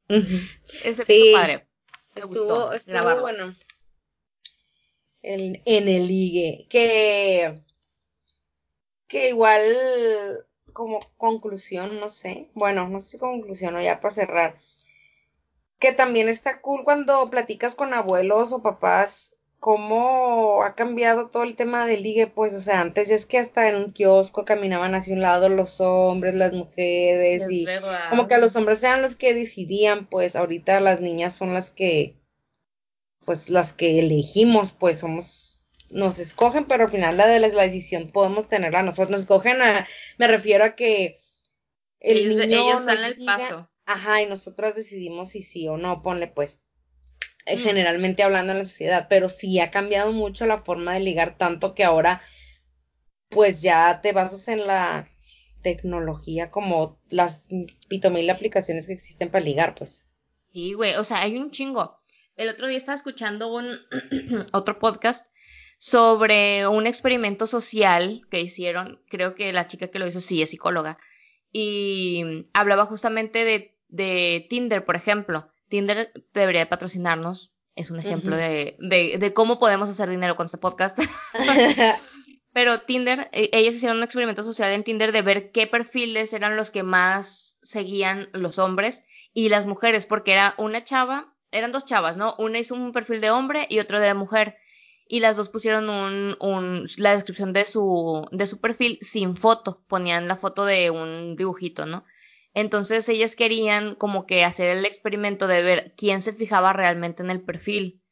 Ese 0.84 1.04
sí, 1.04 1.32
padre. 1.34 1.66
estuvo, 2.14 2.72
estuvo 2.72 3.20
bueno. 3.22 3.56
en 5.22 5.88
el 5.88 6.06
ligue. 6.06 6.68
Que, 6.70 7.60
que 9.08 9.30
igual 9.30 10.46
como 10.72 11.00
conclusión, 11.16 11.98
no 11.98 12.08
sé. 12.08 12.50
Bueno, 12.54 12.88
no 12.88 13.00
sé 13.00 13.10
si 13.10 13.18
conclusión 13.18 13.74
o 13.74 13.82
ya 13.82 14.00
para 14.00 14.14
cerrar. 14.14 14.60
Que 15.80 15.90
también 15.90 16.28
está 16.28 16.60
cool 16.60 16.84
cuando 16.84 17.28
platicas 17.30 17.74
con 17.74 17.94
abuelos 17.94 18.52
o 18.52 18.62
papás 18.62 19.34
cómo 19.62 20.64
ha 20.64 20.74
cambiado 20.74 21.28
todo 21.28 21.44
el 21.44 21.54
tema 21.54 21.86
del 21.86 22.02
ligue, 22.02 22.26
pues, 22.26 22.52
o 22.52 22.58
sea, 22.58 22.80
antes 22.80 23.12
es 23.12 23.26
que 23.26 23.38
hasta 23.38 23.68
en 23.68 23.76
un 23.76 23.92
kiosco 23.92 24.44
caminaban 24.44 24.96
hacia 24.96 25.14
un 25.14 25.22
lado 25.22 25.48
los 25.48 25.80
hombres, 25.80 26.34
las 26.34 26.52
mujeres, 26.52 27.48
y 27.48 27.64
como 28.10 28.26
que 28.26 28.34
a 28.34 28.38
los 28.38 28.56
hombres 28.56 28.82
eran 28.82 29.02
los 29.02 29.14
que 29.14 29.34
decidían, 29.34 30.06
pues, 30.06 30.34
ahorita 30.34 30.80
las 30.80 31.00
niñas 31.00 31.36
son 31.36 31.54
las 31.54 31.70
que, 31.70 32.16
pues, 33.24 33.50
las 33.50 33.72
que 33.72 34.00
elegimos, 34.00 34.72
pues, 34.72 34.98
somos, 34.98 35.62
nos 35.90 36.18
escogen, 36.18 36.64
pero 36.64 36.82
al 36.82 36.90
final 36.90 37.16
la 37.16 37.28
de 37.28 37.38
la, 37.38 37.62
decisión 37.62 38.10
podemos 38.10 38.48
tenerla 38.48 38.82
nosotros, 38.82 39.10
nos 39.10 39.20
escogen 39.20 39.62
a, 39.62 39.86
me 40.18 40.26
refiero 40.26 40.64
a 40.64 40.74
que 40.74 41.18
el 42.00 42.18
ellos, 42.18 42.48
niño 42.48 42.80
dan 42.80 43.04
el 43.04 43.24
paso. 43.24 43.70
Ajá, 43.84 44.22
y 44.22 44.26
nosotras 44.26 44.74
decidimos 44.74 45.28
si 45.28 45.42
sí 45.42 45.68
o 45.68 45.76
no, 45.76 46.02
ponle 46.02 46.26
pues 46.26 46.61
mm. 47.46 47.60
generalmente 47.62 48.22
hablando 48.22 48.52
en 48.52 48.58
la 48.58 48.64
sociedad, 48.64 49.06
pero 49.08 49.28
sí 49.28 49.60
ha 49.60 49.70
cambiado 49.70 50.12
mucho 50.12 50.46
la 50.46 50.58
forma 50.58 50.94
de 50.94 51.00
ligar, 51.00 51.36
tanto 51.36 51.74
que 51.74 51.84
ahora 51.84 52.20
pues 53.28 53.62
ya 53.62 54.00
te 54.02 54.12
basas 54.12 54.48
en 54.48 54.66
la 54.66 55.08
tecnología 55.62 56.50
como 56.50 57.00
las 57.08 57.48
pitomil 57.88 58.28
aplicaciones 58.30 58.86
que 58.86 58.92
existen 58.92 59.30
para 59.30 59.44
ligar, 59.44 59.74
pues. 59.74 60.04
Sí, 60.52 60.74
güey, 60.74 60.94
o 60.96 61.04
sea, 61.04 61.22
hay 61.22 61.38
un 61.38 61.50
chingo. 61.50 61.96
El 62.36 62.48
otro 62.48 62.66
día 62.66 62.76
estaba 62.76 62.96
escuchando 62.96 63.52
un 63.52 63.78
otro 64.52 64.78
podcast 64.78 65.26
sobre 65.78 66.66
un 66.68 66.86
experimento 66.86 67.46
social 67.46 68.22
que 68.30 68.40
hicieron, 68.40 69.02
creo 69.08 69.34
que 69.34 69.52
la 69.52 69.66
chica 69.66 69.88
que 69.88 69.98
lo 69.98 70.06
hizo 70.06 70.20
sí 70.20 70.42
es 70.42 70.50
psicóloga, 70.50 70.98
y 71.52 72.46
hablaba 72.52 72.86
justamente 72.86 73.44
de, 73.44 73.76
de 73.88 74.46
Tinder, 74.48 74.84
por 74.84 74.96
ejemplo, 74.96 75.51
Tinder 75.72 76.12
debería 76.34 76.68
patrocinarnos. 76.68 77.50
Es 77.76 77.90
un 77.90 77.98
ejemplo 77.98 78.36
de, 78.36 78.76
de, 78.78 79.32
cómo 79.32 79.58
podemos 79.58 79.88
hacer 79.88 80.10
dinero 80.10 80.36
con 80.36 80.44
este 80.44 80.58
podcast. 80.58 80.98
Pero 82.52 82.80
Tinder, 82.80 83.30
e, 83.32 83.48
ellas 83.54 83.76
hicieron 83.76 83.96
un 83.96 84.02
experimento 84.02 84.44
social 84.44 84.70
en 84.72 84.84
Tinder 84.84 85.12
de 85.12 85.22
ver 85.22 85.50
qué 85.50 85.66
perfiles 85.66 86.34
eran 86.34 86.56
los 86.56 86.70
que 86.70 86.82
más 86.82 87.56
seguían 87.62 88.28
los 88.34 88.58
hombres 88.58 89.04
y 89.32 89.48
las 89.48 89.64
mujeres, 89.64 90.04
porque 90.04 90.32
era 90.32 90.54
una 90.58 90.84
chava, 90.84 91.34
eran 91.52 91.72
dos 91.72 91.86
chavas, 91.86 92.18
¿no? 92.18 92.34
Una 92.38 92.58
hizo 92.58 92.74
un 92.74 92.92
perfil 92.92 93.22
de 93.22 93.30
hombre 93.30 93.66
y 93.70 93.78
otro 93.78 93.98
de 93.98 94.12
mujer. 94.12 94.58
Y 95.08 95.20
las 95.20 95.38
dos 95.38 95.48
pusieron 95.48 95.88
un, 95.88 96.36
un, 96.38 96.84
la 96.98 97.12
descripción 97.12 97.54
de 97.54 97.64
su, 97.64 98.26
de 98.30 98.46
su 98.46 98.60
perfil 98.60 98.98
sin 99.00 99.38
foto. 99.38 99.82
Ponían 99.88 100.28
la 100.28 100.36
foto 100.36 100.66
de 100.66 100.90
un 100.90 101.34
dibujito, 101.34 101.86
¿no? 101.86 102.04
Entonces 102.54 103.08
ellas 103.08 103.36
querían 103.36 103.94
como 103.94 104.26
que 104.26 104.44
hacer 104.44 104.76
el 104.76 104.84
experimento 104.84 105.46
de 105.46 105.62
ver 105.62 105.94
quién 105.96 106.22
se 106.22 106.32
fijaba 106.32 106.72
realmente 106.72 107.22
en 107.22 107.30
el 107.30 107.42
perfil, 107.42 108.02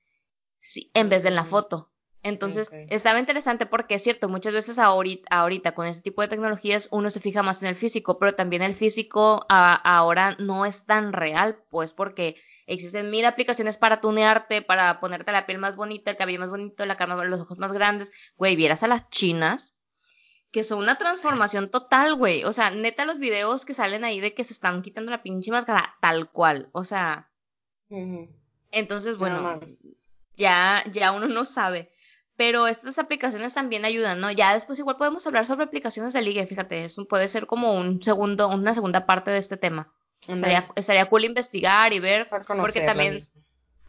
sí, 0.61 0.91
en 0.95 1.09
vez 1.09 1.23
de 1.23 1.29
en 1.29 1.37
la 1.37 1.45
foto. 1.45 1.91
Entonces, 2.23 2.71
estaba 2.91 3.19
interesante 3.19 3.65
porque 3.65 3.95
es 3.95 4.03
cierto, 4.03 4.29
muchas 4.29 4.53
veces 4.53 4.79
ahorita, 4.79 5.27
ahorita, 5.31 5.73
con 5.73 5.87
este 5.87 6.03
tipo 6.03 6.21
de 6.21 6.29
tecnologías 6.29 6.89
uno 6.93 7.11
se 7.11 7.19
fija 7.19 7.43
más 7.43 7.63
en 7.63 7.69
el 7.69 7.77
físico, 7.77 8.19
pero 8.19 8.35
también 8.35 8.61
el 8.61 8.75
físico 8.75 9.47
ahora 9.49 10.37
no 10.39 10.67
es 10.67 10.85
tan 10.85 11.15
real, 11.15 11.65
pues 11.71 11.95
porque 11.95 12.37
existen 12.67 13.11
mil 13.11 13.25
aplicaciones 13.25 13.79
para 13.79 14.03
tunearte, 14.03 14.61
para 14.61 15.01
ponerte 15.01 15.33
la 15.33 15.47
piel 15.47 15.59
más 15.59 15.77
bonita, 15.77 16.11
el 16.11 16.19
cabello 16.19 16.41
más 16.41 16.51
bonito, 16.51 16.85
la 16.85 16.97
cara, 16.97 17.25
los 17.25 17.41
ojos 17.41 17.59
más 17.59 17.73
grandes. 17.73 18.13
Güey, 18.37 18.55
vieras 18.55 18.83
a 18.83 18.89
las 18.89 19.09
chinas, 19.09 19.79
que 20.51 20.65
son 20.65 20.79
una 20.81 20.97
transformación 20.97 21.71
total, 21.71 22.15
güey. 22.15 22.45
O 22.45 22.53
sea, 22.53 22.71
neta 22.71 23.05
los 23.05 23.19
videos 23.19 23.65
que 23.65 23.75
salen 23.75 24.05
ahí 24.05 24.21
de 24.21 24.35
que 24.35 24.45
se 24.45 24.53
están 24.53 24.83
quitando 24.83 25.11
la 25.11 25.23
pinche 25.23 25.51
máscara, 25.51 25.95
tal 26.01 26.31
cual. 26.31 26.69
O 26.73 26.85
sea. 26.85 27.31
Entonces, 28.73 29.17
bueno, 29.17 29.61
ya, 30.37 30.85
ya 30.93 31.13
uno 31.13 31.29
no 31.29 31.45
sabe. 31.45 31.93
Pero 32.37 32.67
estas 32.67 32.99
aplicaciones 32.99 33.53
también 33.53 33.85
ayudan, 33.85 34.19
¿no? 34.19 34.31
Ya 34.31 34.55
después 34.55 34.79
igual 34.79 34.97
podemos 34.97 35.27
hablar 35.27 35.45
sobre 35.45 35.65
aplicaciones 35.65 36.15
de 36.15 36.23
ligue, 36.23 36.47
fíjate, 36.47 36.85
eso 36.85 37.07
puede 37.07 37.29
ser 37.29 37.47
como 37.47 37.75
un 37.75 38.03
segundo, 38.03 38.49
una 38.49 38.73
segunda 38.73 39.05
parte 39.05 39.31
de 39.31 39.39
este 39.39 39.59
tema. 39.59 39.93
Estaría, 40.27 41.07
cool 41.07 41.25
investigar 41.25 41.93
y 41.93 42.01
ver, 42.01 42.29
porque 42.31 42.81
también 42.83 43.21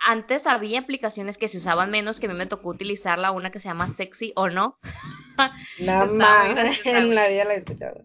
antes 0.06 0.48
había 0.48 0.80
aplicaciones 0.80 1.38
que 1.38 1.48
se 1.48 1.58
usaban 1.58 1.92
menos, 1.92 2.20
que 2.20 2.26
a 2.26 2.30
mí 2.30 2.36
me 2.36 2.46
tocó 2.46 2.70
utilizarla, 2.70 3.32
una 3.32 3.52
que 3.52 3.60
se 3.60 3.70
llama 3.70 3.90
Sexy 3.90 4.34
o 4.36 4.50
no. 4.50 4.80
Nada 5.80 6.06
más 6.08 6.86
en 6.86 7.16
la 7.16 7.28
vida 7.28 7.46
la 7.46 7.56
he 7.56 7.58
escuchado. 7.58 8.04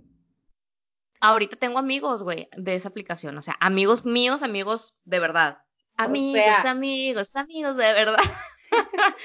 Ahorita 1.20 1.56
tengo 1.56 1.78
amigos, 1.78 2.23
güey, 2.23 2.48
de 2.56 2.74
esa 2.74 2.89
aplicación, 2.89 3.36
o 3.39 3.43
sea, 3.43 3.56
amigos 3.60 4.05
míos, 4.05 4.43
amigos 4.43 4.94
de 5.05 5.18
verdad. 5.18 5.59
Amigos, 5.97 6.64
amigos, 6.66 7.35
amigos 7.36 7.77
de 7.77 7.93
verdad. 7.94 8.18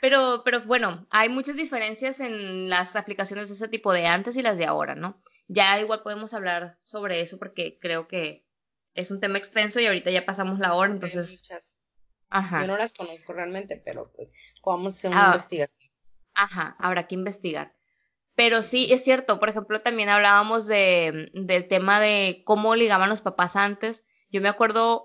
Pero, 0.00 0.42
pero 0.44 0.60
bueno, 0.60 1.08
hay 1.10 1.28
muchas 1.28 1.56
diferencias 1.56 2.20
en 2.20 2.68
las 2.68 2.94
aplicaciones 2.94 3.48
de 3.48 3.54
ese 3.54 3.66
tipo 3.66 3.92
de 3.92 4.06
antes 4.06 4.36
y 4.36 4.42
las 4.42 4.56
de 4.56 4.64
ahora, 4.64 4.94
¿no? 4.94 5.20
Ya 5.48 5.80
igual 5.80 6.02
podemos 6.04 6.34
hablar 6.34 6.78
sobre 6.84 7.20
eso 7.20 7.36
porque 7.36 7.78
creo 7.80 8.06
que 8.06 8.46
es 8.94 9.10
un 9.10 9.20
tema 9.20 9.38
extenso 9.38 9.80
y 9.80 9.86
ahorita 9.86 10.12
ya 10.12 10.24
pasamos 10.24 10.60
la 10.60 10.74
hora, 10.74 10.92
entonces... 10.92 11.42
Ajá. 12.30 12.62
Yo 12.62 12.66
no 12.66 12.76
las 12.76 12.92
conozco 12.92 13.32
realmente, 13.32 13.80
pero 13.84 14.12
pues 14.14 14.32
vamos 14.64 14.94
a 14.94 14.96
hacer 14.96 15.10
una 15.10 15.24
ah, 15.24 15.26
investigación. 15.28 15.90
Ajá, 16.34 16.76
habrá 16.78 17.06
que 17.06 17.14
investigar. 17.14 17.74
Pero 18.34 18.62
sí, 18.62 18.92
es 18.92 19.02
cierto, 19.02 19.38
por 19.40 19.48
ejemplo, 19.48 19.80
también 19.80 20.08
hablábamos 20.08 20.66
de, 20.66 21.30
del 21.34 21.66
tema 21.66 21.98
de 22.00 22.42
cómo 22.44 22.76
ligaban 22.76 23.08
los 23.08 23.20
papás 23.20 23.56
antes 23.56 24.04
yo 24.30 24.42
me 24.42 24.48
acuerdo, 24.48 25.04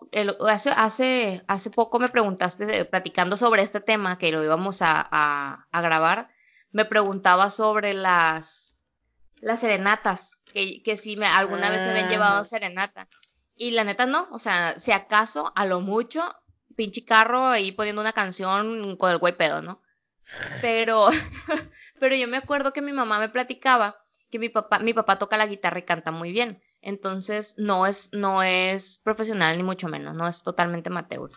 hace, 0.50 0.72
hace, 0.72 1.44
hace 1.48 1.70
poco 1.70 1.98
me 1.98 2.10
preguntaste, 2.10 2.84
platicando 2.86 3.38
sobre 3.38 3.62
este 3.62 3.80
tema, 3.80 4.18
que 4.18 4.34
lo 4.34 4.44
íbamos 4.44 4.82
a, 4.82 5.08
a, 5.72 5.82
grabar, 5.82 6.30
me 6.72 6.84
preguntaba 6.84 7.50
sobre 7.50 7.94
las, 7.94 8.76
las 9.40 9.62
serenatas, 9.62 10.40
que, 10.54 10.84
que 10.84 10.98
si 10.98 11.16
me, 11.16 11.26
alguna 11.26 11.70
vez 11.70 11.84
me 11.84 11.92
habían 11.92 12.10
llevado 12.10 12.44
serenata. 12.44 13.08
Y 13.56 13.72
la 13.72 13.86
neta 13.86 14.06
no, 14.08 14.28
o 14.32 14.40
sea, 14.40 14.78
si 14.78 14.92
acaso, 14.92 15.54
a 15.56 15.66
lo 15.66 15.80
mucho, 15.80 16.24
pinche 16.76 17.06
carro 17.06 17.46
ahí 17.48 17.72
poniendo 17.72 18.02
una 18.02 18.14
canción 18.14 18.96
con 18.98 19.12
el 19.12 19.18
güey 19.18 19.36
pedo, 19.38 19.62
¿no? 19.62 19.82
Pero, 20.62 21.10
pero 22.00 22.16
yo 22.16 22.28
me 22.28 22.38
acuerdo 22.38 22.74
que 22.74 22.82
mi 22.82 22.94
mamá 22.94 23.20
me 23.20 23.30
platicaba 23.30 23.98
que 24.34 24.40
mi 24.40 24.50
papá, 24.50 24.80
mi 24.80 24.94
papá 24.94 25.20
toca 25.20 25.38
la 25.38 25.46
guitarra 25.46 25.78
y 25.78 25.84
canta 25.84 26.12
muy 26.12 26.32
bien. 26.32 26.60
Entonces, 26.82 27.54
no 27.60 27.86
es, 27.86 28.10
no 28.14 28.42
es 28.42 29.00
profesional 29.04 29.56
ni 29.56 29.64
mucho 29.64 29.88
menos, 29.88 30.16
no 30.16 30.28
es 30.28 30.42
totalmente 30.42 30.90
amateur. 30.90 31.30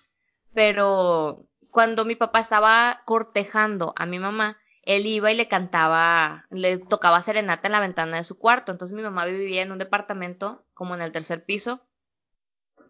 Pero 0.54 1.46
cuando 1.70 2.06
mi 2.06 2.16
papá 2.16 2.40
estaba 2.40 3.02
cortejando 3.04 3.92
a 3.96 4.06
mi 4.06 4.18
mamá, 4.18 4.56
él 4.82 5.04
iba 5.04 5.30
y 5.30 5.36
le 5.36 5.46
cantaba, 5.46 6.46
le 6.48 6.78
tocaba 6.78 7.20
serenata 7.20 7.68
en 7.68 7.72
la 7.72 7.80
ventana 7.80 8.16
de 8.16 8.24
su 8.24 8.38
cuarto. 8.38 8.72
Entonces 8.72 8.96
mi 8.96 9.02
mamá 9.02 9.26
vivía 9.26 9.60
en 9.60 9.72
un 9.72 9.78
departamento, 9.78 10.64
como 10.72 10.94
en 10.94 11.02
el 11.02 11.12
tercer 11.12 11.44
piso, 11.44 11.82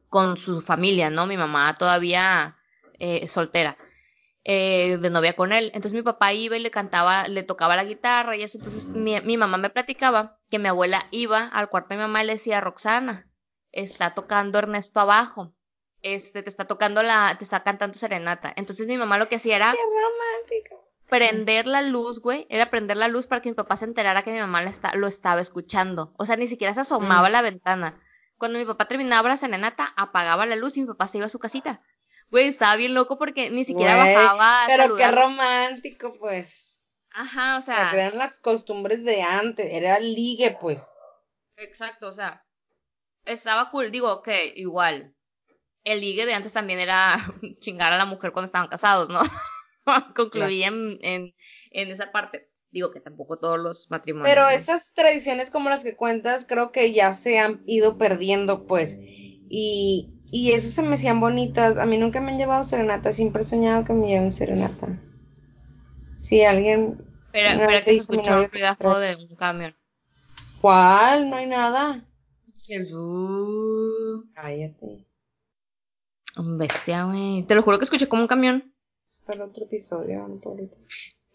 con 0.08 0.36
su 0.36 0.60
familia, 0.60 1.10
¿no? 1.10 1.26
Mi 1.26 1.36
mamá 1.36 1.74
todavía 1.74 2.56
eh, 2.98 3.26
soltera. 3.28 3.76
Eh, 4.48 4.98
de 4.98 5.10
novia 5.10 5.32
con 5.32 5.52
él. 5.52 5.72
Entonces 5.74 5.92
mi 5.92 6.02
papá 6.02 6.32
iba 6.32 6.56
y 6.56 6.60
le 6.60 6.70
cantaba, 6.70 7.26
le 7.26 7.42
tocaba 7.42 7.74
la 7.74 7.82
guitarra 7.82 8.36
y 8.36 8.44
eso. 8.44 8.58
Entonces 8.58 8.90
mi, 8.90 9.20
mi, 9.22 9.36
mamá 9.36 9.56
me 9.56 9.70
platicaba 9.70 10.38
que 10.48 10.60
mi 10.60 10.68
abuela 10.68 11.04
iba 11.10 11.48
al 11.48 11.68
cuarto 11.68 11.88
de 11.88 11.96
mi 11.96 12.02
mamá 12.02 12.22
y 12.22 12.28
le 12.28 12.34
decía, 12.34 12.60
Roxana, 12.60 13.28
está 13.72 14.14
tocando 14.14 14.60
Ernesto 14.60 15.00
abajo. 15.00 15.52
Este, 16.00 16.44
te 16.44 16.48
está 16.48 16.66
tocando 16.66 17.02
la, 17.02 17.34
te 17.36 17.42
está 17.42 17.64
cantando 17.64 17.98
serenata. 17.98 18.52
Entonces 18.54 18.86
mi 18.86 18.96
mamá 18.96 19.18
lo 19.18 19.28
que 19.28 19.34
hacía 19.34 19.56
era... 19.56 19.72
Qué 19.72 19.78
romántico. 19.78 20.92
Prender 21.08 21.66
la 21.66 21.82
luz, 21.82 22.20
güey. 22.20 22.46
Era 22.48 22.70
prender 22.70 22.98
la 22.98 23.08
luz 23.08 23.26
para 23.26 23.42
que 23.42 23.48
mi 23.48 23.56
papá 23.56 23.76
se 23.76 23.86
enterara 23.86 24.22
que 24.22 24.32
mi 24.32 24.38
mamá 24.38 24.60
lo 24.94 25.08
estaba 25.08 25.40
escuchando. 25.40 26.14
O 26.18 26.24
sea, 26.24 26.36
ni 26.36 26.46
siquiera 26.46 26.72
se 26.72 26.82
asomaba 26.82 27.26
a 27.26 27.30
la 27.30 27.42
ventana. 27.42 27.98
Cuando 28.38 28.58
mi 28.58 28.64
papá 28.64 28.86
terminaba 28.86 29.28
la 29.28 29.36
serenata, 29.36 29.92
apagaba 29.96 30.46
la 30.46 30.56
luz 30.56 30.76
y 30.76 30.82
mi 30.82 30.86
papá 30.86 31.08
se 31.08 31.18
iba 31.18 31.26
a 31.26 31.30
su 31.30 31.38
casita. 31.38 31.82
Güey, 32.30 32.48
estaba 32.48 32.76
bien 32.76 32.94
loco 32.94 33.18
porque 33.18 33.50
ni 33.50 33.64
siquiera 33.64 33.94
bajaba. 33.94 34.64
A 34.64 34.66
pero 34.66 34.96
qué 34.96 35.10
romántico, 35.10 36.14
pues. 36.18 36.82
Ajá, 37.10 37.56
o 37.56 37.62
sea. 37.62 37.90
eran 37.92 38.18
las 38.18 38.40
costumbres 38.40 39.04
de 39.04 39.22
antes, 39.22 39.72
era 39.72 39.98
ligue, 40.00 40.56
pues. 40.60 40.86
Exacto, 41.56 42.08
o 42.08 42.12
sea. 42.12 42.44
Estaba 43.24 43.70
cool, 43.70 43.90
digo 43.90 44.22
que 44.22 44.52
igual. 44.56 45.14
El 45.84 46.00
ligue 46.00 46.26
de 46.26 46.34
antes 46.34 46.52
también 46.52 46.80
era 46.80 47.16
chingar 47.60 47.92
a 47.92 47.98
la 47.98 48.04
mujer 48.04 48.32
cuando 48.32 48.46
estaban 48.46 48.68
casados, 48.68 49.08
¿no? 49.08 49.20
Concluía 50.14 50.66
en, 50.66 50.98
en, 51.00 51.34
en 51.70 51.90
esa 51.90 52.12
parte. 52.12 52.46
Digo 52.76 52.90
que 52.90 53.00
tampoco 53.00 53.38
todos 53.38 53.58
los 53.58 53.90
matrimonios. 53.90 54.28
Pero 54.28 54.50
esas 54.50 54.92
tradiciones 54.92 55.48
como 55.50 55.70
las 55.70 55.82
que 55.82 55.96
cuentas, 55.96 56.44
creo 56.46 56.72
que 56.72 56.92
ya 56.92 57.14
se 57.14 57.38
han 57.38 57.62
ido 57.64 57.96
perdiendo, 57.96 58.66
pues. 58.66 58.98
Y, 59.00 60.10
y 60.30 60.52
esas 60.52 60.74
se 60.74 60.82
me 60.82 60.96
hacían 60.96 61.18
bonitas. 61.18 61.78
A 61.78 61.86
mí 61.86 61.96
nunca 61.96 62.20
me 62.20 62.32
han 62.32 62.38
llevado 62.38 62.64
serenata. 62.64 63.12
Siempre 63.12 63.44
he 63.44 63.46
soñado 63.46 63.82
que 63.84 63.94
me 63.94 64.08
lleven 64.08 64.30
serenata. 64.30 64.88
Si 66.18 66.44
alguien. 66.44 67.02
Pero, 67.32 67.48
espera 67.48 67.82
que 67.82 67.92
se 67.92 67.96
escuchó 67.96 68.40
el 68.40 68.50
ruidajo 68.50 68.98
de 68.98 69.16
un 69.16 69.36
camión. 69.36 69.74
¿Cuál? 70.60 71.30
No 71.30 71.36
hay 71.36 71.46
nada. 71.46 72.06
Jesús. 72.62 74.26
Cállate. 74.34 75.08
Un 76.36 76.58
bestia, 76.58 77.04
güey. 77.04 77.42
Te 77.44 77.54
lo 77.54 77.62
juro 77.62 77.78
que 77.78 77.84
escuché 77.84 78.06
como 78.06 78.20
un 78.20 78.28
camión. 78.28 78.70
Es 79.06 79.22
para 79.24 79.46
otro 79.46 79.64
episodio, 79.64 80.26
pobrito. 80.42 80.76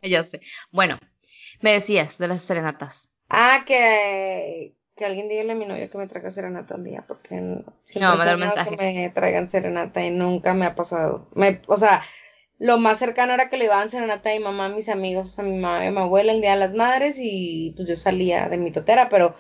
Ya 0.10 0.24
sé. 0.24 0.42
Bueno, 0.72 1.00
me 1.62 1.74
decías 1.74 2.18
de 2.18 2.28
las 2.28 2.42
serenatas. 2.42 3.12
Ah, 3.30 3.64
que 3.66 4.76
que 5.02 5.06
alguien 5.06 5.30
dígale 5.30 5.54
a 5.54 5.56
mi 5.56 5.66
novio 5.66 5.90
que 5.90 5.98
me 5.98 6.06
traiga 6.06 6.30
serenata 6.30 6.76
un 6.76 6.84
día, 6.84 7.04
porque 7.08 7.36
no, 7.36 7.64
me 7.96 8.38
mensaje. 8.38 8.70
que 8.70 8.76
me 8.78 9.10
traigan 9.10 9.50
serenata 9.50 10.06
y 10.06 10.12
nunca 10.12 10.54
me 10.54 10.68
ha 10.68 10.76
pasado. 10.76 11.28
Me, 11.34 11.60
o 11.66 11.76
sea, 11.76 12.04
lo 12.60 12.78
más 12.78 13.00
cercano 13.00 13.34
era 13.34 13.50
que 13.50 13.58
le 13.58 13.66
iban 13.66 13.90
serenata 13.90 14.30
a 14.30 14.34
mi 14.34 14.40
mamá, 14.40 14.66
a 14.66 14.70
mis 14.70 14.90
amigos, 14.90 15.40
a 15.40 15.42
mi 15.42 15.58
mamá 15.58 15.84
y 15.84 15.88
a 15.88 15.92
mi 15.92 15.98
abuela 15.98 16.32
el 16.32 16.42
día 16.42 16.52
de 16.52 16.60
las 16.60 16.76
madres 16.76 17.18
y 17.20 17.74
pues 17.76 17.88
yo 17.88 17.96
salía 17.96 18.48
de 18.48 18.58
mi 18.58 18.72
totera, 18.72 19.10
pero... 19.10 19.36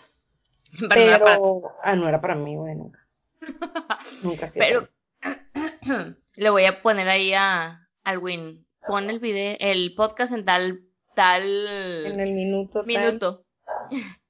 Pero, 0.90 1.76
ah, 1.84 1.98
no 1.98 2.08
era 2.08 2.22
para 2.22 2.34
mí, 2.34 2.56
güey, 2.56 2.76
nunca. 2.76 3.06
nunca 4.24 4.48
sí. 4.48 4.58
Pero 4.58 4.88
le 6.38 6.50
voy 6.50 6.64
a 6.64 6.82
poner 6.82 7.10
ahí 7.10 7.34
a 7.34 7.90
Alwin, 8.06 8.66
pon 8.88 9.10
el 9.10 9.20
video, 9.20 9.58
el 9.60 9.94
podcast 9.96 10.34
en 10.34 10.46
tal, 10.46 10.86
tal... 11.16 11.44
En 12.06 12.20
el 12.20 12.34
minuto. 12.34 12.84
Minuto. 12.84 13.46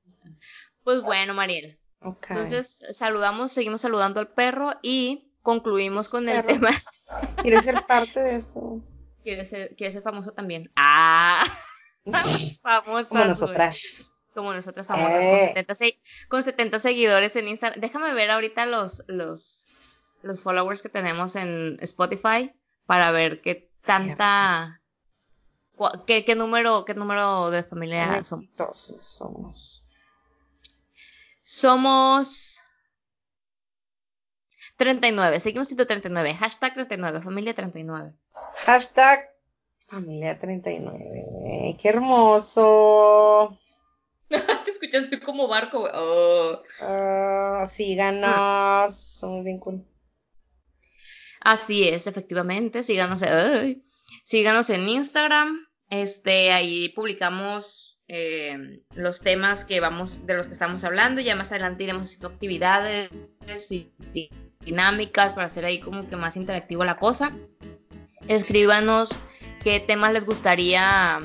Pues 0.83 1.03
bueno, 1.03 1.35
Mariel. 1.35 1.79
Entonces, 2.01 2.83
saludamos, 2.93 3.51
seguimos 3.51 3.81
saludando 3.81 4.19
al 4.19 4.29
perro 4.29 4.71
y 4.81 5.31
concluimos 5.43 6.09
con 6.09 6.27
el 6.27 6.43
tema. 6.45 6.69
¿Quieres 7.41 7.63
ser 7.65 7.85
parte 7.85 8.19
de 8.19 8.35
esto? 8.35 8.81
¿Quieres 9.23 9.49
ser, 9.49 9.75
quiere 9.75 9.93
ser 9.93 10.01
famoso 10.01 10.31
también? 10.31 10.71
¡Ah! 10.75 11.43
Famosa. 12.63 13.09
Como 13.09 13.25
nosotras. 13.25 14.07
Como 14.33 14.53
nosotras 14.53 14.87
famosas, 14.87 15.13
con, 15.13 15.47
70, 15.49 15.73
eh. 15.81 15.99
con 16.29 16.43
70 16.43 16.79
seguidores 16.79 17.35
en 17.35 17.49
Instagram. 17.49 17.81
Déjame 17.81 18.13
ver 18.13 18.31
ahorita 18.31 18.65
los, 18.65 19.03
los, 19.07 19.67
los 20.23 20.41
followers 20.41 20.81
que 20.81 20.89
tenemos 20.89 21.35
en 21.35 21.77
Spotify 21.81 22.51
para 22.85 23.11
ver 23.11 23.41
qué 23.41 23.70
tanta... 23.85 24.81
¿Qué, 26.05 26.23
qué, 26.25 26.35
número, 26.35 26.85
¿Qué 26.85 26.93
número 26.93 27.49
de 27.49 27.63
familia 27.63 28.23
somos? 28.23 28.47
somos. 29.01 29.83
Somos 31.41 32.61
39, 34.77 35.39
seguimos 35.39 35.67
siendo 35.67 35.85
39. 35.85 36.33
Hashtag 36.33 36.73
39, 36.73 37.21
familia 37.21 37.53
39. 37.53 38.15
Hashtag 38.65 39.29
familia 39.85 40.39
39. 40.39 41.77
Qué 41.79 41.89
hermoso. 41.89 43.59
Te 44.29 44.71
escuchas 44.71 45.09
como 45.25 45.47
barco, 45.47 45.87
Oh. 45.93 46.61
Uh, 46.81 47.65
síganos. 47.67 48.95
Somos 48.95 49.43
bien 49.43 49.59
cool. 49.59 49.85
Así 51.41 51.87
es, 51.87 52.07
efectivamente. 52.07 52.83
Síganos, 52.83 53.23
síganos 54.23 54.69
en 54.69 54.87
Instagram, 54.87 55.67
Este, 55.89 56.51
ahí 56.51 56.89
publicamos 56.89 57.99
eh, 58.07 58.81
los 58.93 59.21
temas 59.21 59.65
que 59.65 59.79
vamos, 59.79 60.25
de 60.25 60.35
los 60.35 60.47
que 60.47 60.53
estamos 60.53 60.83
hablando. 60.83 61.19
Ya 61.19 61.35
más 61.35 61.51
adelante 61.51 61.83
iremos 61.83 62.05
haciendo 62.05 62.29
actividades 62.29 63.09
y 63.71 63.91
dinámicas 64.63 65.33
para 65.33 65.47
hacer 65.47 65.65
ahí 65.65 65.79
como 65.79 66.07
que 66.07 66.15
más 66.15 66.37
interactivo 66.37 66.83
la 66.83 66.97
cosa. 66.97 67.35
Escríbanos 68.27 69.09
qué 69.63 69.79
temas 69.79 70.13
les 70.13 70.25
gustaría 70.25 71.19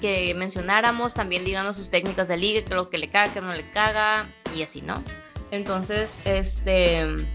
que 0.00 0.34
mencionáramos. 0.34 1.14
También 1.14 1.44
díganos 1.44 1.76
sus 1.76 1.90
técnicas 1.90 2.28
de 2.28 2.36
ligue, 2.36 2.62
qué 2.62 2.70
es 2.70 2.76
lo 2.76 2.90
que 2.90 2.98
le 2.98 3.08
caga, 3.08 3.32
qué 3.32 3.40
no 3.40 3.54
le 3.54 3.68
caga, 3.70 4.30
y 4.54 4.62
así, 4.62 4.82
¿no? 4.82 5.02
Entonces, 5.50 6.10
este. 6.24 7.26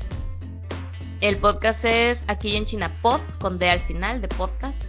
El 1.22 1.38
podcast 1.38 1.86
es 1.86 2.26
aquí 2.28 2.58
en 2.58 2.66
China 2.66 2.92
Pod, 3.04 3.22
con 3.40 3.60
D 3.60 3.70
al 3.70 3.80
final 3.82 4.22
de 4.22 4.28
podcast. 4.28 4.84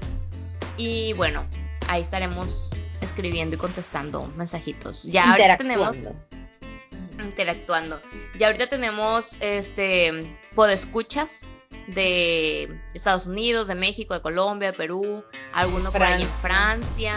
Y 0.79 1.13
bueno, 1.13 1.47
ahí 1.89 2.01
estaremos 2.01 2.71
escribiendo 3.03 3.57
y 3.57 3.59
contestando 3.59 4.29
mensajitos. 4.29 5.05
Ya 5.05 5.31
ahorita 5.31 5.59
tenemos 5.59 5.95
interactuando. 7.23 8.01
Ya 8.39 8.47
ahorita 8.47 8.67
tenemos 8.69 9.37
este 9.41 10.39
podescuchas 10.55 11.59
de 11.89 12.81
Estados 12.95 13.27
Unidos, 13.27 13.67
de 13.67 13.75
México, 13.75 14.15
de 14.15 14.23
Colombia, 14.23 14.71
de 14.71 14.77
Perú, 14.79 15.23
alguno 15.53 15.93
por 15.93 16.03
ahí 16.03 16.23
en 16.23 16.33
Francia. 16.41 17.15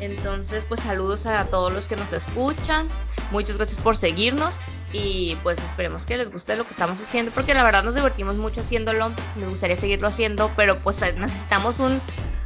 Entonces, 0.00 0.64
pues 0.66 0.80
saludos 0.80 1.26
a 1.26 1.44
todos 1.50 1.70
los 1.70 1.86
que 1.86 1.96
nos 1.96 2.14
escuchan. 2.14 2.88
Muchas 3.30 3.58
gracias 3.58 3.82
por 3.82 3.94
seguirnos 3.94 4.58
y 4.92 5.36
pues 5.42 5.58
esperemos 5.62 6.06
que 6.06 6.16
les 6.16 6.30
guste 6.30 6.56
lo 6.56 6.64
que 6.64 6.70
estamos 6.70 7.00
haciendo 7.00 7.32
porque 7.32 7.54
la 7.54 7.62
verdad 7.62 7.84
nos 7.84 7.94
divertimos 7.94 8.36
mucho 8.36 8.60
haciéndolo. 8.60 9.12
Me 9.36 9.46
gustaría 9.46 9.76
seguirlo 9.76 10.08
haciendo, 10.08 10.50
pero 10.56 10.78
pues 10.78 11.00
necesitamos 11.16 11.80
un 11.80 12.00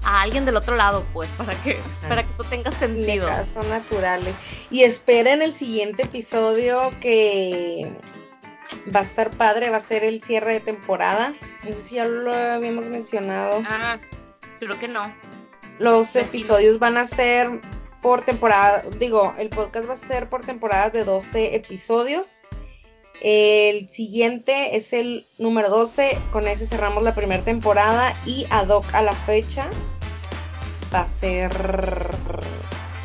a 0.05 0.23
alguien 0.23 0.44
del 0.44 0.56
otro 0.56 0.77
lado, 0.77 1.06
pues, 1.12 1.32
para 1.32 1.55
que, 1.62 1.78
para 2.09 2.23
que 2.24 2.31
esto 2.31 2.44
tenga 2.44 2.70
sentido. 2.70 3.28
Son 3.44 3.69
naturales. 3.69 4.35
Y 4.70 4.82
esperen 4.82 5.43
el 5.43 5.52
siguiente 5.52 6.02
episodio 6.02 6.90
que 7.01 7.93
va 8.94 9.01
a 9.01 9.02
estar 9.02 9.31
padre, 9.31 9.70
va 9.70 9.77
a 9.77 9.81
ser 9.81 10.05
el 10.05 10.23
cierre 10.23 10.55
de 10.55 10.60
temporada. 10.60 11.35
No 11.62 11.70
sé 11.70 11.82
si 11.82 11.94
ya 11.97 12.06
lo 12.06 12.35
habíamos 12.35 12.86
mencionado. 12.86 13.62
Ah, 13.66 13.98
creo 14.59 14.78
que 14.78 14.89
no. 14.89 15.14
Los 15.78 16.14
episodios 16.16 16.78
van 16.78 16.97
a 16.97 17.05
ser 17.05 17.60
por 18.03 18.24
temporada, 18.24 18.83
digo, 18.99 19.33
el 19.39 19.49
podcast 19.49 19.89
va 19.89 19.93
a 19.93 19.97
ser 19.97 20.29
por 20.29 20.45
temporadas 20.45 20.93
de 20.93 21.05
12 21.05 21.55
episodios. 21.55 22.43
El 23.23 23.89
siguiente 23.89 24.74
es 24.77 24.93
el 24.93 25.24
número 25.39 25.70
12, 25.70 26.19
con 26.33 26.49
ese 26.49 26.66
cerramos 26.66 27.05
la 27.05 27.15
primera 27.15 27.45
temporada 27.45 28.15
y 28.27 28.47
ad 28.51 28.69
hoc 28.69 28.85
a 28.93 29.03
la 29.03 29.12
fecha 29.12 29.70
va 30.93 31.03
a 31.03 31.07
ser 31.07 31.53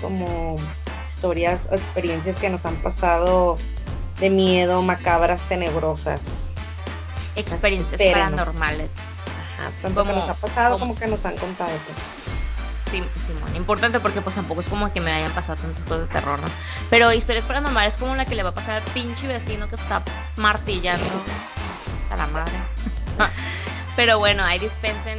como 0.01 0.55
historias 1.07 1.69
o 1.71 1.75
experiencias 1.75 2.37
que 2.37 2.49
nos 2.49 2.65
han 2.65 2.81
pasado 2.81 3.55
de 4.19 4.31
miedo, 4.31 4.81
macabras, 4.81 5.43
tenebrosas. 5.43 6.51
Experiencias 7.35 8.01
paranormales. 8.01 8.89
Ajá, 9.59 9.71
tanto 9.83 10.03
que 10.03 10.13
nos 10.13 10.27
ha 10.27 10.33
pasado 10.33 10.79
como, 10.79 10.95
que 10.95 11.05
nos 11.05 11.23
han 11.25 11.37
contado. 11.37 11.69
Pues. 11.69 12.26
Sí, 12.89 13.03
Simón, 13.19 13.55
importante 13.55 13.99
porque 13.99 14.21
pues 14.21 14.35
tampoco 14.35 14.61
es 14.61 14.69
como 14.69 14.91
que 14.93 15.01
me 15.01 15.11
hayan 15.11 15.31
pasado 15.31 15.61
tantas 15.61 15.83
cosas 15.83 16.07
de 16.07 16.13
terror, 16.13 16.39
¿no? 16.39 16.47
Pero 16.89 17.11
historias 17.11 17.45
paranormales 17.45 17.97
como 17.97 18.15
la 18.15 18.25
que 18.25 18.35
le 18.35 18.43
va 18.43 18.49
a 18.49 18.55
pasar 18.55 18.81
al 18.81 18.91
pinche 18.93 19.27
vecino 19.27 19.67
que 19.67 19.75
está 19.75 20.01
martillando 20.37 21.05
a 22.11 22.17
la 22.17 22.27
madre. 22.27 22.53
Pero 23.95 24.19
bueno, 24.19 24.43
ahí 24.43 24.59
dispensen. 24.59 25.17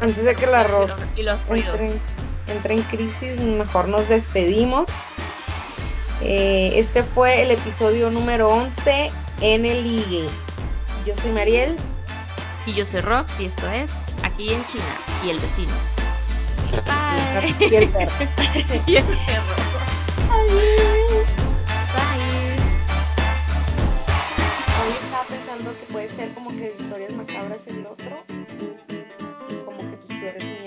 Antes 0.00 0.24
de 0.24 0.34
que 0.36 0.46
la 0.46 0.62
rock 0.62 0.90
entre, 1.48 1.92
entre, 2.46 2.74
en 2.74 2.82
crisis, 2.82 3.40
mejor 3.40 3.88
nos 3.88 4.08
despedimos. 4.08 4.88
Eh, 6.20 6.72
este 6.74 7.02
fue 7.02 7.42
el 7.42 7.50
episodio 7.50 8.10
número 8.10 8.48
11 8.48 9.10
en 9.40 9.64
el 9.64 9.82
ligue. 9.82 10.28
Yo 11.06 11.16
soy 11.16 11.32
Mariel. 11.32 11.76
Y 12.66 12.74
yo 12.74 12.84
soy 12.84 13.00
Rox 13.00 13.40
y 13.40 13.46
esto 13.46 13.66
es 13.70 13.92
Aquí 14.22 14.52
en 14.52 14.62
China 14.66 14.84
y 15.24 15.30
el 15.30 15.38
vecino. 15.38 15.72
Bye. 16.84 17.68
Y 17.70 17.74
el 17.74 17.88
perro. 17.88 18.12
y 18.86 18.96
el 18.96 19.04
perro. 19.04 19.54
Adiós. 20.30 21.26
Bye. 21.94 22.56
Hoy 24.80 24.92
estaba 24.92 25.24
pensando 25.24 25.72
que 25.78 25.92
puede 25.92 26.08
ser 26.08 26.28
como 26.34 26.50
que 26.50 26.74
historias 26.78 27.12
macabras 27.12 27.66
el 27.66 27.86
otro. 27.86 28.24
Como 29.64 29.78
que 29.78 29.96
tus 29.96 30.08
flores 30.18 30.57